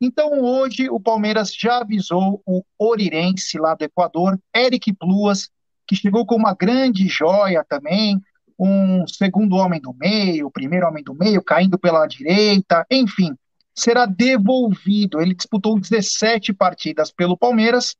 Então, 0.00 0.40
hoje, 0.40 0.88
o 0.88 0.98
Palmeiras 0.98 1.54
já 1.54 1.78
avisou 1.78 2.42
o 2.46 2.62
Orirense, 2.78 3.58
lá 3.58 3.74
do 3.74 3.84
Equador, 3.84 4.38
Eric 4.54 4.92
Pluas, 4.94 5.50
que 5.86 5.94
chegou 5.94 6.24
com 6.24 6.36
uma 6.36 6.54
grande 6.54 7.06
joia 7.06 7.64
também, 7.68 8.20
um 8.58 9.06
segundo 9.06 9.56
homem 9.56 9.80
do 9.80 9.94
meio, 9.94 10.50
primeiro 10.50 10.86
homem 10.86 11.02
do 11.02 11.14
meio, 11.14 11.42
caindo 11.42 11.78
pela 11.78 12.06
direita, 12.06 12.86
enfim, 12.90 13.34
será 13.74 14.06
devolvido. 14.06 15.20
Ele 15.20 15.34
disputou 15.34 15.78
17 15.78 16.52
partidas 16.52 17.10
pelo 17.10 17.36
Palmeiras 17.36 17.96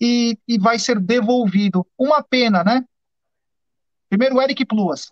e, 0.00 0.38
e 0.46 0.58
vai 0.58 0.78
ser 0.78 1.00
devolvido. 1.00 1.86
Uma 1.98 2.22
pena, 2.22 2.62
né? 2.62 2.84
Primeiro, 4.08 4.40
Eric 4.40 4.64
Pluas. 4.64 5.10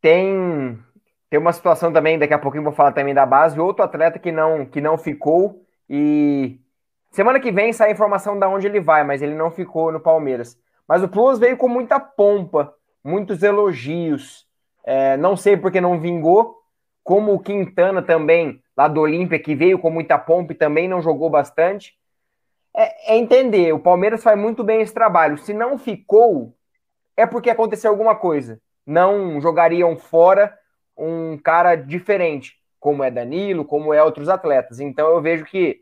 Tem 0.00 0.78
tem 1.30 1.38
uma 1.38 1.52
situação 1.52 1.92
também, 1.92 2.18
daqui 2.18 2.34
a 2.34 2.38
pouquinho 2.38 2.64
vou 2.64 2.72
falar 2.72 2.90
também 2.90 3.14
da 3.14 3.24
base, 3.24 3.60
outro 3.60 3.84
atleta 3.84 4.18
que 4.18 4.32
não, 4.32 4.66
que 4.66 4.80
não 4.80 4.98
ficou 4.98 5.64
e 5.88 6.58
semana 7.12 7.38
que 7.38 7.52
vem 7.52 7.72
sai 7.72 7.88
a 7.88 7.92
informação 7.92 8.36
de 8.36 8.44
onde 8.46 8.66
ele 8.66 8.80
vai, 8.80 9.04
mas 9.04 9.22
ele 9.22 9.34
não 9.34 9.48
ficou 9.48 9.92
no 9.92 10.00
Palmeiras. 10.00 10.58
Mas 10.88 11.04
o 11.04 11.08
Plus 11.08 11.38
veio 11.38 11.56
com 11.56 11.68
muita 11.68 12.00
pompa, 12.00 12.74
muitos 13.02 13.44
elogios. 13.44 14.44
É, 14.82 15.16
não 15.16 15.36
sei 15.36 15.56
porque 15.56 15.80
não 15.80 16.00
vingou, 16.00 16.56
como 17.04 17.32
o 17.32 17.38
Quintana 17.38 18.02
também, 18.02 18.60
lá 18.76 18.88
do 18.88 19.00
Olímpia, 19.00 19.38
que 19.38 19.54
veio 19.54 19.78
com 19.78 19.88
muita 19.88 20.18
pompa 20.18 20.52
e 20.52 20.56
também 20.56 20.88
não 20.88 21.00
jogou 21.00 21.30
bastante. 21.30 21.94
É, 22.74 23.14
é 23.14 23.16
entender, 23.16 23.72
o 23.72 23.78
Palmeiras 23.78 24.22
faz 24.22 24.36
muito 24.36 24.64
bem 24.64 24.80
esse 24.80 24.92
trabalho. 24.92 25.38
Se 25.38 25.54
não 25.54 25.78
ficou, 25.78 26.56
é 27.16 27.24
porque 27.24 27.50
aconteceu 27.50 27.90
alguma 27.90 28.16
coisa. 28.16 28.60
Não 28.90 29.40
jogariam 29.40 29.96
fora 29.96 30.52
um 30.98 31.38
cara 31.38 31.76
diferente, 31.76 32.56
como 32.80 33.04
é 33.04 33.10
Danilo, 33.10 33.64
como 33.64 33.94
é 33.94 34.02
outros 34.02 34.28
atletas. 34.28 34.80
Então 34.80 35.08
eu 35.10 35.22
vejo 35.22 35.44
que 35.44 35.80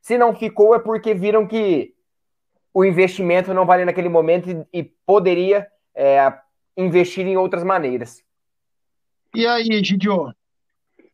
se 0.00 0.18
não 0.18 0.34
ficou 0.34 0.74
é 0.74 0.78
porque 0.80 1.14
viram 1.14 1.46
que 1.46 1.94
o 2.74 2.84
investimento 2.84 3.54
não 3.54 3.64
valia 3.64 3.86
naquele 3.86 4.08
momento 4.08 4.50
e, 4.50 4.80
e 4.80 4.82
poderia 5.06 5.66
é, 5.94 6.32
investir 6.76 7.24
em 7.24 7.36
outras 7.36 7.62
maneiras. 7.62 8.20
E 9.34 9.46
aí, 9.46 9.84
Gidio? 9.84 10.34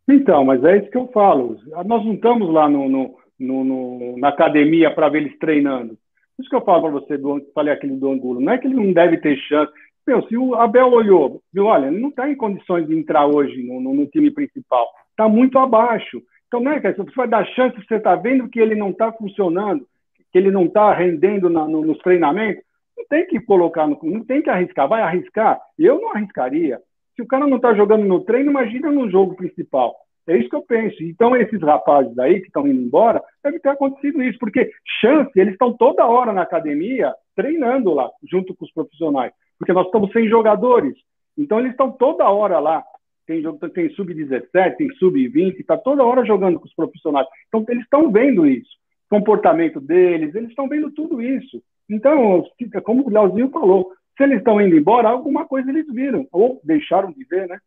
Então, 0.08 0.42
mas 0.42 0.64
é 0.64 0.78
isso 0.78 0.90
que 0.90 0.96
eu 0.96 1.08
falo. 1.08 1.58
Nós 1.84 2.04
não 2.04 2.14
estamos 2.14 2.50
lá 2.50 2.66
no, 2.68 2.88
no, 2.88 3.18
no, 3.38 3.64
no 3.64 4.18
na 4.18 4.28
academia 4.28 4.90
para 4.94 5.10
ver 5.10 5.18
eles 5.18 5.38
treinando. 5.38 5.98
Isso 6.38 6.48
que 6.48 6.56
eu 6.56 6.64
falo 6.64 6.82
para 6.82 6.90
você, 6.90 7.18
do, 7.18 7.42
falei 7.54 7.72
aquele 7.72 7.96
do 7.96 8.10
Angulo. 8.10 8.40
Não 8.40 8.52
é 8.52 8.58
que 8.58 8.66
ele 8.66 8.74
não 8.74 8.92
deve 8.92 9.18
ter 9.18 9.36
chance. 9.36 9.72
Meu, 10.06 10.22
se 10.28 10.36
o 10.36 10.54
Abel 10.54 10.86
olhou, 10.92 11.42
viu, 11.52 11.64
olha, 11.64 11.90
não 11.90 12.10
está 12.10 12.30
em 12.30 12.36
condições 12.36 12.86
de 12.86 12.96
entrar 12.96 13.26
hoje 13.26 13.60
no, 13.64 13.80
no, 13.80 13.92
no 13.92 14.06
time 14.06 14.30
principal, 14.30 14.88
está 15.10 15.28
muito 15.28 15.58
abaixo. 15.58 16.22
Então, 16.46 16.60
não 16.60 16.70
é 16.70 16.80
que 16.80 16.92
você 16.92 17.10
vai 17.16 17.26
dar 17.26 17.44
chance, 17.48 17.76
você 17.76 17.96
está 17.96 18.14
vendo 18.14 18.48
que 18.48 18.60
ele 18.60 18.76
não 18.76 18.90
está 18.90 19.10
funcionando, 19.10 19.84
que 20.32 20.38
ele 20.38 20.52
não 20.52 20.66
está 20.66 20.94
rendendo 20.94 21.50
na, 21.50 21.66
no, 21.66 21.84
nos 21.84 21.98
treinamentos, 21.98 22.62
não 22.96 23.04
tem 23.06 23.26
que 23.26 23.40
colocar, 23.40 23.88
no, 23.88 23.98
não 24.04 24.24
tem 24.24 24.40
que 24.40 24.48
arriscar. 24.48 24.88
Vai 24.88 25.02
arriscar? 25.02 25.60
Eu 25.76 26.00
não 26.00 26.12
arriscaria. 26.12 26.80
Se 27.16 27.22
o 27.22 27.26
cara 27.26 27.46
não 27.46 27.56
está 27.56 27.74
jogando 27.74 28.04
no 28.04 28.20
treino, 28.20 28.50
imagina 28.50 28.92
no 28.92 29.10
jogo 29.10 29.34
principal. 29.34 29.96
É 30.28 30.36
isso 30.36 30.48
que 30.48 30.56
eu 30.56 30.62
penso. 30.62 31.02
Então, 31.02 31.36
esses 31.36 31.60
rapazes 31.60 32.16
aí 32.18 32.40
que 32.40 32.46
estão 32.46 32.66
indo 32.66 32.80
embora, 32.80 33.20
deve 33.42 33.58
ter 33.58 33.70
acontecido 33.70 34.22
isso, 34.22 34.38
porque 34.38 34.70
chance, 35.00 35.32
eles 35.34 35.54
estão 35.54 35.76
toda 35.76 36.06
hora 36.06 36.32
na 36.32 36.42
academia 36.42 37.12
treinando 37.34 37.92
lá, 37.92 38.08
junto 38.22 38.54
com 38.54 38.64
os 38.64 38.72
profissionais 38.72 39.32
porque 39.58 39.72
nós 39.72 39.86
estamos 39.86 40.10
sem 40.12 40.28
jogadores. 40.28 40.94
Então 41.36 41.58
eles 41.58 41.72
estão 41.72 41.90
toda 41.90 42.28
hora 42.28 42.58
lá. 42.58 42.84
tem, 43.26 43.42
tem 43.74 43.90
sub-17, 43.90 44.76
tem 44.76 44.90
sub-20, 44.96 45.58
está 45.58 45.76
toda 45.76 46.04
hora 46.04 46.24
jogando 46.24 46.58
com 46.58 46.66
os 46.66 46.74
profissionais. 46.74 47.26
Então, 47.48 47.64
eles 47.68 47.84
estão 47.84 48.10
vendo 48.10 48.46
isso, 48.46 48.70
comportamento 49.10 49.80
deles, 49.80 50.34
eles 50.34 50.50
estão 50.50 50.68
vendo 50.68 50.90
tudo 50.92 51.20
isso. 51.20 51.62
Então, 51.88 52.44
como 52.84 53.06
o 53.06 53.10
Leozinho 53.10 53.50
falou, 53.50 53.92
se 54.16 54.24
eles 54.24 54.38
estão 54.38 54.60
indo 54.60 54.76
embora, 54.76 55.08
alguma 55.08 55.44
coisa 55.44 55.70
eles 55.70 55.86
viram, 55.92 56.26
ou 56.32 56.60
deixaram 56.64 57.12
de 57.12 57.24
ver, 57.24 57.48
né? 57.48 57.58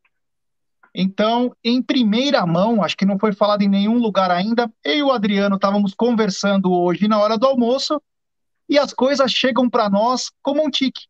Então, 0.93 1.55
em 1.63 1.81
primeira 1.81 2.45
mão, 2.45 2.83
acho 2.83 2.97
que 2.97 3.05
não 3.05 3.19
foi 3.19 3.31
falado 3.31 3.61
em 3.61 3.69
nenhum 3.69 3.99
lugar 3.99 4.31
ainda, 4.31 4.71
eu 4.83 4.95
e 4.95 5.03
o 5.03 5.11
Adriano 5.11 5.55
estávamos 5.55 5.93
conversando 5.93 6.71
hoje 6.73 7.07
na 7.07 7.19
hora 7.19 7.37
do 7.37 7.45
almoço 7.45 8.01
e 8.67 8.77
as 8.77 8.93
coisas 8.93 9.31
chegam 9.31 9.69
para 9.69 9.89
nós 9.89 10.31
como 10.41 10.65
um 10.65 10.69
tique. 10.69 11.07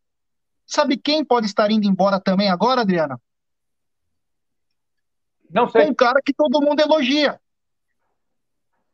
Sabe 0.70 0.96
quem 0.96 1.24
pode 1.24 1.46
estar 1.46 1.68
indo 1.68 1.88
embora 1.88 2.20
também 2.20 2.48
agora, 2.48 2.82
Adriano? 2.82 3.20
Não 5.50 5.68
sei. 5.68 5.90
Um 5.90 5.94
cara 5.94 6.20
que 6.24 6.32
todo 6.32 6.62
mundo 6.62 6.78
elogia. 6.78 7.40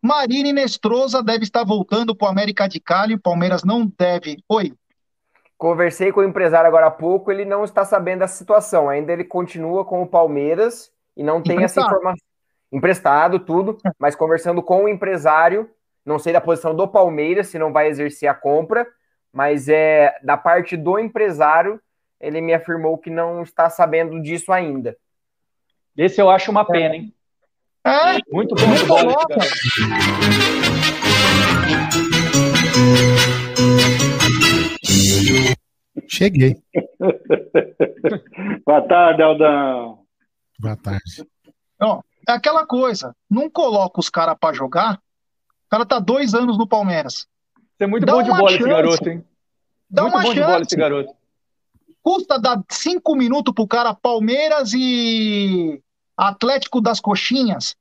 Marine 0.00 0.54
Nestrosa 0.54 1.22
deve 1.22 1.44
estar 1.44 1.64
voltando 1.64 2.16
para 2.16 2.28
o 2.28 2.30
América 2.30 2.66
de 2.66 2.80
Cali, 2.80 3.14
o 3.14 3.20
Palmeiras 3.20 3.62
não 3.62 3.86
deve. 3.98 4.42
Oi. 4.48 4.72
Conversei 5.58 6.10
com 6.12 6.20
o 6.20 6.24
empresário 6.24 6.66
agora 6.66 6.86
há 6.86 6.90
pouco, 6.90 7.30
ele 7.30 7.44
não 7.44 7.62
está 7.62 7.84
sabendo 7.84 8.20
da 8.20 8.28
situação. 8.28 8.88
Ainda 8.88 9.12
ele 9.12 9.24
continua 9.24 9.84
com 9.84 10.02
o 10.02 10.06
Palmeiras 10.06 10.90
e 11.14 11.22
não 11.22 11.42
tem 11.42 11.62
essa 11.62 11.82
informação. 11.82 12.24
Emprestado, 12.72 13.38
tudo, 13.38 13.76
mas 13.98 14.16
conversando 14.16 14.62
com 14.62 14.84
o 14.84 14.88
empresário, 14.88 15.68
não 16.04 16.18
sei 16.18 16.32
da 16.32 16.40
posição 16.40 16.74
do 16.74 16.88
Palmeiras, 16.88 17.48
se 17.48 17.58
não 17.58 17.70
vai 17.70 17.88
exercer 17.88 18.28
a 18.28 18.34
compra, 18.34 18.86
mas 19.32 19.68
é 19.68 20.18
da 20.22 20.36
parte 20.36 20.76
do 20.76 20.98
empresário, 20.98 21.80
ele 22.20 22.40
me 22.40 22.54
afirmou 22.54 22.98
que 22.98 23.10
não 23.10 23.42
está 23.42 23.68
sabendo 23.70 24.20
disso 24.22 24.52
ainda. 24.52 24.96
Esse 25.96 26.20
eu 26.20 26.28
acho 26.30 26.50
uma 26.50 26.64
pena, 26.64 26.96
hein? 26.96 27.14
É, 27.84 28.18
muito 28.30 28.54
bom 28.54 28.86
bola 28.86 29.14
esse 29.40 29.80
Cheguei. 36.08 36.56
Boa 38.64 38.82
tarde, 38.86 39.22
Aldão. 39.22 40.00
Boa 40.58 40.76
tarde. 40.76 41.26
É 42.28 42.32
aquela 42.32 42.66
coisa, 42.66 43.14
não 43.30 43.48
coloca 43.48 44.00
os 44.00 44.10
caras 44.10 44.36
para 44.40 44.52
jogar, 44.52 44.96
o 44.96 45.68
cara 45.70 45.86
tá 45.86 46.00
dois 46.00 46.34
anos 46.34 46.58
no 46.58 46.66
Palmeiras. 46.66 47.28
Você 47.76 47.84
é 47.84 47.86
muito 47.86 48.06
Dá 48.06 48.12
bom 48.12 48.22
de 48.22 48.30
bola 48.30 48.50
chance. 48.50 48.54
esse 48.54 48.68
garoto, 48.68 49.08
hein? 49.08 49.24
Dá 49.90 50.02
muito 50.02 50.14
uma 50.14 50.22
bom 50.22 50.28
chance. 50.28 50.40
de 50.40 50.46
bola 50.46 50.62
esse 50.62 50.76
garoto. 50.76 51.14
Custa 52.02 52.38
dar 52.40 52.62
cinco 52.70 53.14
minutos 53.16 53.52
pro 53.52 53.66
cara 53.66 53.94
Palmeiras 53.94 54.72
e 54.72 55.82
Atlético 56.16 56.80
das 56.80 57.00
Coxinhas. 57.00 57.76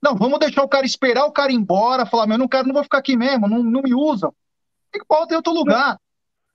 Não, 0.00 0.16
vamos 0.16 0.38
deixar 0.38 0.62
o 0.62 0.68
cara 0.68 0.86
esperar 0.86 1.26
o 1.26 1.32
cara 1.32 1.52
ir 1.52 1.56
embora, 1.56 2.06
falar, 2.06 2.26
meu, 2.26 2.38
não 2.38 2.48
quero, 2.48 2.66
não 2.66 2.74
vou 2.74 2.82
ficar 2.82 2.98
aqui 2.98 3.16
mesmo, 3.16 3.48
não, 3.48 3.62
não 3.62 3.82
me 3.82 3.94
usam. 3.94 4.32
Tem 4.90 5.00
que 5.00 5.06
pôr 5.06 5.26
em 5.30 5.36
outro 5.36 5.52
lugar. 5.52 5.98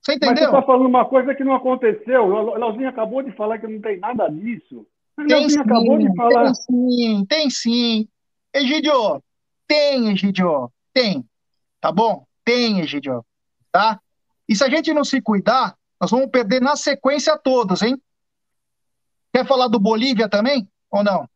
Você 0.02 0.14
entendeu? 0.14 0.34
Mas 0.34 0.50
você 0.50 0.56
está 0.56 0.62
falando 0.62 0.86
uma 0.86 1.04
coisa 1.04 1.34
que 1.34 1.44
não 1.44 1.54
aconteceu. 1.54 2.24
O 2.24 2.56
Leozinho 2.56 2.88
acabou 2.88 3.22
de 3.22 3.32
falar 3.32 3.58
que 3.58 3.66
não 3.66 3.80
tem 3.80 3.98
nada 3.98 4.28
disso. 4.28 4.86
O 5.16 5.22
Leozinho 5.22 5.50
sim, 5.50 5.60
acabou 5.60 5.98
de 5.98 6.14
falar. 6.14 6.44
Tem 6.44 6.54
sim, 6.54 7.26
tem 7.26 7.50
sim. 7.50 8.08
Egidio, 8.54 9.22
tem, 9.66 10.10
Egidio, 10.10 10.70
tem. 10.92 11.27
Tá 11.80 11.92
bom? 11.92 12.26
Tem, 12.44 12.80
Egidio. 12.80 13.24
Tá? 13.70 14.00
E 14.48 14.56
se 14.56 14.64
a 14.64 14.68
gente 14.68 14.92
não 14.92 15.04
se 15.04 15.20
cuidar, 15.20 15.76
nós 16.00 16.10
vamos 16.10 16.30
perder 16.30 16.60
na 16.60 16.76
sequência 16.76 17.36
todos, 17.36 17.82
hein? 17.82 18.00
Quer 19.32 19.46
falar 19.46 19.68
do 19.68 19.78
Bolívia 19.78 20.28
também? 20.28 20.68
Ou 20.90 21.04
não? 21.04 21.28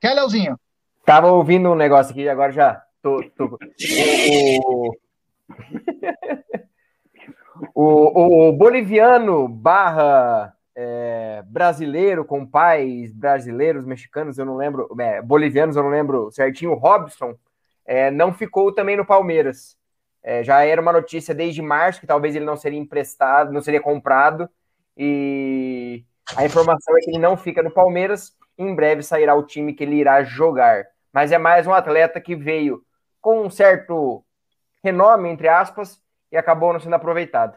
Quer, 0.00 0.14
Leozinho? 0.14 0.58
Tava 1.04 1.30
ouvindo 1.30 1.70
um 1.70 1.74
negócio 1.74 2.12
aqui, 2.12 2.28
agora 2.28 2.52
já 2.52 2.82
tô. 3.02 3.22
tô... 3.36 3.58
O... 4.64 4.94
o, 7.74 8.48
o, 8.48 8.52
boliviano 8.52 9.46
barra 9.48 10.56
é, 10.74 11.42
brasileiro 11.46 12.24
com 12.24 12.46
pais 12.46 13.12
brasileiros, 13.12 13.84
mexicanos, 13.84 14.38
eu 14.38 14.46
não 14.46 14.56
lembro, 14.56 14.88
é, 14.98 15.20
bolivianos, 15.20 15.76
eu 15.76 15.82
não 15.82 15.90
lembro 15.90 16.30
certinho, 16.30 16.74
Robson, 16.74 17.36
é, 17.86 18.10
não 18.10 18.32
ficou 18.32 18.72
também 18.72 18.96
no 18.96 19.06
Palmeiras. 19.06 19.76
É, 20.22 20.44
já 20.44 20.64
era 20.64 20.80
uma 20.80 20.92
notícia 20.92 21.34
desde 21.34 21.60
março 21.60 22.00
que 22.00 22.06
talvez 22.06 22.36
ele 22.36 22.44
não 22.44 22.56
seria 22.56 22.78
emprestado, 22.78 23.52
não 23.52 23.60
seria 23.60 23.80
comprado, 23.80 24.48
e 24.96 26.04
a 26.36 26.44
informação 26.44 26.96
é 26.96 27.00
que 27.00 27.10
ele 27.10 27.18
não 27.18 27.36
fica 27.36 27.62
no 27.62 27.70
Palmeiras. 27.70 28.32
Em 28.56 28.74
breve 28.74 29.02
sairá 29.02 29.34
o 29.34 29.42
time 29.42 29.72
que 29.72 29.82
ele 29.82 29.96
irá 29.96 30.22
jogar. 30.22 30.84
Mas 31.12 31.32
é 31.32 31.38
mais 31.38 31.66
um 31.66 31.72
atleta 31.72 32.20
que 32.20 32.36
veio 32.36 32.82
com 33.20 33.46
um 33.46 33.50
certo 33.50 34.24
renome, 34.82 35.28
entre 35.28 35.48
aspas, 35.48 36.00
e 36.30 36.36
acabou 36.36 36.72
não 36.72 36.80
sendo 36.80 36.94
aproveitado. 36.94 37.56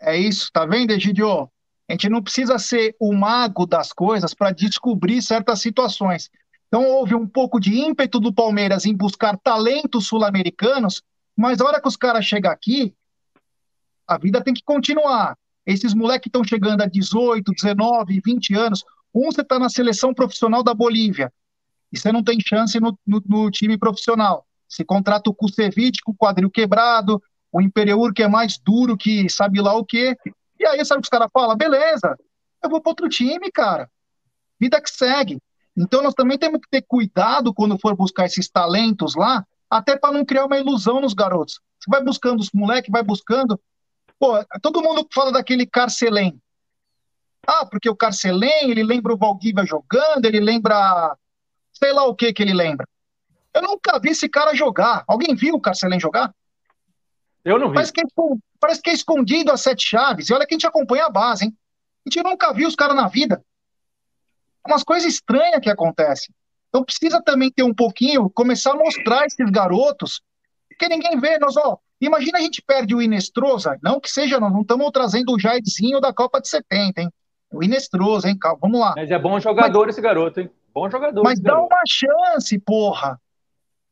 É 0.00 0.16
isso, 0.16 0.50
tá 0.52 0.64
vendo, 0.64 0.92
Egidio? 0.92 1.50
A 1.88 1.92
gente 1.92 2.08
não 2.08 2.22
precisa 2.22 2.58
ser 2.58 2.94
o 2.98 3.12
mago 3.12 3.66
das 3.66 3.92
coisas 3.92 4.32
para 4.32 4.52
descobrir 4.52 5.20
certas 5.20 5.60
situações. 5.60 6.30
Então 6.70 6.86
houve 6.86 7.16
um 7.16 7.26
pouco 7.26 7.58
de 7.58 7.76
ímpeto 7.76 8.20
do 8.20 8.32
Palmeiras 8.32 8.86
em 8.86 8.94
buscar 8.94 9.36
talentos 9.36 10.06
sul-americanos, 10.06 11.02
mas 11.36 11.60
a 11.60 11.64
hora 11.64 11.82
que 11.82 11.88
os 11.88 11.96
caras 11.96 12.24
chegam 12.24 12.48
aqui, 12.48 12.94
a 14.06 14.16
vida 14.16 14.40
tem 14.40 14.54
que 14.54 14.62
continuar. 14.62 15.36
Esses 15.66 15.92
moleques 15.92 16.28
estão 16.28 16.44
chegando 16.44 16.82
a 16.82 16.86
18, 16.86 17.52
19, 17.52 18.20
20 18.24 18.54
anos. 18.54 18.84
Um, 19.12 19.32
você 19.32 19.40
está 19.40 19.58
na 19.58 19.68
seleção 19.68 20.14
profissional 20.14 20.62
da 20.62 20.72
Bolívia 20.72 21.32
e 21.92 21.98
você 21.98 22.12
não 22.12 22.22
tem 22.22 22.38
chance 22.40 22.78
no, 22.78 22.96
no, 23.04 23.20
no 23.26 23.50
time 23.50 23.76
profissional. 23.76 24.46
Você 24.68 24.84
contrata 24.84 25.28
o 25.28 25.34
Kusevich 25.34 26.00
com 26.04 26.12
o 26.12 26.16
quadril 26.16 26.48
quebrado, 26.48 27.20
o 27.50 27.60
Imperiur 27.60 28.14
que 28.14 28.22
é 28.22 28.28
mais 28.28 28.58
duro 28.58 28.96
que 28.96 29.28
sabe 29.28 29.60
lá 29.60 29.74
o 29.74 29.84
quê. 29.84 30.16
E 30.56 30.64
aí, 30.64 30.84
sabe 30.84 31.00
o 31.00 31.02
que 31.02 31.06
os 31.06 31.10
caras 31.10 31.30
falam? 31.32 31.56
Beleza, 31.56 32.16
eu 32.62 32.70
vou 32.70 32.80
para 32.80 32.90
outro 32.90 33.08
time, 33.08 33.50
cara. 33.50 33.90
Vida 34.60 34.80
que 34.80 34.90
segue. 34.90 35.40
Então, 35.76 36.02
nós 36.02 36.14
também 36.14 36.38
temos 36.38 36.60
que 36.60 36.68
ter 36.70 36.82
cuidado 36.82 37.54
quando 37.54 37.78
for 37.78 37.96
buscar 37.96 38.26
esses 38.26 38.48
talentos 38.48 39.14
lá, 39.14 39.44
até 39.68 39.96
para 39.96 40.12
não 40.12 40.24
criar 40.24 40.46
uma 40.46 40.58
ilusão 40.58 41.00
nos 41.00 41.14
garotos. 41.14 41.60
Você 41.78 41.90
vai 41.90 42.02
buscando 42.02 42.40
os 42.40 42.50
moleques, 42.52 42.90
vai 42.90 43.02
buscando, 43.02 43.58
Pô, 44.20 44.34
todo 44.60 44.82
mundo 44.82 45.08
fala 45.10 45.32
daquele 45.32 45.66
Carcelém. 45.66 46.38
Ah, 47.46 47.64
porque 47.64 47.88
o 47.88 47.96
Carcelém, 47.96 48.70
ele 48.70 48.82
lembra 48.82 49.14
o 49.14 49.16
Valdívia 49.16 49.64
jogando, 49.64 50.26
ele 50.26 50.38
lembra 50.38 51.16
sei 51.72 51.90
lá 51.94 52.04
o 52.04 52.14
que 52.14 52.30
que 52.30 52.42
ele 52.42 52.52
lembra. 52.52 52.86
Eu 53.54 53.62
nunca 53.62 53.98
vi 53.98 54.10
esse 54.10 54.28
cara 54.28 54.54
jogar. 54.54 55.02
Alguém 55.08 55.34
viu 55.34 55.54
o 55.54 55.60
Carcelém 55.60 55.98
jogar? 55.98 56.34
Eu 57.42 57.58
não 57.58 57.68
vi. 57.68 57.74
Parece 57.74 57.92
que, 57.94 58.02
é, 58.02 58.04
parece 58.60 58.82
que 58.82 58.90
é 58.90 58.92
escondido 58.92 59.50
as 59.50 59.62
sete 59.62 59.88
chaves. 59.88 60.28
E 60.28 60.34
olha 60.34 60.46
que 60.46 60.52
a 60.52 60.56
gente 60.56 60.66
acompanha 60.66 61.06
a 61.06 61.10
base, 61.10 61.46
hein? 61.46 61.56
A 62.06 62.10
gente 62.10 62.22
nunca 62.22 62.52
viu 62.52 62.68
os 62.68 62.76
caras 62.76 62.94
na 62.94 63.08
vida. 63.08 63.42
É 64.66 64.70
umas 64.70 64.82
coisas 64.82 65.12
estranhas 65.12 65.60
que 65.60 65.70
acontecem. 65.70 66.34
Então 66.68 66.84
precisa 66.84 67.20
também 67.22 67.50
ter 67.50 67.62
um 67.62 67.74
pouquinho, 67.74 68.30
começar 68.30 68.72
a 68.72 68.76
mostrar 68.76 69.26
esses 69.26 69.50
garotos, 69.50 70.20
que 70.78 70.88
ninguém 70.88 71.18
vê. 71.18 71.38
Nós, 71.38 71.56
ó, 71.56 71.78
Imagina 72.00 72.38
a 72.38 72.40
gente 72.40 72.62
perde 72.62 72.94
o 72.94 73.02
Inestrosa, 73.02 73.78
não 73.82 74.00
que 74.00 74.10
seja, 74.10 74.40
nós 74.40 74.50
não 74.50 74.62
estamos 74.62 74.90
trazendo 74.90 75.34
o 75.34 75.38
Jairzinho 75.38 76.00
da 76.00 76.14
Copa 76.14 76.40
de 76.40 76.48
70, 76.48 77.02
hein? 77.02 77.12
O 77.52 77.62
Inestrosa, 77.62 78.28
hein, 78.28 78.38
Calma, 78.38 78.58
vamos 78.62 78.80
lá. 78.80 78.94
Mas 78.96 79.10
é 79.10 79.18
bom 79.18 79.38
jogador 79.38 79.86
mas, 79.86 79.94
esse 79.94 80.00
garoto, 80.00 80.40
hein? 80.40 80.50
Bom 80.72 80.88
jogador. 80.88 81.22
Mas 81.22 81.38
dá 81.38 81.52
garoto. 81.52 81.68
uma 81.74 81.82
chance, 81.86 82.58
porra. 82.58 83.20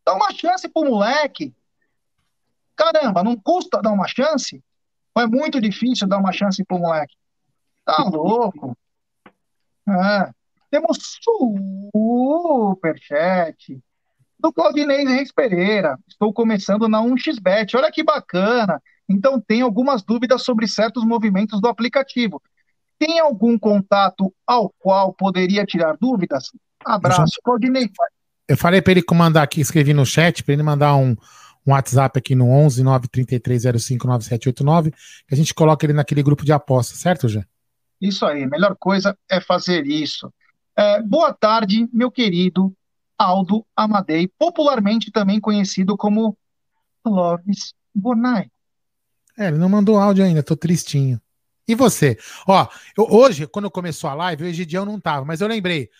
Dá 0.06 0.14
uma 0.14 0.32
chance 0.32 0.66
pro 0.68 0.86
moleque. 0.86 1.54
Caramba, 2.74 3.22
não 3.22 3.36
custa 3.36 3.82
dar 3.82 3.92
uma 3.92 4.08
chance? 4.08 4.62
Ou 5.14 5.22
é 5.22 5.26
muito 5.26 5.60
difícil 5.60 6.08
dar 6.08 6.16
uma 6.18 6.32
chance 6.32 6.64
pro 6.64 6.78
moleque? 6.78 7.14
Tá 7.84 8.04
louco. 8.04 8.74
É. 9.86 10.30
Temos 10.70 10.98
superchat 11.92 13.80
do 14.38 14.52
Claudinei 14.52 15.04
Reis 15.04 15.32
Pereira. 15.32 15.98
Estou 16.06 16.32
começando 16.32 16.88
na 16.88 17.02
1xBet. 17.02 17.74
Olha 17.74 17.90
que 17.90 18.04
bacana. 18.04 18.80
Então, 19.08 19.40
tem 19.40 19.62
algumas 19.62 20.02
dúvidas 20.02 20.42
sobre 20.42 20.68
certos 20.68 21.04
movimentos 21.04 21.60
do 21.60 21.68
aplicativo. 21.68 22.42
Tem 22.98 23.18
algum 23.18 23.58
contato 23.58 24.32
ao 24.46 24.72
qual 24.78 25.12
poderia 25.12 25.64
tirar 25.64 25.96
dúvidas? 25.98 26.50
Abraço, 26.84 27.40
Claudinei. 27.42 27.90
Eu 28.46 28.56
falei 28.56 28.82
para 28.82 28.92
ele 28.92 29.04
mandar 29.12 29.42
aqui, 29.42 29.60
escrevi 29.60 29.94
no 29.94 30.04
chat, 30.04 30.42
para 30.44 30.54
ele 30.54 30.62
mandar 30.62 30.96
um, 30.96 31.16
um 31.66 31.72
WhatsApp 31.72 32.18
aqui 32.18 32.34
no 32.34 32.50
11 32.50 32.82
93305 32.82 34.06
9789, 34.06 34.90
que 34.90 35.34
a 35.34 35.36
gente 35.36 35.54
coloca 35.54 35.86
ele 35.86 35.92
naquele 35.92 36.22
grupo 36.22 36.44
de 36.44 36.52
apostas, 36.52 36.98
certo, 36.98 37.28
Jé? 37.28 37.44
Isso 38.00 38.24
aí, 38.24 38.44
a 38.44 38.48
melhor 38.48 38.76
coisa 38.78 39.16
é 39.30 39.40
fazer 39.40 39.86
isso. 39.86 40.32
É, 40.78 41.02
boa 41.02 41.34
tarde, 41.34 41.88
meu 41.92 42.08
querido 42.08 42.72
Aldo 43.18 43.66
Amadei, 43.74 44.28
popularmente 44.38 45.10
também 45.10 45.40
conhecido 45.40 45.96
como 45.96 46.38
Clóvis 47.02 47.74
Bonai. 47.92 48.48
É, 49.36 49.48
ele 49.48 49.58
não 49.58 49.68
mandou 49.68 49.98
áudio 49.98 50.24
ainda, 50.24 50.40
tô 50.40 50.56
tristinho. 50.56 51.20
E 51.66 51.74
você? 51.74 52.16
Ó, 52.46 52.64
eu, 52.96 53.08
hoje, 53.10 53.48
quando 53.48 53.68
começou 53.68 54.08
a 54.08 54.14
live, 54.14 54.44
o 54.44 54.46
Egidião 54.46 54.84
não 54.84 55.00
tava, 55.00 55.24
mas 55.24 55.40
eu 55.40 55.48
lembrei 55.48 55.90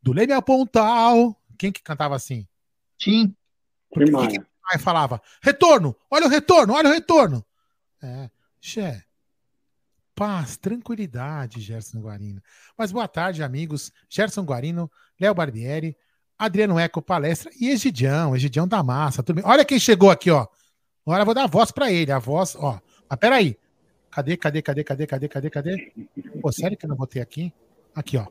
do 0.00 0.12
Leme 0.12 0.32
Apontal. 0.32 1.36
Quem 1.58 1.72
que 1.72 1.82
cantava 1.82 2.14
assim? 2.14 2.46
Sim. 2.96 3.34
Porque 3.90 4.14
o 4.14 4.28
que 4.28 4.38
que 4.38 4.78
falava? 4.78 5.20
Retorno! 5.42 5.96
Olha 6.08 6.26
o 6.26 6.30
retorno, 6.30 6.74
olha 6.74 6.88
o 6.88 6.92
retorno! 6.92 7.44
É, 8.00 8.30
Xé. 8.60 9.02
Paz, 10.18 10.56
tranquilidade, 10.56 11.60
Gerson 11.60 12.00
Guarino. 12.00 12.42
Mas 12.76 12.90
boa 12.90 13.06
tarde, 13.06 13.40
amigos. 13.40 13.92
Gerson 14.10 14.42
Guarino, 14.42 14.90
Léo 15.20 15.32
Barbieri, 15.32 15.96
Adriano 16.36 16.76
Eco 16.76 17.00
Palestra 17.00 17.52
e 17.60 17.68
Egidião, 17.70 18.34
Egidião 18.34 18.66
da 18.66 18.82
Massa. 18.82 19.22
Tudo 19.22 19.36
bem? 19.36 19.44
Olha 19.46 19.64
quem 19.64 19.78
chegou 19.78 20.10
aqui, 20.10 20.28
ó. 20.28 20.44
Agora 21.06 21.22
eu 21.22 21.24
vou 21.24 21.34
dar 21.36 21.44
a 21.44 21.46
voz 21.46 21.70
para 21.70 21.92
ele. 21.92 22.10
A 22.10 22.18
voz, 22.18 22.56
ó. 22.58 22.80
Mas 23.08 23.18
peraí. 23.20 23.56
Cadê, 24.10 24.36
cadê, 24.36 24.60
cadê, 24.60 24.82
cadê, 24.82 25.06
cadê, 25.06 25.28
cadê, 25.28 25.50
cadê? 25.50 25.92
Pô, 26.42 26.50
sério 26.50 26.76
que 26.76 26.84
eu 26.84 26.88
não 26.88 26.96
botei 26.96 27.22
aqui? 27.22 27.52
Aqui, 27.94 28.16
ó. 28.16 28.26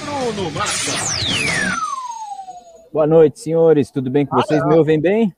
Bruno 0.00 0.50
Massa. 0.52 0.92
Boa 2.90 3.06
noite, 3.06 3.40
senhores. 3.40 3.90
Tudo 3.90 4.08
bem 4.08 4.24
com 4.24 4.36
vocês? 4.36 4.64
Me 4.66 4.74
ouvem 4.74 4.98
bem? 4.98 5.36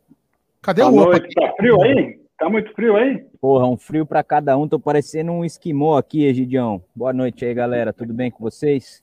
Cadê 0.62 0.82
Boa 0.82 0.93
o 0.93 0.97
outro? 0.97 1.19
noite. 1.23 1.35
Tá 1.35 1.52
frio 1.56 1.82
aí? 1.82 2.28
Tá 2.39 2.48
muito 2.48 2.73
frio 2.73 2.97
aí? 2.97 3.27
Porra, 3.40 3.66
um 3.66 3.77
frio 3.77 4.06
pra 4.06 4.23
cada 4.23 4.56
um. 4.56 4.69
Tô 4.69 4.78
parecendo 4.78 5.32
um 5.32 5.44
esquimó 5.44 5.98
aqui, 5.98 6.24
Egidião. 6.24 6.81
Boa 6.94 7.12
noite 7.12 7.44
aí, 7.44 7.52
galera. 7.52 7.93
Tudo 7.93 8.15
bem 8.15 8.31
com 8.31 8.39
vocês? 8.44 9.02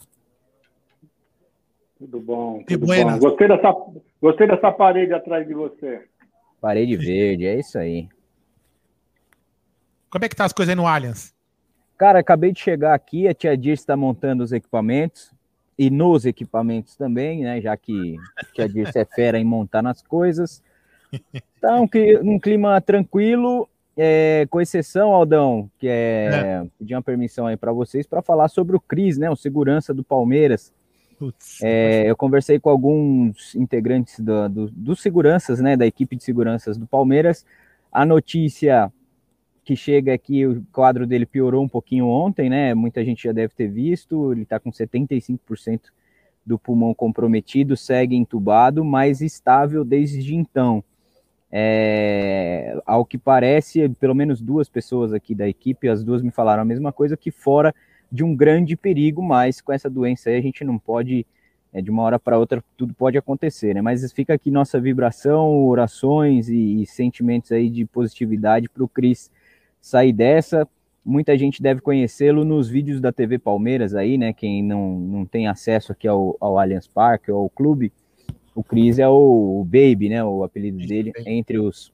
Tudo 1.97 2.21
bom. 2.21 2.59
Que 2.59 2.77
Tudo 2.77 2.87
bom. 2.87 3.19
Gostei, 3.19 3.47
dessa, 3.49 3.75
gostei 4.21 4.47
dessa 4.47 4.71
parede 4.71 5.13
atrás 5.13 5.45
de 5.45 5.53
você. 5.53 6.05
Parede 6.61 6.95
verde, 6.95 7.45
é 7.45 7.59
isso 7.59 7.77
aí. 7.77 8.07
Como 10.09 10.23
é 10.23 10.29
que 10.29 10.35
tá 10.35 10.45
as 10.45 10.53
coisas 10.53 10.71
aí 10.71 10.75
no 10.75 10.87
Allianz? 10.87 11.35
Cara, 11.97 12.19
acabei 12.19 12.53
de 12.53 12.61
chegar 12.61 12.93
aqui, 12.93 13.27
a 13.27 13.33
tia 13.33 13.57
Dirce 13.57 13.83
está 13.83 13.97
montando 13.97 14.43
os 14.43 14.53
equipamentos 14.53 15.33
e 15.77 15.89
nos 15.89 16.25
equipamentos 16.25 16.95
também, 16.95 17.43
né? 17.43 17.59
Já 17.59 17.75
que 17.75 18.15
a 18.37 18.45
tia 18.45 18.69
Dirce 18.69 18.97
é 18.97 19.03
fera 19.03 19.37
em 19.37 19.43
montar 19.43 19.81
nas 19.81 20.01
coisas. 20.01 20.63
Tá 21.61 21.79
um, 21.79 21.87
um 22.23 22.39
clima 22.39 22.79
tranquilo, 22.81 23.67
é, 23.97 24.45
com 24.49 24.61
exceção, 24.61 25.13
Aldão, 25.13 25.69
que 25.79 25.87
é, 25.87 26.65
pedir 26.77 26.95
uma 26.95 27.01
permissão 27.01 27.47
aí 27.47 27.57
para 27.57 27.71
vocês 27.71 28.05
para 28.05 28.21
falar 28.21 28.47
sobre 28.49 28.75
o 28.75 28.79
Cris, 28.79 29.17
né? 29.17 29.29
O 29.29 29.35
segurança 29.35 29.93
do 29.93 30.03
Palmeiras. 30.03 30.73
Putz, 31.17 31.61
É, 31.63 32.03
eu 32.09 32.15
conversei 32.15 32.59
com 32.59 32.69
alguns 32.69 33.55
integrantes 33.55 34.19
da- 34.19 34.47
do- 34.49 34.69
dos 34.69 35.01
seguranças, 35.01 35.61
né, 35.61 35.77
da 35.77 35.87
equipe 35.87 36.15
de 36.17 36.23
seguranças 36.23 36.77
do 36.77 36.85
Palmeiras. 36.85 37.45
A 37.89 38.05
notícia 38.05 38.91
que 39.63 39.75
chega 39.77 40.13
aqui, 40.13 40.45
o 40.45 40.61
quadro 40.73 41.07
dele 41.07 41.25
piorou 41.25 41.63
um 41.63 41.69
pouquinho 41.69 42.07
ontem, 42.07 42.49
né? 42.49 42.75
Muita 42.75 43.03
gente 43.03 43.23
já 43.23 43.31
deve 43.31 43.53
ter 43.55 43.67
visto. 43.69 44.31
Ele 44.33 44.43
está 44.43 44.59
com 44.59 44.71
75% 44.71 45.91
do 46.45 46.59
pulmão 46.59 46.93
comprometido, 46.93 47.75
segue 47.75 48.15
entubado, 48.15 48.83
mas 48.85 49.21
estável 49.21 49.83
desde 49.83 50.35
então. 50.35 50.83
É, 51.57 52.77
ao 52.85 53.05
que 53.05 53.17
parece, 53.17 53.87
pelo 53.97 54.13
menos 54.13 54.41
duas 54.41 54.67
pessoas 54.67 55.13
aqui 55.13 55.33
da 55.33 55.47
equipe, 55.47 55.87
as 55.87 56.03
duas 56.03 56.21
me 56.21 56.29
falaram 56.29 56.61
a 56.61 56.65
mesma 56.65 56.91
coisa, 56.91 57.15
que 57.15 57.31
fora 57.31 57.73
de 58.11 58.25
um 58.25 58.35
grande 58.35 58.75
perigo, 58.75 59.23
mas 59.23 59.61
com 59.61 59.71
essa 59.71 59.89
doença 59.89 60.29
aí 60.29 60.35
a 60.35 60.41
gente 60.41 60.65
não 60.65 60.77
pode, 60.77 61.25
é, 61.71 61.81
de 61.81 61.89
uma 61.89 62.03
hora 62.03 62.19
para 62.19 62.37
outra, 62.37 62.61
tudo 62.75 62.93
pode 62.93 63.17
acontecer, 63.17 63.73
né? 63.73 63.81
Mas 63.81 64.11
fica 64.11 64.33
aqui 64.33 64.51
nossa 64.51 64.81
vibração, 64.81 65.65
orações 65.65 66.49
e, 66.49 66.81
e 66.81 66.85
sentimentos 66.85 67.53
aí 67.53 67.69
de 67.69 67.85
positividade 67.85 68.67
para 68.67 68.83
o 68.83 68.87
Cris 68.89 69.31
sair 69.79 70.11
dessa. 70.11 70.67
Muita 71.05 71.37
gente 71.37 71.63
deve 71.63 71.79
conhecê-lo 71.79 72.43
nos 72.43 72.67
vídeos 72.67 72.99
da 72.99 73.13
TV 73.13 73.39
Palmeiras 73.39 73.95
aí, 73.95 74.17
né? 74.17 74.33
Quem 74.33 74.61
não, 74.61 74.99
não 74.99 75.25
tem 75.25 75.47
acesso 75.47 75.93
aqui 75.93 76.05
ao, 76.05 76.35
ao 76.37 76.59
Allianz 76.59 76.85
Parque 76.85 77.31
ou 77.31 77.43
ao 77.43 77.49
clube, 77.49 77.93
o 78.55 78.63
Cris 78.63 78.97
é 78.97 79.07
o, 79.07 79.59
o 79.59 79.63
Baby, 79.65 80.09
né? 80.09 80.23
O 80.23 80.43
apelido 80.43 80.77
dele 80.77 81.11
entre 81.25 81.59
os 81.59 81.93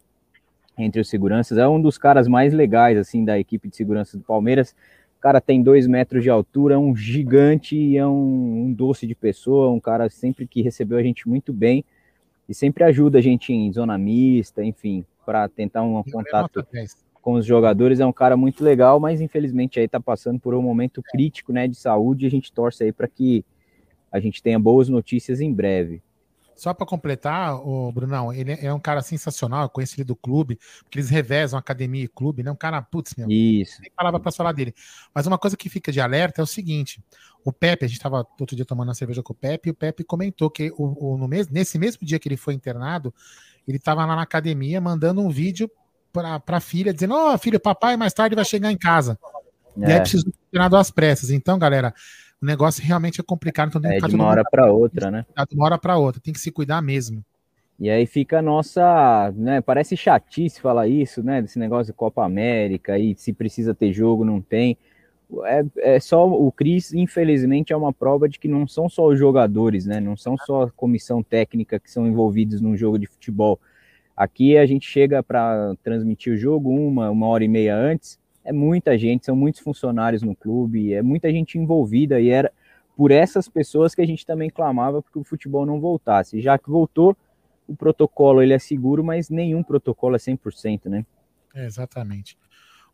entre 0.78 1.02
os 1.02 1.10
seguranças. 1.10 1.58
É 1.58 1.68
um 1.68 1.82
dos 1.82 1.98
caras 1.98 2.28
mais 2.28 2.54
legais, 2.54 2.98
assim, 2.98 3.26
da 3.26 3.38
equipe 3.38 3.68
de 3.68 3.76
segurança 3.76 4.18
do 4.18 4.24
Palmeiras. 4.24 4.76
O 5.18 5.22
cara 5.22 5.42
tem 5.42 5.62
dois 5.62 5.86
metros 5.86 6.24
de 6.24 6.30
altura, 6.30 6.76
é 6.76 6.78
um 6.78 6.96
gigante 6.96 7.76
e 7.76 7.98
é 7.98 8.08
um, 8.08 8.66
um 8.66 8.74
doce 8.74 9.06
de 9.06 9.14
pessoa, 9.14 9.70
um 9.70 9.80
cara 9.80 10.10
sempre 10.10 10.48
que 10.48 10.62
recebeu 10.62 10.98
a 10.98 11.04
gente 11.04 11.28
muito 11.28 11.54
bem 11.54 11.84
e 12.50 12.54
sempre 12.54 12.84
ajuda 12.84 13.20
a 13.20 13.22
gente 13.22 13.54
em 13.54 13.72
zona 13.72 13.98
mista, 13.98 14.64
enfim, 14.64 15.06
para 15.26 15.48
tentar 15.48 15.84
um 15.84 16.02
contato 16.04 16.58
nota 16.58 16.68
10. 16.72 16.98
com 17.22 17.34
os 17.34 17.46
jogadores. 17.46 18.00
É 18.00 18.06
um 18.06 18.14
cara 18.14 18.36
muito 18.36 18.64
legal, 18.64 19.00
mas 19.00 19.22
infelizmente 19.22 19.80
aí 19.80 19.88
tá 19.88 20.00
passando 20.00 20.40
por 20.40 20.56
um 20.56 20.62
momento 20.62 21.04
crítico, 21.04 21.54
né, 21.54 21.68
de 21.68 21.76
saúde. 21.76 22.26
E 22.26 22.28
a 22.28 22.32
gente 22.32 22.52
torce 22.52 22.84
aí 22.84 22.92
para 22.92 23.08
que 23.08 23.46
a 24.12 24.20
gente 24.20 24.42
tenha 24.42 24.58
boas 24.58 24.90
notícias 24.90 25.40
em 25.40 25.54
breve. 25.54 26.02
Só 26.62 26.76
para 26.76 26.86
completar, 26.86 27.56
o 27.56 27.92
Brunão, 27.92 28.32
ele 28.32 28.52
é 28.52 28.72
um 28.72 28.80
cara 28.80 29.02
sensacional, 29.02 29.64
eu 29.64 29.70
conheço 29.70 29.96
ele 29.96 30.04
do 30.04 30.16
clube, 30.16 30.60
porque 30.84 31.00
eles 31.00 31.10
revezam 31.10 31.58
academia 31.58 32.04
e 32.04 32.08
clube, 32.08 32.44
né? 32.44 32.52
Um 32.52 32.56
cara, 32.56 32.80
putz, 32.84 33.16
meu, 33.16 33.28
Isso. 33.28 33.82
nem 33.82 33.90
palavra 33.96 34.20
para 34.20 34.32
falar 34.32 34.52
dele. 34.52 34.76
Mas 35.12 35.26
uma 35.26 35.40
coisa 35.40 35.58
que 35.58 35.70
fica 35.70 35.92
de 35.92 36.00
alerta 36.00 36.40
é 36.40 36.44
o 36.44 36.46
seguinte: 36.48 37.04
o 37.44 37.52
Pepe, 37.52 37.86
a 37.86 37.88
gente 37.88 37.98
estava 37.98 38.18
outro 38.40 38.56
dia 38.56 38.64
tomando 38.64 38.90
uma 38.90 38.94
cerveja 38.94 39.24
com 39.24 39.34
o 39.34 39.36
Pepe, 39.36 39.70
e 39.70 39.72
o 39.72 39.74
Pepe 39.74 40.04
comentou 40.04 40.52
que 40.52 40.72
o, 40.78 41.14
o- 41.14 41.18
no 41.18 41.28
mes, 41.28 41.48
nesse 41.48 41.80
mesmo 41.80 42.06
dia 42.06 42.20
que 42.20 42.28
ele 42.28 42.38
foi 42.38 42.54
internado, 42.54 43.12
ele 43.68 43.78
estava 43.78 44.06
lá 44.06 44.16
na 44.16 44.22
academia 44.22 44.80
mandando 44.80 45.20
um 45.20 45.32
vídeo 45.32 45.68
para 46.14 46.44
a 46.46 46.60
filha, 46.60 46.94
dizendo: 46.94 47.16
Ó, 47.16 47.36
filho, 47.40 47.60
papai 47.60 47.98
mais 47.98 48.14
tarde 48.14 48.36
vai 48.36 48.46
chegar 48.46 48.72
em 48.72 48.78
casa. 48.78 49.18
E 49.78 49.92
aí 49.92 49.98
É, 49.98 50.00
precisa 50.00 50.24
ser 50.24 50.30
internado 50.50 50.78
às 50.78 50.92
pressas. 50.92 51.32
Então, 51.32 51.58
galera, 51.58 51.94
o 52.41 52.45
negócio 52.45 52.84
realmente 52.84 53.22
é 53.22 53.23
complicado. 53.23 53.69
Então 53.69 53.81
é 53.89 53.95
ficar 53.95 54.07
de 54.07 54.11
todo 54.13 54.19
uma 54.19 54.30
hora 54.30 54.43
para 54.43 54.72
outra, 54.72 55.11
né? 55.11 55.26
de 55.47 55.55
uma 55.55 55.65
hora 55.65 55.77
para 55.77 55.97
outra. 55.97 56.22
Tem 56.22 56.34
que 56.34 56.39
se 56.39 56.51
cuidar 56.51 56.81
mesmo. 56.81 57.23
E 57.80 57.89
aí 57.89 58.05
fica 58.05 58.38
a 58.38 58.41
nossa, 58.43 59.34
né, 59.35 59.59
parece 59.59 59.97
chatice 59.97 60.61
falar 60.61 60.88
isso, 60.88 61.23
né, 61.23 61.41
desse 61.41 61.57
negócio 61.57 61.91
de 61.91 61.97
Copa 61.97 62.23
América 62.23 62.99
e 62.99 63.15
se 63.15 63.34
precisa 63.34 63.73
ter 63.73 63.91
jogo, 63.91 64.23
não 64.23 64.39
tem. 64.39 64.77
É, 65.45 65.95
é 65.95 65.99
só 65.99 66.30
o 66.30 66.51
Cris, 66.51 66.93
infelizmente, 66.93 67.73
é 67.73 67.76
uma 67.76 67.91
prova 67.91 68.30
de 68.30 68.38
que 68.38 68.47
não 68.47 68.68
são 68.68 68.88
só 68.88 69.07
os 69.07 69.18
jogadores, 69.18 69.88
né, 69.88 69.99
não 69.99 70.15
são 70.15 70.38
só 70.38 70.65
a 70.65 70.72
comissão 70.72 71.23
técnica 71.23 71.80
que 71.80 71.89
são 71.89 72.05
envolvidos 72.05 72.61
num 72.61 72.77
jogo 72.77 72.99
de 72.99 73.07
futebol. 73.07 73.59
Aqui 74.15 74.55
a 74.59 74.65
gente 74.68 74.88
chega 74.88 75.23
para 75.23 75.73
transmitir 75.81 76.34
o 76.34 76.38
jogo 76.38 76.69
uma, 76.69 77.09
uma 77.09 77.27
hora 77.30 77.43
e 77.43 77.47
meia 77.47 77.76
antes, 77.76 78.19
é 78.43 78.51
muita 78.51 78.97
gente, 78.97 79.26
são 79.26 79.35
muitos 79.35 79.61
funcionários 79.61 80.22
no 80.22 80.35
clube, 80.35 80.93
é 80.93 81.01
muita 81.01 81.31
gente 81.31 81.57
envolvida 81.57 82.19
e 82.19 82.30
era 82.30 82.51
por 82.95 83.11
essas 83.11 83.47
pessoas 83.47 83.95
que 83.95 84.01
a 84.01 84.05
gente 84.05 84.26
também 84.26 84.49
clamava 84.49 85.01
porque 85.01 85.18
o 85.19 85.23
futebol 85.23 85.65
não 85.65 85.80
voltasse. 85.80 86.41
Já 86.41 86.57
que 86.57 86.69
voltou, 86.69 87.15
o 87.68 87.76
protocolo 87.76 88.41
ele 88.41 88.53
é 88.53 88.59
seguro, 88.59 89.03
mas 89.03 89.30
nenhum 89.30 89.63
protocolo 89.63 90.15
é 90.15 90.19
100%, 90.19 90.89
né? 90.89 91.05
É, 91.55 91.65
exatamente. 91.65 92.38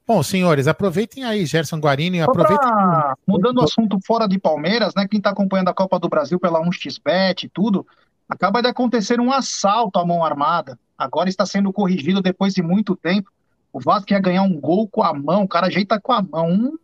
Bom, 0.06 0.24
senhores, 0.24 0.68
aproveitem 0.68 1.26
aí, 1.26 1.46
Gerson 1.46 1.80
Guarini, 1.80 2.22
aproveitem. 2.22 2.58
pra- 2.58 3.16
mudando 3.28 3.58
o 3.58 3.64
assunto 3.64 3.98
fora 4.06 4.26
de 4.28 4.40
Palmeiras, 4.40 4.94
né? 4.96 5.06
Quem 5.06 5.18
está 5.18 5.32
acompanhando 5.32 5.68
a 5.68 5.74
Copa 5.74 6.00
do 6.00 6.08
Brasil 6.08 6.40
pela 6.40 6.62
1xBet 6.62 7.44
e 7.44 7.50
tudo, 7.50 7.86
acaba 8.30 8.62
de 8.62 8.70
acontecer 8.70 9.20
um 9.20 9.32
assalto 9.34 10.00
à 10.00 10.06
mão 10.06 10.24
armada. 10.24 10.80
Agora 10.98 11.28
está 11.28 11.46
sendo 11.46 11.74
corrigido 11.74 12.22
depois 12.22 12.54
de 12.54 12.62
muito 12.62 12.96
tempo. 12.96 13.30
O 13.78 13.80
Vasco 13.80 14.12
ia 14.12 14.20
ganhar 14.20 14.42
um 14.42 14.60
gol 14.60 14.88
com 14.88 15.04
a 15.04 15.14
mão, 15.14 15.44
o 15.44 15.48
cara 15.48 15.68
ajeita 15.68 16.00
com 16.02 16.12
a 16.12 16.22
mão. 16.22 16.50
Um- 16.50 16.78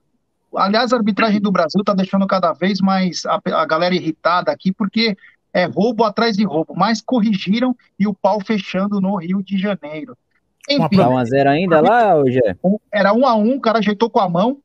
Aliás, 0.55 0.93
a 0.93 0.97
arbitragem 0.97 1.41
do 1.41 1.51
Brasil 1.51 1.81
está 1.81 1.95
deixando 1.95 2.27
cada 2.27 2.53
vez 2.53 2.79
mais 2.79 3.25
a, 3.25 3.41
a 3.59 3.65
galera 3.65 3.95
irritada 3.95 4.51
aqui, 4.51 4.71
porque 4.71 5.17
é 5.51 5.65
roubo 5.65 6.03
atrás 6.03 6.37
de 6.37 6.43
roubo. 6.45 6.75
Mas 6.77 7.01
corrigiram 7.01 7.75
e 7.99 8.05
o 8.05 8.13
pau 8.13 8.39
fechando 8.39 9.01
no 9.01 9.15
Rio 9.15 9.41
de 9.41 9.57
Janeiro. 9.57 10.15
Enfim, 10.69 10.97
Tá 10.97 11.09
1x0 11.09 11.47
ainda 11.47 11.81
lá, 11.81 12.15
hoje 12.15 12.39
era 12.91 13.11
um 13.13 13.25
a 13.25 13.33
um, 13.35 13.55
o 13.55 13.59
cara 13.59 13.79
ajeitou 13.79 14.11
com 14.11 14.19
a 14.19 14.29
mão, 14.29 14.59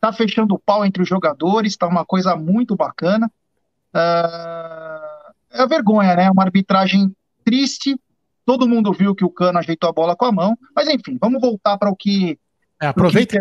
tá 0.00 0.12
fechando 0.12 0.54
o 0.54 0.58
pau 0.58 0.86
entre 0.86 1.02
os 1.02 1.08
jogadores, 1.08 1.76
tá 1.76 1.88
uma 1.88 2.04
coisa 2.04 2.36
muito 2.36 2.76
bacana. 2.76 3.28
Ah, 3.92 5.30
é 5.52 5.66
vergonha, 5.66 6.14
né? 6.14 6.30
Uma 6.30 6.44
arbitragem 6.44 7.12
triste. 7.44 7.98
Todo 8.46 8.68
mundo 8.68 8.92
viu 8.92 9.14
que 9.14 9.24
o 9.24 9.30
Cano 9.30 9.58
ajeitou 9.58 9.88
a 9.88 9.92
bola 9.92 10.14
com 10.14 10.24
a 10.26 10.32
mão, 10.32 10.56
mas 10.74 10.88
enfim, 10.88 11.16
vamos 11.20 11.40
voltar 11.40 11.78
para 11.78 11.90
o 11.90 11.96
que. 11.96 12.38
É, 12.80 12.86
aproveitem. 12.86 13.40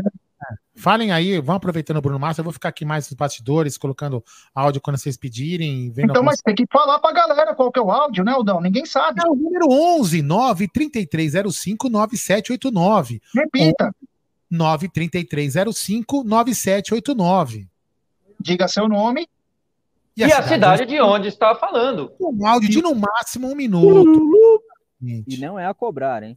Falem 0.75 1.11
aí, 1.11 1.39
vão 1.39 1.55
aproveitando 1.55 1.97
o 1.97 2.01
Bruno 2.01 2.17
Massa. 2.19 2.41
Eu 2.41 2.43
vou 2.43 2.51
ficar 2.51 2.69
aqui 2.69 2.84
mais 2.84 3.07
nos 3.07 3.13
bastidores, 3.15 3.77
colocando 3.77 4.23
áudio 4.55 4.81
quando 4.81 4.97
vocês 4.97 5.15
pedirem. 5.15 5.89
Vendo 5.91 6.05
Então, 6.05 6.15
alguns- 6.21 6.31
mas 6.31 6.41
tem 6.41 6.55
que 6.55 6.65
falar 6.71 6.99
pra 6.99 7.11
galera 7.13 7.53
qual 7.55 7.71
que 7.71 7.80
é 7.80 7.81
o 7.81 7.91
áudio, 7.91 8.23
né, 8.23 8.31
Aldão? 8.34 8.59
Ninguém 8.59 8.85
sabe. 8.85 9.21
É 9.23 9.27
o 9.30 9.35
número 9.35 9.67
11 9.69 10.21
93305 10.23 11.89
9789. 11.89 13.21
Repita, 13.35 13.93
93305 14.49 16.23
9789. 16.23 17.67
diga 18.39 18.67
seu 18.67 18.88
nome. 18.89 19.27
E 20.17 20.23
a 20.23 20.43
cidade 20.43 20.85
de 20.85 20.99
onde 20.99 21.27
está 21.27 21.55
falando. 21.55 22.11
Um 22.19 22.45
áudio 22.45 22.69
de 22.69 22.81
no 22.81 22.93
máximo 22.93 23.47
um 23.49 23.55
minuto. 23.55 24.61
E 25.27 25.38
não 25.38 25.59
é 25.59 25.65
a 25.65 25.73
cobrar, 25.73 26.23
hein? 26.23 26.35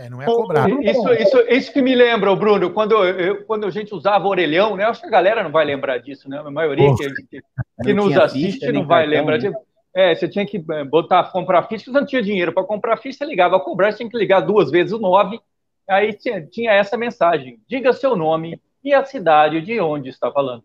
É, 0.00 0.08
não 0.08 0.22
é 0.22 0.24
cobrado. 0.24 0.82
Isso, 0.82 1.12
isso, 1.12 1.38
isso 1.50 1.72
que 1.74 1.82
me 1.82 1.94
lembra, 1.94 2.34
Bruno, 2.34 2.70
quando, 2.70 3.04
eu, 3.04 3.44
quando 3.44 3.66
a 3.66 3.70
gente 3.70 3.94
usava 3.94 4.26
orelhão, 4.26 4.74
né? 4.74 4.84
Acho 4.84 5.02
que 5.02 5.06
a 5.06 5.10
galera 5.10 5.42
não 5.42 5.52
vai 5.52 5.62
lembrar 5.62 5.98
disso, 5.98 6.26
né? 6.26 6.38
A 6.38 6.50
maioria 6.50 6.88
que, 6.96 7.26
que, 7.26 7.42
que 7.82 7.92
nos 7.92 8.16
assiste 8.16 8.60
ficha, 8.60 8.72
não 8.72 8.86
vai 8.86 9.04
cartão, 9.04 9.18
lembrar 9.18 9.38
né? 9.38 9.50
disso. 9.50 9.58
É, 9.94 10.14
você 10.14 10.26
tinha 10.26 10.46
que 10.46 10.64
é, 10.70 10.84
botar, 10.84 11.24
comprar 11.24 11.64
ficha, 11.64 11.84
você 11.84 11.90
não 11.90 12.06
tinha 12.06 12.22
dinheiro 12.22 12.50
para 12.50 12.64
comprar 12.64 12.96
ficha, 12.96 13.18
você 13.18 13.24
ligava 13.26 13.56
a 13.56 13.60
cobrar, 13.60 13.92
você 13.92 13.98
tinha 13.98 14.08
que 14.08 14.16
ligar 14.16 14.40
duas 14.40 14.70
vezes 14.70 14.92
o 14.92 14.98
nove, 14.98 15.38
aí 15.86 16.14
tinha, 16.14 16.40
tinha 16.46 16.72
essa 16.72 16.96
mensagem: 16.96 17.60
diga 17.68 17.92
seu 17.92 18.16
nome 18.16 18.58
e 18.82 18.94
a 18.94 19.04
cidade 19.04 19.60
de 19.60 19.78
onde 19.80 20.08
está 20.08 20.32
falando. 20.32 20.64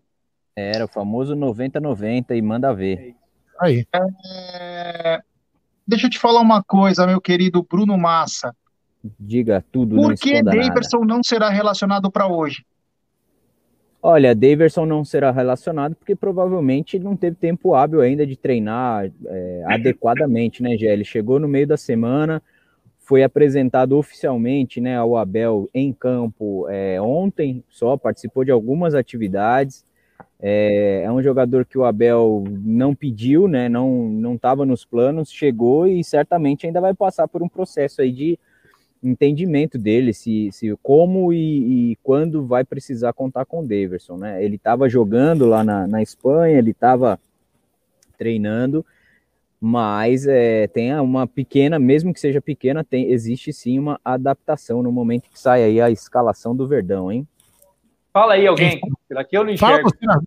Era 0.55 0.85
o 0.85 0.87
famoso 0.87 1.35
9090 1.35 2.33
e 2.33 2.41
manda 2.41 2.73
ver. 2.73 3.15
Aí. 3.59 3.85
É... 4.55 5.19
Deixa 5.87 6.07
eu 6.07 6.09
te 6.09 6.19
falar 6.19 6.41
uma 6.41 6.63
coisa, 6.63 7.05
meu 7.05 7.21
querido 7.21 7.65
Bruno 7.69 7.97
Massa. 7.97 8.55
Diga 9.19 9.63
tudo. 9.71 9.95
Por 9.95 10.15
que 10.15 10.41
Daverson 10.41 10.99
nada. 10.99 11.13
não 11.13 11.23
será 11.23 11.49
relacionado 11.49 12.11
para 12.11 12.27
hoje? 12.27 12.65
Olha, 14.01 14.35
Daverson 14.35 14.85
não 14.85 15.03
será 15.03 15.31
relacionado 15.31 15.95
porque 15.95 16.15
provavelmente 16.15 16.99
não 16.99 17.15
teve 17.15 17.35
tempo 17.35 17.73
hábil 17.73 18.01
ainda 18.01 18.25
de 18.25 18.35
treinar 18.35 19.11
é, 19.25 19.63
adequadamente, 19.65 20.61
né, 20.61 20.77
Gé? 20.77 20.93
Ele 20.93 21.03
chegou 21.03 21.39
no 21.39 21.47
meio 21.47 21.65
da 21.65 21.75
semana, 21.75 22.41
foi 22.99 23.23
apresentado 23.23 23.97
oficialmente 23.97 24.79
né, 24.79 24.95
ao 24.95 25.17
Abel 25.17 25.67
em 25.73 25.91
campo 25.91 26.67
é, 26.69 27.01
ontem, 27.01 27.63
só 27.67 27.97
participou 27.97 28.43
de 28.43 28.51
algumas 28.51 28.93
atividades. 28.93 29.83
É, 30.47 31.01
é, 31.03 31.11
um 31.11 31.23
jogador 31.23 31.65
que 31.65 31.75
o 31.75 31.83
Abel 31.83 32.43
não 32.47 32.93
pediu, 32.93 33.47
né? 33.47 33.67
Não 33.67 34.07
não 34.07 34.35
estava 34.35 34.63
nos 34.63 34.85
planos, 34.85 35.31
chegou 35.31 35.87
e 35.87 36.03
certamente 36.03 36.67
ainda 36.67 36.79
vai 36.79 36.93
passar 36.93 37.27
por 37.27 37.41
um 37.41 37.49
processo 37.49 37.99
aí 37.99 38.11
de 38.11 38.39
entendimento 39.01 39.79
dele, 39.79 40.13
se, 40.13 40.51
se 40.51 40.77
como 40.83 41.33
e, 41.33 41.93
e 41.93 41.95
quando 42.03 42.45
vai 42.45 42.63
precisar 42.63 43.11
contar 43.13 43.45
com 43.45 43.61
o 43.61 43.67
Daverson, 43.67 44.17
né? 44.17 44.45
Ele 44.45 44.57
estava 44.57 44.87
jogando 44.87 45.47
lá 45.47 45.63
na, 45.63 45.87
na 45.87 46.03
Espanha, 46.03 46.59
ele 46.59 46.71
estava 46.71 47.19
treinando, 48.15 48.85
mas 49.59 50.27
é, 50.27 50.67
tem 50.67 50.93
uma 50.99 51.25
pequena, 51.25 51.79
mesmo 51.79 52.13
que 52.13 52.19
seja 52.19 52.39
pequena, 52.39 52.83
tem, 52.83 53.09
existe 53.11 53.51
sim 53.51 53.79
uma 53.79 53.99
adaptação 54.05 54.83
no 54.83 54.91
momento 54.91 55.27
que 55.27 55.39
sai 55.39 55.63
aí 55.63 55.81
a 55.81 55.89
escalação 55.89 56.55
do 56.55 56.67
Verdão, 56.67 57.11
hein? 57.11 57.27
Fala 58.15 58.35
aí 58.35 58.47
alguém, 58.47 58.79
aqui 59.13 59.37
eu 59.37 59.43
não 59.43 59.51
enxergo. 59.51 59.75
Fala 59.75 59.83
você 59.83 60.05
na, 60.05 60.21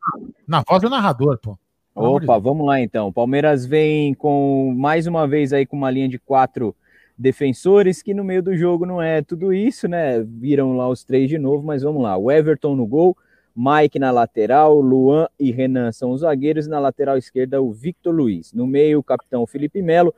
na 0.46 0.62
voz 0.68 0.82
do 0.82 0.90
narrador, 0.90 1.38
pô. 1.42 1.58
Opa, 1.94 2.38
vamos 2.38 2.66
lá 2.66 2.78
então. 2.78 3.10
Palmeiras 3.10 3.64
vem 3.64 4.12
com 4.12 4.74
mais 4.76 5.06
uma 5.06 5.26
vez 5.26 5.54
aí 5.54 5.64
com 5.64 5.74
uma 5.74 5.90
linha 5.90 6.06
de 6.06 6.18
quatro 6.18 6.76
defensores, 7.16 8.02
que 8.02 8.12
no 8.12 8.22
meio 8.22 8.42
do 8.42 8.54
jogo 8.54 8.84
não 8.84 9.00
é 9.00 9.22
tudo 9.22 9.54
isso, 9.54 9.88
né? 9.88 10.22
Viram 10.22 10.76
lá 10.76 10.86
os 10.86 11.02
três 11.02 11.30
de 11.30 11.38
novo, 11.38 11.64
mas 11.64 11.82
vamos 11.82 12.02
lá. 12.02 12.14
O 12.18 12.30
Everton 12.30 12.76
no 12.76 12.86
gol, 12.86 13.16
Mike 13.56 13.98
na 13.98 14.10
lateral, 14.10 14.78
Luan 14.78 15.26
e 15.40 15.50
Renan 15.50 15.90
são 15.90 16.10
os 16.10 16.20
zagueiros, 16.20 16.66
na 16.66 16.78
lateral 16.78 17.16
esquerda 17.16 17.62
o 17.62 17.72
Victor 17.72 18.14
Luiz. 18.14 18.52
No 18.52 18.66
meio, 18.66 18.98
o 18.98 19.02
capitão 19.02 19.46
Felipe 19.46 19.80
Melo, 19.80 20.14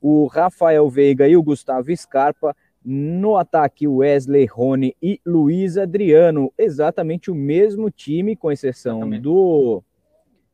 o 0.00 0.24
Rafael 0.28 0.88
Veiga 0.88 1.28
e 1.28 1.36
o 1.36 1.42
Gustavo 1.42 1.94
Scarpa. 1.94 2.56
No 2.84 3.36
ataque, 3.36 3.86
Wesley, 3.86 4.46
Rony 4.46 4.96
e 5.00 5.20
Luiz 5.24 5.78
Adriano. 5.78 6.52
Exatamente 6.58 7.30
o 7.30 7.34
mesmo 7.34 7.90
time, 7.90 8.34
com 8.34 8.50
exceção 8.50 9.08
do, 9.20 9.82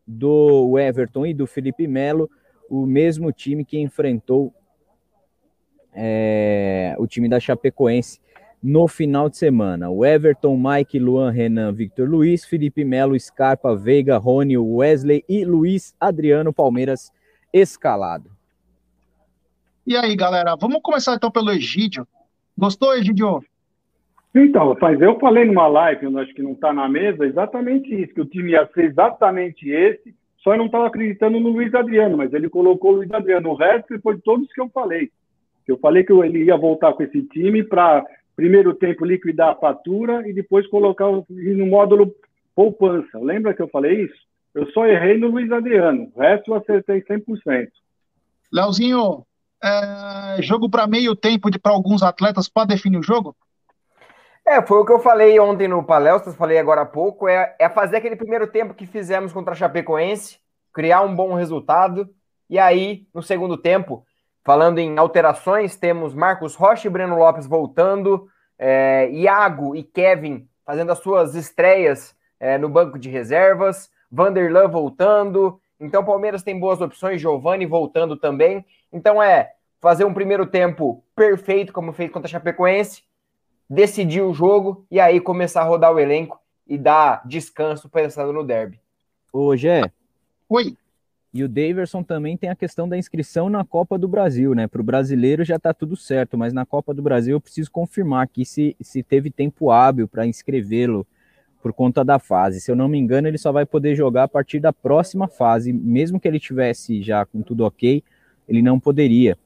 do 0.07 0.79
Everton 0.79 1.27
e 1.27 1.33
do 1.33 1.47
Felipe 1.47 1.87
Melo. 1.87 2.31
O 2.69 2.85
mesmo 2.85 3.33
time 3.33 3.65
que 3.65 3.79
enfrentou 3.79 4.53
é, 5.95 6.95
o 6.99 7.07
time 7.07 7.29
da 7.29 7.41
Chapecoense 7.41 8.21
no 8.63 8.87
final 8.87 9.29
de 9.29 9.37
semana. 9.37 9.89
O 9.89 10.05
Everton, 10.05 10.57
Mike, 10.57 10.99
Luan, 10.99 11.31
Renan, 11.31 11.73
Victor 11.73 12.09
Luiz, 12.09 12.45
Felipe 12.45 12.85
Melo, 12.85 13.19
Scarpa, 13.19 13.75
Veiga, 13.75 14.19
Rony, 14.19 14.59
Wesley 14.59 15.25
e 15.29 15.45
Luiz 15.45 15.95
Adriano 15.99 16.53
Palmeiras 16.53 17.11
escalado. 17.53 18.31
E 19.87 19.97
aí, 19.97 20.15
galera, 20.15 20.55
vamos 20.57 20.81
começar 20.83 21.15
então 21.15 21.31
pelo 21.31 21.51
Egídio. 21.51 22.07
Gostou, 22.59 22.93
Egídio? 22.97 23.41
Então, 24.35 24.77
mas 24.81 25.01
eu 25.01 25.19
falei 25.21 25.45
numa 25.45 25.69
live, 25.69 26.05
eu 26.05 26.19
acho 26.19 26.35
que 26.35 26.43
não 26.43 26.53
está 26.53 26.73
na 26.73 26.89
mesa, 26.89 27.25
exatamente 27.25 27.95
isso, 27.95 28.13
que 28.13 28.21
o 28.21 28.27
time 28.27 28.51
ia 28.51 28.69
ser 28.75 28.87
exatamente 28.87 29.71
esse, 29.71 30.13
só 30.39 30.55
eu 30.55 30.59
não 30.59 30.67
estava 30.67 30.89
acreditando 30.89 31.39
no 31.39 31.51
Luiz 31.51 31.73
Adriano, 31.73 32.17
mas 32.17 32.33
ele 32.33 32.49
colocou 32.49 32.93
o 32.93 32.97
Luiz 32.97 33.11
Adriano. 33.13 33.51
O 33.51 33.55
resto 33.55 33.99
foi 34.01 34.19
todos 34.19 34.53
que 34.53 34.61
eu 34.61 34.69
falei. 34.71 35.11
Eu 35.67 35.79
falei 35.79 36.03
que 36.03 36.13
ele 36.13 36.45
ia 36.45 36.57
voltar 36.57 36.93
com 36.95 37.03
esse 37.03 37.23
time 37.23 37.63
para, 37.63 38.05
primeiro 38.35 38.75
tempo, 38.75 39.05
liquidar 39.05 39.51
a 39.51 39.57
fatura 39.57 40.29
e 40.29 40.33
depois 40.33 40.67
colocar 40.69 41.07
no 41.07 41.67
módulo 41.67 42.13
poupança. 42.55 43.19
Lembra 43.19 43.55
que 43.55 43.63
eu 43.63 43.69
falei 43.69 44.05
isso? 44.05 44.27
Eu 44.55 44.67
só 44.73 44.87
errei 44.87 45.19
no 45.19 45.29
Luiz 45.29 45.51
Adriano, 45.53 46.11
o 46.15 46.21
resto 46.21 46.51
eu 46.51 46.57
acertei 46.57 47.03
100%. 47.03 47.69
Leozinho, 48.53 49.25
é, 49.63 50.43
jogo 50.43 50.69
para 50.69 50.87
meio 50.87 51.15
tempo 51.17 51.49
para 51.61 51.73
alguns 51.73 52.03
atletas 52.03 52.49
para 52.49 52.67
definir 52.67 52.99
o 52.99 53.03
jogo? 53.03 53.37
É, 54.47 54.63
foi 54.63 54.79
o 54.79 54.85
que 54.85 54.93
eu 54.93 55.01
falei 55.01 55.39
ontem 55.39 55.69
no 55.69 55.85
Palestras, 55.85 56.35
falei 56.35 56.59
agora 56.59 56.83
há 56.83 56.87
pouco, 56.87 57.29
é, 57.29 57.55
é 57.59 57.69
fazer 57.69 57.99
aquele 57.99 58.17
primeiro 58.17 58.47
tempo 58.47 58.73
que 58.73 58.87
fizemos 58.87 59.33
contra 59.33 59.53
a 59.53 59.57
Chapecoense, 59.57 60.39
criar 60.73 61.03
um 61.03 61.15
bom 61.15 61.35
resultado, 61.35 62.09
e 62.49 62.59
aí, 62.59 63.07
no 63.13 63.23
segundo 63.23 63.59
tempo, 63.59 64.07
Falando 64.49 64.79
em 64.79 64.99
alterações, 64.99 65.77
temos 65.77 66.15
Marcos 66.15 66.55
Rocha 66.55 66.89
e 66.89 66.91
Breno 66.91 67.19
Lopes 67.19 67.47
voltando, 67.47 68.29
é, 68.59 69.07
Iago 69.11 69.77
e 69.77 69.83
Kevin 69.83 70.49
fazendo 70.65 70.91
as 70.91 71.01
suas 71.01 71.35
estreias 71.35 72.17
é, 72.41 72.57
no 72.57 72.67
banco 72.67 72.99
de 72.99 73.11
reservas, 73.11 73.91
Vanderlan 74.11 74.67
voltando. 74.67 75.61
Então, 75.79 76.03
Palmeiras 76.03 76.43
tem 76.43 76.59
boas 76.59 76.81
opções, 76.81 77.21
Giovani 77.21 77.67
voltando 77.67 78.17
também. 78.17 78.65
Então, 78.93 79.23
é 79.23 79.53
fazer 79.81 80.05
um 80.05 80.15
primeiro 80.15 80.47
tempo 80.47 81.05
perfeito, 81.15 81.73
como 81.73 81.93
fez 81.93 82.11
contra 82.11 82.29
a 82.29 82.31
Chapecoense, 82.31 83.03
decidir 83.69 84.23
o 84.23 84.33
jogo 84.33 84.87
e 84.91 84.99
aí 84.99 85.21
começar 85.21 85.63
a 85.63 85.65
rodar 85.65 85.93
o 85.93 86.01
elenco 86.01 86.41
e 86.67 86.77
dar 86.77 87.23
descanso 87.27 87.89
pensando 87.89 88.33
no 88.33 88.45
derby. 88.45 88.81
Ô, 89.33 89.57
Gé. 89.57 89.91
Oi. 90.49 90.77
E 91.33 91.45
o 91.45 91.49
Daverson 91.49 92.03
também 92.03 92.37
tem 92.37 92.49
a 92.49 92.57
questão 92.57 92.89
da 92.89 92.97
inscrição 92.97 93.51
na 93.51 93.63
Copa 93.63 93.99
do 93.99 94.09
Brasil, 94.09 94.55
né? 94.55 94.67
Para 94.67 94.81
o 94.81 94.85
brasileiro 94.85 95.45
já 95.45 95.57
está 95.57 95.75
tudo 95.75 95.95
certo, 95.95 96.39
mas 96.39 96.55
na 96.55 96.65
Copa 96.65 96.95
do 96.95 97.03
Brasil 97.03 97.37
eu 97.37 97.41
preciso 97.41 97.71
confirmar 97.71 98.25
aqui 98.25 98.45
se, 98.47 98.75
se 98.81 99.03
teve 99.03 99.31
tempo 99.31 99.71
hábil 99.71 100.09
para 100.09 100.27
inscrevê-lo 100.27 101.07
por 101.63 101.73
conta 101.73 102.03
da 102.03 102.19
fase. 102.19 102.61
Se 102.61 102.71
eu 102.71 102.77
não 102.77 102.89
me 102.89 102.99
engano, 102.99 103.29
ele 103.29 103.37
só 103.37 103.53
vai 103.53 103.67
poder 103.67 103.95
jogar 103.95 104.25
a 104.25 104.29
partir 104.29 104.59
da 104.59 104.73
próxima 104.73 105.29
fase, 105.29 105.73
mesmo 105.73 106.19
que 106.19 106.27
ele 106.27 106.41
tivesse 106.41 107.03
já 107.03 107.27
com 107.27 107.43
tudo 107.43 107.65
ok, 107.65 108.03
ele 108.49 108.63
não 108.63 108.81
poderia. 108.81 109.37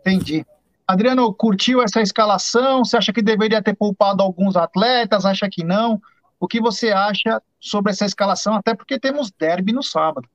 Entendi. 0.00 0.46
Adriano, 0.86 1.32
curtiu 1.32 1.82
essa 1.82 2.00
escalação? 2.00 2.84
Você 2.84 2.96
acha 2.96 3.12
que 3.12 3.22
deveria 3.22 3.62
ter 3.62 3.74
poupado 3.74 4.22
alguns 4.22 4.56
atletas? 4.56 5.24
Acha 5.24 5.48
que 5.48 5.62
não? 5.62 6.00
O 6.38 6.48
que 6.48 6.60
você 6.60 6.90
acha 6.90 7.40
sobre 7.60 7.92
essa 7.92 8.04
escalação? 8.04 8.54
Até 8.54 8.74
porque 8.74 8.98
temos 8.98 9.30
derby 9.30 9.72
no 9.72 9.82
sábado. 9.82 10.28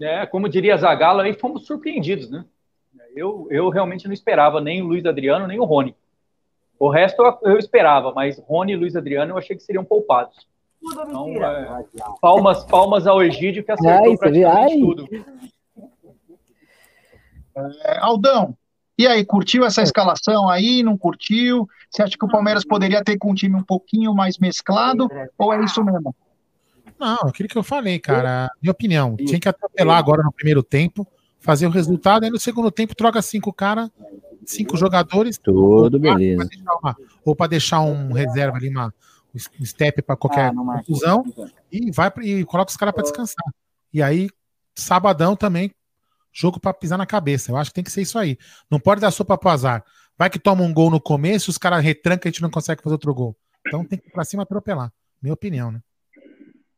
É, 0.00 0.24
como 0.26 0.48
diria 0.48 0.76
Zagallo, 0.76 1.20
aí 1.20 1.32
fomos 1.34 1.66
surpreendidos, 1.66 2.30
né? 2.30 2.44
Eu, 3.14 3.46
eu 3.50 3.68
realmente 3.68 4.06
não 4.06 4.12
esperava 4.12 4.60
nem 4.60 4.82
o 4.82 4.86
Luiz 4.86 5.04
Adriano, 5.04 5.46
nem 5.46 5.60
o 5.60 5.64
Rony. 5.64 5.94
O 6.78 6.88
resto 6.88 7.22
eu, 7.22 7.52
eu 7.52 7.58
esperava, 7.58 8.12
mas 8.12 8.38
Rony 8.38 8.72
e 8.72 8.76
Luiz 8.76 8.96
Adriano 8.96 9.32
eu 9.32 9.38
achei 9.38 9.54
que 9.54 9.62
seriam 9.62 9.84
poupados. 9.84 10.48
Então, 10.84 11.28
é, 11.28 11.84
palmas, 12.20 12.64
palmas 12.64 13.06
ao 13.06 13.22
Egídio 13.22 13.62
que 13.64 13.70
acertou 13.70 14.10
ai, 14.10 14.16
praticamente 14.16 14.80
tudo. 14.80 15.08
É, 17.54 17.98
Aldão, 18.00 18.56
e 18.98 19.06
aí, 19.06 19.24
curtiu 19.24 19.64
essa 19.64 19.82
escalação 19.82 20.48
aí? 20.48 20.82
Não 20.82 20.96
curtiu? 20.96 21.68
Você 21.90 22.02
acha 22.02 22.16
que 22.16 22.24
o 22.24 22.28
Palmeiras 22.28 22.64
poderia 22.64 23.02
ter 23.02 23.18
com 23.18 23.30
um 23.30 23.34
time 23.34 23.56
um 23.56 23.62
pouquinho 23.62 24.14
mais 24.14 24.38
mesclado? 24.38 25.08
Ou 25.38 25.52
é 25.52 25.64
isso 25.64 25.82
mesmo? 25.82 26.14
Não, 26.98 27.18
aquilo 27.24 27.48
que 27.48 27.58
eu 27.58 27.62
falei, 27.62 27.98
cara. 27.98 28.50
Minha 28.62 28.72
opinião. 28.72 29.16
Tinha 29.16 29.40
que 29.40 29.48
atropelar 29.48 29.98
agora 29.98 30.22
no 30.22 30.32
primeiro 30.32 30.62
tempo, 30.62 31.06
fazer 31.40 31.66
o 31.66 31.70
resultado, 31.70 32.24
aí 32.24 32.30
no 32.30 32.38
segundo 32.38 32.70
tempo 32.70 32.94
troca 32.94 33.20
cinco 33.22 33.52
caras, 33.52 33.90
cinco 34.44 34.76
jogadores. 34.76 35.38
Tudo 35.38 35.98
beleza. 35.98 36.48
ou 37.24 37.34
para 37.34 37.48
deixar 37.48 37.80
um 37.80 38.12
reserva 38.12 38.56
ali, 38.56 38.68
uma, 38.68 38.94
step 39.38 40.02
para 40.02 40.16
qualquer 40.16 40.50
ah, 40.50 40.54
confusão, 40.54 41.24
e 41.70 41.90
vai 41.90 42.12
e 42.22 42.44
coloca 42.44 42.70
os 42.70 42.76
caras 42.76 42.94
para 42.94 43.02
descansar. 43.02 43.44
E 43.92 44.02
aí, 44.02 44.28
sabadão 44.74 45.36
também, 45.36 45.72
jogo 46.32 46.58
para 46.58 46.74
pisar 46.74 46.98
na 46.98 47.06
cabeça. 47.06 47.50
Eu 47.50 47.56
acho 47.56 47.70
que 47.70 47.74
tem 47.74 47.84
que 47.84 47.90
ser 47.90 48.02
isso 48.02 48.18
aí. 48.18 48.38
Não 48.70 48.80
pode 48.80 49.00
dar 49.00 49.10
sopa 49.10 49.36
pro 49.36 49.50
azar. 49.50 49.84
Vai 50.18 50.30
que 50.30 50.38
toma 50.38 50.62
um 50.62 50.72
gol 50.72 50.90
no 50.90 51.00
começo, 51.00 51.50
os 51.50 51.58
caras 51.58 51.82
retrancam 51.82 52.28
e 52.28 52.28
a 52.28 52.32
gente 52.32 52.42
não 52.42 52.50
consegue 52.50 52.82
fazer 52.82 52.94
outro 52.94 53.14
gol. 53.14 53.36
Então 53.66 53.84
tem 53.84 53.98
que 53.98 54.08
ir 54.08 54.12
pra 54.12 54.24
cima 54.24 54.42
atropelar. 54.42 54.92
Minha 55.20 55.34
opinião, 55.34 55.70
né? 55.70 55.80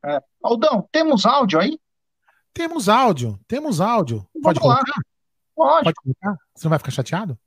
É. 0.04 0.22
Aldão, 0.42 0.86
temos 0.92 1.24
áudio 1.24 1.58
aí? 1.58 1.78
Temos 2.52 2.88
áudio, 2.88 3.40
temos 3.48 3.80
áudio. 3.80 4.26
Pode 4.42 4.60
Vamos 4.60 4.60
colocar? 4.60 5.02
Pode. 5.54 5.84
Pode 5.84 5.94
colocar? 5.94 6.36
Você 6.54 6.66
não 6.66 6.70
vai 6.70 6.78
ficar 6.78 6.90
chateado? 6.90 7.38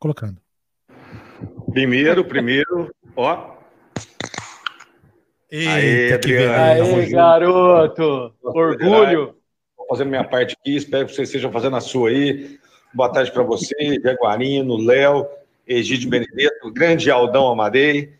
Colocando. 0.00 0.41
Primeiro, 1.72 2.22
primeiro, 2.22 2.94
ó. 3.16 3.56
Eita, 5.50 5.72
Aê, 5.72 6.12
Adriano, 6.12 6.96
Aê, 6.96 7.06
garoto! 7.08 8.34
Orgulho! 8.42 9.34
Tô 9.76 9.86
fazendo 9.88 10.10
minha 10.10 10.24
parte 10.24 10.54
aqui, 10.58 10.76
espero 10.76 11.06
que 11.06 11.14
vocês 11.14 11.28
estejam 11.28 11.50
fazendo 11.50 11.76
a 11.76 11.80
sua 11.80 12.10
aí. 12.10 12.58
Boa 12.92 13.10
tarde 13.10 13.32
para 13.32 13.42
você, 13.42 13.98
Jaguarino, 14.04 14.76
Léo, 14.76 15.26
Egídio 15.66 16.10
Benedetto, 16.10 16.70
grande 16.70 17.10
Aldão 17.10 17.50
Amadei. 17.50 18.12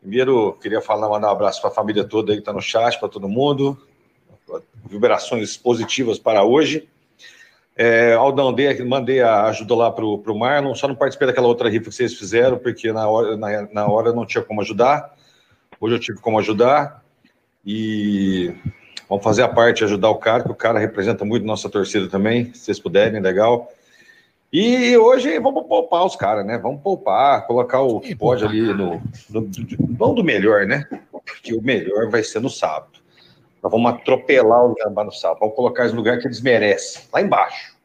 Primeiro, 0.00 0.54
queria 0.54 0.80
falar, 0.80 1.10
mandar 1.10 1.28
um 1.28 1.32
abraço 1.32 1.60
para 1.60 1.70
a 1.70 1.74
família 1.74 2.04
toda 2.04 2.32
aí 2.32 2.38
que 2.38 2.42
está 2.42 2.52
no 2.52 2.62
chat, 2.62 2.98
para 2.98 3.10
todo 3.10 3.28
mundo. 3.28 3.76
Vibrações 4.88 5.54
positivas 5.54 6.18
para 6.18 6.44
hoje. 6.44 6.88
É, 7.76 8.12
Aldão, 8.14 8.52
dei, 8.52 8.84
mandei 8.84 9.20
a 9.22 9.44
ajuda 9.44 9.74
lá 9.74 9.90
para 9.90 10.04
o 10.04 10.38
Marlon, 10.38 10.74
só 10.74 10.86
não 10.86 10.94
participei 10.94 11.28
daquela 11.28 11.46
outra 11.46 11.68
rifa 11.68 11.88
que 11.88 11.94
vocês 11.94 12.14
fizeram, 12.14 12.58
porque 12.58 12.92
na 12.92 13.08
hora, 13.08 13.36
na, 13.36 13.62
na 13.72 13.86
hora 13.86 14.12
não 14.12 14.26
tinha 14.26 14.44
como 14.44 14.60
ajudar. 14.60 15.14
Hoje 15.80 15.94
eu 15.94 16.00
tive 16.00 16.20
como 16.20 16.38
ajudar. 16.38 17.02
E 17.64 18.54
vamos 19.08 19.24
fazer 19.24 19.42
a 19.42 19.48
parte, 19.48 19.84
ajudar 19.84 20.10
o 20.10 20.16
cara, 20.16 20.42
que 20.42 20.50
o 20.50 20.54
cara 20.54 20.78
representa 20.78 21.24
muito 21.24 21.46
nossa 21.46 21.68
torcida 21.68 22.08
também, 22.08 22.52
se 22.52 22.60
vocês 22.60 22.78
puderem, 22.78 23.20
legal. 23.20 23.70
E 24.52 24.96
hoje 24.96 25.38
vamos 25.38 25.64
poupar 25.66 26.04
os 26.04 26.16
caras, 26.16 26.44
né? 26.44 26.58
Vamos 26.58 26.82
poupar, 26.82 27.46
colocar 27.46 27.80
o 27.82 28.00
que 28.00 28.16
pode 28.16 28.44
ali 28.44 28.62
no, 28.74 29.00
no, 29.30 29.48
Vamos 29.90 30.16
do 30.16 30.24
melhor, 30.24 30.66
né? 30.66 30.86
Porque 31.12 31.54
o 31.54 31.62
melhor 31.62 32.10
vai 32.10 32.24
ser 32.24 32.40
no 32.40 32.50
sábado. 32.50 32.98
Nós 33.62 33.70
vamos 33.70 33.92
atropelar 33.92 34.64
o 34.64 34.74
Gambá 34.74 35.04
no 35.04 35.12
sábado. 35.12 35.40
Vamos 35.40 35.54
colocar 35.54 35.82
eles 35.82 35.92
no 35.92 35.98
lugar 35.98 36.18
que 36.18 36.26
eles 36.26 36.40
merecem, 36.40 37.02
lá 37.12 37.20
embaixo. 37.20 37.76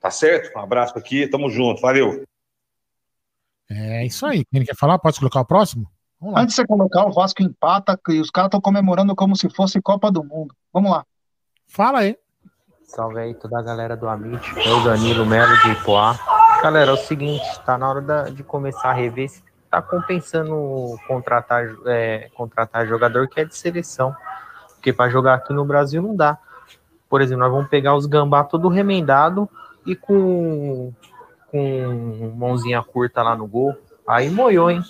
Tá 0.00 0.10
certo? 0.10 0.56
Um 0.56 0.60
abraço 0.60 0.98
aqui, 0.98 1.26
tamo 1.26 1.48
junto, 1.48 1.80
valeu. 1.80 2.24
É 3.70 4.04
isso 4.04 4.26
aí. 4.26 4.44
Quem 4.52 4.64
quer 4.64 4.76
falar? 4.76 4.98
Pode 4.98 5.18
colocar 5.18 5.40
o 5.40 5.46
próximo? 5.46 5.86
Vamos 6.20 6.34
lá. 6.34 6.42
Antes 6.42 6.54
de 6.54 6.60
você 6.60 6.66
colocar, 6.66 7.06
o 7.06 7.12
Vasco 7.12 7.42
empata 7.42 7.98
e 8.10 8.20
os 8.20 8.30
caras 8.30 8.48
estão 8.48 8.60
comemorando 8.60 9.16
como 9.16 9.34
se 9.36 9.48
fosse 9.48 9.80
Copa 9.80 10.10
do 10.10 10.22
Mundo. 10.22 10.54
Vamos 10.72 10.90
lá. 10.90 11.04
Fala 11.66 12.00
aí. 12.00 12.16
Salve 12.84 13.18
aí 13.18 13.34
toda 13.34 13.58
a 13.58 13.62
galera 13.62 13.96
do 13.96 14.06
Amit, 14.06 14.46
eu, 14.64 14.84
Danilo 14.84 15.24
Melo 15.24 15.56
de 15.62 15.70
Ipoá. 15.72 16.16
Galera, 16.62 16.90
é 16.90 16.94
o 16.94 16.98
seguinte, 16.98 17.42
tá 17.64 17.76
na 17.78 17.88
hora 17.88 18.00
da- 18.02 18.28
de 18.28 18.42
começar 18.44 18.90
a 18.90 18.92
rever 18.92 19.28
se 19.28 19.42
tá 19.70 19.82
compensando 19.82 20.96
contratar, 21.08 21.64
é, 21.86 22.30
contratar 22.34 22.86
jogador 22.86 23.26
que 23.28 23.40
é 23.40 23.44
de 23.44 23.56
seleção. 23.56 24.14
Porque 24.84 24.92
para 24.92 25.08
jogar 25.08 25.36
aqui 25.36 25.50
no 25.54 25.64
Brasil 25.64 26.02
não 26.02 26.14
dá. 26.14 26.36
Por 27.08 27.22
exemplo, 27.22 27.42
nós 27.42 27.50
vamos 27.50 27.70
pegar 27.70 27.96
os 27.96 28.04
gambá 28.04 28.44
todo 28.44 28.68
remendado 28.68 29.48
e 29.86 29.96
com, 29.96 30.92
com 31.50 32.34
mãozinha 32.36 32.82
curta 32.82 33.22
lá 33.22 33.34
no 33.34 33.46
gol. 33.46 33.74
Aí 34.06 34.28
moiou, 34.28 34.70
hein? 34.70 34.82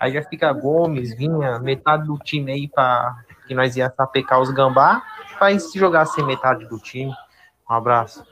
Aí 0.00 0.14
já 0.14 0.22
fica 0.22 0.50
Gomes, 0.50 1.14
Vinha, 1.14 1.58
metade 1.58 2.06
do 2.06 2.16
time 2.16 2.52
aí 2.52 2.68
para 2.68 3.18
que 3.46 3.54
nós 3.54 3.76
ia 3.76 3.92
sapecar 3.94 4.40
os 4.40 4.50
gambá, 4.50 5.02
para 5.38 5.58
se 5.58 5.78
jogar 5.78 6.06
sem 6.06 6.24
metade 6.24 6.66
do 6.66 6.78
time. 6.78 7.12
Um 7.68 7.74
abraço. 7.74 8.24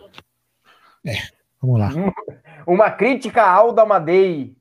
Vamos 1.60 1.78
lá. 1.78 1.90
Uma 2.66 2.90
crítica 2.90 3.43
a 3.43 3.52
Aldo 3.52 3.82
Amadei. 3.82 4.56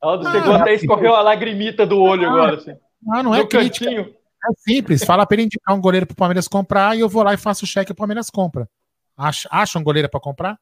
Aldo, 0.00 0.30
chegou 0.30 0.54
até 0.54 0.72
escorreu 0.72 1.14
a 1.14 1.20
lagrimita 1.20 1.84
do 1.84 2.00
olho 2.00 2.26
agora. 2.26 2.54
Assim. 2.54 2.74
Ah, 3.12 3.22
não 3.22 3.34
é 3.34 3.44
crítica. 3.44 3.84
cantinho. 3.84 4.23
É 4.44 4.52
simples. 4.58 5.04
Fala 5.04 5.26
pra 5.26 5.36
ele 5.36 5.44
indicar 5.44 5.74
um 5.74 5.80
goleiro 5.80 6.06
pro 6.06 6.16
Palmeiras 6.16 6.46
comprar 6.46 6.96
e 6.96 7.00
eu 7.00 7.08
vou 7.08 7.22
lá 7.22 7.32
e 7.32 7.38
faço 7.38 7.64
o 7.64 7.68
cheque 7.68 7.90
e 7.90 7.94
o 7.94 7.96
Palmeiras 7.96 8.28
compra. 8.30 8.68
Acha, 9.16 9.48
acha 9.50 9.78
um 9.78 9.82
goleiro 9.82 10.08
pra 10.08 10.20
comprar? 10.20 10.58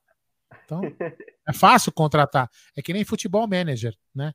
Então, 0.64 0.80
é 1.48 1.52
fácil 1.52 1.90
contratar. 1.92 2.48
É 2.76 2.82
que 2.82 2.92
nem 2.92 3.04
futebol 3.04 3.46
manager, 3.46 3.94
né? 4.14 4.32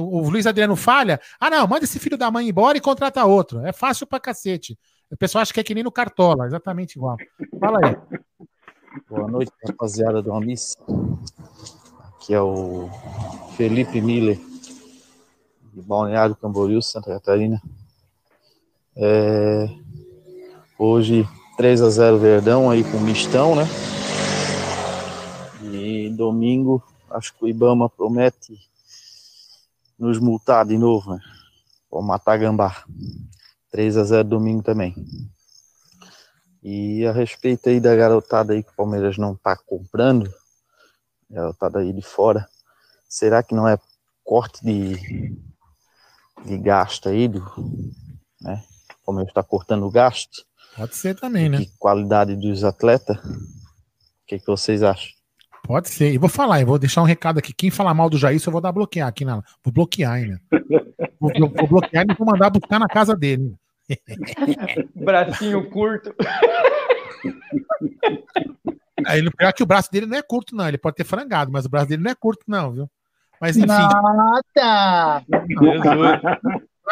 O 0.00 0.28
Luiz 0.28 0.46
Adriano 0.46 0.74
falha. 0.74 1.20
Ah, 1.38 1.48
não, 1.48 1.64
manda 1.66 1.84
esse 1.84 2.00
filho 2.00 2.18
da 2.18 2.28
mãe 2.28 2.48
embora 2.48 2.76
e 2.76 2.80
contrata 2.80 3.24
outro. 3.24 3.64
É 3.64 3.72
fácil 3.72 4.04
pra 4.04 4.18
cacete. 4.18 4.76
O 5.08 5.16
pessoal 5.16 5.42
acha 5.42 5.54
que 5.54 5.60
é 5.60 5.62
que 5.62 5.74
nem 5.74 5.84
no 5.84 5.92
Cartola, 5.92 6.46
exatamente 6.46 6.96
igual. 6.96 7.16
Fala 7.60 7.78
aí. 7.84 7.96
Boa 9.08 9.28
noite, 9.28 9.52
rapaziada 9.64 10.20
do 10.20 10.32
Amis. 10.32 10.74
Aqui 12.08 12.34
é 12.34 12.40
o 12.40 12.90
Felipe 13.56 14.00
Miller, 14.00 14.36
de 15.72 15.82
Balneário 15.82 16.34
Camboriú, 16.34 16.82
Santa 16.82 17.10
Catarina. 17.10 17.62
É, 18.98 19.68
Hoje 20.78 21.26
3 21.56 21.80
a 21.80 21.88
0 21.88 22.18
Verdão 22.18 22.68
aí 22.68 22.84
com 22.84 23.00
mistão, 23.00 23.56
né? 23.56 23.64
E 25.62 26.10
domingo 26.10 26.82
acho 27.10 27.34
que 27.34 27.46
o 27.46 27.48
Ibama 27.48 27.88
promete 27.88 28.58
nos 29.98 30.18
multar 30.18 30.66
de 30.66 30.76
novo, 30.76 31.14
né? 31.14 31.20
Vou 31.90 32.02
matar 32.02 32.36
gambá. 32.36 32.84
3 33.70 33.96
a 33.96 34.04
0 34.04 34.28
domingo 34.28 34.62
também. 34.62 34.94
E 36.62 37.06
a 37.06 37.12
respeito 37.12 37.70
aí 37.70 37.80
da 37.80 37.96
garotada 37.96 38.52
aí 38.52 38.62
que 38.62 38.70
o 38.70 38.76
Palmeiras 38.76 39.16
não 39.16 39.34
tá 39.34 39.56
comprando, 39.56 40.30
garotada 41.30 41.78
aí 41.78 41.90
de 41.90 42.02
fora, 42.02 42.46
será 43.08 43.42
que 43.42 43.54
não 43.54 43.66
é 43.66 43.78
corte 44.22 44.62
de, 44.62 45.38
de 46.44 46.58
gasto 46.58 47.08
aí, 47.08 47.28
do, 47.28 47.42
né? 48.42 48.62
O 49.06 49.12
Palmeiras 49.12 49.30
está 49.30 49.42
cortando 49.42 49.86
o 49.86 49.90
gasto? 49.90 50.44
Pode 50.76 50.96
ser 50.96 51.14
também, 51.18 51.48
né? 51.48 51.58
De 51.58 51.70
qualidade 51.78 52.36
dos 52.36 52.64
atletas? 52.64 53.16
O 53.16 54.26
que, 54.26 54.38
que 54.38 54.46
vocês 54.46 54.82
acham? 54.82 55.10
Pode 55.62 55.88
ser. 55.88 56.12
E 56.12 56.18
vou 56.18 56.28
falar, 56.28 56.60
eu 56.60 56.66
vou 56.66 56.78
deixar 56.78 57.02
um 57.02 57.06
recado 57.06 57.38
aqui. 57.38 57.52
Quem 57.52 57.70
falar 57.70 57.94
mal 57.94 58.10
do 58.10 58.18
Jair, 58.18 58.40
eu 58.44 58.52
vou 58.52 58.60
dar 58.60 58.72
bloquear 58.72 59.08
aqui 59.08 59.24
na. 59.24 59.42
Vou 59.64 59.72
bloquear 59.72 60.12
ainda. 60.12 60.40
Vou, 61.18 61.32
vou 61.38 61.66
bloquear 61.66 62.04
e 62.08 62.14
vou 62.14 62.26
mandar 62.26 62.50
buscar 62.50 62.78
na 62.78 62.88
casa 62.88 63.16
dele. 63.16 63.54
Bracinho 64.94 65.68
curto. 65.70 66.14
Aí, 69.06 69.22
no 69.22 69.30
pior 69.30 69.52
que 69.52 69.62
o 69.62 69.66
braço 69.66 69.90
dele 69.90 70.06
não 70.06 70.18
é 70.18 70.22
curto, 70.22 70.54
não. 70.54 70.68
Ele 70.68 70.78
pode 70.78 70.96
ter 70.96 71.04
frangado, 71.04 71.50
mas 71.50 71.64
o 71.64 71.68
braço 71.68 71.88
dele 71.88 72.02
não 72.02 72.10
é 72.10 72.14
curto, 72.14 72.44
não, 72.46 72.72
viu? 72.72 72.90
Mas 73.40 73.56
enfim. 73.56 73.66
Nada! 73.66 75.24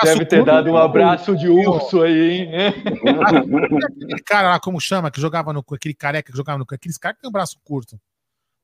Deve 0.03 0.27
ter 0.27 0.45
dado 0.45 0.71
um 0.71 0.77
abraço 0.77 1.37
de 1.37 1.49
urso 1.49 2.03
aí, 2.03 2.41
hein? 2.41 2.51
Aquele 3.85 4.23
cara 4.25 4.51
lá, 4.51 4.61
como 4.61 4.81
chama, 4.81 5.11
que 5.11 5.21
jogava 5.21 5.53
no. 5.53 5.65
Aquele 5.73 5.95
careca 5.95 6.33
que 6.33 6.37
jogava 6.37 6.59
no. 6.59 6.67
Aqueles 6.69 6.99
caras 6.99 7.17
que 7.17 7.23
tem 7.23 7.29
um 7.29 7.33
braço 7.33 7.59
curto. 7.63 7.99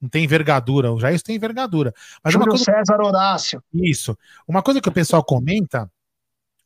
Não 0.01 0.09
tem 0.09 0.25
envergadura. 0.25 0.93
O 0.93 0.99
Jair 0.99 1.21
tem 1.23 1.37
envergadura. 1.37 1.95
Mas 2.25 2.35
uma 2.35 2.45
Júlio 2.45 2.57
coisa. 2.57 2.65
César 2.65 3.01
Horácio. 3.01 3.63
Isso. 3.73 4.17
Uma 4.49 4.63
coisa 4.63 4.81
que 4.81 4.89
o 4.89 4.93
pessoal 4.93 5.23
comenta, 5.23 5.91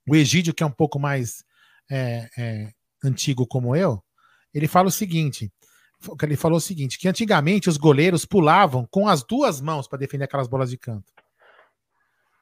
o 0.09 0.15
Egídio, 0.15 0.55
que 0.55 0.63
é 0.63 0.67
um 0.67 0.71
pouco 0.71 0.99
mais 0.99 1.45
é, 1.91 2.31
é, 2.39 2.73
antigo 3.03 3.47
como 3.47 3.75
eu, 3.75 4.03
ele 4.55 4.69
fala 4.69 4.89
o 4.89 4.93
seguinte: 4.93 5.53
ele 6.23 6.37
falou 6.37 6.59
o 6.59 6.61
seguinte: 6.61 6.99
que 6.99 7.09
antigamente 7.09 7.69
os 7.69 7.77
goleiros 7.77 8.25
pulavam 8.25 8.87
com 8.91 9.09
as 9.09 9.23
duas 9.23 9.61
mãos 9.61 9.89
para 9.89 9.99
defender 9.99 10.25
aquelas 10.25 10.49
bolas 10.49 10.71
de 10.71 10.79
canto. 10.79 11.13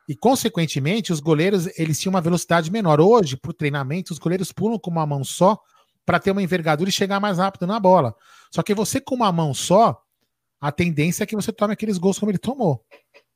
E, 0.09 0.17
consequentemente, 0.17 1.13
os 1.13 1.21
goleiros 1.21 1.67
eles 1.79 1.99
tinham 1.99 2.13
uma 2.13 2.21
velocidade 2.21 2.71
menor. 2.71 3.01
Hoje, 3.01 3.37
por 3.37 3.53
treinamento, 3.53 4.13
os 4.13 4.19
goleiros 4.19 4.53
pulam 4.53 4.79
com 4.79 4.91
uma 4.91 5.07
mão 5.07 5.23
só 5.23 5.59
para 6.05 6.19
ter 6.19 6.33
uma 6.33 6.43
envergadura 6.43 6.91
e 6.91 6.93
chegar 6.93 7.21
mais 7.21 7.39
rápido 7.39 7.67
na 7.67 7.79
bola. 7.79 8.15
Só 8.51 8.63
que 8.63 8.75
você 8.75 9.01
com 9.01 9.15
uma 9.15 9.31
mão 9.31 9.55
só, 9.55 10.03
a 10.61 10.73
tendência 10.73 11.25
é 11.25 11.27
que 11.27 11.37
você 11.37 11.53
tome 11.53 11.73
aqueles 11.73 11.99
gols 11.99 12.19
como 12.19 12.31
ele 12.31 12.39
tomou. 12.39 12.85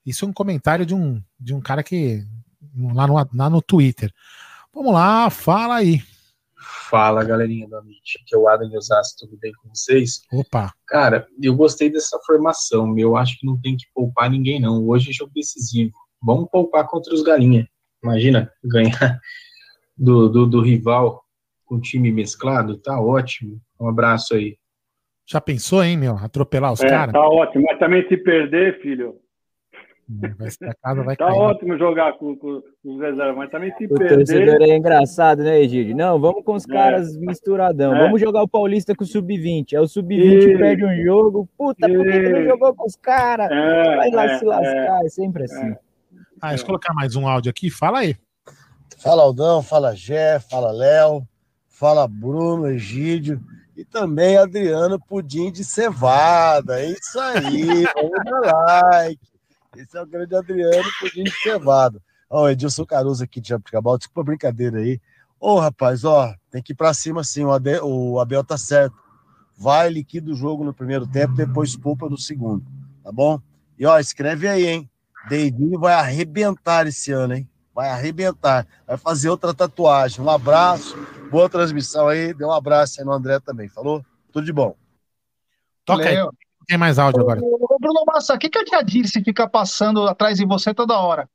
Isso 0.04 0.24
é 0.24 0.28
um 0.28 0.32
comentário 0.32 0.86
de 0.86 0.94
um, 0.94 1.22
de 1.38 1.54
um 1.54 1.60
cara 1.60 1.82
que. 1.82 2.24
lá 2.94 3.06
no, 3.06 3.14
lá 3.34 3.50
no 3.50 3.62
Twitter. 3.62 4.12
Vamos 4.72 4.92
lá, 4.92 5.30
fala 5.30 5.76
aí. 5.76 6.02
Fala, 6.88 7.24
galerinha 7.24 7.68
do 7.68 7.76
Amit. 7.76 8.18
Aqui 8.22 8.34
é 8.34 8.38
o 8.38 8.48
Adam 8.48 8.68
de 8.68 8.76
Osasco, 8.76 9.18
tudo 9.20 9.36
bem 9.38 9.52
com 9.52 9.68
vocês? 9.68 10.22
Opa. 10.32 10.72
Cara, 10.86 11.26
eu 11.40 11.54
gostei 11.54 11.90
dessa 11.90 12.18
formação. 12.24 12.96
Eu 12.98 13.16
acho 13.16 13.38
que 13.38 13.46
não 13.46 13.60
tem 13.60 13.76
que 13.76 13.86
poupar 13.94 14.30
ninguém, 14.30 14.60
não. 14.60 14.86
Hoje 14.86 15.10
é 15.10 15.12
jogo 15.12 15.32
decisivo. 15.34 15.94
Vamos 16.22 16.48
poupar 16.50 16.86
contra 16.86 17.14
os 17.14 17.22
galinha. 17.22 17.68
Imagina 18.02 18.50
ganhar 18.64 19.20
do, 19.96 20.28
do, 20.28 20.46
do 20.46 20.60
rival 20.60 21.22
com 21.64 21.80
time 21.80 22.10
mesclado, 22.12 22.78
tá 22.78 23.00
ótimo. 23.00 23.60
Um 23.80 23.88
abraço 23.88 24.34
aí. 24.34 24.56
Já 25.28 25.40
pensou, 25.40 25.82
hein, 25.82 25.96
meu? 25.96 26.16
Atropelar 26.16 26.72
os 26.72 26.80
É, 26.80 26.88
caras? 26.88 27.12
tá 27.12 27.20
ótimo, 27.26 27.64
mas 27.68 27.78
também 27.78 28.06
se 28.08 28.16
perder, 28.16 28.80
filho. 28.80 29.16
Vai, 30.08 30.48
casa 30.80 31.02
vai 31.02 31.16
Tá 31.18 31.26
cair. 31.26 31.36
ótimo 31.36 31.76
jogar 31.76 32.12
com, 32.12 32.36
com, 32.36 32.62
com 32.80 32.94
os 32.94 33.00
reservas, 33.00 33.36
mas 33.36 33.50
também 33.50 33.74
se 33.76 33.86
O 33.86 33.88
torcedor 33.88 34.24
perder. 34.56 34.70
é 34.70 34.76
engraçado, 34.76 35.42
né, 35.42 35.60
Egídio? 35.60 35.96
Não, 35.96 36.20
vamos 36.20 36.44
com 36.44 36.54
os 36.54 36.64
caras 36.64 37.16
misturadão. 37.16 37.92
É. 37.96 37.98
Vamos 38.04 38.20
jogar 38.20 38.44
o 38.44 38.48
Paulista 38.48 38.94
com 38.94 39.02
o 39.02 39.06
Sub-20. 39.06 39.72
Aí 39.72 39.80
o 39.80 39.88
Sub-20 39.88 40.48
Isso. 40.50 40.58
perde 40.58 40.84
um 40.84 41.02
jogo. 41.02 41.48
Puta, 41.58 41.88
por 41.88 42.04
que 42.04 42.28
não 42.28 42.44
jogou 42.44 42.72
com 42.76 42.86
os 42.86 42.94
caras? 42.94 43.50
É, 43.50 43.96
Vai 43.96 44.10
lá 44.12 44.24
é, 44.26 44.38
se 44.38 44.44
lascar. 44.44 45.04
É, 45.04 45.08
sempre 45.08 45.42
assim. 45.42 45.74
Ah, 46.46 46.50
deixa 46.50 46.62
eu 46.62 46.66
colocar 46.66 46.94
mais 46.94 47.16
um 47.16 47.26
áudio 47.26 47.50
aqui. 47.50 47.68
Fala 47.68 47.98
aí. 47.98 48.16
Fala 48.98 49.24
Aldão, 49.24 49.64
fala 49.64 49.96
Jé, 49.96 50.38
fala 50.38 50.70
Léo, 50.70 51.26
fala 51.68 52.06
Bruno, 52.06 52.68
Egídio 52.68 53.42
e 53.76 53.84
também 53.84 54.36
Adriano 54.36 54.96
Pudim 55.00 55.50
de 55.50 55.64
Cevada. 55.64 56.80
É 56.80 56.92
isso 56.92 57.18
aí, 57.18 57.84
vamos 57.94 58.24
dar 58.24 58.40
like. 58.40 59.26
Esse 59.76 59.98
é 59.98 60.00
o 60.00 60.06
grande 60.06 60.36
Adriano, 60.36 60.88
pudim 61.00 61.24
de 61.24 61.32
cevado. 61.32 62.00
Ó, 62.30 62.44
o 62.44 62.48
Edilson 62.48 62.86
Caruso 62.86 63.24
aqui 63.24 63.40
de 63.40 63.48
Jabuticabal, 63.48 63.98
desculpa 63.98 64.20
a 64.20 64.24
brincadeira 64.24 64.78
aí. 64.78 65.00
Ô, 65.40 65.58
rapaz, 65.58 66.04
ó, 66.04 66.32
tem 66.50 66.62
que 66.62 66.72
ir 66.72 66.76
pra 66.76 66.94
cima 66.94 67.24
sim, 67.24 67.44
o, 67.44 67.50
Ade, 67.50 67.80
o 67.82 68.20
Abel 68.20 68.44
tá 68.44 68.56
certo. 68.56 68.96
Vai, 69.58 69.90
liquida 69.90 70.30
o 70.30 70.34
jogo 70.34 70.62
no 70.62 70.72
primeiro 70.72 71.08
tempo, 71.08 71.34
depois 71.34 71.76
poupa 71.76 72.08
no 72.08 72.16
segundo, 72.16 72.64
tá 73.02 73.10
bom? 73.10 73.40
E 73.76 73.84
ó, 73.84 73.98
escreve 73.98 74.48
aí, 74.48 74.66
hein? 74.66 74.90
Deivinho 75.28 75.78
vai 75.78 75.94
arrebentar 75.94 76.86
esse 76.86 77.12
ano, 77.12 77.34
hein? 77.34 77.48
Vai 77.74 77.90
arrebentar. 77.90 78.66
Vai 78.86 78.96
fazer 78.96 79.28
outra 79.28 79.52
tatuagem. 79.52 80.24
Um 80.24 80.30
abraço, 80.30 80.96
boa 81.30 81.48
transmissão 81.48 82.08
aí. 82.08 82.32
Dê 82.32 82.44
um 82.44 82.52
abraço 82.52 83.00
aí 83.00 83.04
no 83.04 83.12
André 83.12 83.38
também, 83.40 83.68
falou? 83.68 84.04
Tudo 84.32 84.46
de 84.46 84.52
bom. 84.52 84.74
Toca 85.84 86.08
aí. 86.08 86.16
Tem 86.66 86.78
mais 86.78 86.98
áudio 86.98 87.20
agora. 87.20 87.40
Ô, 87.42 87.76
Bruno 87.78 88.04
Massa, 88.06 88.34
o 88.34 88.38
que, 88.38 88.48
que 88.48 88.58
a 88.58 88.64
Tia 88.64 88.82
Dirce 88.82 89.22
fica 89.22 89.48
passando 89.48 90.06
atrás 90.06 90.38
de 90.38 90.46
você 90.46 90.74
toda 90.74 90.98
hora? 90.98 91.28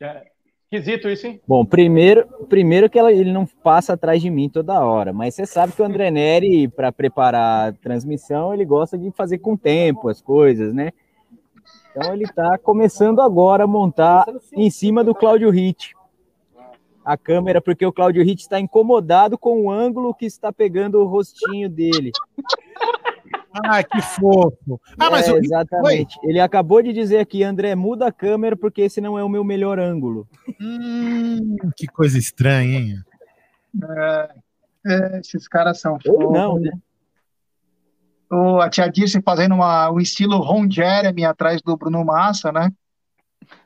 É, 0.00 0.26
esquisito 0.64 1.08
isso, 1.08 1.26
hein? 1.26 1.40
Bom, 1.46 1.64
primeiro, 1.64 2.26
primeiro 2.48 2.88
que 2.90 2.98
ela, 2.98 3.12
ele 3.12 3.32
não 3.32 3.46
passa 3.46 3.92
atrás 3.92 4.20
de 4.20 4.30
mim 4.30 4.48
toda 4.48 4.80
hora, 4.80 5.12
mas 5.12 5.34
você 5.34 5.46
sabe 5.46 5.72
que 5.72 5.82
o 5.82 5.84
André 5.84 6.10
Neri, 6.10 6.68
para 6.68 6.90
preparar 6.90 7.68
a 7.68 7.72
transmissão, 7.72 8.52
ele 8.52 8.64
gosta 8.64 8.98
de 8.98 9.10
fazer 9.12 9.38
com 9.38 9.56
tempo 9.56 10.08
as 10.08 10.20
coisas, 10.20 10.72
né? 10.74 10.92
Então 11.98 12.14
ele 12.14 12.22
está 12.22 12.56
começando 12.56 13.20
agora 13.20 13.64
a 13.64 13.66
montar 13.66 14.24
em 14.52 14.70
cima 14.70 15.02
do 15.02 15.12
Cláudio 15.12 15.50
Hit 15.50 15.94
a 17.04 17.16
câmera, 17.16 17.60
porque 17.60 17.84
o 17.84 17.92
Cláudio 17.92 18.22
Hit 18.22 18.42
está 18.42 18.60
incomodado 18.60 19.36
com 19.36 19.62
o 19.62 19.70
ângulo 19.70 20.14
que 20.14 20.24
está 20.24 20.52
pegando 20.52 21.00
o 21.00 21.06
rostinho 21.06 21.68
dele. 21.68 22.12
Ah, 23.64 23.82
que 23.82 24.00
fofo. 24.00 24.80
Ah, 24.96 25.10
mas 25.10 25.26
É, 25.26 25.32
exatamente. 25.32 26.16
Ele 26.22 26.38
acabou 26.38 26.80
de 26.82 26.92
dizer 26.92 27.18
aqui, 27.18 27.42
André, 27.42 27.74
muda 27.74 28.06
a 28.06 28.12
câmera 28.12 28.56
porque 28.56 28.82
esse 28.82 29.00
não 29.00 29.18
é 29.18 29.24
o 29.24 29.28
meu 29.28 29.42
melhor 29.42 29.80
ângulo. 29.80 30.28
Hum, 30.60 31.56
que 31.74 31.88
coisa 31.88 32.16
estranha, 32.16 32.78
hein? 32.78 32.94
É, 33.82 34.28
é, 34.86 35.18
esses 35.18 35.48
caras 35.48 35.80
são 35.80 35.98
Ou 36.06 36.32
não, 36.32 36.50
fofos. 36.52 36.62
né? 36.62 36.72
O, 38.30 38.60
a 38.60 38.68
Tia 38.68 38.88
Dirce 38.90 39.22
fazendo 39.22 39.54
uma, 39.54 39.90
um 39.90 39.98
estilo 39.98 40.38
Ron 40.38 40.70
Jeremy 40.70 41.24
atrás 41.24 41.62
do 41.62 41.76
Bruno 41.76 42.04
Massa, 42.04 42.52
né? 42.52 42.70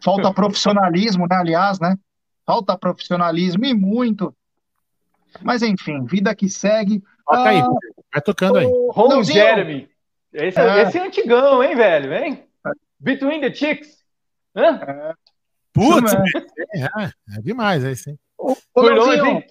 Falta 0.02 0.32
profissionalismo, 0.32 1.26
né? 1.28 1.36
Aliás, 1.36 1.80
né? 1.80 1.96
Falta 2.46 2.76
profissionalismo 2.78 3.64
e 3.64 3.74
muito. 3.74 4.34
Mas 5.40 5.62
enfim, 5.62 6.04
vida 6.04 6.34
que 6.34 6.48
segue. 6.48 7.02
Toca 7.26 7.48
aí, 7.48 7.58
Ah, 7.60 7.68
vai 8.12 8.22
tocando 8.22 8.58
aí. 8.58 8.66
Ron. 8.90 9.22
Jeremy. 9.22 9.88
Esse 10.32 10.60
é, 10.60 10.78
É. 10.78 10.82
esse 10.82 10.98
é 10.98 11.06
antigão, 11.06 11.62
hein, 11.62 11.74
velho? 11.76 12.12
Hein? 12.14 12.44
Between 12.98 13.40
the 13.40 13.52
Chicks. 13.52 14.02
Hã? 14.54 15.14
Putz, 15.72 16.12
Isso 16.12 16.88
é, 16.98 17.12
é 17.36 17.40
demais, 17.40 17.84
é 17.84 17.92
isso? 17.92 18.10
Ô, 18.38 18.50
hein? 18.50 19.46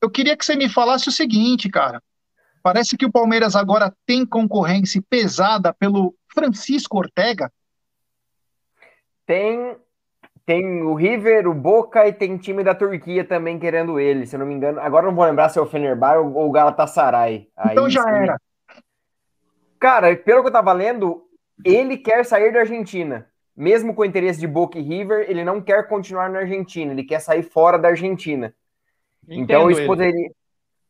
eu 0.00 0.10
queria 0.10 0.36
que 0.36 0.44
você 0.44 0.54
me 0.54 0.68
falasse 0.68 1.08
o 1.08 1.12
seguinte, 1.12 1.68
cara. 1.68 2.00
Parece 2.66 2.96
que 2.96 3.06
o 3.06 3.12
Palmeiras 3.12 3.54
agora 3.54 3.94
tem 4.04 4.26
concorrência 4.26 5.00
pesada 5.08 5.72
pelo 5.72 6.16
Francisco 6.34 6.98
Ortega. 6.98 7.48
Tem, 9.24 9.76
tem 10.44 10.82
o 10.82 10.92
River, 10.94 11.46
o 11.46 11.54
Boca 11.54 12.08
e 12.08 12.12
tem 12.12 12.36
time 12.36 12.64
da 12.64 12.74
Turquia 12.74 13.24
também 13.24 13.56
querendo 13.56 14.00
ele, 14.00 14.26
se 14.26 14.34
eu 14.34 14.40
não 14.40 14.46
me 14.46 14.52
engano. 14.52 14.80
Agora 14.80 15.06
eu 15.06 15.10
não 15.10 15.16
vou 15.16 15.24
lembrar 15.24 15.48
se 15.48 15.60
é 15.60 15.62
o 15.62 15.66
Fenerbahçe 15.66 16.18
ou 16.18 16.48
o 16.48 16.50
Galatasaray. 16.50 17.48
Então 17.70 17.84
Aí 17.84 17.90
já 17.92 18.02
sim. 18.02 18.10
era. 18.10 18.40
Cara, 19.78 20.16
pelo 20.16 20.42
que 20.42 20.48
eu 20.48 20.52
tava 20.52 20.72
lendo, 20.72 21.22
ele 21.64 21.96
quer 21.96 22.24
sair 22.24 22.52
da 22.52 22.58
Argentina. 22.58 23.28
Mesmo 23.56 23.94
com 23.94 24.02
o 24.02 24.04
interesse 24.04 24.40
de 24.40 24.46
Boca 24.48 24.76
e 24.76 24.82
River, 24.82 25.30
ele 25.30 25.44
não 25.44 25.62
quer 25.62 25.86
continuar 25.86 26.28
na 26.30 26.40
Argentina, 26.40 26.90
ele 26.90 27.04
quer 27.04 27.20
sair 27.20 27.44
fora 27.44 27.78
da 27.78 27.90
Argentina. 27.90 28.52
então 29.22 29.40
Entendo 29.40 29.70
isso 29.70 29.80
ele. 29.82 29.86
poderia, 29.86 30.30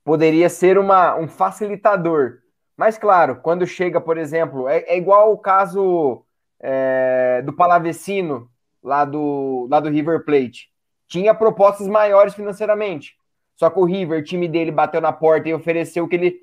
poderia 0.07 0.49
ser 0.49 0.79
uma, 0.79 1.17
um 1.17 1.27
facilitador. 1.27 2.39
Mas 2.77 2.97
claro, 2.97 3.41
quando 3.43 3.67
chega, 3.67 4.01
por 4.01 4.17
exemplo, 4.17 4.69
é, 4.69 4.79
é 4.87 4.97
igual 4.97 5.33
o 5.33 5.39
caso 5.39 6.25
é, 6.61 7.43
do 7.45 7.53
Palavecino, 7.53 8.49
lá 8.81 9.05
do, 9.05 9.67
lá 9.69 9.81
do 9.81 9.91
River 9.91 10.25
Plate. 10.25 10.71
Tinha 11.09 11.35
propostas 11.35 11.89
maiores 11.89 12.35
financeiramente. 12.35 13.17
Só 13.57 13.69
que 13.69 13.81
o 13.81 13.85
River, 13.85 14.21
o 14.21 14.25
time 14.25 14.47
dele, 14.47 14.71
bateu 14.71 15.01
na 15.01 15.13
porta 15.13 15.49
e 15.49 15.55
ofereceu 15.55 16.05
o 16.05 16.09
que 16.09 16.15
ele. 16.15 16.41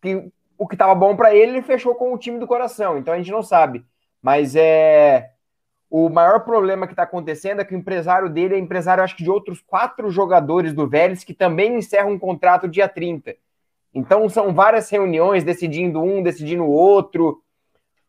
Que, 0.00 0.30
o 0.56 0.68
que 0.68 0.76
estava 0.76 0.94
bom 0.94 1.16
para 1.16 1.34
ele, 1.34 1.52
ele 1.52 1.62
fechou 1.62 1.96
com 1.96 2.14
o 2.14 2.18
time 2.18 2.38
do 2.38 2.46
coração. 2.46 2.96
Então 2.96 3.12
a 3.12 3.16
gente 3.16 3.32
não 3.32 3.42
sabe. 3.42 3.84
Mas 4.22 4.54
é. 4.54 5.30
O 5.90 6.08
maior 6.08 6.44
problema 6.44 6.86
que 6.86 6.92
está 6.92 7.02
acontecendo 7.02 7.60
é 7.60 7.64
que 7.64 7.74
o 7.74 7.78
empresário 7.78 8.30
dele 8.30 8.54
é 8.54 8.58
empresário, 8.58 9.02
acho 9.02 9.16
que 9.16 9.24
de 9.24 9.30
outros 9.30 9.60
quatro 9.60 10.08
jogadores 10.08 10.72
do 10.72 10.86
Vélez 10.86 11.24
que 11.24 11.34
também 11.34 11.76
encerram 11.76 12.12
um 12.12 12.18
contrato 12.18 12.68
dia 12.68 12.88
30. 12.88 13.34
Então 13.92 14.28
são 14.28 14.54
várias 14.54 14.88
reuniões 14.88 15.42
decidindo 15.42 16.00
um, 16.00 16.22
decidindo 16.22 16.62
o 16.62 16.70
outro. 16.70 17.42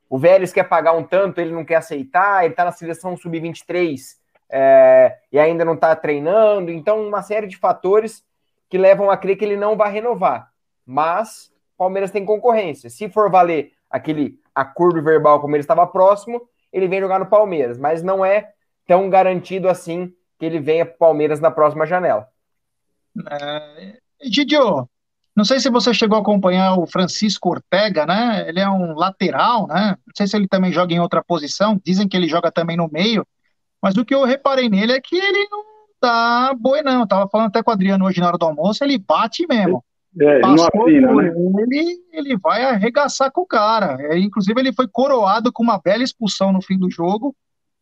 O 0.08 0.20
Vélez 0.20 0.54
quer 0.54 0.66
pagar 0.66 0.92
um 0.92 1.04
tanto, 1.04 1.42
ele 1.42 1.52
não 1.52 1.66
quer 1.66 1.78
aceitar, 1.78 2.44
ele 2.44 2.54
está 2.54 2.66
na 2.66 2.72
seleção 2.72 3.18
sub-23 3.18 4.00
é, 4.48 5.18
e 5.32 5.40
ainda 5.40 5.66
não 5.66 5.74
está 5.74 5.96
treinando. 5.96 6.70
Então, 6.70 7.08
uma 7.08 7.24
série 7.24 7.48
de 7.48 7.58
fatores 7.58 8.24
que 8.70 8.78
levam 8.78 9.10
a 9.10 9.18
crer 9.18 9.38
que 9.38 9.46
ele 9.46 9.58
não 9.58 9.76
vai 9.76 9.92
renovar. 9.92 10.52
Mas 10.86 11.52
o 11.74 11.78
Palmeiras 11.80 12.12
tem 12.12 12.24
concorrência. 12.24 12.92
Se 12.92 13.10
for 13.10 13.32
valer 13.32 13.72
aquele 13.90 14.40
acordo 14.54 15.02
verbal 15.02 15.40
como 15.40 15.56
ele 15.56 15.62
estava 15.62 15.88
próximo, 15.88 16.48
ele 16.72 16.88
vem 16.88 17.00
jogar 17.00 17.20
no 17.20 17.26
Palmeiras, 17.26 17.78
mas 17.78 18.02
não 18.02 18.24
é 18.24 18.52
tão 18.88 19.10
garantido 19.10 19.70
assim 19.70 20.14
que 20.40 20.46
ele 20.46 20.60
venha 20.60 20.86
para 20.86 20.96
o 20.96 20.98
Palmeiras 20.98 21.40
na 21.40 21.52
próxima 21.52 21.86
janela. 21.86 22.28
É, 23.30 23.98
Gidio, 24.24 24.90
não 25.36 25.46
sei 25.46 25.60
se 25.60 25.70
você 25.70 25.94
chegou 25.94 26.18
a 26.18 26.22
acompanhar 26.22 26.78
o 26.78 26.86
Francisco 26.86 27.50
Ortega, 27.50 28.06
né? 28.06 28.48
Ele 28.48 28.60
é 28.60 28.70
um 28.70 28.94
lateral, 28.94 29.68
né? 29.68 29.98
Não 30.06 30.14
sei 30.16 30.28
se 30.28 30.36
ele 30.36 30.48
também 30.48 30.72
joga 30.72 30.94
em 30.94 31.00
outra 31.00 31.24
posição. 31.24 31.80
Dizem 31.84 32.08
que 32.08 32.18
ele 32.18 32.28
joga 32.28 32.52
também 32.52 32.76
no 32.76 32.90
meio. 32.92 33.26
Mas 33.82 33.96
o 33.96 34.06
que 34.06 34.14
eu 34.14 34.26
reparei 34.26 34.70
nele 34.70 34.94
é 34.94 35.02
que 35.02 35.16
ele 35.16 35.48
não 35.50 35.64
dá 36.02 36.54
boi, 36.54 36.82
não. 36.82 37.02
Eu 37.02 37.08
tava 37.08 37.30
falando 37.30 37.48
até 37.48 37.64
com 37.64 37.72
o 37.72 37.74
Adriano 37.74 38.06
hoje 38.06 38.20
na 38.20 38.28
hora 38.28 38.38
do 38.38 38.46
almoço, 38.46 38.84
ele 38.84 38.98
bate 38.98 39.46
mesmo. 39.48 39.84
É, 40.20 40.40
Passou 40.40 40.68
afina, 40.68 41.08
por 41.08 41.24
né? 41.24 41.34
ele, 41.64 42.04
ele 42.12 42.38
vai 42.38 42.64
arregaçar 42.64 43.32
com 43.32 43.42
o 43.42 43.48
cara. 43.48 43.98
É, 44.00 44.18
inclusive, 44.18 44.60
ele 44.60 44.74
foi 44.74 44.88
coroado 44.88 45.52
com 45.54 45.64
uma 45.64 45.80
bela 45.80 46.04
expulsão 46.04 46.52
no 46.52 46.62
fim 46.62 46.78
do 46.78 46.92
jogo, 46.92 47.34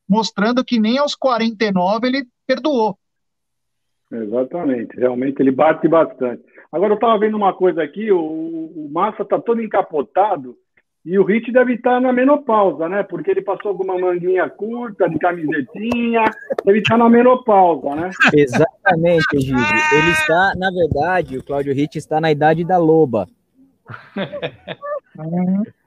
mostrando 0.08 0.64
que 0.64 0.80
nem 0.80 0.98
aos 0.98 1.16
49 1.16 2.08
ele 2.08 2.28
perdoou. 2.46 2.98
Exatamente, 4.12 4.96
realmente 4.98 5.40
ele 5.40 5.52
bate 5.52 5.88
bastante. 5.88 6.44
Agora 6.72 6.94
eu 6.94 6.96
estava 6.96 7.18
vendo 7.20 7.38
uma 7.38 7.54
coisa 7.54 7.84
aqui, 7.84 8.12
o, 8.12 8.20
o 8.20 8.90
Massa 8.92 9.24
está 9.24 9.40
todo 9.40 9.62
encapotado 9.62 10.56
e 11.06 11.18
o 11.18 11.24
Hit 11.24 11.52
deve 11.52 11.76
estar 11.76 12.00
na 12.02 12.12
menopausa, 12.12 12.90
né? 12.90 13.04
Porque 13.04 13.32
ele 13.32 13.42
passou 13.42 13.76
com 13.76 13.84
uma 13.84 13.98
manguinha 13.98 14.50
curta, 14.50 15.10
de 15.10 15.18
camisetinha, 15.18 16.26
deve 16.66 16.80
estar 16.80 16.98
na 16.98 17.10
menopausa, 17.10 17.96
né? 17.96 18.10
Exatamente, 18.36 19.26
Egídio. 19.34 19.58
Ele 19.58 20.12
está, 20.12 20.54
na 20.58 20.70
verdade, 20.72 21.38
o 21.38 21.44
Cláudio 21.44 21.74
Ritt 21.74 21.98
está 21.98 22.20
na 22.20 22.32
idade 22.32 22.66
da 22.66 22.78
loba. 22.78 23.28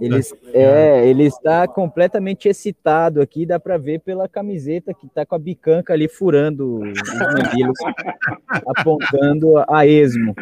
Ele, 0.00 0.20
é, 0.52 1.06
ele 1.06 1.24
está 1.24 1.66
completamente 1.66 2.48
excitado 2.48 3.20
aqui, 3.20 3.46
dá 3.46 3.58
para 3.58 3.78
ver 3.78 4.00
pela 4.00 4.28
camiseta 4.28 4.92
que 4.92 5.06
está 5.06 5.24
com 5.24 5.34
a 5.34 5.38
bicanca 5.38 5.92
ali 5.92 6.08
furando 6.08 6.80
os 6.80 7.18
mamilos, 7.18 7.78
apontando 8.66 9.58
a 9.68 9.86
esmo. 9.86 10.34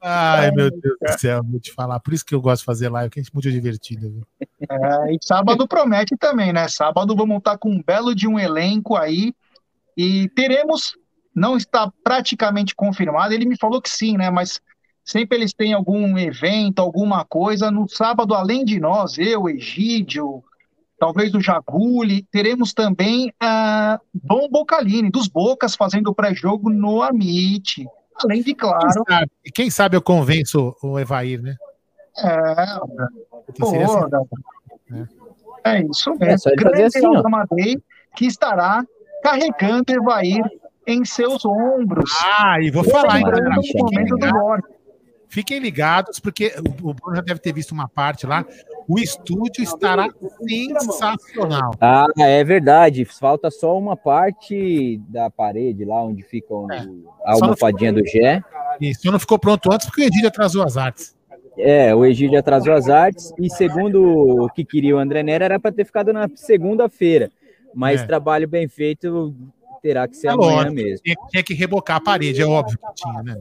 Ai, 0.00 0.50
meu 0.50 0.70
Deus 0.70 0.96
do 1.00 1.18
céu, 1.20 1.42
vou 1.44 1.60
te 1.60 1.72
falar. 1.72 2.00
Por 2.00 2.12
isso 2.12 2.24
que 2.24 2.34
eu 2.34 2.40
gosto 2.40 2.62
de 2.62 2.66
fazer 2.66 2.88
live, 2.88 3.10
que 3.10 3.20
é 3.20 3.22
muito 3.32 3.50
divertido. 3.50 4.10
Viu? 4.10 4.26
É, 4.68 5.14
e 5.14 5.18
sábado 5.22 5.66
promete 5.68 6.16
também, 6.16 6.52
né? 6.52 6.66
Sábado 6.68 7.14
vamos 7.14 7.38
estar 7.38 7.56
com 7.58 7.70
um 7.70 7.82
belo 7.82 8.14
de 8.14 8.26
um 8.26 8.38
elenco 8.38 8.96
aí 8.96 9.32
e 9.96 10.28
teremos, 10.30 10.96
não 11.34 11.56
está 11.56 11.92
praticamente 12.02 12.74
confirmado, 12.74 13.32
ele 13.32 13.46
me 13.46 13.56
falou 13.56 13.80
que 13.80 13.90
sim, 13.90 14.16
né? 14.16 14.30
Mas 14.30 14.60
sempre 15.04 15.38
eles 15.38 15.52
têm 15.52 15.72
algum 15.72 16.16
evento, 16.18 16.80
alguma 16.80 17.24
coisa. 17.24 17.70
No 17.70 17.88
sábado, 17.88 18.34
além 18.34 18.64
de 18.64 18.78
nós, 18.80 19.18
eu, 19.18 19.48
Egídio, 19.48 20.42
talvez 20.98 21.34
o 21.34 21.40
Jaguli, 21.40 22.22
teremos 22.30 22.72
também 22.72 23.32
a 23.40 23.98
Dom 24.14 24.48
Bocalini, 24.48 25.10
dos 25.10 25.26
Bocas, 25.28 25.74
fazendo 25.74 26.08
o 26.10 26.14
pré-jogo 26.14 26.70
no 26.70 27.02
Amit. 27.02 27.86
Além 28.22 28.42
de, 28.42 28.54
claro. 28.54 28.78
Quem 28.80 28.90
sabe, 29.04 29.30
e 29.44 29.50
quem 29.50 29.70
sabe 29.70 29.96
eu 29.96 30.02
convenço 30.02 30.76
o 30.82 30.98
Evair, 30.98 31.40
né? 31.42 31.56
É, 32.18 32.78
pô, 33.58 33.66
assim, 33.68 33.78
é 33.78 33.84
isso 33.84 33.98
É, 35.64 35.78
mesmo. 35.80 35.94
só 35.94 36.12
ele 36.12 36.38
fazer 36.38 36.56
Grande 36.56 36.82
assim. 36.84 37.16
Amadei, 37.24 37.82
que 38.14 38.26
estará 38.26 38.84
carregando 39.22 39.92
Evair 39.92 40.42
em 40.86 41.04
seus 41.04 41.44
ombros. 41.44 42.10
Ah, 42.38 42.60
e 42.60 42.70
vou 42.70 42.84
falar, 42.84 43.18
hein, 43.18 43.24
Lembrando 43.24 43.44
galera? 43.50 43.62
momento 43.74 44.16
do 44.16 44.26
norte. 44.26 44.68
Fiquem 45.32 45.60
ligados, 45.60 46.20
porque 46.20 46.52
o 46.82 46.92
Bruno 46.92 47.16
já 47.16 47.22
deve 47.22 47.40
ter 47.40 47.54
visto 47.54 47.72
uma 47.72 47.88
parte 47.88 48.26
lá. 48.26 48.44
o 48.86 48.98
estúdio 48.98 49.62
estará 49.62 50.08
sensacional. 50.46 51.70
Ah, 51.80 52.06
é 52.18 52.44
verdade. 52.44 53.04
Falta 53.06 53.50
só 53.50 53.78
uma 53.78 53.96
parte 53.96 55.00
da 55.08 55.30
parede 55.30 55.84
lá 55.86 56.02
onde 56.02 56.22
fica 56.22 56.52
É. 56.72 56.84
a 57.24 57.32
almofadinha 57.32 57.92
do 57.92 58.04
Gé. 58.06 58.42
Isso, 58.80 59.10
não 59.10 59.18
ficou 59.18 59.38
pronto 59.38 59.72
antes 59.72 59.86
porque 59.86 60.02
o 60.02 60.04
Edílio 60.04 60.28
atrasou 60.28 60.62
as 60.64 60.76
artes. 60.76 61.16
É, 61.56 61.94
o 61.94 62.04
Egídio 62.04 62.38
atrasou 62.38 62.72
as 62.74 62.88
artes 62.88 63.32
e 63.38 63.48
segundo 63.50 64.02
o 64.44 64.48
que 64.50 64.64
queria 64.64 64.96
o 64.96 64.98
André 64.98 65.22
Nera 65.22 65.44
era 65.44 65.60
para 65.60 65.72
ter 65.72 65.84
ficado 65.84 66.12
na 66.12 66.28
segunda-feira. 66.34 67.30
Mas 67.74 68.02
É. 68.02 68.06
trabalho 68.06 68.46
bem 68.48 68.68
feito 68.68 69.34
terá 69.82 70.06
que 70.08 70.16
ser 70.16 70.28
É 70.28 70.30
amanhã 70.30 70.54
lógico, 70.56 70.74
mesmo. 70.74 70.98
Tinha, 71.04 71.16
tinha 71.30 71.42
que 71.42 71.54
rebocar 71.54 71.96
a 71.96 72.00
parede, 72.00 72.40
é 72.40 72.46
óbvio 72.46 72.78
que 72.78 72.94
tinha, 72.94 73.22
né? 73.22 73.36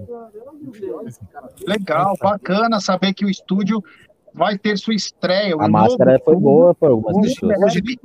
Legal, 1.67 2.17
bacana 2.21 2.79
saber 2.79 3.13
que 3.13 3.25
o 3.25 3.29
estúdio 3.29 3.83
vai 4.33 4.57
ter 4.57 4.77
sua 4.77 4.93
estreia. 4.95 5.53
A 5.53 5.57
novo 5.57 5.71
máscara 5.71 6.11
foi 6.23 6.33
estúdio. 6.35 6.39
boa 6.39 6.75
para 6.75 6.89
algumas 6.89 7.15
Hoje- 7.17 7.35
pessoas. 7.35 7.61
Hoje 7.63 7.81
nem, 7.83 7.97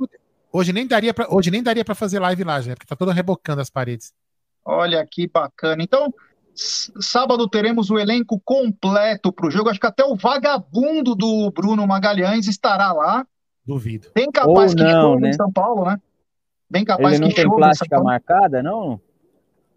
hoje 0.53 0.73
nem 0.73 0.87
daria 0.87 1.13
para 1.13 1.27
hoje 1.33 1.51
nem 1.51 1.63
daria 1.63 1.83
para 1.85 1.95
fazer 1.95 2.19
live 2.19 2.43
lá, 2.43 2.61
já, 2.61 2.73
porque 2.73 2.85
tá 2.87 2.95
todo 2.95 3.11
rebocando 3.11 3.61
as 3.61 3.69
paredes. 3.69 4.13
Olha 4.63 5.05
que 5.09 5.27
bacana. 5.27 5.81
Então, 5.81 6.13
sábado 6.53 7.47
teremos 7.47 7.89
o 7.89 7.97
elenco 7.97 8.39
completo 8.43 9.31
para 9.31 9.47
o 9.47 9.51
jogo. 9.51 9.69
Acho 9.69 9.79
que 9.79 9.87
até 9.87 10.03
o 10.03 10.15
vagabundo 10.15 11.15
do 11.15 11.49
Bruno 11.51 11.87
Magalhães 11.87 12.47
estará 12.47 12.91
lá. 12.91 13.25
Duvido. 13.65 14.09
Bem 14.13 14.29
capaz 14.31 14.71
Ou 14.71 14.77
que 14.77 14.83
não, 14.83 15.19
né? 15.19 15.29
em 15.29 15.33
São 15.33 15.51
Paulo, 15.51 15.85
né? 15.85 15.97
Bem 16.69 16.83
capaz 16.83 17.15
Ele 17.15 17.21
não 17.21 17.29
que 17.29 17.35
tem 17.35 17.49
plástica 17.49 18.01
marcada, 18.01 18.61
não? 18.61 18.99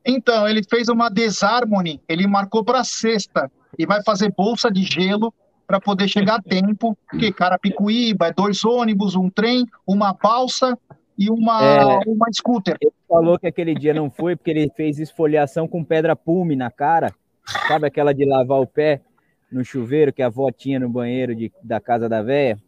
Então, 0.05 0.49
ele 0.49 0.63
fez 0.69 0.89
uma 0.89 1.09
desarmony, 1.09 2.01
ele 2.09 2.27
marcou 2.27 2.65
para 2.65 2.83
sexta 2.85 3.51
e 3.79 3.87
vai 3.87 4.03
fazer 4.03 4.33
bolsa 4.37 4.71
de 4.71 4.83
gelo 4.83 5.33
para 5.67 5.79
poder 5.81 6.09
chegar 6.09 6.37
a 6.37 6.43
tempo, 6.43 6.97
porque 7.09 7.33
Carapicuíba 7.33 8.27
é 8.27 8.33
dois 8.33 8.65
ônibus, 8.65 9.15
um 9.15 9.31
trem, 9.31 9.65
uma 9.87 10.13
balsa 10.13 10.77
e 11.17 11.31
uma, 11.31 11.63
É. 11.63 11.85
uma 12.07 12.27
scooter. 12.33 12.77
Ele 12.81 12.93
falou 13.07 13.39
que 13.39 13.47
aquele 13.47 13.75
dia 13.75 13.95
não 13.95 14.11
foi 14.11 14.35
porque 14.35 14.51
ele 14.51 14.71
fez 14.75 14.99
esfoliação 14.99 15.69
com 15.69 15.85
pedra 15.85 16.17
pume 16.17 16.57
na 16.57 16.71
cara. 16.71 17.15
Sabe 17.69 17.87
aquela 17.87 18.13
de 18.13 18.25
lavar 18.25 18.61
o 18.61 18.67
pé 18.67 19.01
no 19.53 19.65
chuveiro 19.65 20.13
que 20.13 20.23
a 20.23 20.27
avó 20.27 20.51
tinha 20.51 20.81
no 20.81 20.89
banheiro 20.89 21.35
de, 21.37 21.53
da 21.63 21.79
casa 21.79 22.09
da 22.09 22.23
véia? 22.23 22.59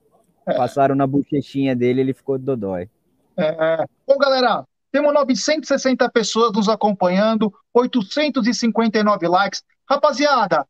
Passaram 0.45 0.95
na 0.95 1.07
bochechinha 1.07 1.75
dele, 1.75 2.03
ele 2.03 2.13
ficou 2.13 2.39
dodói. 2.39 2.89
É. 3.37 3.87
Bom, 4.07 4.19
galera, 4.19 4.67
temos 4.91 5.13
960 5.13 6.09
pessoas 6.11 6.53
nos 6.53 6.69
acompanhando, 6.69 7.53
859 7.73 9.29
likes. 9.29 9.63
Rapaziada, 9.89 10.67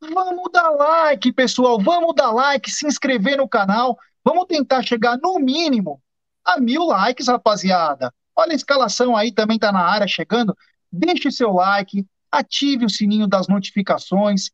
vamos 0.00 0.50
dar 0.52 0.70
like, 0.70 1.32
pessoal. 1.32 1.78
Vamos 1.80 2.14
dar 2.14 2.30
like, 2.30 2.70
se 2.70 2.86
inscrever 2.86 3.36
no 3.36 3.48
canal. 3.48 3.98
Vamos 4.24 4.46
tentar 4.46 4.82
chegar 4.82 5.18
no 5.18 5.38
mínimo 5.38 6.00
a 6.44 6.58
mil 6.58 6.86
likes, 6.86 7.28
rapaziada. 7.28 8.12
Olha 8.34 8.52
a 8.52 8.56
escalação 8.56 9.16
aí, 9.16 9.32
também 9.32 9.58
tá 9.58 9.72
na 9.72 9.84
área 9.84 10.06
chegando. 10.06 10.56
Deixe 10.92 11.30
seu 11.30 11.52
like, 11.52 12.06
ative 12.30 12.84
o 12.84 12.90
sininho 12.90 13.26
das 13.26 13.48
notificações, 13.48 14.50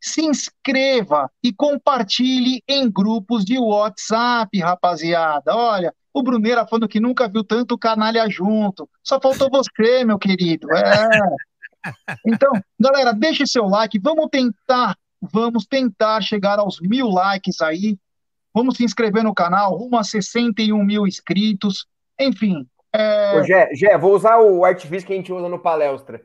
se 0.00 0.22
inscreva 0.24 1.30
e 1.42 1.52
compartilhe 1.52 2.62
em 2.66 2.90
grupos 2.90 3.44
de 3.44 3.58
WhatsApp, 3.58 4.58
rapaziada. 4.58 5.54
Olha, 5.54 5.94
o 6.12 6.22
Bruneira 6.22 6.66
falando 6.66 6.88
que 6.88 7.00
nunca 7.00 7.28
viu 7.28 7.44
tanto 7.44 7.78
canalha 7.78 8.28
junto. 8.28 8.88
Só 9.02 9.20
faltou 9.20 9.50
você, 9.50 10.04
meu 10.04 10.18
querido. 10.18 10.68
É. 10.74 11.08
Então, 12.26 12.52
galera, 12.78 13.10
deixe 13.10 13.46
seu 13.46 13.64
like. 13.64 13.98
Vamos 13.98 14.28
tentar, 14.30 14.94
vamos 15.18 15.64
tentar 15.64 16.20
chegar 16.20 16.58
aos 16.58 16.78
mil 16.78 17.08
likes 17.08 17.62
aí. 17.62 17.96
Vamos 18.52 18.76
se 18.76 18.84
inscrever 18.84 19.24
no 19.24 19.32
canal, 19.32 19.74
rumo 19.74 19.96
a 19.96 20.04
61 20.04 20.84
mil 20.84 21.06
inscritos. 21.06 21.86
Enfim, 22.18 22.68
é, 22.92 23.36
Ô, 23.36 23.44
Gé, 23.44 23.74
Gé, 23.74 23.96
vou 23.96 24.14
usar 24.14 24.38
o 24.38 24.64
artifício 24.64 25.06
que 25.06 25.12
a 25.12 25.16
gente 25.16 25.32
usa 25.32 25.48
no 25.48 25.58
palestra. 25.58 26.22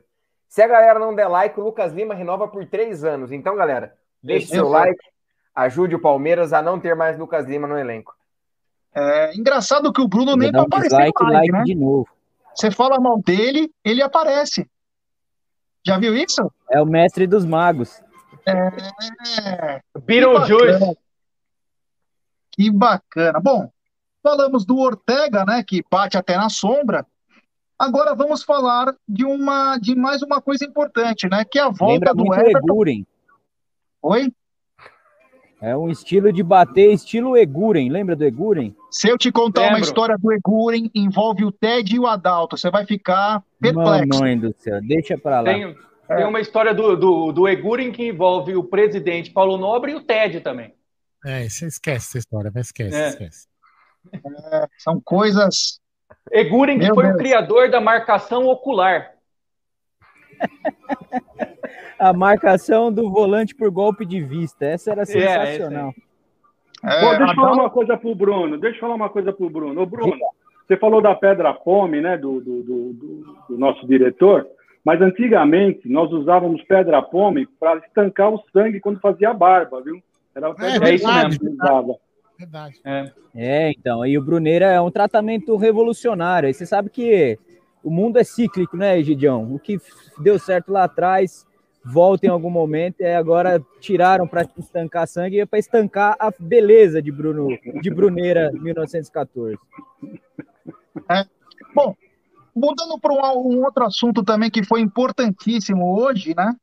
Se 0.48 0.62
a 0.62 0.66
galera 0.66 0.98
não 0.98 1.14
der 1.14 1.28
like, 1.28 1.58
o 1.58 1.62
Lucas 1.62 1.92
Lima 1.92 2.14
renova 2.14 2.48
por 2.48 2.64
três 2.66 3.04
anos. 3.04 3.30
Então, 3.30 3.56
galera, 3.56 3.94
deixe 4.22 4.46
seu 4.48 4.68
like, 4.68 4.98
ajude 5.54 5.94
o 5.94 6.00
Palmeiras 6.00 6.52
a 6.52 6.62
não 6.62 6.80
ter 6.80 6.94
mais 6.96 7.18
Lucas 7.18 7.46
Lima 7.46 7.66
no 7.66 7.78
elenco. 7.78 8.14
É 8.96 9.36
engraçado 9.36 9.92
que 9.92 10.00
o 10.00 10.08
Bruno 10.08 10.32
Vou 10.32 10.38
nem 10.38 10.50
um 10.50 10.66
live, 10.70 10.88
like 10.90 11.52
né? 11.52 11.62
de 11.64 11.74
novo. 11.74 12.08
Você 12.54 12.70
fala 12.70 12.98
mal 12.98 13.20
dele, 13.20 13.70
ele 13.84 14.02
aparece. 14.02 14.66
Já 15.84 15.98
viu 15.98 16.16
isso? 16.16 16.50
É 16.70 16.80
o 16.80 16.86
mestre 16.86 17.26
dos 17.26 17.44
magos. 17.44 18.00
É. 18.46 19.80
Beetlejuice. 20.04 20.78
Que 20.78 20.78
bacana. 20.78 20.96
Que 22.52 22.70
bacana. 22.70 23.40
Bom, 23.40 23.70
falamos 24.22 24.64
do 24.64 24.78
Ortega, 24.78 25.44
né, 25.44 25.62
que 25.62 25.84
bate 25.90 26.16
até 26.16 26.36
na 26.36 26.48
sombra. 26.48 27.06
Agora 27.78 28.14
vamos 28.14 28.42
falar 28.42 28.94
de 29.06 29.24
uma 29.24 29.76
de 29.76 29.94
mais 29.94 30.22
uma 30.22 30.40
coisa 30.40 30.64
importante, 30.64 31.28
né, 31.28 31.44
que 31.44 31.58
é 31.58 31.62
a 31.62 31.68
volta 31.68 31.92
Lembra 31.92 32.14
do 32.14 32.24
muito 32.24 32.40
Everton. 32.40 32.58
Eguren. 32.66 33.06
Oi? 34.02 34.32
É 35.60 35.74
um 35.76 35.88
estilo 35.90 36.30
de 36.32 36.42
bater, 36.42 36.92
estilo 36.92 37.36
Eguren. 37.36 37.88
Lembra 37.90 38.14
do 38.14 38.24
Eguren? 38.24 38.74
Se 38.90 39.08
eu 39.08 39.16
te 39.16 39.32
contar 39.32 39.62
uma 39.62 39.68
Lembro. 39.74 39.84
história 39.84 40.16
do 40.18 40.32
Eguren, 40.32 40.90
envolve 40.94 41.44
o 41.44 41.52
Ted 41.52 41.94
e 41.96 41.98
o 41.98 42.06
Adalto, 42.06 42.56
você 42.58 42.70
vai 42.70 42.84
ficar 42.84 43.42
perplexo. 43.60 44.06
Mamãe 44.08 44.38
do 44.38 44.54
céu, 44.58 44.80
deixa 44.82 45.16
pra 45.16 45.40
lá. 45.40 45.44
Tem, 45.52 45.74
tem 46.08 46.26
uma 46.26 46.40
história 46.40 46.74
do, 46.74 46.94
do, 46.94 47.32
do 47.32 47.48
Eguren 47.48 47.90
que 47.90 48.06
envolve 48.06 48.54
o 48.54 48.64
presidente 48.64 49.30
Paulo 49.30 49.56
Nobre 49.56 49.92
e 49.92 49.94
o 49.94 50.02
Ted 50.02 50.40
também. 50.40 50.74
É, 51.24 51.48
você 51.48 51.66
esquece 51.66 52.06
essa 52.08 52.18
história, 52.18 52.52
mas 52.54 52.66
esquece, 52.66 52.94
É. 52.96 53.08
esquece. 53.08 53.46
É, 54.12 54.66
são 54.78 55.00
coisas. 55.00 55.80
Eguren, 56.30 56.78
que 56.78 56.84
Meu 56.84 56.94
foi 56.94 57.04
Deus. 57.04 57.14
o 57.14 57.18
criador 57.18 57.70
da 57.70 57.80
marcação 57.80 58.46
ocular. 58.46 59.12
A 61.98 62.12
marcação 62.12 62.92
do 62.92 63.10
volante 63.10 63.54
por 63.54 63.70
golpe 63.70 64.04
de 64.04 64.20
vista. 64.20 64.64
Essa 64.66 64.92
era 64.92 65.02
É, 65.02 65.06
sensacional. 65.06 65.92
É, 66.84 67.00
Bom, 67.00 67.16
deixa 67.16 67.32
eu 67.32 67.36
falar 67.36 67.52
uma 67.54 67.70
coisa 67.70 67.96
pro 67.96 68.14
Bruno. 68.14 68.58
Deixa 68.58 68.76
eu 68.76 68.80
falar 68.80 68.94
uma 68.94 69.08
coisa 69.08 69.32
pro 69.32 69.48
Bruno. 69.50 69.80
Ô, 69.80 69.86
Bruno, 69.86 70.12
você 70.66 70.76
falou 70.76 71.00
da 71.00 71.14
pedra 71.14 71.54
pome, 71.54 72.00
né, 72.00 72.16
do, 72.18 72.40
do, 72.40 72.62
do, 72.62 72.92
do- 72.92 73.36
do 73.48 73.58
nosso 73.58 73.86
diretor, 73.86 74.46
mas 74.84 75.00
antigamente 75.00 75.88
nós 75.88 76.12
usávamos 76.12 76.62
pedra 76.64 77.00
pome 77.02 77.46
para 77.58 77.78
estancar 77.78 78.30
o 78.32 78.42
sangue 78.52 78.78
quando 78.80 79.00
fazia 79.00 79.32
barba, 79.32 79.80
viu? 79.82 80.02
Era 80.34 80.48
a 80.48 80.54
pedra 80.54 80.90
é 80.90 80.94
isso 80.94 81.04
pome 81.06 81.24
mesmo. 81.24 81.40
que 81.40 81.48
usava. 81.48 81.94
Verdade. 82.38 82.74
É. 82.84 83.12
É, 83.34 83.70
então, 83.70 84.02
aí 84.02 84.18
o 84.18 84.22
Bruneira 84.22 84.66
é 84.66 84.80
um 84.80 84.90
tratamento 84.90 85.56
revolucionário. 85.56 86.46
Aí 86.46 86.52
você 86.54 86.66
sabe 86.66 86.90
que 86.90 87.38
o 87.82 87.90
mundo 87.90 88.18
é 88.18 88.24
cíclico, 88.24 88.76
né, 88.76 88.98
Egidião? 88.98 89.54
O 89.54 89.58
que 89.58 89.78
deu 90.20 90.38
certo 90.38 90.70
lá 90.70 90.84
atrás 90.84 91.46
volta 91.86 92.26
em 92.26 92.28
algum 92.28 92.50
momento 92.50 93.00
e 93.00 93.14
agora 93.14 93.64
tiraram 93.80 94.26
para 94.26 94.48
estancar 94.58 95.06
sangue 95.06 95.40
e 95.40 95.46
para 95.46 95.58
estancar 95.58 96.16
a 96.18 96.32
beleza 96.36 97.00
de 97.00 97.12
Bruno 97.12 97.48
de 97.80 97.90
Bruneira 97.90 98.50
1914. 98.52 99.56
Bom, 101.74 101.94
mudando 102.54 102.98
para 102.98 103.12
um, 103.12 103.52
um 103.52 103.64
outro 103.64 103.84
assunto 103.84 104.24
também 104.24 104.50
que 104.50 104.64
foi 104.64 104.80
importantíssimo 104.80 105.96
hoje, 105.96 106.34
né? 106.36 106.54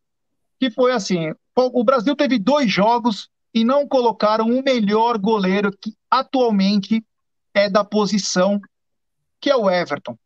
Que 0.59 0.69
foi 0.69 0.91
assim: 0.91 1.33
o 1.55 1.83
Brasil 1.83 2.15
teve 2.15 2.37
dois 2.37 2.69
jogos 2.69 3.29
e 3.53 3.63
não 3.63 3.87
colocaram 3.87 4.47
o 4.47 4.63
melhor 4.63 5.17
goleiro 5.17 5.71
que 5.71 5.93
atualmente 6.11 7.03
é 7.53 7.69
da 7.69 7.83
posição, 7.83 8.59
que 9.39 9.49
é 9.49 9.55
o 9.55 9.69
Everton. 9.69 10.17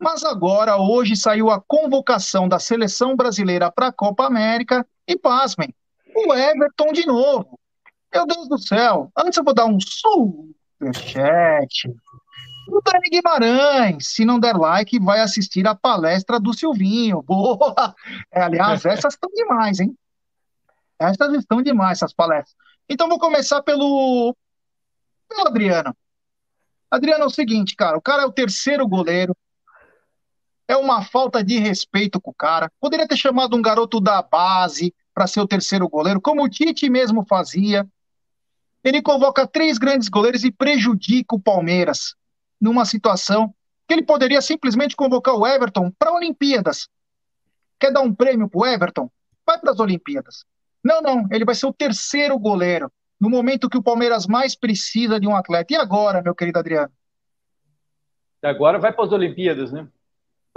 Mas 0.00 0.24
agora, 0.24 0.78
hoje, 0.78 1.14
saiu 1.14 1.50
a 1.50 1.60
convocação 1.60 2.48
da 2.48 2.58
seleção 2.58 3.14
brasileira 3.14 3.70
para 3.70 3.88
a 3.88 3.92
Copa 3.92 4.24
América 4.24 4.86
e, 5.06 5.14
pasmem, 5.14 5.74
o 6.16 6.32
Everton 6.32 6.90
de 6.90 7.06
novo. 7.06 7.60
Meu 8.12 8.26
Deus 8.26 8.48
do 8.48 8.56
céu. 8.56 9.12
Antes 9.14 9.36
eu 9.36 9.44
vou 9.44 9.52
dar 9.52 9.66
um 9.66 9.78
superchat. 9.78 11.20
O 12.68 12.80
Dani 12.80 13.10
Guimarães, 13.10 14.06
se 14.06 14.24
não 14.24 14.40
der 14.40 14.56
like, 14.56 14.98
vai 14.98 15.20
assistir 15.20 15.66
a 15.66 15.74
palestra 15.74 16.40
do 16.40 16.54
Silvinho. 16.54 17.20
Boa! 17.28 17.94
É, 18.32 18.40
aliás, 18.40 18.86
essas 18.86 19.12
estão 19.12 19.28
demais, 19.34 19.80
hein? 19.80 19.94
Essas 20.98 21.34
estão 21.34 21.60
demais, 21.60 21.98
essas 21.98 22.14
palestras. 22.14 22.56
Então, 22.88 23.06
vou 23.06 23.18
começar 23.18 23.62
pelo, 23.62 24.34
pelo 25.28 25.46
Adriano. 25.46 25.94
Adriano, 26.90 27.24
é 27.24 27.26
o 27.26 27.30
seguinte, 27.30 27.76
cara, 27.76 27.98
o 27.98 28.02
cara 28.02 28.22
é 28.22 28.26
o 28.26 28.32
terceiro 28.32 28.88
goleiro. 28.88 29.36
É 30.70 30.76
uma 30.76 31.02
falta 31.02 31.42
de 31.42 31.58
respeito 31.58 32.20
com 32.20 32.30
o 32.30 32.34
cara. 32.34 32.70
Poderia 32.78 33.08
ter 33.08 33.16
chamado 33.16 33.56
um 33.56 33.60
garoto 33.60 34.00
da 34.00 34.22
base 34.22 34.94
para 35.12 35.26
ser 35.26 35.40
o 35.40 35.46
terceiro 35.48 35.88
goleiro, 35.88 36.20
como 36.20 36.44
o 36.44 36.48
Tite 36.48 36.88
mesmo 36.88 37.26
fazia. 37.26 37.84
Ele 38.84 39.02
convoca 39.02 39.48
três 39.48 39.78
grandes 39.78 40.08
goleiros 40.08 40.44
e 40.44 40.52
prejudica 40.52 41.34
o 41.34 41.40
Palmeiras 41.40 42.14
numa 42.60 42.84
situação 42.84 43.52
que 43.88 43.94
ele 43.94 44.04
poderia 44.04 44.40
simplesmente 44.40 44.94
convocar 44.94 45.34
o 45.34 45.44
Everton 45.44 45.90
para 45.98 46.12
Olimpíadas. 46.12 46.88
Quer 47.80 47.92
dar 47.92 48.02
um 48.02 48.14
prêmio 48.14 48.48
para 48.48 48.60
o 48.60 48.64
Everton? 48.64 49.10
Vai 49.44 49.58
para 49.58 49.72
as 49.72 49.80
Olimpíadas. 49.80 50.44
Não, 50.84 51.02
não, 51.02 51.26
ele 51.32 51.44
vai 51.44 51.56
ser 51.56 51.66
o 51.66 51.72
terceiro 51.72 52.38
goleiro. 52.38 52.92
no 53.20 53.28
momento 53.28 53.68
que 53.68 53.76
o 53.76 53.82
Palmeiras 53.82 54.24
mais 54.24 54.54
precisa 54.54 55.18
de 55.18 55.26
um 55.26 55.34
atleta. 55.34 55.74
E 55.74 55.76
agora, 55.76 56.22
meu 56.22 56.32
querido 56.32 56.60
Adriano? 56.60 56.92
Agora 58.40 58.78
vai 58.78 58.92
para 58.92 59.04
as 59.04 59.10
Olimpíadas, 59.10 59.72
né? 59.72 59.88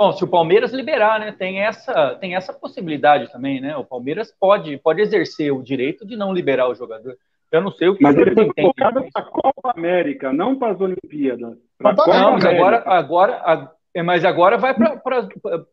Bom, 0.04 0.12
se 0.12 0.22
o 0.22 0.28
Palmeiras 0.28 0.74
liberar, 0.74 1.18
né? 1.18 1.32
Tem 1.32 1.62
essa, 1.62 2.18
tem 2.20 2.36
essa 2.36 2.52
possibilidade 2.52 3.32
também, 3.32 3.62
né? 3.62 3.78
O 3.78 3.86
Palmeiras 3.86 4.36
pode, 4.38 4.78
pode 4.80 5.02
exercer 5.02 5.54
o 5.54 5.64
direito 5.64 6.06
de 6.06 6.18
não 6.18 6.34
liberar 6.34 6.68
o 6.68 6.76
jogador. 6.76 7.16
Eu 7.50 7.62
não 7.62 7.72
sei 7.72 7.88
o 7.88 7.96
que 7.96 8.04
Mas 8.04 8.18
ele 8.18 8.34
foi 8.34 8.54
convocado 8.54 9.06
para 9.14 9.22
a 9.22 9.26
Copa 9.26 9.72
América, 9.74 10.34
não 10.34 10.60
para 10.60 10.74
as 10.74 10.82
Olimpíadas. 10.82 11.58
Pra 11.78 11.96
Copa 11.96 12.20
não, 12.20 12.34
mas 12.34 12.44
agora, 12.44 12.84
agora, 12.86 13.72
é, 13.96 14.04
mas 14.04 14.26
agora 14.26 14.58
vai 14.58 14.74
para. 14.74 15.00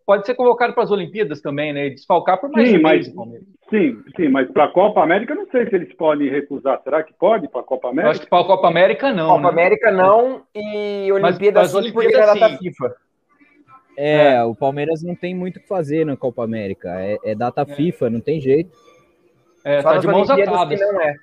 Pode 0.07 0.27
ser 0.27 0.37
convocado 0.37 0.75
para 0.75 0.85
as 0.85 0.93
Olimpíadas 0.93 1.41
também, 1.41 1.73
né? 1.73 1.89
Desfalcar 1.91 2.41
por 2.41 2.51
mais 2.51 2.69
sim, 2.69 2.79
um 2.79 2.83
mas, 2.83 3.07
Sim, 3.69 3.97
sim, 4.15 4.29
mas 4.29 4.49
para 4.53 4.67
a 4.67 4.69
Copa 4.69 5.03
América 5.03 5.35
não 5.35 5.47
sei 5.47 5.69
se 5.69 5.75
eles 5.75 5.93
podem 5.95 6.31
recusar. 6.31 6.81
Será 6.85 7.03
que 7.03 7.13
pode 7.15 7.49
para 7.49 7.63
a 7.63 7.65
Copa 7.65 7.89
América? 7.89 8.11
Acho 8.13 8.21
que 8.21 8.29
para 8.29 8.43
a 8.43 8.47
Copa 8.47 8.69
América 8.69 9.13
não. 9.13 9.29
Copa 9.31 9.43
né? 9.43 9.49
América 9.49 9.91
não 9.91 10.43
e 10.55 11.11
Olimpíadas 11.11 11.73
mas, 11.75 11.85
sim, 11.85 11.93
porque 11.93 12.15
era 12.15 12.35
data 12.35 12.59
FIFA. 12.59 12.95
É, 13.97 14.35
é, 14.35 14.45
o 14.45 14.55
Palmeiras 14.55 15.03
não 15.03 15.15
tem 15.15 15.35
muito 15.35 15.57
o 15.57 15.61
que 15.61 15.69
fazer 15.69 16.07
na 16.07 16.17
Copa 16.17 16.45
América. 16.45 17.01
É, 17.01 17.19
é 17.25 17.35
data 17.35 17.63
é. 17.63 17.67
FIFA, 17.67 18.11
não 18.11 18.21
tem 18.21 18.41
jeito. 18.41 18.71
É, 19.65 19.83
Só 19.83 19.93
tá 19.93 19.99
de 19.99 20.07
mãos 20.07 20.31
atadas. 20.31 20.81
Não 20.81 21.01
é. 21.01 21.17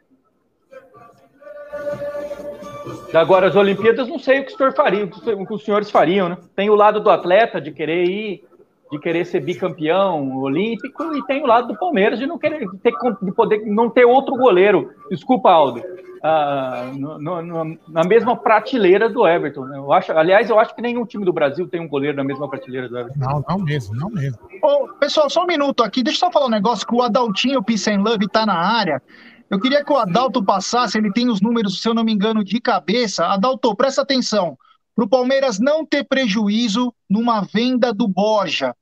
Agora, 3.13 3.47
as 3.47 3.55
Olimpíadas, 3.55 4.07
não 4.07 4.19
sei 4.19 4.39
o 4.39 4.45
que 4.45 4.51
os, 4.51 4.75
faria, 4.75 5.05
o 5.05 5.45
que 5.45 5.53
os 5.53 5.63
senhores 5.63 5.89
fariam, 5.89 6.29
né? 6.29 6.37
Tem 6.55 6.69
o 6.69 6.75
lado 6.75 6.99
do 6.99 7.09
atleta 7.09 7.59
de 7.59 7.71
querer 7.71 8.03
ir, 8.03 8.43
de 8.91 8.99
querer 8.99 9.25
ser 9.25 9.41
bicampeão 9.41 10.37
olímpico, 10.37 11.15
e 11.15 11.25
tem 11.25 11.43
o 11.43 11.47
lado 11.47 11.67
do 11.67 11.79
Palmeiras 11.79 12.19
de 12.19 12.25
não 12.25 12.37
querer 12.37 12.59
de 12.59 12.77
ter, 12.77 12.93
de 13.21 13.31
poder 13.33 13.65
não 13.65 13.89
ter 13.89 14.05
outro 14.05 14.35
goleiro. 14.35 14.91
Desculpa, 15.09 15.51
Aldo. 15.51 15.81
Ah, 16.23 16.91
no, 16.95 17.19
no, 17.19 17.77
na 17.87 18.03
mesma 18.03 18.35
prateleira 18.35 19.07
do 19.07 19.27
Everton. 19.27 19.65
Né? 19.65 19.77
Eu 19.77 19.93
acho, 19.93 20.11
aliás, 20.11 20.49
eu 20.49 20.59
acho 20.59 20.75
que 20.75 20.81
nenhum 20.81 21.05
time 21.05 21.23
do 21.23 21.33
Brasil 21.33 21.67
tem 21.67 21.79
um 21.79 21.87
goleiro 21.87 22.17
na 22.17 22.23
mesma 22.23 22.49
prateleira 22.49 22.89
do 22.89 22.97
Everton. 22.97 23.19
Não, 23.19 23.43
não 23.47 23.59
mesmo, 23.59 23.95
não 23.95 24.09
mesmo. 24.09 24.39
Ô, 24.61 24.87
pessoal, 24.99 25.29
só 25.29 25.43
um 25.43 25.47
minuto 25.47 25.83
aqui. 25.83 26.01
Deixa 26.01 26.17
eu 26.17 26.27
só 26.27 26.31
falar 26.31 26.47
um 26.47 26.51
negócio 26.51 26.87
que 26.87 26.95
o 26.95 27.01
Adaltinho 27.01 27.63
Peace 27.63 27.89
and 27.89 28.01
Love 28.01 28.27
tá 28.27 28.45
na 28.45 28.57
área. 28.57 29.01
Eu 29.49 29.59
queria 29.59 29.83
que 29.83 29.91
o 29.91 29.97
Adalto 29.97 30.43
passasse, 30.43 30.97
ele 30.97 31.11
tem 31.11 31.29
os 31.29 31.39
números, 31.39 31.81
se 31.81 31.87
eu 31.87 31.93
não 31.93 32.03
me 32.03 32.11
engano, 32.11 32.43
de 32.43 32.59
cabeça. 32.59 33.25
Adalto, 33.27 33.73
presta 33.75 34.01
atenção. 34.01 34.57
Para 34.97 35.05
o 35.05 35.09
Palmeiras 35.09 35.59
não 35.59 35.85
ter 35.85 36.03
prejuízo 36.05 36.91
numa 37.07 37.41
venda 37.41 37.93
do 37.93 38.07
Borja, 38.07 38.73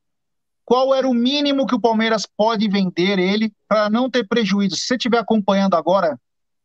qual 0.63 0.95
era 0.95 1.05
o 1.05 1.13
mínimo 1.13 1.67
que 1.67 1.75
o 1.75 1.79
Palmeiras 1.79 2.25
pode 2.25 2.69
vender 2.69 3.19
ele 3.19 3.51
para 3.67 3.89
não 3.89 4.09
ter 4.09 4.25
prejuízo? 4.25 4.77
Se 4.77 4.87
você 4.87 4.95
estiver 4.95 5.17
acompanhando 5.17 5.75
agora, 5.75 6.17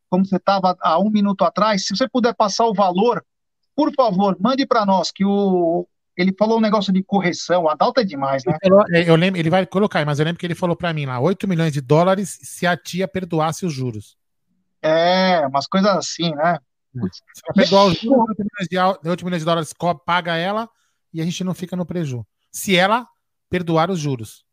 como 0.09 0.25
você 0.25 0.37
estava 0.37 0.77
há 0.81 1.01
um 1.01 1.11
minuto 1.11 1.43
atrás, 1.45 1.85
se 1.85 1.97
você 1.97 2.09
puder 2.09 2.33
passar 2.33 2.65
o 2.67 2.73
valor, 2.73 3.25
por 3.75 3.93
favor, 3.93 4.37
mande 4.39 4.65
para 4.65 4.87
nós, 4.87 5.11
que 5.11 5.25
o, 5.25 5.85
ele 6.17 6.33
falou 6.39 6.59
um 6.59 6.63
negócio 6.63 6.93
de 6.93 7.03
correção, 7.03 7.69
a 7.69 7.73
Adalto 7.73 8.01
é 8.01 8.05
demais, 8.05 8.45
né? 8.45 8.57
É, 8.93 9.11
eu 9.11 9.17
lembro, 9.17 9.41
ele 9.41 9.51
vai 9.51 9.67
colocar, 9.67 10.07
mas 10.07 10.21
eu 10.21 10.27
lembro 10.27 10.39
que 10.39 10.47
ele 10.47 10.55
falou 10.55 10.77
para 10.77 10.93
mim 10.93 11.07
lá, 11.07 11.19
8 11.19 11.49
milhões 11.49 11.73
de 11.73 11.81
dólares 11.81 12.39
se 12.41 12.69
a 12.69 12.77
tia 12.77 13.09
perdoasse 13.09 13.67
os 13.67 13.73
juros. 13.73 14.17
É, 14.81 15.45
umas 15.45 15.67
coisas 15.67 15.91
assim, 15.91 16.33
né? 16.37 16.61
É. 16.97 17.01
Se 17.13 17.43
ela 17.45 17.55
perdoar 17.55 17.87
os 17.87 17.99
juros, 17.99 18.29
8 18.29 18.39
milhões, 18.39 18.69
de, 18.69 19.09
8 19.09 19.25
milhões 19.25 19.43
de 19.43 19.47
dólares 19.47 19.73
paga 20.05 20.37
ela 20.37 20.69
e 21.13 21.21
a 21.21 21.25
gente 21.25 21.45
não 21.45 21.55
fica 21.55 21.77
no 21.77 21.87
prejuízo. 21.87 22.27
Se 22.51 22.77
ela 22.77 23.07
perdoar 23.49 23.91
os 23.91 23.99
juros. 23.99 24.45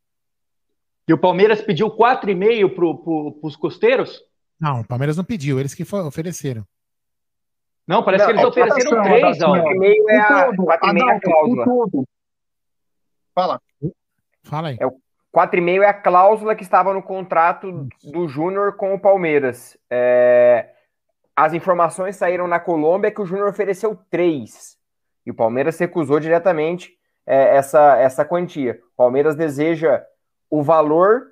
E 1.08 1.14
o 1.14 1.18
Palmeiras 1.18 1.62
pediu 1.62 1.90
4,5 1.90 2.70
para 2.70 2.76
pro, 2.76 3.40
os 3.42 3.56
costeiros? 3.56 4.22
Não, 4.60 4.82
o 4.82 4.88
Palmeiras 4.88 5.16
não 5.16 5.24
pediu, 5.24 5.60
eles 5.60 5.74
que 5.74 5.84
ofereceram. 5.84 6.66
Não, 7.88 8.04
parece 8.04 8.26
não, 8.26 8.34
que 8.34 8.40
eles 8.40 8.44
é 8.44 8.48
ofereceram 8.48 9.04
três, 9.04 9.42
ó. 9.42 9.56
4,5 9.56 10.10
é 10.10 10.18
a, 10.18 10.52
4,5 10.52 10.98
é 10.98 11.12
a 11.12 11.22
cláusula. 11.22 11.66
Fala. 13.34 13.62
Fala 14.44 14.68
aí. 14.70 14.78
É, 14.82 14.86
4,5 15.38 15.82
é 15.82 15.88
a 15.88 15.94
cláusula 15.94 16.56
que 16.56 16.64
estava 16.64 16.94
no 16.94 17.02
contrato 17.02 17.88
do 18.04 18.28
Júnior 18.28 18.76
com 18.76 18.94
o 18.94 19.00
Palmeiras. 19.00 19.78
É, 19.90 20.70
as 21.38 21.54
informações 21.54 22.16
saíram 22.16 22.48
na 22.48 22.60
Colômbia 22.60 23.12
que 23.12 23.22
o 23.22 23.26
Júnior 23.26 23.50
ofereceu 23.50 23.96
3. 24.10 24.76
E 25.24 25.30
o 25.30 25.36
Palmeiras 25.36 25.78
recusou 25.78 26.20
diretamente 26.20 26.94
é, 27.28 27.56
essa, 27.56 27.96
essa 27.98 28.26
quantia. 28.26 28.80
O 28.94 28.98
Palmeiras 28.98 29.36
deseja 29.36 30.02
o 30.50 30.64
valor, 30.64 31.28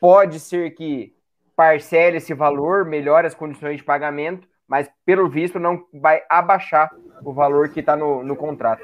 pode 0.00 0.40
ser 0.40 0.70
que 0.70 1.12
parcele 1.54 2.16
esse 2.16 2.32
valor, 2.32 2.86
melhore 2.86 3.26
as 3.26 3.34
condições 3.34 3.76
de 3.76 3.84
pagamento, 3.84 4.48
mas 4.66 4.88
pelo 5.04 5.28
visto 5.28 5.58
não 5.58 5.84
vai 5.92 6.22
abaixar 6.30 6.90
o 7.22 7.30
valor 7.34 7.68
que 7.68 7.80
está 7.80 7.94
no, 7.94 8.22
no 8.22 8.34
contrato. 8.34 8.82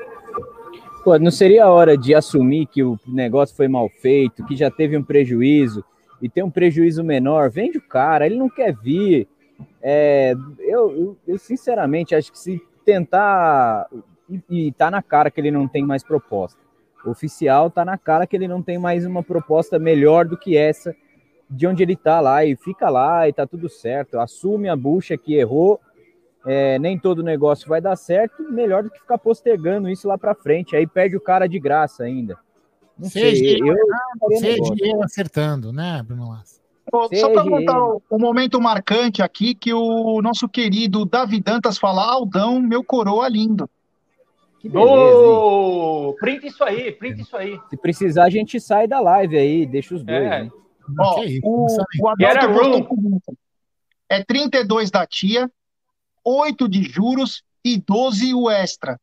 Pô, 1.02 1.18
não 1.18 1.30
seria 1.30 1.64
a 1.64 1.72
hora 1.72 1.96
de 1.96 2.14
assumir 2.14 2.66
que 2.66 2.82
o 2.82 2.98
negócio 3.06 3.56
foi 3.56 3.68
mal 3.68 3.88
feito, 3.88 4.44
que 4.44 4.54
já 4.54 4.70
teve 4.70 4.98
um 4.98 5.02
prejuízo 5.02 5.82
e 6.20 6.28
tem 6.28 6.42
um 6.42 6.50
prejuízo 6.50 7.02
menor? 7.02 7.48
Vende 7.48 7.78
o 7.78 7.88
cara, 7.88 8.26
ele 8.26 8.36
não 8.36 8.50
quer 8.50 8.74
vir. 8.74 9.26
É, 9.82 10.34
eu, 10.58 10.90
eu, 10.90 11.16
eu, 11.26 11.38
sinceramente 11.38 12.14
acho 12.14 12.30
que 12.30 12.38
se 12.38 12.62
tentar 12.84 13.88
e, 14.28 14.42
e 14.48 14.72
tá 14.72 14.90
na 14.90 15.02
cara 15.02 15.30
que 15.30 15.40
ele 15.40 15.50
não 15.50 15.66
tem 15.66 15.84
mais 15.84 16.02
proposta. 16.02 16.60
oficial 17.04 17.70
tá 17.70 17.84
na 17.84 17.98
cara 17.98 18.26
que 18.26 18.36
ele 18.36 18.48
não 18.48 18.62
tem 18.62 18.78
mais 18.78 19.04
uma 19.04 19.22
proposta 19.22 19.78
melhor 19.78 20.26
do 20.26 20.36
que 20.36 20.56
essa 20.56 20.94
de 21.50 21.66
onde 21.66 21.82
ele 21.82 21.96
tá 21.96 22.20
lá 22.20 22.44
e 22.44 22.56
fica 22.56 22.90
lá 22.90 23.28
e 23.28 23.32
tá 23.32 23.46
tudo 23.46 23.68
certo. 23.68 24.18
Assume 24.18 24.68
a 24.68 24.76
bucha 24.76 25.16
que 25.16 25.34
errou. 25.34 25.80
É, 26.46 26.78
nem 26.78 26.98
todo 26.98 27.22
negócio 27.22 27.68
vai 27.68 27.80
dar 27.80 27.96
certo, 27.96 28.42
melhor 28.50 28.82
do 28.82 28.90
que 28.90 29.00
ficar 29.00 29.18
postergando 29.18 29.88
isso 29.88 30.06
lá 30.06 30.16
para 30.16 30.34
frente. 30.34 30.76
Aí 30.76 30.86
perde 30.86 31.16
o 31.16 31.20
cara 31.20 31.46
de 31.46 31.58
graça 31.58 32.04
ainda. 32.04 32.38
Não 32.98 33.08
seja 33.08 33.36
sei, 33.36 33.60
eu, 33.60 34.38
seja 34.38 34.74
eu 34.80 35.02
acertando, 35.02 35.72
né, 35.72 36.02
Bruno 36.02 36.30
Lassa? 36.30 36.57
Só 36.90 37.30
para 37.30 37.42
contar 37.42 37.82
o, 37.82 38.02
o, 38.08 38.18
momento 38.18 38.60
marcante 38.60 39.22
aqui, 39.22 39.54
que 39.54 39.72
o 39.72 40.20
nosso 40.22 40.48
querido 40.48 41.04
Davi 41.04 41.40
Dantas 41.40 41.78
fala, 41.78 42.04
Aldão, 42.04 42.60
meu 42.60 42.82
coroa 42.82 43.28
lindo. 43.28 43.68
Que 44.58 44.68
beleza, 44.68 44.90
oh, 44.90 46.14
print 46.18 46.46
isso 46.46 46.64
aí, 46.64 46.90
print 46.90 47.20
isso 47.20 47.36
aí. 47.36 47.60
Se 47.70 47.76
precisar, 47.76 48.24
a 48.24 48.30
gente 48.30 48.58
sai 48.58 48.88
da 48.88 48.98
live 48.98 49.36
aí, 49.36 49.66
deixa 49.66 49.94
os 49.94 50.02
dois. 50.02 50.18
É. 50.18 50.48
Ó, 50.98 51.20
o, 51.44 51.66
o 52.00 52.08
Adalto 52.08 53.18
é 54.08 54.24
32 54.24 54.90
da 54.90 55.06
tia, 55.06 55.50
8 56.24 56.68
de 56.68 56.82
juros 56.82 57.42
e 57.64 57.78
12 57.78 58.34
o 58.34 58.50
extra. 58.50 58.98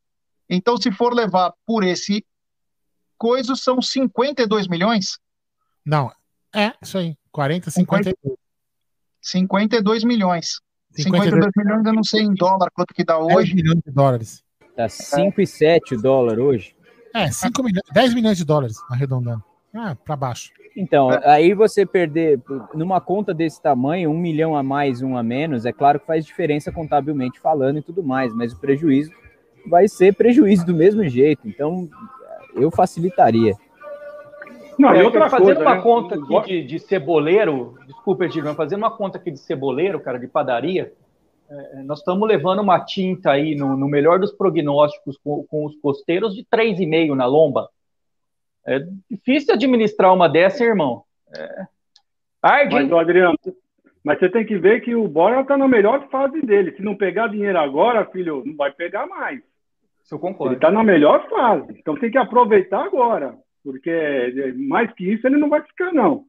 Então, 0.49 0.77
se 0.77 0.91
for 0.91 1.13
levar 1.13 1.53
por 1.65 1.83
esse 1.83 2.25
coisa, 3.17 3.55
são 3.55 3.81
52 3.81 4.67
milhões? 4.67 5.17
Não, 5.85 6.11
é, 6.55 6.73
isso 6.81 6.97
aí. 6.97 7.15
40, 7.31 7.69
52. 7.69 8.37
52 9.21 10.03
milhões. 10.03 10.61
52, 10.91 11.25
52 11.25 11.51
milhões, 11.57 11.85
eu 11.85 11.93
não 11.93 12.03
sei 12.03 12.21
em 12.21 12.33
dólar 12.33 12.69
quanto 12.73 12.93
que 12.93 13.03
dá 13.03 13.17
hoje. 13.17 13.53
10 13.53 13.53
milhões 13.53 13.81
de 13.85 13.91
dólares. 13.91 14.43
Tá 14.75 14.85
5,7 14.85 15.97
o 15.97 16.01
dólar 16.01 16.39
hoje. 16.39 16.75
É, 17.13 17.31
5 17.31 17.63
milhões, 17.63 17.83
10 17.93 18.13
milhões 18.13 18.37
de 18.37 18.45
dólares, 18.45 18.77
arredondando. 18.89 19.43
Ah, 19.73 19.95
para 19.95 20.15
baixo. 20.15 20.51
Então, 20.75 21.11
é. 21.11 21.29
aí 21.29 21.53
você 21.53 21.85
perder 21.85 22.41
numa 22.73 22.99
conta 22.99 23.33
desse 23.33 23.61
tamanho, 23.61 24.09
um 24.09 24.17
milhão 24.17 24.55
a 24.55 24.61
mais, 24.61 25.01
um 25.01 25.17
a 25.17 25.23
menos, 25.23 25.65
é 25.65 25.71
claro 25.71 25.99
que 25.99 26.05
faz 26.05 26.25
diferença 26.25 26.71
contabilmente 26.71 27.39
falando 27.39 27.79
e 27.79 27.81
tudo 27.81 28.03
mais, 28.03 28.33
mas 28.33 28.51
o 28.51 28.57
prejuízo 28.57 29.11
vai 29.69 29.87
ser 29.87 30.13
prejuízo 30.13 30.65
do 30.65 30.73
mesmo 30.73 31.07
jeito. 31.07 31.47
Então, 31.47 31.89
eu 32.55 32.69
facilitaria. 32.69 33.53
Não, 34.77 34.89
é, 34.89 35.03
outra 35.03 35.29
fazendo 35.29 35.55
coisa, 35.55 35.61
uma 35.61 35.75
né? 35.75 35.81
conta 35.81 36.15
aqui 36.15 36.61
de, 36.61 36.67
de 36.67 36.79
ceboleiro, 36.79 37.77
desculpa, 37.87 38.25
Edgar, 38.25 38.55
fazendo 38.55 38.79
uma 38.79 38.91
conta 38.91 39.17
aqui 39.17 39.31
de 39.31 39.39
ceboleiro, 39.39 39.99
cara, 39.99 40.19
de 40.19 40.27
padaria, 40.27 40.93
é, 41.49 41.83
nós 41.83 41.99
estamos 41.99 42.27
levando 42.27 42.59
uma 42.59 42.83
tinta 42.83 43.31
aí, 43.31 43.55
no, 43.55 43.77
no 43.77 43.87
melhor 43.87 44.19
dos 44.19 44.31
prognósticos, 44.31 45.17
com, 45.17 45.45
com 45.45 45.65
os 45.65 45.75
costeiros, 45.77 46.35
de 46.35 46.43
3,5 46.45 47.15
na 47.15 47.25
lomba. 47.25 47.69
É 48.65 48.79
difícil 49.09 49.53
administrar 49.53 50.13
uma 50.13 50.27
dessa, 50.27 50.63
irmão. 50.63 51.03
É... 51.35 51.67
Arde, 52.41 52.75
mas, 52.75 52.91
Adriano, 52.91 53.37
mas 54.03 54.19
você 54.19 54.29
tem 54.29 54.45
que 54.45 54.57
ver 54.57 54.81
que 54.81 54.95
o 54.95 55.07
Bora 55.07 55.41
está 55.41 55.57
na 55.57 55.67
melhor 55.67 56.07
fase 56.09 56.41
dele. 56.41 56.71
Se 56.71 56.81
não 56.81 56.95
pegar 56.95 57.27
dinheiro 57.27 57.59
agora, 57.59 58.05
filho, 58.05 58.43
não 58.45 58.55
vai 58.55 58.71
pegar 58.71 59.07
mais. 59.07 59.41
Eu 60.11 60.19
concordo. 60.19 60.53
Ele 60.53 60.57
está 60.57 60.71
na 60.71 60.83
melhor 60.83 61.27
fase. 61.29 61.75
Então 61.79 61.95
tem 61.95 62.11
que 62.11 62.17
aproveitar 62.17 62.83
agora. 62.83 63.35
Porque 63.65 64.53
mais 64.55 64.93
que 64.93 65.11
isso 65.11 65.25
ele 65.25 65.37
não 65.37 65.49
vai 65.49 65.61
ficar, 65.63 65.91
não. 65.91 66.25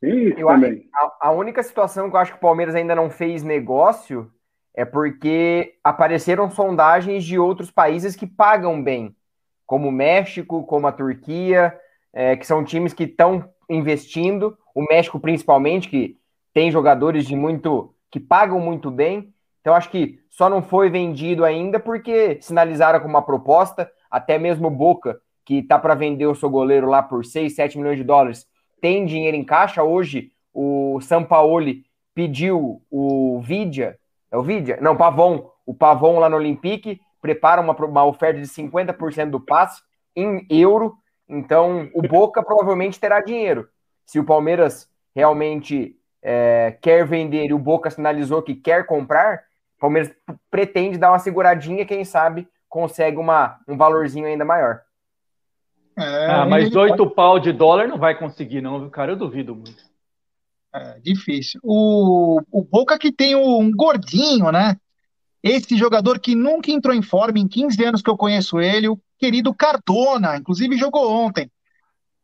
Tem 0.00 0.28
isso 0.28 0.38
eu 0.38 0.48
também. 0.48 0.88
Acho, 0.94 1.12
a, 1.20 1.28
a 1.28 1.30
única 1.30 1.62
situação 1.62 2.08
que 2.08 2.16
eu 2.16 2.20
acho 2.20 2.32
que 2.32 2.38
o 2.38 2.40
Palmeiras 2.40 2.74
ainda 2.74 2.94
não 2.94 3.10
fez 3.10 3.42
negócio 3.42 4.32
é 4.74 4.84
porque 4.84 5.74
apareceram 5.84 6.50
sondagens 6.50 7.22
de 7.22 7.38
outros 7.38 7.70
países 7.70 8.16
que 8.16 8.26
pagam 8.26 8.82
bem 8.82 9.14
como 9.66 9.88
o 9.88 9.92
México, 9.92 10.64
como 10.64 10.86
a 10.86 10.92
Turquia, 10.92 11.78
é, 12.12 12.36
que 12.36 12.46
são 12.46 12.64
times 12.64 12.92
que 12.92 13.04
estão 13.04 13.48
investindo, 13.70 14.56
o 14.74 14.82
México 14.84 15.18
principalmente, 15.18 15.88
que 15.88 16.18
tem 16.52 16.70
jogadores 16.70 17.26
de 17.26 17.36
muito 17.36 17.94
que 18.10 18.20
pagam 18.20 18.60
muito 18.60 18.90
bem. 18.90 19.32
Então, 19.62 19.74
acho 19.74 19.88
que 19.88 20.20
só 20.28 20.50
não 20.50 20.62
foi 20.62 20.90
vendido 20.90 21.44
ainda 21.44 21.80
porque 21.80 22.36
sinalizaram 22.42 23.00
com 23.00 23.08
uma 23.08 23.22
proposta, 23.22 23.90
até 24.10 24.38
mesmo 24.38 24.68
Boca, 24.68 25.18
que 25.44 25.58
está 25.58 25.78
para 25.78 25.94
vender 25.94 26.26
o 26.26 26.34
seu 26.34 26.48
goleiro 26.48 26.88
lá 26.88 27.02
por 27.02 27.24
6, 27.24 27.54
7 27.54 27.78
milhões 27.78 27.98
de 27.98 28.04
dólares, 28.04 28.46
tem 28.80 29.04
dinheiro 29.04 29.36
em 29.36 29.44
caixa. 29.44 29.82
Hoje, 29.82 30.30
o 30.52 31.00
Sampaoli 31.00 31.84
pediu 32.14 32.82
o 32.90 33.40
Vidia, 33.40 33.98
é 34.30 34.36
o 34.36 34.42
Vidia? 34.42 34.78
Não, 34.80 34.96
Pavon, 34.96 35.50
o 35.64 35.74
Pavon 35.74 36.18
lá 36.18 36.28
no 36.28 36.36
Olympique, 36.36 37.00
prepara 37.20 37.60
uma, 37.60 37.72
uma 37.72 38.04
oferta 38.04 38.40
de 38.40 38.46
50% 38.46 39.30
do 39.30 39.40
passe 39.40 39.82
em 40.14 40.46
euro. 40.50 40.96
Então, 41.28 41.88
o 41.94 42.02
Boca 42.02 42.42
provavelmente 42.42 43.00
terá 43.00 43.20
dinheiro. 43.20 43.68
Se 44.04 44.18
o 44.18 44.24
Palmeiras 44.24 44.88
realmente 45.14 45.96
é, 46.20 46.76
quer 46.80 47.06
vender 47.06 47.46
e 47.46 47.54
o 47.54 47.58
Boca 47.58 47.90
sinalizou 47.90 48.42
que 48.42 48.54
quer 48.54 48.86
comprar, 48.86 49.44
o 49.76 49.80
Palmeiras 49.80 50.12
pretende 50.50 50.98
dar 50.98 51.10
uma 51.10 51.18
seguradinha, 51.18 51.86
quem 51.86 52.04
sabe 52.04 52.48
consegue 52.68 53.18
uma, 53.18 53.60
um 53.68 53.76
valorzinho 53.76 54.26
ainda 54.26 54.46
maior. 54.46 54.80
É, 55.96 56.26
ah, 56.26 56.46
mas 56.46 56.74
oito 56.74 57.08
pau 57.10 57.38
de 57.38 57.52
dólar 57.52 57.86
não 57.86 57.98
vai 57.98 58.18
conseguir, 58.18 58.60
não, 58.60 58.88
cara. 58.88 59.12
Eu 59.12 59.16
duvido 59.16 59.54
muito. 59.54 59.92
É 60.74 60.98
difícil. 61.00 61.60
O, 61.62 62.40
o 62.50 62.64
Boca 62.64 62.98
que 62.98 63.12
tem 63.12 63.36
um 63.36 63.70
gordinho, 63.70 64.50
né? 64.50 64.76
Esse 65.42 65.76
jogador 65.76 66.18
que 66.18 66.34
nunca 66.34 66.70
entrou 66.70 66.94
em 66.94 67.02
forma 67.02 67.38
em 67.38 67.48
15 67.48 67.84
anos 67.84 68.02
que 68.02 68.08
eu 68.08 68.16
conheço 68.16 68.60
ele, 68.60 68.88
o 68.88 68.98
querido 69.18 69.52
Cardona, 69.52 70.36
inclusive 70.36 70.76
jogou 70.76 71.10
ontem. 71.10 71.50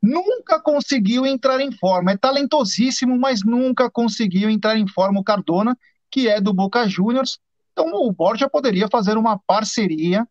Nunca 0.00 0.60
conseguiu 0.60 1.26
entrar 1.26 1.60
em 1.60 1.72
forma. 1.72 2.12
É 2.12 2.16
talentosíssimo, 2.16 3.18
mas 3.18 3.44
nunca 3.44 3.90
conseguiu 3.90 4.48
entrar 4.48 4.78
em 4.78 4.86
forma 4.86 5.20
o 5.20 5.24
Cardona, 5.24 5.76
que 6.10 6.28
é 6.28 6.40
do 6.40 6.54
Boca 6.54 6.88
Juniors. 6.88 7.38
Então 7.72 7.92
o 7.92 8.12
Borja 8.12 8.48
poderia 8.48 8.88
fazer 8.88 9.18
uma 9.18 9.38
parceria 9.46 10.26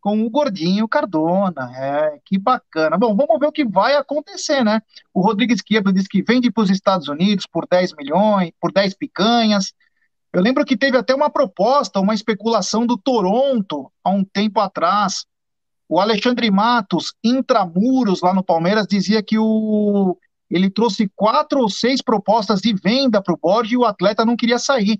com 0.00 0.24
o 0.24 0.30
gordinho 0.30 0.88
Cardona. 0.88 1.72
É, 1.76 2.18
que 2.24 2.38
bacana. 2.38 2.96
Bom, 2.96 3.14
vamos 3.14 3.38
ver 3.38 3.46
o 3.46 3.52
que 3.52 3.64
vai 3.64 3.94
acontecer, 3.94 4.64
né? 4.64 4.82
O 5.12 5.20
Rodrigo 5.20 5.52
Esquerdo 5.52 5.92
diz 5.92 6.06
que 6.06 6.22
vende 6.22 6.50
para 6.50 6.64
os 6.64 6.70
Estados 6.70 7.08
Unidos 7.08 7.46
por 7.46 7.66
10 7.68 7.94
milhões, 7.94 8.52
por 8.60 8.72
10 8.72 8.94
picanhas. 8.94 9.72
Eu 10.32 10.42
lembro 10.42 10.64
que 10.64 10.76
teve 10.76 10.96
até 10.96 11.14
uma 11.14 11.30
proposta, 11.30 12.00
uma 12.00 12.14
especulação 12.14 12.86
do 12.86 12.96
Toronto 12.96 13.90
há 14.04 14.10
um 14.10 14.24
tempo 14.24 14.60
atrás. 14.60 15.24
O 15.88 15.98
Alexandre 15.98 16.50
Matos, 16.50 17.14
intramuros 17.24 18.20
lá 18.20 18.34
no 18.34 18.44
Palmeiras, 18.44 18.86
dizia 18.86 19.22
que 19.22 19.38
o 19.38 20.16
ele 20.50 20.70
trouxe 20.70 21.10
quatro 21.14 21.60
ou 21.60 21.68
seis 21.68 22.00
propostas 22.00 22.60
de 22.60 22.72
venda 22.72 23.22
para 23.22 23.34
o 23.34 23.38
Borges 23.38 23.72
e 23.72 23.76
o 23.76 23.84
atleta 23.84 24.24
não 24.24 24.36
queria 24.36 24.58
sair. 24.58 24.98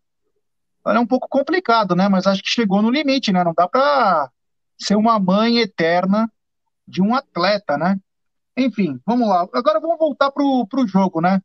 É 0.87 0.99
um 0.99 1.07
pouco 1.07 1.29
complicado, 1.29 1.95
né? 1.95 2.09
Mas 2.09 2.27
acho 2.27 2.43
que 2.43 2.51
chegou 2.51 2.83
no 2.83 2.91
limite, 2.91 3.33
né? 3.33 3.43
Não 3.45 3.55
dá 3.55 3.69
para 3.69 4.31
ser 4.79 4.97
uma 4.97 5.19
mãe 5.19 5.59
eterna 5.59 6.31
de 6.87 7.03
um 7.03 7.15
atleta, 7.15 7.77
né? 7.77 7.99
Enfim, 8.57 9.01
vamos 9.07 9.29
lá. 9.29 9.47
Agora 9.53 9.81
vamos 9.81 9.99
voltar 9.99 10.31
para 10.33 10.43
o 10.43 10.87
jogo, 10.87 11.21
né? 11.21 11.41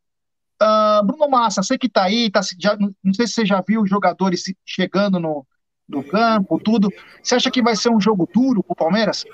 Uh, 0.61 1.05
Bruno 1.05 1.29
Massa, 1.29 1.61
você 1.61 1.77
que 1.77 1.87
está 1.87 2.03
aí, 2.03 2.31
tá, 2.31 2.41
já, 2.59 2.77
não 2.77 3.13
sei 3.13 3.27
se 3.27 3.33
você 3.33 3.45
já 3.45 3.61
viu 3.61 3.81
os 3.81 3.89
jogadores 3.89 4.43
chegando 4.65 5.19
no, 5.19 5.45
no 5.87 6.03
campo, 6.03 6.59
tudo. 6.59 6.89
Você 7.21 7.35
acha 7.35 7.51
que 7.51 7.61
vai 7.61 7.75
ser 7.75 7.89
um 7.89 7.99
jogo 7.99 8.27
duro 8.33 8.63
para 8.63 8.73
o 8.73 8.75
Palmeiras? 8.75 9.25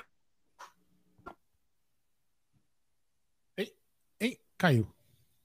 Ei, 3.56 3.72
ei, 4.18 4.38
caiu. 4.58 4.88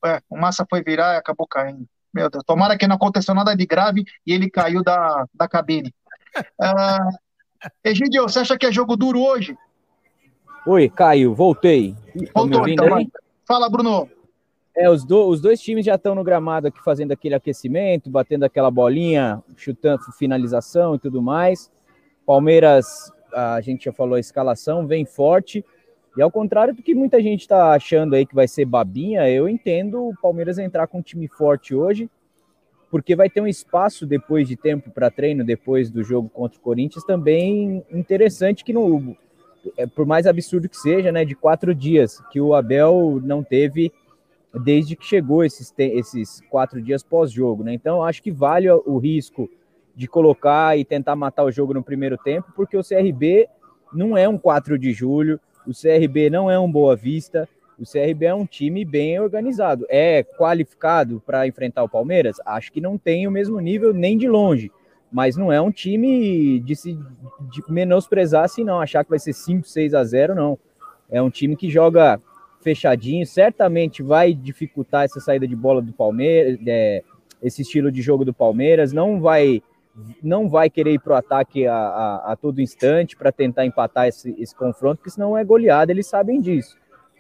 É, 0.04 0.22
o 0.30 0.38
Massa 0.38 0.66
foi 0.70 0.84
virar 0.84 1.14
e 1.14 1.18
acabou 1.18 1.48
caindo. 1.48 1.88
Meu 2.14 2.30
Deus, 2.30 2.44
tomara 2.46 2.78
que 2.78 2.88
não 2.88 2.96
aconteceu 2.96 3.36
nada 3.36 3.56
de 3.56 3.66
grave 3.66 4.04
e 4.26 4.34
ele 4.34 4.50
caiu 4.50 4.84
da, 4.84 5.26
da 5.34 5.48
cabine. 5.48 5.94
Uh, 6.60 7.18
Egidio, 7.84 8.24
você 8.24 8.40
acha 8.40 8.58
que 8.58 8.66
é 8.66 8.72
jogo 8.72 8.96
duro 8.96 9.22
hoje? 9.22 9.58
Oi, 10.66 10.90
Caio, 10.90 11.34
voltei. 11.34 11.96
Voltou, 12.34 12.68
então. 12.68 12.88
Fala, 13.48 13.70
Bruno. 13.70 14.10
É, 14.76 14.90
os, 14.90 15.06
do, 15.06 15.28
os 15.28 15.40
dois 15.40 15.62
times 15.62 15.86
já 15.86 15.96
estão 15.96 16.16
no 16.16 16.24
gramado 16.24 16.68
aqui 16.68 16.84
fazendo 16.84 17.12
aquele 17.12 17.36
aquecimento, 17.36 18.10
batendo 18.10 18.44
aquela 18.44 18.70
bolinha, 18.70 19.42
chutando 19.56 20.02
finalização 20.18 20.96
e 20.96 21.00
tudo 21.00 21.22
mais. 21.22 21.72
Palmeiras, 22.26 23.12
a 23.32 23.62
gente 23.62 23.86
já 23.86 23.94
falou 23.94 24.16
a 24.16 24.20
escalação, 24.20 24.86
vem 24.86 25.06
forte. 25.06 25.64
E 26.18 26.22
ao 26.22 26.32
contrário 26.32 26.74
do 26.74 26.82
que 26.82 26.96
muita 26.96 27.22
gente 27.22 27.42
está 27.42 27.74
achando 27.74 28.16
aí 28.16 28.26
que 28.26 28.36
vai 28.36 28.48
ser 28.48 28.66
babinha, 28.66 29.30
eu 29.30 29.48
entendo 29.48 30.10
o 30.10 30.16
Palmeiras 30.22 30.58
entrar 30.58 30.88
com 30.88 31.00
um 31.00 31.02
time 31.02 31.28
forte 31.28 31.76
hoje, 31.76 32.10
porque 32.96 33.14
vai 33.14 33.30
ter 33.30 33.42
um 33.42 33.48
espaço 33.48 34.06
depois 34.06 34.48
de 34.48 34.56
tempo 34.56 34.90
para 34.90 35.12
treino, 35.12 35.44
depois 35.44 35.92
do 35.92 36.02
jogo 36.02 36.30
contra 36.30 36.58
o 36.58 36.62
Corinthians, 36.62 37.04
também 37.04 37.84
interessante 37.92 38.64
que 38.64 38.72
no, 38.72 39.18
é, 39.76 39.86
por 39.86 40.06
mais 40.06 40.26
absurdo 40.26 40.70
que 40.70 40.78
seja, 40.78 41.12
né, 41.12 41.26
de 41.26 41.36
quatro 41.36 41.76
dias, 41.76 42.24
que 42.32 42.40
o 42.40 42.54
Abel 42.54 43.20
não 43.22 43.44
teve 43.44 43.92
desde 44.64 44.96
que 44.96 45.06
chegou 45.06 45.44
esses, 45.44 45.74
esses 45.78 46.40
quatro 46.50 46.82
dias 46.82 47.04
pós-jogo, 47.04 47.66
né? 47.66 47.74
Então, 47.74 48.02
acho 48.02 48.24
que 48.24 48.32
vale 48.32 48.72
o 48.72 48.98
risco 48.98 49.50
de 49.94 50.08
colocar 50.08 50.80
e 50.80 50.86
tentar 50.86 51.18
matar 51.18 51.44
o 51.44 51.52
jogo 51.52 51.74
no 51.74 51.84
primeiro 51.84 52.18
tempo, 52.18 52.54
porque 52.56 52.78
o 52.78 52.82
CRB 52.82 53.50
não 53.92 54.18
é 54.18 54.30
um 54.30 54.38
4 54.38 54.80
de 54.80 54.94
julho, 54.94 55.38
o 55.68 55.72
CRB 55.72 56.30
não 56.30 56.50
é 56.50 56.58
um 56.58 56.72
Boa 56.72 56.96
Vista, 56.96 57.46
o 57.80 57.84
CRB 57.84 58.26
é 58.26 58.34
um 58.34 58.46
time 58.46 58.86
bem 58.86 59.20
organizado. 59.20 59.86
É 59.90 60.24
qualificado 60.24 61.22
para 61.26 61.48
enfrentar 61.48 61.84
o 61.84 61.90
Palmeiras? 61.90 62.38
Acho 62.46 62.72
que 62.72 62.82
não 62.82 62.98
tem 62.98 63.28
o 63.28 63.32
mesmo 63.32 63.60
nível 63.60 63.94
nem 63.94 64.18
de 64.18 64.28
longe, 64.28 64.72
mas 65.12 65.36
não 65.36 65.52
é 65.52 65.60
um 65.60 65.72
time 65.72 66.60
de 66.60 66.76
se 66.76 66.98
de 67.52 67.62
menosprezar 67.70 68.44
assim, 68.44 68.64
não, 68.64 68.80
achar 68.80 69.04
que 69.04 69.10
vai 69.10 69.20
ser 69.20 69.34
5, 69.34 69.68
6 69.68 69.94
a 69.94 70.04
0, 70.04 70.36
não. 70.36 70.58
É 71.10 71.22
um 71.22 71.30
time 71.30 71.56
que 71.56 71.70
joga 71.70 72.20
fechadinho, 72.62 73.26
certamente 73.26 74.02
vai 74.02 74.34
dificultar 74.34 75.04
essa 75.04 75.20
saída 75.20 75.48
de 75.48 75.56
bola 75.56 75.82
do 75.82 75.94
Palmeiras, 75.94 76.58
é, 76.66 77.04
esse 77.42 77.62
estilo 77.62 77.92
de 77.92 78.02
jogo 78.02 78.26
do 78.26 78.34
Palmeiras, 78.34 78.92
não 78.92 79.22
vai 79.22 79.62
não 80.22 80.50
vai 80.50 80.70
querer 80.70 80.94
ir 80.94 81.00
para 81.00 81.14
o 81.14 81.16
ataque 81.16 81.66
a, 81.66 81.74
a, 81.74 82.32
a, 82.34 82.36
todo 82.36 82.60
instante 82.60 83.16
para 83.16 83.32
tentar 83.32 83.66
empatar 83.66 84.08
esse, 84.08 84.36
esse 84.38 84.54
confronto, 84.54 84.98
porque 84.98 85.10
senão 85.10 85.38
é 85.38 85.44
goleada, 85.44 85.90
eles 85.90 86.08
sabem 86.08 86.42
disso. 86.42 86.76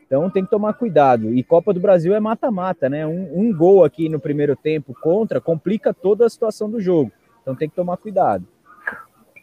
Então 0.05 0.29
tem 0.29 0.43
que 0.43 0.49
tomar 0.49 0.73
cuidado. 0.73 1.33
E 1.33 1.43
Copa 1.43 1.73
do 1.73 1.79
Brasil 1.79 2.13
é 2.13 2.19
mata-mata, 2.19 2.87
né? 2.89 3.05
Um, 3.05 3.39
um, 3.39 3.55
gol 3.55 3.83
aqui 3.83 4.07
no 4.07 4.19
primeiro 4.19 4.55
tempo 4.55 4.95
contra 5.01 5.41
complica 5.41 5.93
toda 5.93 6.25
a 6.25 6.29
situação 6.29 6.69
do 6.69 6.79
jogo. 6.79 7.11
Então 7.41 7.55
tem 7.55 7.67
que 7.67 7.75
tomar 7.75 7.97
cuidado. 7.97 8.45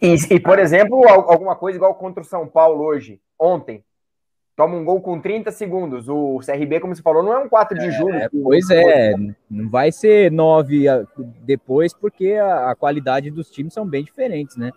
E, 0.01 0.15
e 0.35 0.41
por 0.41 0.59
exemplo, 0.59 1.07
alguma 1.09 1.57
coisa 1.57 1.77
igual 1.77 1.95
contra 1.95 2.23
o 2.23 2.27
São 2.27 2.47
Paulo 2.47 2.85
hoje, 2.85 3.21
ontem, 3.39 3.85
toma 4.57 4.77
um 4.77 4.85
gol 4.85 5.01
com 5.01 5.21
30 5.21 5.51
segundos. 5.51 6.09
O 6.09 6.39
CRB, 6.39 6.81
como 6.81 6.95
você 6.95 7.03
falou, 7.03 7.23
não 7.23 7.33
é 7.33 7.39
um 7.39 7.49
4 7.49 7.79
de 7.79 7.91
julho. 7.91 8.15
É, 8.15 8.29
pois 8.43 8.71
é, 8.71 9.15
não 9.51 9.71
vai 9.71 9.91
ser 9.91 10.31
9 10.31 10.87
depois, 11.41 11.93
porque 11.95 12.35
a, 12.35 12.71
a, 12.71 12.75
qualidade 12.75 13.31
dos 13.31 13.51
times 13.51 13.75
são 13.75 13.87
bem 13.87 14.05
diferentes, 14.05 14.57
né? 14.57 14.71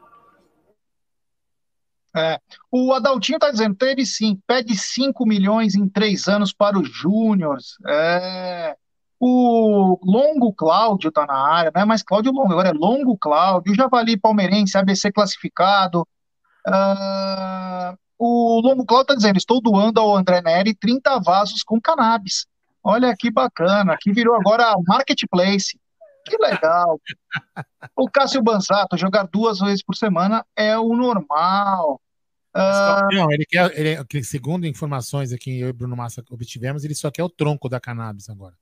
É, 2.15 2.39
o 2.71 2.93
Adaltinho 2.93 3.37
tá 3.37 3.51
dizendo, 3.51 3.75
teve 3.75 4.05
sim, 4.05 4.39
pede 4.47 4.77
5 4.77 5.25
milhões 5.25 5.75
em 5.75 5.87
3 5.89 6.27
anos 6.27 6.53
para 6.53 6.79
os 6.79 6.89
Júniors. 6.89 7.77
É, 7.85 8.75
o 9.19 9.99
Longo 10.03 10.53
Cláudio 10.53 11.11
tá 11.11 11.25
na 11.25 11.35
área, 11.35 11.71
não 11.73 11.81
é 11.81 11.85
mais 11.85 12.03
Cláudio 12.03 12.31
Longo, 12.31 12.51
agora 12.51 12.69
é 12.69 12.73
Longo 12.73 13.17
Cláudio, 13.17 13.75
Javali 13.75 14.17
Palmeirense, 14.17 14.77
ABC 14.77 15.11
classificado. 15.11 16.07
Uh, 16.67 17.97
o 18.17 18.61
Lomo 18.61 18.85
Cláudio 18.85 19.03
está 19.03 19.15
dizendo: 19.15 19.37
estou 19.37 19.61
doando 19.61 19.99
ao 19.99 20.15
André 20.15 20.41
Neri 20.41 20.73
30 20.73 21.19
vasos 21.19 21.63
com 21.63 21.81
cannabis. 21.81 22.45
Olha 22.83 23.15
que 23.17 23.31
bacana, 23.31 23.93
aqui 23.93 24.11
virou 24.11 24.35
agora 24.35 24.73
marketplace. 24.87 25.79
Que 26.25 26.37
legal. 26.37 26.99
O 27.95 28.09
Cássio 28.09 28.41
Banzato, 28.41 28.97
jogar 28.97 29.27
duas 29.27 29.59
vezes 29.59 29.83
por 29.83 29.95
semana 29.95 30.43
é 30.55 30.77
o 30.77 30.95
normal. 30.95 32.01
Uh... 32.55 33.13
Não, 33.13 33.31
ele 33.31 33.45
quer, 33.45 33.77
ele, 33.77 34.23
segundo 34.23 34.65
informações 34.65 35.33
aqui 35.33 35.59
eu 35.59 35.67
e 35.67 35.73
Bruno 35.73 35.95
Massa 35.95 36.23
obtivemos, 36.29 36.85
ele 36.85 36.95
só 36.95 37.11
quer 37.11 37.23
o 37.23 37.29
tronco 37.29 37.67
da 37.67 37.81
cannabis 37.81 38.29
agora. 38.29 38.55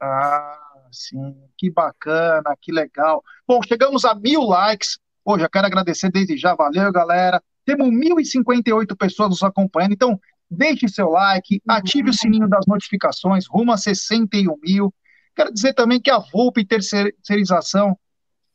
Ah, 0.00 0.58
sim, 0.92 1.34
que 1.58 1.70
bacana, 1.70 2.56
que 2.60 2.70
legal. 2.70 3.22
Bom, 3.46 3.60
chegamos 3.66 4.04
a 4.04 4.14
mil 4.14 4.42
likes. 4.42 4.98
Pô, 5.24 5.38
já 5.38 5.48
quero 5.48 5.66
agradecer 5.66 6.10
desde 6.10 6.36
já, 6.36 6.54
valeu, 6.54 6.92
galera. 6.92 7.42
Temos 7.64 7.88
1.058 7.88 8.96
pessoas 8.96 9.30
nos 9.30 9.42
acompanhando, 9.42 9.92
então 9.92 10.20
deixe 10.50 10.88
seu 10.88 11.08
like, 11.08 11.60
ative 11.66 12.10
o 12.10 12.14
sininho 12.14 12.48
das 12.48 12.66
notificações, 12.66 13.46
rumo 13.46 13.72
a 13.72 13.76
61 13.76 14.56
mil. 14.62 14.94
Quero 15.34 15.52
dizer 15.52 15.72
também 15.72 16.00
que 16.00 16.10
a 16.10 16.18
Volpe 16.18 16.64
Terceirização, 16.64 17.98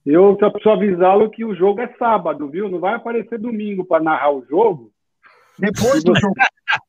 Eu 0.06 0.38
só 0.40 0.48
preciso 0.48 0.70
avisá-lo 0.70 1.28
que 1.28 1.44
o 1.44 1.55
jogo 1.55 1.80
é 1.82 1.94
sábado, 1.98 2.48
viu? 2.48 2.68
Não 2.70 2.78
vai 2.78 2.94
aparecer 2.94 3.38
domingo 3.38 3.84
para 3.84 4.02
narrar 4.02 4.30
o 4.30 4.44
jogo. 4.46 4.90
Depois 5.59 6.02
do 6.02 6.14
jogo. 6.14 6.34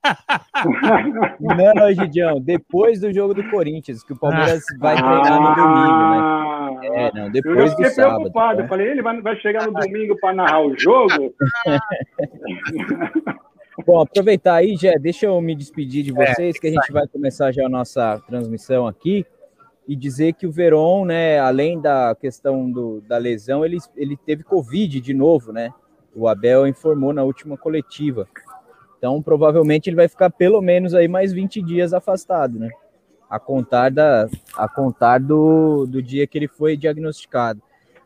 Não, 1.76 1.94
Gidião, 1.94 2.40
depois 2.40 3.00
do 3.00 3.14
jogo 3.14 3.34
do 3.34 3.50
Corinthians, 3.50 4.04
que 4.04 4.14
o 4.14 4.20
Palmeiras 4.20 4.64
vai 4.80 4.96
treinar 4.96 5.42
no 5.42 5.56
domingo, 5.56 6.10
né? 6.12 6.50
É, 6.82 7.12
não, 7.14 7.30
depois 7.30 7.72
eu 7.72 7.78
do 7.78 7.90
sábado. 7.90 8.18
preocupado. 8.18 8.60
né? 8.60 8.64
Eu 8.66 8.70
falei, 8.70 8.88
ele 8.88 9.02
vai, 9.02 9.22
vai 9.22 9.36
chegar 9.38 9.68
no 9.68 9.74
domingo 9.74 10.18
para 10.20 10.34
narrar 10.34 10.62
o 10.62 10.78
jogo? 10.78 11.34
Bom, 13.86 14.02
aproveitar 14.02 14.56
aí, 14.56 14.76
Jé, 14.76 14.98
deixa 15.00 15.26
eu 15.26 15.40
me 15.42 15.56
despedir 15.56 16.04
de 16.04 16.12
vocês, 16.12 16.60
que 16.60 16.68
a 16.68 16.72
gente 16.72 16.92
vai 16.92 17.08
começar 17.08 17.52
já 17.52 17.66
a 17.66 17.70
nossa 17.70 18.20
transmissão 18.28 18.86
aqui 18.86 19.26
e 19.88 19.96
dizer 19.96 20.34
que 20.34 20.46
o 20.46 20.52
Veron, 20.52 21.06
né, 21.06 21.40
além 21.40 21.80
da 21.80 22.16
questão 22.16 22.70
do, 22.70 23.02
da 23.02 23.18
lesão, 23.18 23.66
ele, 23.66 23.78
ele 23.96 24.18
teve 24.18 24.44
Covid 24.44 25.00
de 25.00 25.14
novo, 25.14 25.52
né? 25.52 25.74
O 26.14 26.28
Abel 26.28 26.68
informou 26.68 27.14
na 27.14 27.24
última 27.24 27.58
coletiva. 27.58 28.28
Então, 29.00 29.22
provavelmente 29.22 29.90
ele 29.90 29.96
vai 29.96 30.10
ficar 30.10 30.30
pelo 30.30 30.62
menos 30.62 30.94
aí 30.94 31.08
mais 31.08 31.32
20 31.32 31.62
dias 31.62 31.94
afastado, 31.94 32.60
né? 32.60 32.70
A 33.30 33.40
contar, 33.40 33.90
da, 33.90 34.28
a 34.58 34.68
contar 34.68 35.20
do, 35.20 35.86
do 35.88 36.02
dia 36.04 36.28
que 36.28 36.38
ele 36.38 36.50
foi 36.50 36.76
diagnosticado. 36.76 37.62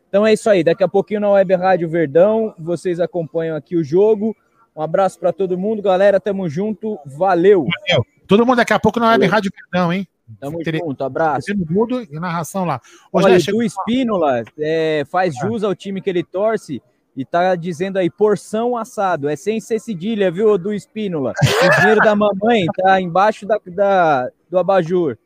Então 0.07 0.27
é 0.27 0.33
isso 0.33 0.47
aí. 0.47 0.63
Daqui 0.63 0.83
a 0.83 0.87
pouquinho 0.87 1.21
na 1.21 1.31
Web 1.31 1.55
Rádio 1.55 1.89
Verdão, 1.89 2.53
vocês 2.59 2.99
acompanham 2.99 3.55
aqui 3.55 3.75
o 3.75 3.83
jogo. 3.83 4.35
Um 4.75 4.81
abraço 4.81 5.19
para 5.19 5.33
todo 5.33 5.57
mundo, 5.57 5.81
galera. 5.81 6.19
Tamo 6.19 6.47
junto. 6.47 6.99
Valeu. 7.03 7.65
Valeu. 7.65 8.05
Todo 8.27 8.45
mundo 8.45 8.57
daqui 8.57 8.73
a 8.73 8.79
pouco 8.79 8.99
na 8.99 9.09
Web 9.09 9.25
Rádio 9.25 9.51
Verdão, 9.55 9.91
hein? 9.91 10.07
Tamo 10.39 10.59
Tere- 10.59 10.77
junto. 10.77 11.03
Abraço. 11.03 11.51
Mudo 11.67 12.01
e 12.01 12.19
narração 12.19 12.63
lá. 12.63 12.79
Ô, 13.11 13.19
Olha, 13.19 13.37
o 13.53 13.63
Espínola 13.63 14.43
é, 14.59 15.03
faz 15.09 15.33
jus 15.35 15.63
ao 15.63 15.73
time 15.73 15.99
que 15.99 16.09
ele 16.09 16.23
torce 16.23 16.79
e 17.15 17.23
tá 17.25 17.55
dizendo 17.55 17.97
aí 17.97 18.09
porção 18.09 18.75
assado. 18.75 19.29
É 19.29 19.35
sem 19.35 19.59
ser 19.59 19.79
cedilha, 19.79 20.31
viu, 20.31 20.57
do 20.57 20.73
Espínola? 20.73 21.33
O 21.41 21.79
dinheiro 21.81 22.01
da 22.01 22.15
mamãe 22.15 22.65
tá 22.75 22.99
embaixo 22.99 23.45
da, 23.45 23.59
da- 23.67 24.29
do 24.49 24.57
abajur. 24.57 25.17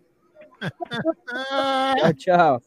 Tchau, 2.18 2.60
tchau. 2.60 2.62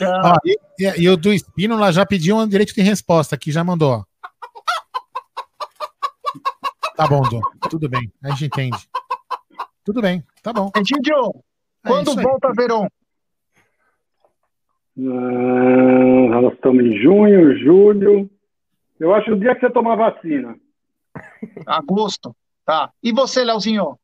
Ó, 0.00 0.36
e, 0.44 0.58
e- 0.80 1.02
e 1.02 1.08
o 1.08 1.16
do 1.16 1.32
Espínola 1.32 1.92
já 1.92 2.04
pediu 2.06 2.36
um 2.36 2.48
direito 2.48 2.74
de 2.74 2.80
resposta 2.82 3.34
aqui, 3.34 3.52
já 3.52 3.62
mandou. 3.62 4.04
Tá 6.96 7.06
bom, 7.06 7.20
Dom. 7.22 7.40
Tudo 7.70 7.88
bem. 7.88 8.10
A 8.24 8.30
gente 8.30 8.46
entende. 8.46 8.88
Tudo 9.84 10.00
bem, 10.02 10.24
tá 10.42 10.52
bom. 10.52 10.70
Egídio, 10.76 11.32
quando 11.86 12.08
isso 12.08 12.18
aí. 12.18 12.24
volta 12.24 12.52
Verón? 12.52 12.88
Ah, 14.98 16.40
nós 16.40 16.54
estamos 16.54 16.84
em 16.84 16.96
junho, 17.00 17.56
julho. 17.58 18.30
Eu 18.98 19.14
acho 19.14 19.32
o 19.32 19.38
dia 19.38 19.54
que 19.54 19.60
você 19.60 19.70
tomar 19.70 19.96
vacina. 19.96 20.56
Agosto. 21.66 22.34
Tá. 22.64 22.90
E 23.02 23.12
você, 23.12 23.44
Leozinho? 23.44 23.98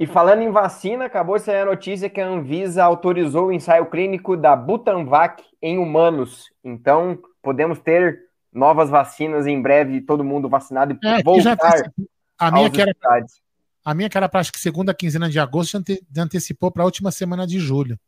E 0.00 0.06
falando 0.06 0.42
em 0.42 0.50
vacina, 0.50 1.06
acabou 1.06 1.36
de 1.36 1.42
sair 1.42 1.60
a 1.60 1.64
notícia 1.64 2.08
que 2.08 2.20
a 2.20 2.26
Anvisa 2.26 2.84
autorizou 2.84 3.46
o 3.46 3.52
ensaio 3.52 3.86
clínico 3.86 4.36
da 4.36 4.54
Butanvac 4.54 5.42
em 5.60 5.76
humanos. 5.78 6.50
Então, 6.62 7.18
podemos 7.42 7.78
ter 7.80 8.20
novas 8.52 8.88
vacinas 8.90 9.46
em 9.46 9.60
breve, 9.60 10.00
todo 10.00 10.22
mundo 10.24 10.48
vacinado 10.48 10.92
e 11.02 11.06
É, 11.06 11.16
que 11.22 11.40
já 11.40 11.54
voltar 11.54 11.82
tá- 11.82 11.90
a 12.38 12.50
minha 12.52 12.66
aos 12.66 12.74
que 12.74 12.80
era 12.80 12.90
estádios. 12.92 13.40
a 13.84 13.94
minha 13.94 14.08
que 14.08 14.16
era 14.16 14.28
para 14.28 14.40
acho 14.40 14.52
que 14.52 14.60
segunda 14.60 14.94
quinzena 14.94 15.28
de 15.28 15.38
agosto 15.38 15.76
ante- 15.76 16.00
antecipou 16.16 16.70
para 16.70 16.82
a 16.82 16.86
última 16.86 17.10
semana 17.10 17.46
de 17.46 17.58
julho. 17.58 17.98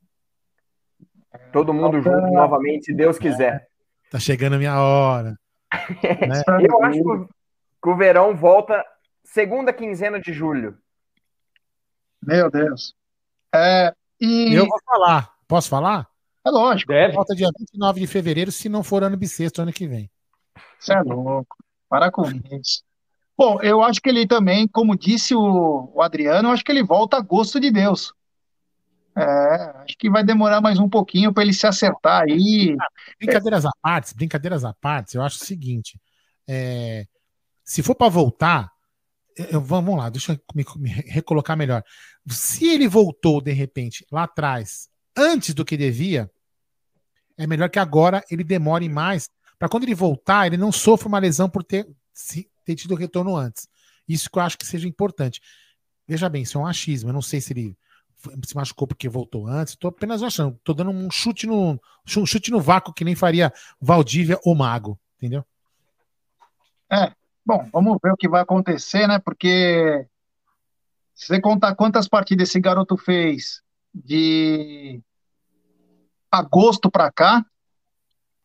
Todo 1.52 1.74
mundo 1.74 2.00
junto 2.00 2.26
novamente, 2.32 2.86
se 2.86 2.94
Deus 2.94 3.18
quiser. 3.18 3.68
Tá 4.10 4.18
chegando 4.18 4.54
a 4.54 4.58
minha 4.58 4.80
hora. 4.80 5.36
Né? 6.28 6.42
Eu 6.68 6.82
acho 6.84 7.02
que 7.82 7.90
o- 7.90 7.96
verão 7.96 8.36
volta 8.36 8.84
segunda 9.24 9.72
quinzena 9.72 10.20
de 10.20 10.32
julho. 10.32 10.76
Meu 12.22 12.50
Deus. 12.50 12.94
É, 13.54 13.94
e... 14.20 14.54
Eu 14.54 14.66
vou 14.66 14.78
falar. 14.84 15.32
Posso 15.48 15.68
falar? 15.68 16.08
É 16.44 16.50
lógico. 16.50 16.92
Volta 17.12 17.34
dia 17.34 17.48
29 17.58 18.00
de 18.00 18.06
fevereiro, 18.06 18.52
se 18.52 18.68
não 18.68 18.82
for 18.82 19.02
ano 19.02 19.16
bissexto, 19.16 19.62
ano 19.62 19.72
que 19.72 19.86
vem. 19.86 20.10
Você 20.78 20.92
é 20.94 21.00
louco. 21.02 21.56
Para 21.88 22.10
com 22.10 22.24
isso. 22.30 22.82
Bom, 23.36 23.58
eu 23.62 23.82
acho 23.82 24.00
que 24.00 24.08
ele 24.08 24.26
também, 24.26 24.68
como 24.68 24.96
disse 24.96 25.34
o, 25.34 25.90
o 25.94 26.02
Adriano, 26.02 26.48
eu 26.48 26.52
acho 26.52 26.64
que 26.64 26.70
ele 26.70 26.82
volta 26.84 27.16
a 27.16 27.20
gosto 27.20 27.58
de 27.58 27.70
Deus. 27.70 28.12
É, 29.16 29.22
acho 29.84 29.96
que 29.98 30.08
vai 30.08 30.24
demorar 30.24 30.60
mais 30.60 30.78
um 30.78 30.88
pouquinho 30.88 31.32
para 31.32 31.42
ele 31.42 31.52
se 31.52 31.66
acertar 31.66 32.22
aí. 32.22 32.76
Brincadeiras 33.18 33.66
à 33.66 33.70
parte, 33.82 34.14
brincadeiras 34.14 34.64
à 34.64 34.72
parte, 34.72 35.16
eu 35.16 35.22
acho 35.22 35.42
o 35.42 35.46
seguinte: 35.46 36.00
é, 36.48 37.06
se 37.64 37.82
for 37.82 37.94
para 37.94 38.08
voltar, 38.08 38.70
eu- 39.36 39.60
vamos 39.60 39.96
lá, 39.96 40.08
deixa 40.08 40.32
eu 40.32 40.38
me, 40.54 40.64
me 40.76 40.90
recolocar 40.90 41.56
melhor. 41.56 41.82
Se 42.28 42.68
ele 42.68 42.86
voltou 42.88 43.40
de 43.40 43.52
repente 43.52 44.06
lá 44.10 44.24
atrás, 44.24 44.88
antes 45.16 45.54
do 45.54 45.64
que 45.64 45.76
devia, 45.76 46.30
é 47.36 47.46
melhor 47.46 47.68
que 47.68 47.78
agora 47.78 48.22
ele 48.30 48.44
demore 48.44 48.88
mais, 48.88 49.28
para 49.58 49.68
quando 49.68 49.84
ele 49.84 49.94
voltar, 49.94 50.46
ele 50.46 50.56
não 50.56 50.70
sofra 50.70 51.08
uma 51.08 51.18
lesão 51.18 51.48
por 51.48 51.64
ter, 51.64 51.86
ter 52.64 52.74
tido 52.74 52.94
retorno 52.94 53.36
antes. 53.36 53.66
Isso 54.08 54.30
que 54.30 54.38
eu 54.38 54.42
acho 54.42 54.58
que 54.58 54.66
seja 54.66 54.88
importante. 54.88 55.40
Veja 56.06 56.28
bem, 56.28 56.42
isso 56.42 56.58
é 56.58 56.60
um 56.60 56.66
achismo. 56.66 57.10
Eu 57.10 57.14
não 57.14 57.22
sei 57.22 57.40
se 57.40 57.52
ele 57.52 57.76
se 58.44 58.54
machucou 58.54 58.86
porque 58.86 59.08
voltou 59.08 59.46
antes. 59.46 59.74
Estou 59.74 59.88
apenas 59.88 60.22
achando. 60.22 60.56
Estou 60.56 60.74
dando 60.74 60.90
um 60.90 61.10
chute 61.10 61.46
no 61.46 61.80
um 62.16 62.26
chute 62.26 62.50
no 62.50 62.60
vácuo 62.60 62.92
que 62.92 63.04
nem 63.04 63.14
faria 63.14 63.52
Valdívia 63.80 64.38
ou 64.44 64.54
Mago, 64.54 64.98
entendeu? 65.16 65.44
É, 66.90 67.12
bom, 67.44 67.68
vamos 67.72 67.98
ver 68.02 68.12
o 68.12 68.16
que 68.16 68.28
vai 68.28 68.42
acontecer, 68.42 69.06
né? 69.06 69.18
Porque 69.18 70.06
se 71.14 71.26
você 71.26 71.40
contar 71.40 71.74
quantas 71.74 72.08
partidas 72.08 72.48
esse 72.48 72.60
garoto 72.60 72.96
fez 72.96 73.62
de 73.94 75.00
agosto 76.30 76.90
para 76.90 77.10
cá, 77.10 77.44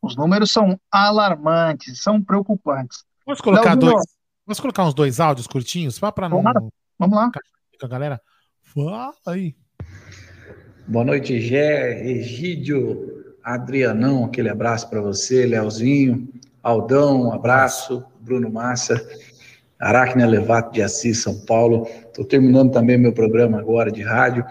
os 0.01 0.15
números 0.15 0.51
são 0.51 0.79
alarmantes, 0.91 2.01
são 2.01 2.21
preocupantes. 2.21 3.03
Vamos 3.25 3.41
colocar 3.41 3.73
Leozinho, 3.73 3.91
dois. 3.91 4.05
Vamos 4.45 4.59
colocar 4.59 4.83
uns 4.83 4.93
dois 4.93 5.19
áudios 5.19 5.47
curtinhos, 5.47 5.95
só 5.95 6.11
para 6.11 6.29
não. 6.29 6.43
Vamos 6.99 7.15
lá. 7.17 7.31
Com 7.79 7.85
a 7.85 7.89
galera. 7.89 8.21
Fala 8.61 9.13
aí. 9.27 9.55
Boa 10.87 11.03
noite, 11.03 11.41
Gé, 11.41 12.07
Egídio, 12.07 13.33
Adrianão, 13.43 14.23
aquele 14.23 14.49
abraço 14.49 14.87
para 14.87 15.01
você, 15.01 15.43
Leozinho, 15.43 16.29
Aldão, 16.61 17.23
um 17.23 17.33
abraço, 17.33 18.05
Bruno 18.21 18.51
Massa, 18.51 19.03
Aracne 19.79 20.23
Levato 20.23 20.71
de 20.71 20.83
Assis, 20.83 21.23
São 21.23 21.39
Paulo. 21.39 21.87
Estou 22.05 22.23
terminando 22.23 22.71
também 22.71 22.99
meu 22.99 23.11
programa 23.11 23.57
agora 23.57 23.91
de 23.91 24.03
rádio 24.03 24.45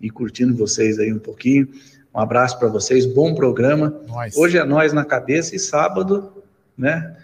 e 0.00 0.08
curtindo 0.08 0.56
vocês 0.56 0.96
aí 1.00 1.12
um 1.12 1.18
pouquinho. 1.18 1.68
Um 2.14 2.20
abraço 2.20 2.56
para 2.60 2.68
vocês, 2.68 3.04
bom 3.04 3.34
programa. 3.34 4.00
Nós. 4.06 4.36
Hoje 4.36 4.58
é 4.58 4.64
nós 4.64 4.92
na 4.92 5.04
cabeça 5.04 5.56
e 5.56 5.58
sábado, 5.58 6.32
né? 6.78 7.16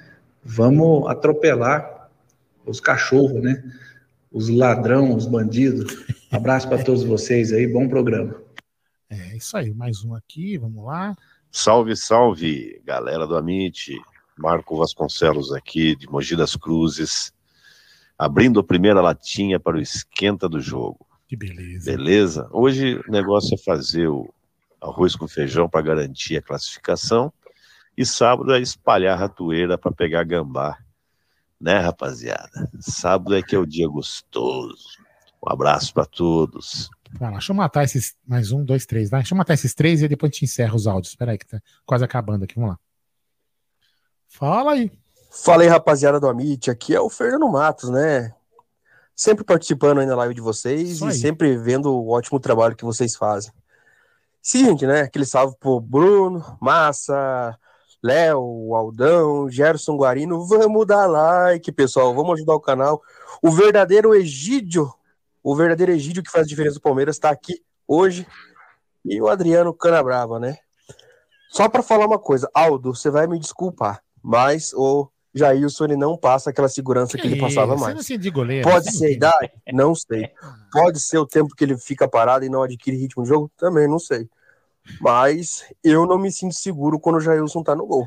Vamos 0.43 1.09
atropelar 1.09 2.09
os 2.67 2.81
cachorros, 2.81 3.41
né? 3.41 3.63
Os 4.33 4.49
ladrão, 4.49 5.15
os 5.15 5.25
bandidos. 5.25 6.05
Abraço 6.33 6.69
para 6.69 6.83
todos 6.83 7.05
vocês 7.05 7.53
aí, 7.53 7.65
bom 7.69 7.89
programa. 7.89 8.45
É 9.09 9.37
isso 9.37 9.57
aí, 9.57 9.73
mais 9.73 10.05
um 10.05 10.15
aqui, 10.15 10.59
vamos 10.59 10.85
lá. 10.85 11.16
Salve, 11.51 11.97
salve, 11.97 12.81
galera 12.85 13.27
do 13.27 13.37
Amit. 13.37 13.97
Marco 14.37 14.77
Vasconcelos 14.77 15.51
aqui, 15.53 15.97
de 15.97 16.07
Mogi 16.07 16.37
das 16.37 16.55
Cruzes, 16.55 17.33
abrindo 18.19 18.61
a 18.61 18.65
primeira 18.65 19.01
latinha 19.01 19.59
para 19.59 19.78
o 19.78 19.81
esquenta 19.81 20.49
do 20.49 20.61
jogo. 20.61 21.07
Que 21.27 21.35
beleza. 21.35 21.91
Beleza? 21.91 22.49
Hoje 22.53 23.01
o 23.09 23.11
negócio 23.11 23.55
é 23.55 23.59
fazer 23.59 24.09
o 24.09 24.33
arroz 24.81 25.16
com 25.16 25.27
feijão 25.27 25.69
para 25.69 25.81
garantir 25.81 26.37
a 26.37 26.43
classificação 26.43 27.33
e 27.97 28.05
sábado 28.05 28.53
é 28.53 28.61
espalhar 28.61 29.16
a 29.16 29.20
ratoeira 29.20 29.78
para 29.78 29.91
pegar 29.91 30.23
gambá. 30.24 30.78
Né, 31.59 31.78
rapaziada? 31.78 32.70
Sábado 32.78 33.35
é 33.35 33.43
que 33.43 33.57
é 33.57 33.59
o 33.59 33.65
dia 33.65 33.89
gostoso. 33.89 34.99
Um 35.43 35.51
abraço 35.51 35.95
para 35.95 36.05
todos. 36.05 36.91
Vai 37.12 37.31
lá, 37.31 37.39
deixa 37.39 37.53
eu 37.53 37.57
matar 37.57 37.85
esses. 37.85 38.15
Mais 38.27 38.53
um, 38.53 38.65
dois, 38.65 38.87
três. 38.87 39.11
Vai. 39.11 39.20
Deixa 39.20 39.35
eu 39.35 39.39
matar 39.39 39.55
esses 39.55 39.74
três 39.74 40.03
e 40.03 40.09
depois 40.09 40.31
a 40.31 40.33
gente 40.33 40.45
encerra 40.45 40.74
os 40.74 40.87
áudios. 40.87 41.12
Espera 41.12 41.33
aí, 41.33 41.39
que 41.39 41.47
tá 41.47 41.61
quase 41.85 42.05
acabando 42.05 42.45
aqui. 42.45 42.55
Vamos 42.57 42.70
lá. 42.70 42.78
Fala 44.28 44.73
aí. 44.73 44.91
Fala 45.31 45.62
aí, 45.62 45.69
rapaziada 45.69 46.19
do 46.19 46.28
Amit. 46.28 46.70
Aqui 46.70 46.95
é 46.95 47.01
o 47.01 47.11
Fernando 47.11 47.49
Matos, 47.49 47.91
né? 47.91 48.35
Sempre 49.15 49.45
participando 49.45 50.01
aí 50.01 50.07
na 50.07 50.16
live 50.16 50.35
de 50.35 50.41
vocês 50.41 51.01
e 51.01 51.12
sempre 51.12 51.57
vendo 51.57 51.91
o 51.91 52.11
ótimo 52.11 52.39
trabalho 52.39 52.77
que 52.77 52.85
vocês 52.85 53.16
fazem. 53.16 53.53
Seguinte, 54.43 54.87
né? 54.87 55.03
Aquele 55.03 55.24
salve 55.24 55.57
pro 55.59 55.81
Bruno, 55.81 56.45
Massa, 56.61 57.59
Léo, 58.03 58.74
Aldão, 58.74 59.51
Gerson 59.51 59.97
Guarino. 59.97 60.47
Vamos 60.47 60.87
dar 60.87 61.07
like, 61.07 61.73
pessoal. 61.73 62.15
Vamos 62.15 62.35
ajudar 62.35 62.55
o 62.55 62.61
canal. 62.61 63.03
O 63.43 63.51
verdadeiro 63.51 64.15
Egídio, 64.15 64.93
o 65.47 65.55
verdadeiro 65.55 65.93
Egídio 65.93 66.24
que 66.24 66.31
faz 66.31 66.48
diferença 66.48 66.74
do 66.74 66.81
Palmeiras, 66.81 67.14
está 67.14 67.31
aqui 67.31 67.62
hoje. 67.86 68.27
E 69.05 69.23
o 69.23 69.28
Adriano 69.28 69.73
Canabrava, 69.73 70.40
né? 70.40 70.59
Só 71.48 71.68
para 71.68 71.85
falar 71.85 72.05
uma 72.05 72.18
coisa, 72.18 72.51
Aldo, 72.52 72.93
você 72.93 73.10
vai 73.10 73.28
me 73.28 73.39
desculpar, 73.39 74.02
mas 74.20 74.74
o 74.74 75.09
Jailson 75.32 75.85
ele 75.85 75.97
não 75.97 76.16
passa 76.16 76.51
aquela 76.51 76.68
segurança 76.68 77.16
que, 77.16 77.23
que 77.23 77.28
ele 77.28 77.40
passava 77.40 77.77
isso? 77.77 77.85
mais. 77.85 78.05
De 78.05 78.28
goleiro, 78.28 78.68
Pode 78.68 78.90
ser 78.90 79.06
a 79.06 79.10
idade? 79.12 79.52
Não 79.73 79.94
sei. 79.94 80.28
Pode 80.73 80.98
ser 80.98 81.18
o 81.18 81.27
tempo 81.27 81.55
que 81.55 81.62
ele 81.62 81.78
fica 81.78 82.09
parado 82.09 82.44
e 82.44 82.48
não 82.48 82.64
adquire 82.64 82.97
ritmo 82.97 83.23
de 83.23 83.28
jogo? 83.28 83.48
Também 83.56 83.86
não 83.86 84.01
sei. 84.01 84.28
Mas 85.01 85.64
eu 85.82 86.06
não 86.06 86.18
me 86.18 86.32
sinto 86.32 86.56
seguro 86.56 86.98
quando 86.98 87.16
o 87.16 87.20
Jailson 87.20 87.62
tá 87.62 87.77
no 87.77 87.86
gol. 87.86 88.05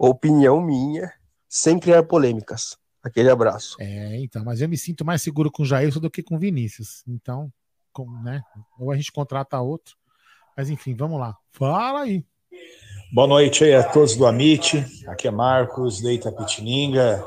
Opinião 0.00 0.62
minha, 0.62 1.12
sem 1.46 1.78
criar 1.78 2.04
polêmicas. 2.04 2.78
Aquele 3.04 3.28
abraço. 3.28 3.76
É, 3.78 4.18
então, 4.20 4.42
mas 4.42 4.62
eu 4.62 4.68
me 4.68 4.78
sinto 4.78 5.04
mais 5.04 5.20
seguro 5.20 5.52
com 5.52 5.62
o 5.62 5.66
Jailson 5.66 6.00
do 6.00 6.10
que 6.10 6.22
com 6.22 6.36
o 6.36 6.38
Vinícius. 6.38 7.04
Então, 7.06 7.52
com, 7.92 8.10
né? 8.22 8.42
Ou 8.78 8.90
a 8.90 8.96
gente 8.96 9.12
contrata 9.12 9.60
outro. 9.60 9.94
Mas 10.56 10.70
enfim, 10.70 10.94
vamos 10.94 11.20
lá. 11.20 11.36
Fala 11.52 12.00
aí. 12.00 12.24
Boa 13.12 13.28
noite 13.28 13.62
aí 13.62 13.74
a 13.74 13.82
todos 13.82 14.16
do 14.16 14.26
Amit. 14.26 14.84
Aqui 15.06 15.28
é 15.28 15.30
Marcos, 15.30 15.98
de 15.98 16.12
Itapetininga. 16.12 17.22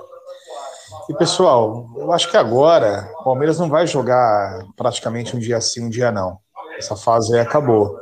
E 1.08 1.14
pessoal, 1.14 1.90
eu 1.96 2.12
acho 2.12 2.30
que 2.30 2.36
agora 2.36 3.10
o 3.20 3.24
Palmeiras 3.24 3.60
não 3.60 3.70
vai 3.70 3.86
jogar 3.86 4.66
praticamente 4.76 5.36
um 5.36 5.40
dia 5.40 5.62
sim, 5.62 5.86
um 5.86 5.90
dia 5.90 6.12
não. 6.12 6.40
Essa 6.78 6.96
fase 6.96 7.36
aí 7.36 7.40
acabou. 7.40 7.98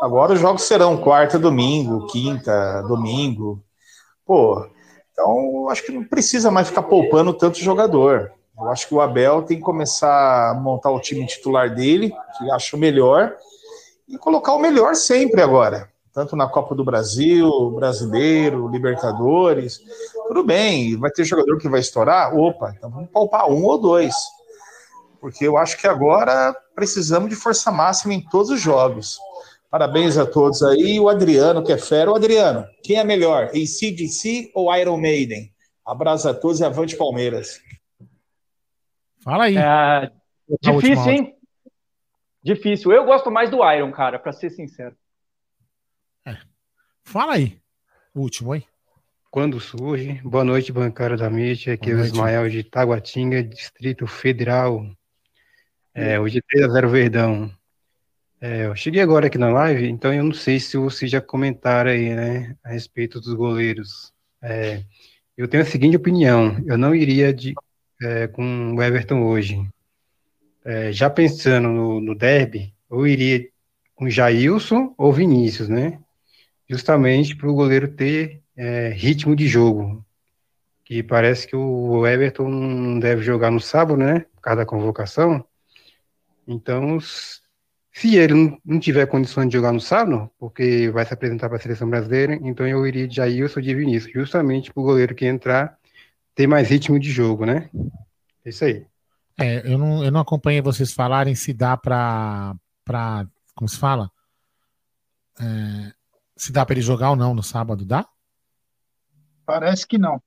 Agora 0.00 0.34
os 0.34 0.40
jogos 0.40 0.62
serão 0.62 0.98
quarta, 0.98 1.38
domingo, 1.38 2.06
quinta, 2.08 2.82
domingo. 2.82 3.64
Pô, 4.24 4.68
então 5.16 5.70
acho 5.70 5.82
que 5.82 5.92
não 5.92 6.04
precisa 6.04 6.50
mais 6.50 6.68
ficar 6.68 6.82
poupando 6.82 7.32
tanto 7.32 7.58
jogador. 7.58 8.32
Eu 8.54 8.68
acho 8.68 8.86
que 8.86 8.94
o 8.94 9.00
Abel 9.00 9.42
tem 9.42 9.56
que 9.56 9.62
começar 9.62 10.50
a 10.50 10.54
montar 10.54 10.90
o 10.90 11.00
time 11.00 11.26
titular 11.26 11.74
dele, 11.74 12.12
que 12.36 12.50
acho 12.50 12.76
melhor, 12.76 13.34
e 14.06 14.18
colocar 14.18 14.52
o 14.52 14.58
melhor 14.58 14.94
sempre 14.94 15.40
agora. 15.40 15.90
Tanto 16.12 16.36
na 16.36 16.46
Copa 16.46 16.74
do 16.74 16.84
Brasil, 16.84 17.70
Brasileiro, 17.70 18.68
Libertadores. 18.68 19.80
Tudo 20.28 20.44
bem, 20.44 20.98
vai 20.98 21.10
ter 21.10 21.24
jogador 21.24 21.58
que 21.58 21.68
vai 21.68 21.80
estourar? 21.80 22.36
Opa, 22.36 22.74
então 22.76 22.90
vamos 22.90 23.10
poupar 23.10 23.50
um 23.50 23.64
ou 23.64 23.78
dois. 23.78 24.14
Porque 25.18 25.46
eu 25.46 25.56
acho 25.56 25.78
que 25.78 25.86
agora 25.86 26.54
precisamos 26.74 27.30
de 27.30 27.36
força 27.36 27.70
máxima 27.70 28.12
em 28.12 28.20
todos 28.20 28.50
os 28.50 28.60
jogos. 28.60 29.18
Parabéns 29.70 30.16
a 30.16 30.26
todos 30.26 30.62
aí. 30.62 30.98
O 30.98 31.08
Adriano, 31.08 31.62
que 31.62 31.72
é 31.72 31.78
fera. 31.78 32.10
O 32.10 32.16
Adriano, 32.16 32.66
quem 32.82 32.96
é 32.96 33.04
melhor, 33.04 33.46
ACDC 33.46 34.50
ou 34.54 34.74
Iron 34.74 34.96
Maiden? 34.96 35.52
Abraço 35.84 36.28
a 36.28 36.34
todos 36.34 36.60
e 36.60 36.64
avante 36.64 36.96
Palmeiras. 36.96 37.60
Fala 39.22 39.44
aí. 39.44 39.56
É, 39.56 40.10
difícil, 40.60 41.10
hein? 41.10 41.36
Difícil. 42.42 42.92
Eu 42.92 43.04
gosto 43.04 43.30
mais 43.30 43.50
do 43.50 43.58
Iron, 43.72 43.90
cara, 43.90 44.18
para 44.18 44.32
ser 44.32 44.50
sincero. 44.50 44.96
Fala 47.04 47.34
aí. 47.34 47.60
O 48.14 48.20
último, 48.20 48.54
hein? 48.54 48.64
Quando 49.30 49.60
surge. 49.60 50.20
Boa 50.24 50.42
noite, 50.42 50.72
bancário 50.72 51.16
da 51.16 51.26
MIT. 51.26 51.70
Aqui 51.70 51.90
é 51.90 51.94
o 51.94 52.00
Ismael 52.00 52.48
de 52.48 52.64
Taguatinga, 52.64 53.42
Distrito 53.42 54.06
Federal. 54.06 54.84
É, 55.94 56.18
hoje 56.18 56.42
3 56.42 56.64
a 56.64 56.68
0 56.68 56.88
Verdão. 56.88 57.55
É, 58.40 58.66
eu 58.66 58.76
cheguei 58.76 59.00
agora 59.00 59.28
aqui 59.28 59.38
na 59.38 59.48
live, 59.48 59.88
então 59.88 60.12
eu 60.12 60.22
não 60.22 60.32
sei 60.34 60.60
se 60.60 60.76
vocês 60.76 61.10
já 61.10 61.20
comentaram 61.20 61.90
aí, 61.90 62.14
né, 62.14 62.56
a 62.62 62.70
respeito 62.70 63.18
dos 63.18 63.32
goleiros. 63.32 64.12
É, 64.42 64.84
eu 65.36 65.48
tenho 65.48 65.62
a 65.62 65.66
seguinte 65.66 65.96
opinião: 65.96 66.62
eu 66.66 66.76
não 66.76 66.94
iria 66.94 67.32
de, 67.32 67.54
é, 68.02 68.26
com 68.28 68.74
o 68.74 68.82
Everton 68.82 69.22
hoje. 69.22 69.66
É, 70.64 70.92
já 70.92 71.08
pensando 71.08 71.68
no, 71.68 72.00
no 72.00 72.14
derby, 72.14 72.74
eu 72.90 73.06
iria 73.06 73.48
com 73.94 74.10
Jailson 74.10 74.94
ou 74.98 75.12
Vinícius, 75.12 75.68
né? 75.68 75.98
Justamente 76.68 77.34
para 77.36 77.48
o 77.48 77.54
goleiro 77.54 77.88
ter 77.88 78.42
é, 78.56 78.90
ritmo 78.90 79.34
de 79.34 79.46
jogo. 79.46 80.04
Que 80.84 81.02
parece 81.02 81.46
que 81.46 81.56
o 81.56 82.06
Everton 82.06 82.48
não 82.48 82.98
deve 82.98 83.22
jogar 83.22 83.50
no 83.50 83.60
sábado, 83.60 83.96
né? 83.96 84.20
Por 84.34 84.42
causa 84.42 84.58
da 84.58 84.66
convocação. 84.66 85.44
Então, 86.46 86.98
se 87.96 88.14
ele 88.14 88.60
não 88.62 88.78
tiver 88.78 89.06
condições 89.06 89.48
de 89.48 89.54
jogar 89.54 89.72
no 89.72 89.80
sábado, 89.80 90.30
porque 90.38 90.90
vai 90.90 91.06
se 91.06 91.14
apresentar 91.14 91.48
para 91.48 91.56
a 91.56 91.60
seleção 91.60 91.88
brasileira, 91.88 92.34
então 92.42 92.66
eu 92.66 92.86
iria 92.86 93.08
de 93.08 93.16
Jailson 93.16 93.58
de 93.62 93.74
Vinícius, 93.74 94.12
justamente 94.12 94.70
para 94.70 94.82
o 94.82 94.84
goleiro 94.84 95.14
que 95.14 95.24
entrar 95.24 95.78
ter 96.34 96.46
mais 96.46 96.68
ritmo 96.68 96.98
de 97.00 97.10
jogo, 97.10 97.46
né? 97.46 97.70
É 98.44 98.50
isso 98.50 98.66
aí. 98.66 98.86
É, 99.40 99.72
eu 99.72 99.78
não, 99.78 100.04
eu 100.04 100.10
não 100.10 100.20
acompanhei 100.20 100.60
vocês 100.60 100.92
falarem 100.92 101.34
se 101.34 101.54
dá 101.54 101.74
para. 101.74 102.54
Como 103.54 103.66
se 103.66 103.78
fala? 103.78 104.10
É, 105.40 105.92
se 106.36 106.52
dá 106.52 106.66
para 106.66 106.74
ele 106.74 106.82
jogar 106.82 107.08
ou 107.08 107.16
não 107.16 107.32
no 107.34 107.42
sábado, 107.42 107.82
dá? 107.82 108.06
Parece 109.46 109.86
que 109.86 109.96
não. 109.96 110.12
Não 110.12 110.20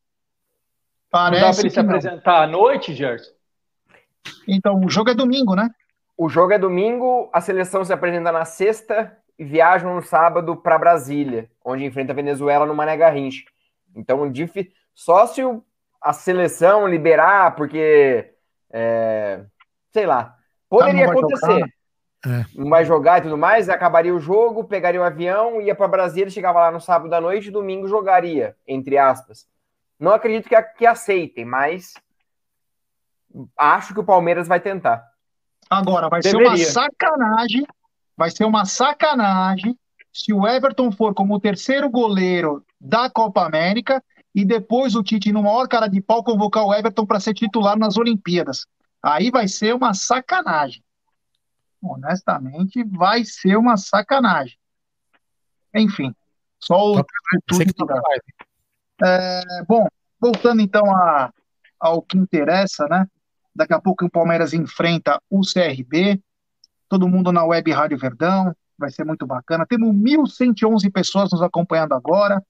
Parece 1.11 1.41
dá 1.43 1.51
para 1.51 1.59
ele 1.59 1.69
que 1.69 1.69
se 1.69 1.83
não. 1.83 1.89
apresentar 1.89 2.43
à 2.45 2.47
noite, 2.47 2.95
Gerson? 2.95 3.31
Então, 4.47 4.83
o 4.83 4.89
jogo 4.89 5.11
é 5.11 5.13
domingo, 5.13 5.53
né? 5.53 5.69
O 6.21 6.27
jogo 6.27 6.51
é 6.51 6.59
domingo, 6.59 7.29
a 7.31 7.39
seleção 7.39 7.85
se 7.85 7.93
apresenta 7.93 8.29
na 8.29 8.43
sexta 8.43 9.17
e 9.37 9.45
viajam 9.45 9.95
no 9.95 10.01
sábado 10.01 10.53
para 10.53 10.77
Brasília, 10.77 11.49
onde 11.63 11.85
enfrenta 11.85 12.11
a 12.11 12.15
Venezuela 12.15 12.65
no 12.65 12.75
Mané 12.75 12.97
Garrincha. 12.97 13.45
Então, 13.95 14.29
só 14.93 15.25
se 15.25 15.41
a 16.01 16.11
seleção 16.11 16.85
liberar, 16.85 17.55
porque, 17.55 18.33
é, 18.69 19.45
sei 19.93 20.05
lá, 20.05 20.35
poderia 20.67 21.05
não 21.05 21.13
acontecer. 21.13 21.63
É. 22.25 22.45
Não 22.53 22.69
vai 22.69 22.83
jogar 22.83 23.19
e 23.19 23.21
tudo 23.21 23.37
mais, 23.37 23.69
acabaria 23.69 24.13
o 24.13 24.19
jogo, 24.19 24.65
pegaria 24.65 24.99
o 24.99 25.05
avião, 25.05 25.61
ia 25.61 25.73
para 25.73 25.87
Brasília, 25.87 26.29
chegava 26.29 26.59
lá 26.59 26.69
no 26.69 26.81
sábado 26.81 27.13
à 27.13 27.21
noite, 27.21 27.49
domingo 27.49 27.87
jogaria, 27.87 28.57
entre 28.67 28.97
aspas. 28.97 29.47
Não 29.97 30.11
acredito 30.11 30.49
que, 30.49 30.61
que 30.61 30.85
aceitem, 30.85 31.45
mas 31.45 31.93
acho 33.55 33.93
que 33.93 34.01
o 34.01 34.05
Palmeiras 34.05 34.49
vai 34.49 34.59
tentar. 34.59 35.08
Agora, 35.69 36.09
vai 36.09 36.21
ser 36.21 36.35
uma 36.35 36.51
Deveria. 36.51 36.71
sacanagem. 36.71 37.65
Vai 38.17 38.31
ser 38.31 38.43
uma 38.45 38.65
sacanagem 38.65 39.77
se 40.11 40.33
o 40.33 40.45
Everton 40.47 40.91
for 40.91 41.13
como 41.13 41.35
o 41.35 41.39
terceiro 41.39 41.89
goleiro 41.89 42.65
da 42.81 43.09
Copa 43.09 43.45
América 43.45 44.03
e 44.33 44.43
depois 44.43 44.95
o 44.95 45.03
Tite, 45.03 45.31
no 45.31 45.43
maior 45.43 45.67
cara 45.67 45.87
de 45.87 46.01
pau, 46.01 46.23
convocar 46.23 46.63
o 46.65 46.73
Everton 46.73 47.05
para 47.05 47.19
ser 47.19 47.33
titular 47.33 47.77
nas 47.77 47.97
Olimpíadas. 47.97 48.65
Aí 49.01 49.29
vai 49.31 49.47
ser 49.47 49.73
uma 49.73 49.93
sacanagem. 49.93 50.83
Honestamente, 51.81 52.83
vai 52.83 53.23
ser 53.23 53.55
uma 53.55 53.77
sacanagem. 53.77 54.57
Enfim, 55.73 56.13
só 56.59 56.91
o, 56.93 56.95
dá. 57.85 58.01
É, 59.01 59.63
bom, 59.67 59.87
voltando 60.19 60.61
então 60.61 60.83
a- 60.93 61.31
ao 61.79 62.01
que 62.01 62.17
interessa, 62.17 62.85
né? 62.87 63.07
Daqui 63.59 63.73
a 63.73 63.81
pouco 63.81 64.05
o 64.05 64.09
Palmeiras 64.09 64.53
enfrenta 64.53 65.21
o 65.29 65.41
CRB. 65.41 66.17
Todo 66.87 67.09
mundo 67.09 67.29
na 67.29 67.43
web 67.43 67.69
Rádio 67.73 67.97
Verdão. 67.97 68.55
Vai 68.77 68.89
ser 68.89 69.03
muito 69.03 69.27
bacana. 69.27 69.65
Temos 69.67 69.93
1.111 69.93 70.89
pessoas 70.89 71.29
nos 71.33 71.41
acompanhando 71.41 71.91
agora. 71.91 72.41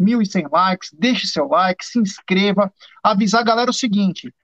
1.100 0.00 0.50
likes. 0.50 0.90
Deixe 0.92 1.28
seu 1.28 1.46
like, 1.46 1.86
se 1.86 2.00
inscreva. 2.00 2.72
Avisar 3.00 3.42
a 3.42 3.44
galera 3.44 3.70
o 3.70 3.72
seguinte: 3.72 4.34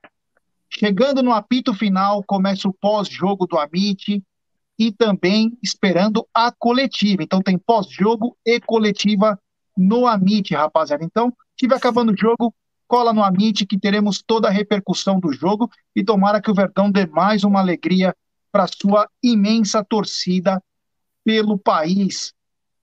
chegando 0.70 1.24
no 1.24 1.32
apito 1.32 1.74
final, 1.74 2.22
começa 2.22 2.68
o 2.68 2.72
pós-jogo 2.72 3.44
do 3.44 3.58
Amit. 3.58 4.22
e 4.78 4.92
também 4.92 5.58
esperando 5.60 6.24
a 6.32 6.52
coletiva. 6.56 7.24
Então 7.24 7.42
tem 7.42 7.58
pós-jogo 7.58 8.36
e 8.46 8.60
coletiva 8.60 9.36
no 9.76 10.06
Amit, 10.06 10.54
rapaziada. 10.54 11.04
Então, 11.04 11.32
estiver 11.56 11.74
acabando 11.74 12.12
o 12.12 12.16
jogo, 12.16 12.54
cola 12.92 13.14
no 13.14 13.24
Amit 13.24 13.64
que 13.64 13.78
teremos 13.78 14.22
toda 14.22 14.48
a 14.48 14.50
repercussão 14.50 15.18
do 15.18 15.32
jogo 15.32 15.70
e 15.96 16.04
tomara 16.04 16.42
que 16.42 16.50
o 16.50 16.54
Verdão 16.54 16.90
dê 16.90 17.06
mais 17.06 17.42
uma 17.42 17.58
alegria 17.58 18.14
para 18.52 18.66
sua 18.66 19.08
imensa 19.22 19.82
torcida 19.82 20.62
pelo 21.24 21.56
país. 21.56 22.34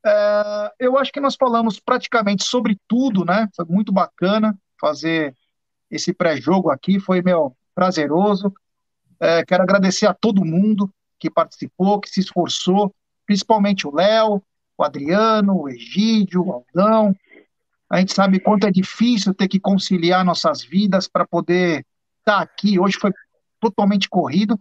É, 0.04 0.74
eu 0.80 0.98
acho 0.98 1.12
que 1.12 1.20
nós 1.20 1.36
falamos 1.36 1.80
praticamente 1.80 2.44
sobre 2.44 2.76
tudo, 2.88 3.24
né? 3.24 3.48
Foi 3.56 3.66
muito 3.66 3.92
bacana 3.92 4.58
fazer 4.82 5.36
esse 5.92 6.12
pré-jogo 6.12 6.72
aqui, 6.72 7.00
foi 7.00 7.22
meu 7.22 7.56
prazeroso. 7.76 8.52
É, 9.20 9.46
quero 9.46 9.62
agradecer 9.62 10.08
a 10.08 10.14
todo 10.16 10.44
mundo 10.44 10.92
que 11.20 11.30
participou, 11.30 12.00
que 12.00 12.10
se 12.10 12.22
esforçou, 12.22 12.92
principalmente 13.28 13.86
o 13.86 13.94
Léo, 13.94 14.42
o 14.76 14.84
Adriano, 14.84 15.56
o 15.56 15.70
Egídio, 15.70 16.48
o 16.48 16.52
Aldão. 16.52 17.16
A 17.90 18.00
gente 18.00 18.14
sabe 18.14 18.40
quanto 18.40 18.68
é 18.68 18.72
difícil 18.72 19.34
ter 19.34 19.48
que 19.48 19.60
conciliar 19.60 20.24
nossas 20.24 20.64
vidas 20.64 21.08
para 21.08 21.26
poder 21.26 21.86
estar 22.20 22.38
tá 22.38 22.42
aqui. 22.42 22.80
Hoje 22.80 22.98
foi 23.00 23.12
totalmente 23.60 24.08
corrido. 24.08 24.60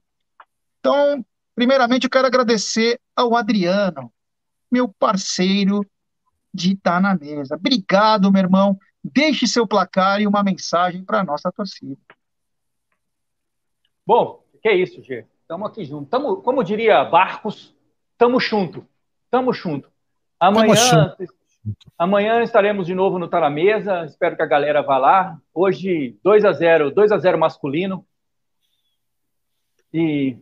Então, 0.80 1.24
primeiramente, 1.55 2.05
eu 2.05 2.10
quero 2.10 2.26
agradecer 2.26 2.98
ao 3.14 3.36
Adriano, 3.36 4.10
meu 4.70 4.88
parceiro 4.88 5.84
de 6.55 6.72
estar 6.72 6.94
tá 6.94 7.00
na 7.00 7.14
mesa. 7.14 7.56
Obrigado, 7.56 8.32
meu 8.32 8.42
irmão. 8.42 8.78
Deixe 9.05 9.46
seu 9.46 9.66
placar 9.66 10.20
e 10.20 10.26
uma 10.26 10.42
mensagem 10.42 11.05
para 11.05 11.20
a 11.20 11.24
nossa 11.24 11.52
torcida. 11.52 12.00
Bom, 14.06 14.42
que 14.62 14.68
é 14.68 14.74
isso, 14.74 15.02
Gê. 15.02 15.26
Estamos 15.42 15.70
aqui 15.70 15.84
juntos. 15.84 16.09
Tamo, 16.09 16.36
como 16.38 16.64
diria 16.64 17.05
Barcos, 17.05 17.74
estamos 18.12 18.42
junto. 18.44 18.86
Estamos 19.24 19.56
junto. 19.56 19.90
Amanhã, 20.40 21.14
amanhã 21.97 22.43
estaremos 22.43 22.86
de 22.86 22.94
novo 22.94 23.18
no 23.18 23.28
Tá 23.28 23.40
na 23.40 23.51
Mesa. 23.51 24.05
Espero 24.05 24.36
que 24.36 24.43
a 24.43 24.47
galera 24.47 24.82
vá 24.82 24.98
lá. 24.98 25.39
Hoje, 25.52 26.16
2 26.22 26.44
a 26.44 26.52
0 26.52 26.90
2 26.90 27.12
a 27.12 27.18
0 27.18 27.39
masculino. 27.39 28.05
E 29.93 30.36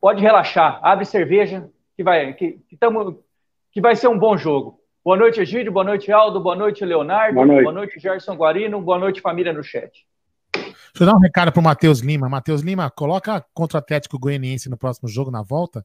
pode 0.00 0.20
relaxar. 0.20 0.80
Abre 0.82 1.04
cerveja, 1.04 1.70
que 1.96 2.02
vai, 2.02 2.32
que, 2.34 2.60
que, 2.68 2.76
tamo, 2.76 3.22
que 3.70 3.80
vai 3.80 3.96
ser 3.96 4.08
um 4.08 4.18
bom 4.18 4.36
jogo. 4.36 4.80
Boa 5.04 5.16
noite, 5.16 5.40
Egídio. 5.40 5.72
Boa 5.72 5.84
noite, 5.84 6.12
Aldo. 6.12 6.40
Boa 6.40 6.56
noite, 6.56 6.84
Leonardo. 6.84 7.34
Boa 7.34 7.46
noite, 7.46 7.62
boa 7.62 7.74
noite 7.74 8.00
Gerson 8.00 8.34
Guarino. 8.34 8.80
Boa 8.80 8.98
noite, 8.98 9.20
família 9.20 9.52
no 9.52 9.62
chat. 9.62 10.06
Deixa 10.52 10.74
eu 11.00 11.06
dar 11.06 11.14
um 11.14 11.20
recado 11.20 11.52
pro 11.52 11.62
Matheus 11.62 12.00
Lima. 12.00 12.28
Matheus 12.28 12.60
Lima, 12.60 12.90
coloca 12.90 13.44
contra 13.54 13.76
o 13.76 13.80
Atlético 13.80 14.18
Goianiense 14.18 14.68
no 14.68 14.76
próximo 14.76 15.08
jogo, 15.08 15.30
na 15.30 15.42
volta. 15.42 15.84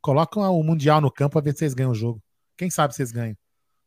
Coloca 0.00 0.38
o 0.40 0.62
Mundial 0.62 1.00
no 1.00 1.10
campo 1.10 1.32
para 1.32 1.42
ver 1.42 1.52
se 1.52 1.58
vocês 1.58 1.74
ganham 1.74 1.90
o 1.90 1.94
jogo. 1.94 2.22
Quem 2.56 2.70
sabe 2.70 2.94
vocês 2.94 3.12
ganham. 3.12 3.36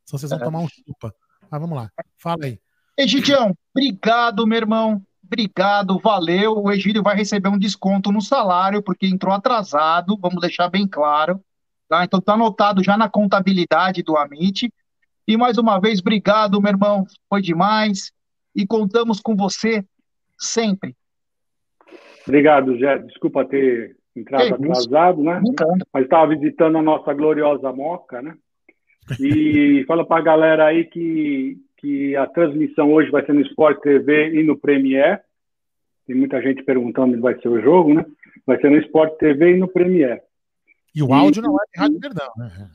Senão 0.06 0.18
vocês 0.18 0.30
vão 0.30 0.40
é. 0.40 0.44
tomar 0.44 0.60
um 0.60 0.68
chupa. 0.68 1.12
Mas 1.50 1.60
vamos 1.60 1.76
lá. 1.76 1.90
Fala 2.18 2.44
aí. 2.44 2.58
Egidião, 2.96 3.54
obrigado, 3.74 4.46
meu 4.46 4.56
irmão. 4.56 5.02
Obrigado, 5.22 5.98
valeu. 5.98 6.56
O 6.56 6.70
Egídio 6.70 7.02
vai 7.02 7.16
receber 7.16 7.48
um 7.48 7.58
desconto 7.58 8.12
no 8.12 8.22
salário, 8.22 8.82
porque 8.82 9.06
entrou 9.06 9.34
atrasado, 9.34 10.16
vamos 10.20 10.40
deixar 10.40 10.68
bem 10.68 10.86
claro. 10.86 11.40
Tá? 11.88 12.04
Então 12.04 12.20
tá 12.20 12.34
anotado 12.34 12.82
já 12.82 12.96
na 12.96 13.08
contabilidade 13.08 14.02
do 14.02 14.16
Amit. 14.16 14.72
E 15.26 15.36
mais 15.36 15.58
uma 15.58 15.80
vez, 15.80 15.98
obrigado, 16.00 16.60
meu 16.62 16.70
irmão. 16.70 17.04
Foi 17.28 17.42
demais. 17.42 18.12
E 18.54 18.64
contamos 18.64 19.20
com 19.20 19.34
você 19.34 19.84
sempre. 20.38 20.96
Obrigado, 22.26 22.78
Zé. 22.78 22.98
Desculpa 22.98 23.44
ter 23.44 23.96
entrado 24.14 24.54
atrasado, 24.54 25.22
né? 25.22 25.40
Mas 25.92 26.04
estava 26.04 26.28
visitando 26.28 26.78
a 26.78 26.82
nossa 26.82 27.12
gloriosa 27.12 27.72
Moca, 27.72 28.22
né? 28.22 28.36
E 29.20 29.84
fala 29.86 30.04
para 30.04 30.18
a 30.18 30.24
galera 30.24 30.66
aí 30.66 30.84
que, 30.84 31.56
que 31.76 32.16
a 32.16 32.26
transmissão 32.26 32.92
hoje 32.92 33.10
vai 33.10 33.24
ser 33.24 33.32
no 33.32 33.40
Sport 33.42 33.80
TV 33.80 34.40
e 34.40 34.42
no 34.42 34.56
Premiere. 34.56 35.20
Tem 36.06 36.16
muita 36.16 36.40
gente 36.40 36.62
perguntando 36.62 37.12
onde 37.12 37.22
vai 37.22 37.38
ser 37.40 37.48
o 37.48 37.60
jogo, 37.60 37.94
né? 37.94 38.04
Vai 38.46 38.60
ser 38.60 38.70
no 38.70 38.78
Sport 38.78 39.16
TV 39.18 39.52
e 39.52 39.56
no 39.56 39.68
Premiere. 39.68 40.20
E 40.94 41.02
o 41.02 41.12
áudio 41.12 41.40
e, 41.40 41.42
não 41.42 41.54
é 41.54 41.64
de 41.72 41.80
Rádio 41.80 42.00
Verdão, 42.00 42.32
né? 42.36 42.70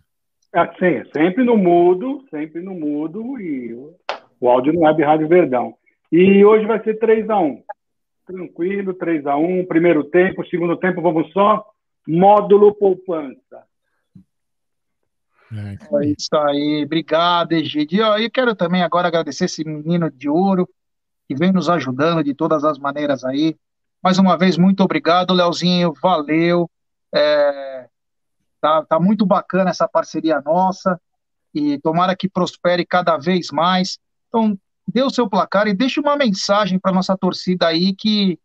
É, 0.53 0.65
sim, 0.73 1.09
sempre 1.13 1.45
no 1.45 1.55
mudo, 1.55 2.25
sempre 2.29 2.61
no 2.61 2.73
mudo, 2.73 3.39
e 3.39 3.73
o 4.39 4.49
áudio 4.49 4.73
não 4.73 4.87
é 4.87 4.93
de 4.93 5.01
Rádio 5.01 5.27
Verdão. 5.27 5.75
E 6.11 6.43
hoje 6.43 6.65
vai 6.65 6.83
ser 6.83 6.99
3 6.99 7.29
a 7.29 7.39
1 7.39 7.63
Tranquilo, 8.27 8.93
3 8.93 9.25
a 9.27 9.37
1 9.37 9.65
Primeiro 9.65 10.03
tempo, 10.03 10.45
segundo 10.47 10.75
tempo, 10.75 11.01
vamos 11.01 11.31
só 11.31 11.65
módulo 12.05 12.73
poupança. 12.73 13.63
É 15.53 16.05
isso 16.07 16.29
aí, 16.33 16.83
obrigado, 16.85 17.51
Egidio. 17.51 18.17
E 18.17 18.23
eu 18.23 18.31
quero 18.31 18.55
também 18.55 18.83
agora 18.83 19.09
agradecer 19.09 19.45
esse 19.45 19.65
menino 19.65 20.09
de 20.09 20.29
ouro 20.29 20.67
que 21.27 21.35
vem 21.35 21.51
nos 21.51 21.69
ajudando 21.69 22.23
de 22.23 22.33
todas 22.33 22.63
as 22.63 22.79
maneiras 22.79 23.23
aí. 23.25 23.55
Mais 24.01 24.17
uma 24.17 24.37
vez, 24.37 24.57
muito 24.57 24.81
obrigado, 24.81 25.33
Leozinho, 25.33 25.93
valeu. 26.01 26.69
É, 27.13 27.87
tá, 28.61 28.83
tá 28.85 28.99
muito 28.99 29.25
bacana 29.25 29.69
essa 29.69 29.87
parceria 29.87 30.41
nossa 30.41 30.99
e 31.53 31.77
tomara 31.79 32.15
que 32.15 32.29
prospere 32.29 32.85
cada 32.85 33.17
vez 33.17 33.51
mais. 33.51 33.99
Então, 34.29 34.57
dê 34.87 35.03
o 35.03 35.09
seu 35.09 35.29
placar 35.29 35.67
e 35.67 35.73
deixe 35.73 35.99
uma 35.99 36.15
mensagem 36.15 36.79
para 36.79 36.93
nossa 36.93 37.17
torcida 37.17 37.67
aí 37.67 37.93
que 37.93 38.39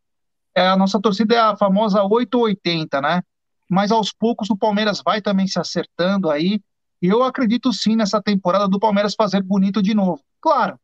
é, 0.55 0.67
a 0.67 0.77
nossa 0.77 1.01
torcida 1.01 1.35
é 1.35 1.39
a 1.39 1.57
famosa 1.57 2.03
880, 2.03 3.01
né? 3.01 3.23
Mas 3.71 3.93
aos 3.93 4.13
poucos 4.13 4.51
o 4.51 4.57
Palmeiras 4.57 5.03
vai 5.05 5.21
também 5.21 5.47
se 5.47 5.59
acertando 5.59 6.31
aí 6.31 6.61
eu 7.03 7.23
acredito 7.23 7.73
sim 7.73 7.97
nessa 7.97 8.23
temporada 8.23 8.69
do 8.69 8.79
Palmeiras 8.79 9.15
fazer 9.15 9.43
bonito 9.43 9.83
de 9.83 9.95
novo. 9.95 10.23
Claro, 10.41 10.79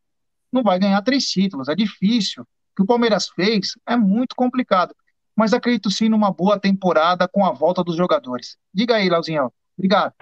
não 0.53 0.63
vai 0.63 0.79
ganhar 0.79 1.01
três 1.03 1.25
títulos, 1.25 1.69
é 1.69 1.75
difícil. 1.75 2.43
O 2.43 2.77
que 2.77 2.83
o 2.83 2.87
Palmeiras 2.87 3.29
fez 3.29 3.73
é 3.87 3.97
muito 3.97 4.35
complicado. 4.37 4.95
Mas 5.35 5.55
acredito 5.55 5.91
sim 5.91 6.09
numa 6.09 6.31
boa 6.31 6.59
temporada 6.59 7.27
com 7.27 7.45
a 7.45 7.53
volta 7.53 7.83
dos 7.83 7.97
jogadores. 7.97 8.57
Diga 8.73 8.97
aí, 8.97 9.09
Lauzinho. 9.09 9.51
Obrigado. 9.77 10.13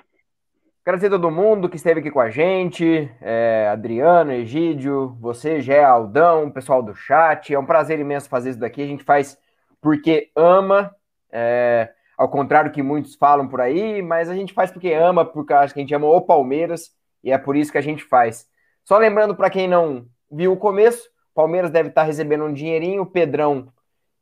Agradecer 0.84 1.08
a 1.08 1.10
todo 1.10 1.30
mundo 1.30 1.68
que 1.68 1.76
esteve 1.76 2.00
aqui 2.00 2.10
com 2.10 2.20
a 2.20 2.30
gente, 2.30 3.10
é, 3.20 3.68
Adriano, 3.70 4.32
Egídio, 4.32 5.16
você, 5.20 5.60
Gé, 5.60 5.84
Aldão, 5.84 6.50
pessoal 6.50 6.82
do 6.82 6.94
chat. 6.94 7.52
É 7.52 7.58
um 7.58 7.66
prazer 7.66 7.98
imenso 7.98 8.28
fazer 8.28 8.50
isso 8.50 8.58
daqui. 8.58 8.82
A 8.82 8.86
gente 8.86 9.04
faz 9.04 9.36
porque 9.80 10.30
ama. 10.34 10.94
É, 11.30 11.92
ao 12.20 12.28
contrário 12.28 12.70
que 12.70 12.82
muitos 12.82 13.14
falam 13.14 13.48
por 13.48 13.62
aí, 13.62 14.02
mas 14.02 14.28
a 14.28 14.34
gente 14.34 14.52
faz 14.52 14.70
porque 14.70 14.92
ama, 14.92 15.24
porque 15.24 15.54
acho 15.54 15.72
que 15.72 15.80
a 15.80 15.82
gente 15.82 15.94
ama 15.94 16.06
o 16.06 16.20
Palmeiras 16.20 16.90
e 17.24 17.32
é 17.32 17.38
por 17.38 17.56
isso 17.56 17.72
que 17.72 17.78
a 17.78 17.80
gente 17.80 18.04
faz. 18.04 18.46
Só 18.84 18.98
lembrando 18.98 19.34
para 19.34 19.48
quem 19.48 19.66
não 19.66 20.04
viu 20.30 20.52
o 20.52 20.56
começo, 20.58 21.08
Palmeiras 21.34 21.70
deve 21.70 21.88
estar 21.88 22.02
recebendo 22.02 22.44
um 22.44 22.52
dinheirinho, 22.52 23.06
Pedrão 23.06 23.72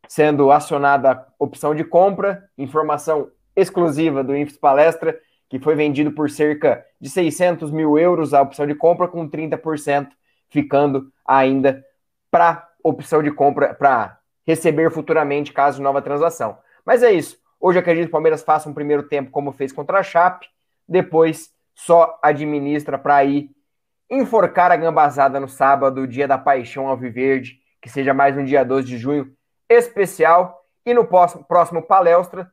sendo 0.06 0.52
acionada 0.52 1.10
a 1.10 1.26
opção 1.40 1.74
de 1.74 1.82
compra, 1.82 2.48
informação 2.56 3.32
exclusiva 3.56 4.22
do 4.22 4.36
Infos 4.36 4.56
Palestra, 4.56 5.18
que 5.48 5.58
foi 5.58 5.74
vendido 5.74 6.12
por 6.12 6.30
cerca 6.30 6.86
de 7.00 7.10
600 7.10 7.72
mil 7.72 7.98
euros 7.98 8.32
a 8.32 8.40
opção 8.40 8.64
de 8.64 8.76
compra, 8.76 9.08
com 9.08 9.28
30% 9.28 10.10
ficando 10.48 11.12
ainda 11.26 11.84
para 12.30 12.64
opção 12.80 13.24
de 13.24 13.32
compra, 13.32 13.74
para 13.74 14.20
receber 14.46 14.88
futuramente 14.92 15.52
caso 15.52 15.82
nova 15.82 16.00
transação. 16.00 16.58
Mas 16.86 17.02
é 17.02 17.10
isso. 17.10 17.47
Hoje 17.60 17.78
acredito 17.78 18.04
que 18.04 18.10
o 18.10 18.12
Palmeiras 18.12 18.42
faça 18.42 18.68
um 18.68 18.74
primeiro 18.74 19.02
tempo 19.02 19.30
como 19.30 19.52
fez 19.52 19.72
contra 19.72 19.98
a 19.98 20.02
Chape, 20.02 20.46
depois 20.88 21.50
só 21.74 22.18
administra 22.22 22.96
para 22.96 23.24
ir 23.24 23.50
enforcar 24.10 24.70
a 24.70 24.76
gambazada 24.76 25.40
no 25.40 25.48
sábado, 25.48 26.06
dia 26.06 26.28
da 26.28 26.38
paixão 26.38 26.86
alviverde, 26.86 27.58
que 27.80 27.88
seja 27.88 28.14
mais 28.14 28.36
um 28.36 28.44
dia 28.44 28.64
12 28.64 28.86
de 28.86 28.96
junho 28.96 29.32
especial. 29.68 30.64
E 30.86 30.94
no 30.94 31.04
próximo, 31.04 31.82
palestra, 31.82 32.50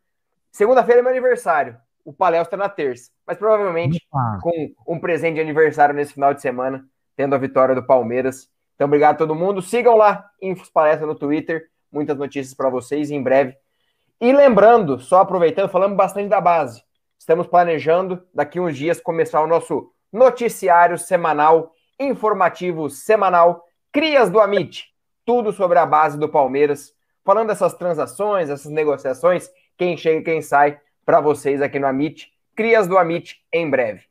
segunda-feira 0.52 1.00
é 1.00 1.04
meu 1.04 1.12
aniversário, 1.12 1.78
o 2.04 2.12
palestra 2.12 2.58
na 2.58 2.68
terça, 2.68 3.10
mas 3.26 3.38
provavelmente 3.38 4.06
Opa. 4.12 4.40
com 4.42 4.74
um 4.88 5.00
presente 5.00 5.36
de 5.36 5.42
aniversário 5.42 5.96
nesse 5.96 6.14
final 6.14 6.34
de 6.34 6.42
semana, 6.42 6.86
tendo 7.16 7.34
a 7.34 7.38
vitória 7.38 7.74
do 7.74 7.86
Palmeiras. 7.86 8.50
Então, 8.74 8.88
obrigado 8.88 9.16
a 9.16 9.18
todo 9.20 9.36
mundo. 9.36 9.62
Sigam 9.62 9.96
lá, 9.96 10.30
Infos 10.42 10.70
Palestra 10.70 11.08
no 11.08 11.16
Twitter, 11.16 11.70
muitas 11.90 12.18
notícias 12.18 12.54
para 12.54 12.70
vocês 12.70 13.10
em 13.10 13.24
breve 13.24 13.56
e 14.20 14.32
lembrando, 14.32 15.00
só 15.00 15.20
aproveitando, 15.20 15.70
falamos 15.70 15.98
bastante 15.98 16.30
da 16.30 16.40
base. 16.40 16.84
Estamos 17.18 17.48
planejando 17.48 18.24
daqui 18.34 18.60
uns 18.60 18.78
dias 18.78 19.00
começar 19.00 19.42
o 19.42 19.48
nosso 19.48 19.92
noticiário 20.12 20.98
semanal, 20.98 21.74
informativo 22.00 22.90
semanal, 22.90 23.64
Crias 23.92 24.30
do 24.30 24.40
Amit. 24.40 24.90
Tudo 25.26 25.52
sobre 25.54 25.80
a 25.80 25.86
base 25.86 26.20
do 26.20 26.30
Palmeiras, 26.30 26.94
falando 27.24 27.48
dessas 27.48 27.74
transações, 27.74 28.50
essas 28.50 28.72
negociações, 28.72 29.50
quem 29.78 29.98
chega 29.98 30.20
e 30.20 30.24
quem 30.24 30.42
sai 30.42 30.80
para 31.06 31.22
vocês 31.22 31.62
aqui 31.62 31.80
no 31.80 31.88
Amit. 31.88 32.32
Crias 32.56 32.88
do 32.88 32.98
Amit 32.98 33.42
em 33.52 33.70
breve. 33.70 34.04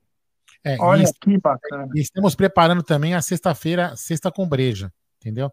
É, 0.65 0.77
Olha 0.81 1.05
que 1.21 1.39
bacana. 1.39 1.89
E 1.95 2.01
estamos 2.01 2.35
preparando 2.35 2.83
também 2.83 3.15
a 3.15 3.21
sexta-feira, 3.21 3.95
sexta 3.97 4.33
com 4.33 4.49
breja, 4.49 4.91
entendeu? 5.21 5.53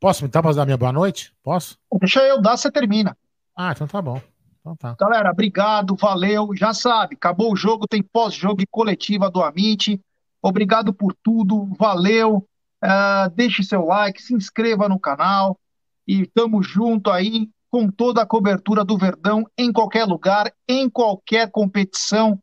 Posso, 0.00 0.28
posso 0.28 0.56
dar 0.56 0.64
minha 0.64 0.76
boa 0.76 0.92
noite? 0.92 1.32
Posso? 1.42 1.78
Deixa 2.00 2.20
eu 2.24 2.42
dar, 2.42 2.56
você 2.56 2.70
termina. 2.70 3.16
Ah, 3.56 3.72
então 3.72 3.86
tá 3.86 4.02
bom. 4.02 4.20
Então 4.60 4.76
tá. 4.76 4.96
Galera, 4.98 5.30
obrigado, 5.30 5.94
valeu. 5.94 6.54
Já 6.56 6.72
sabe, 6.72 7.14
acabou 7.14 7.52
o 7.52 7.56
jogo, 7.56 7.86
tem 7.86 8.02
pós-jogo 8.02 8.62
e 8.62 8.66
coletiva 8.66 9.30
do 9.30 9.42
Amit. 9.42 10.00
Obrigado 10.42 10.92
por 10.92 11.14
tudo, 11.22 11.66
valeu. 11.78 12.46
Uh, 12.82 13.30
deixe 13.34 13.62
seu 13.62 13.84
like, 13.84 14.22
se 14.22 14.34
inscreva 14.34 14.88
no 14.88 14.98
canal 14.98 15.58
e 16.06 16.26
tamo 16.26 16.62
junto 16.62 17.10
aí 17.10 17.48
com 17.70 17.90
toda 17.90 18.22
a 18.22 18.26
cobertura 18.26 18.84
do 18.84 18.96
Verdão 18.96 19.46
em 19.56 19.72
qualquer 19.72 20.04
lugar, 20.04 20.52
em 20.68 20.88
qualquer 20.88 21.50
competição 21.50 22.38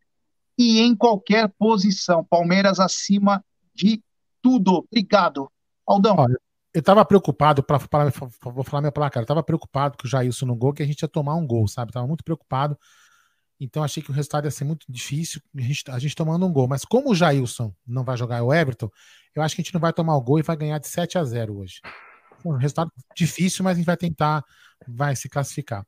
e 0.57 0.81
em 0.81 0.95
qualquer 0.95 1.47
posição. 1.57 2.23
Palmeiras 2.23 2.79
acima 2.79 3.43
de 3.73 4.01
tudo. 4.41 4.85
Obrigado. 4.89 5.49
Aldão. 5.87 6.15
Olha, 6.17 6.37
eu 6.73 6.79
estava 6.79 7.03
preocupado, 7.03 7.61
para 7.61 7.77
vou 8.43 8.63
falar 8.63 8.81
minha 8.81 8.91
placa, 8.91 9.19
eu 9.19 9.23
estava 9.23 9.43
preocupado 9.43 9.97
que 9.97 10.05
o 10.05 10.07
Jailson 10.09 10.45
no 10.45 10.55
gol, 10.55 10.73
que 10.73 10.81
a 10.81 10.85
gente 10.85 11.01
ia 11.01 11.07
tomar 11.07 11.35
um 11.35 11.45
gol, 11.45 11.67
sabe? 11.67 11.91
Tava 11.91 12.07
muito 12.07 12.23
preocupado. 12.23 12.77
Então 13.59 13.83
achei 13.83 14.01
que 14.01 14.09
o 14.09 14.13
resultado 14.13 14.45
ia 14.45 14.51
ser 14.51 14.63
muito 14.63 14.85
difícil, 14.89 15.41
a 15.55 15.61
gente, 15.61 15.91
a 15.91 15.99
gente 15.99 16.15
tomando 16.15 16.45
um 16.45 16.51
gol. 16.51 16.67
Mas 16.67 16.83
como 16.85 17.11
o 17.11 17.15
Jailson 17.15 17.73
não 17.85 18.03
vai 18.03 18.17
jogar 18.17 18.41
o 18.41 18.53
Everton, 18.53 18.89
eu 19.35 19.43
acho 19.43 19.55
que 19.55 19.61
a 19.61 19.63
gente 19.63 19.73
não 19.73 19.81
vai 19.81 19.93
tomar 19.93 20.15
o 20.15 20.21
gol 20.21 20.39
e 20.39 20.43
vai 20.43 20.55
ganhar 20.55 20.79
de 20.79 20.87
7 20.87 21.17
a 21.17 21.23
0 21.23 21.57
hoje. 21.57 21.81
Um 22.43 22.53
resultado 22.53 22.91
difícil, 23.15 23.63
mas 23.63 23.73
a 23.73 23.75
gente 23.75 23.85
vai 23.85 23.97
tentar, 23.97 24.43
vai 24.87 25.15
se 25.15 25.29
classificar. 25.29 25.85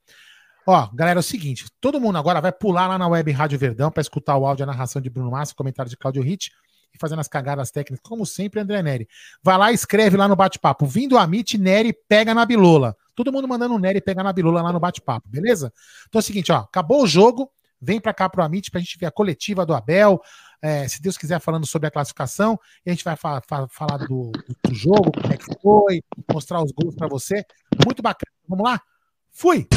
Ó, 0.68 0.88
galera, 0.94 1.20
é 1.20 1.22
o 1.22 1.24
seguinte: 1.24 1.66
todo 1.82 2.00
mundo 2.00 2.18
agora 2.18 2.40
vai 2.40 2.52
pular 2.52 2.88
lá 2.88 2.98
na 2.98 3.08
web 3.08 3.32
Rádio 3.32 3.58
Verdão 3.58 3.90
para 3.90 4.02
escutar 4.02 4.38
o 4.38 4.46
áudio 4.46 4.64
a 4.64 4.68
narração 4.68 5.02
de 5.02 5.10
Bruno 5.10 5.32
Massa, 5.32 5.56
comentário 5.56 5.90
de 5.90 5.98
Claudio 5.98 6.22
Ritt 6.22 6.52
e 6.94 6.98
fazendo 7.00 7.20
as 7.20 7.28
cagadas 7.28 7.72
técnicas, 7.72 8.00
como 8.08 8.26
sempre, 8.26 8.60
André 8.60 8.82
Neri. 8.82 9.08
Vai 9.42 9.58
lá 9.58 9.72
escreve 9.72 10.16
lá 10.18 10.28
no 10.28 10.36
bate-papo. 10.36 10.86
Vindo 10.86 11.18
a 11.18 11.24
Amit, 11.24 11.58
Neri 11.58 11.94
pega 12.08 12.34
na 12.34 12.46
bilola. 12.46 12.96
Todo 13.16 13.32
mundo 13.32 13.48
mandando 13.48 13.76
o 13.76 13.80
Neri 13.80 14.02
pegar 14.02 14.24
na 14.24 14.34
bilola 14.34 14.62
lá 14.62 14.74
no 14.74 14.80
bate-papo, 14.80 15.28
beleza? 15.30 15.72
Então 16.08 16.20
é 16.20 16.22
o 16.22 16.24
seguinte, 16.24 16.52
ó, 16.52 16.58
acabou 16.58 17.04
o 17.04 17.08
jogo, 17.08 17.52
vem 17.82 18.00
para 18.00 18.14
cá 18.14 18.30
pro 18.30 18.44
Amit 18.44 18.72
pra 18.72 18.80
gente 18.80 18.98
ver 18.98 19.06
a 19.06 19.12
coletiva 19.12 19.66
do 19.66 19.74
Abel, 19.74 20.22
é, 20.62 20.88
se 20.88 21.02
Deus 21.02 21.18
quiser, 21.18 21.40
falando 21.42 21.68
sobre 21.68 21.90
a 21.90 21.92
classificação, 21.92 22.58
e 22.86 22.90
a 22.90 22.94
gente 22.94 23.04
vai 23.04 23.18
fa 23.18 23.42
fa 23.42 23.68
falar 23.68 23.98
do, 23.98 24.32
do, 24.64 24.74
jogo, 24.74 25.12
como 25.12 25.34
é 25.34 25.38
que 25.38 25.62
foi, 25.62 26.02
mostrar 26.32 26.64
os 26.64 26.72
gols 26.72 26.96
para 26.96 27.08
você. 27.08 27.44
Muito 27.86 28.02
bacana. 28.02 28.32
Vamos 28.48 28.64
lá? 28.64 28.82
Fui! 29.30 29.68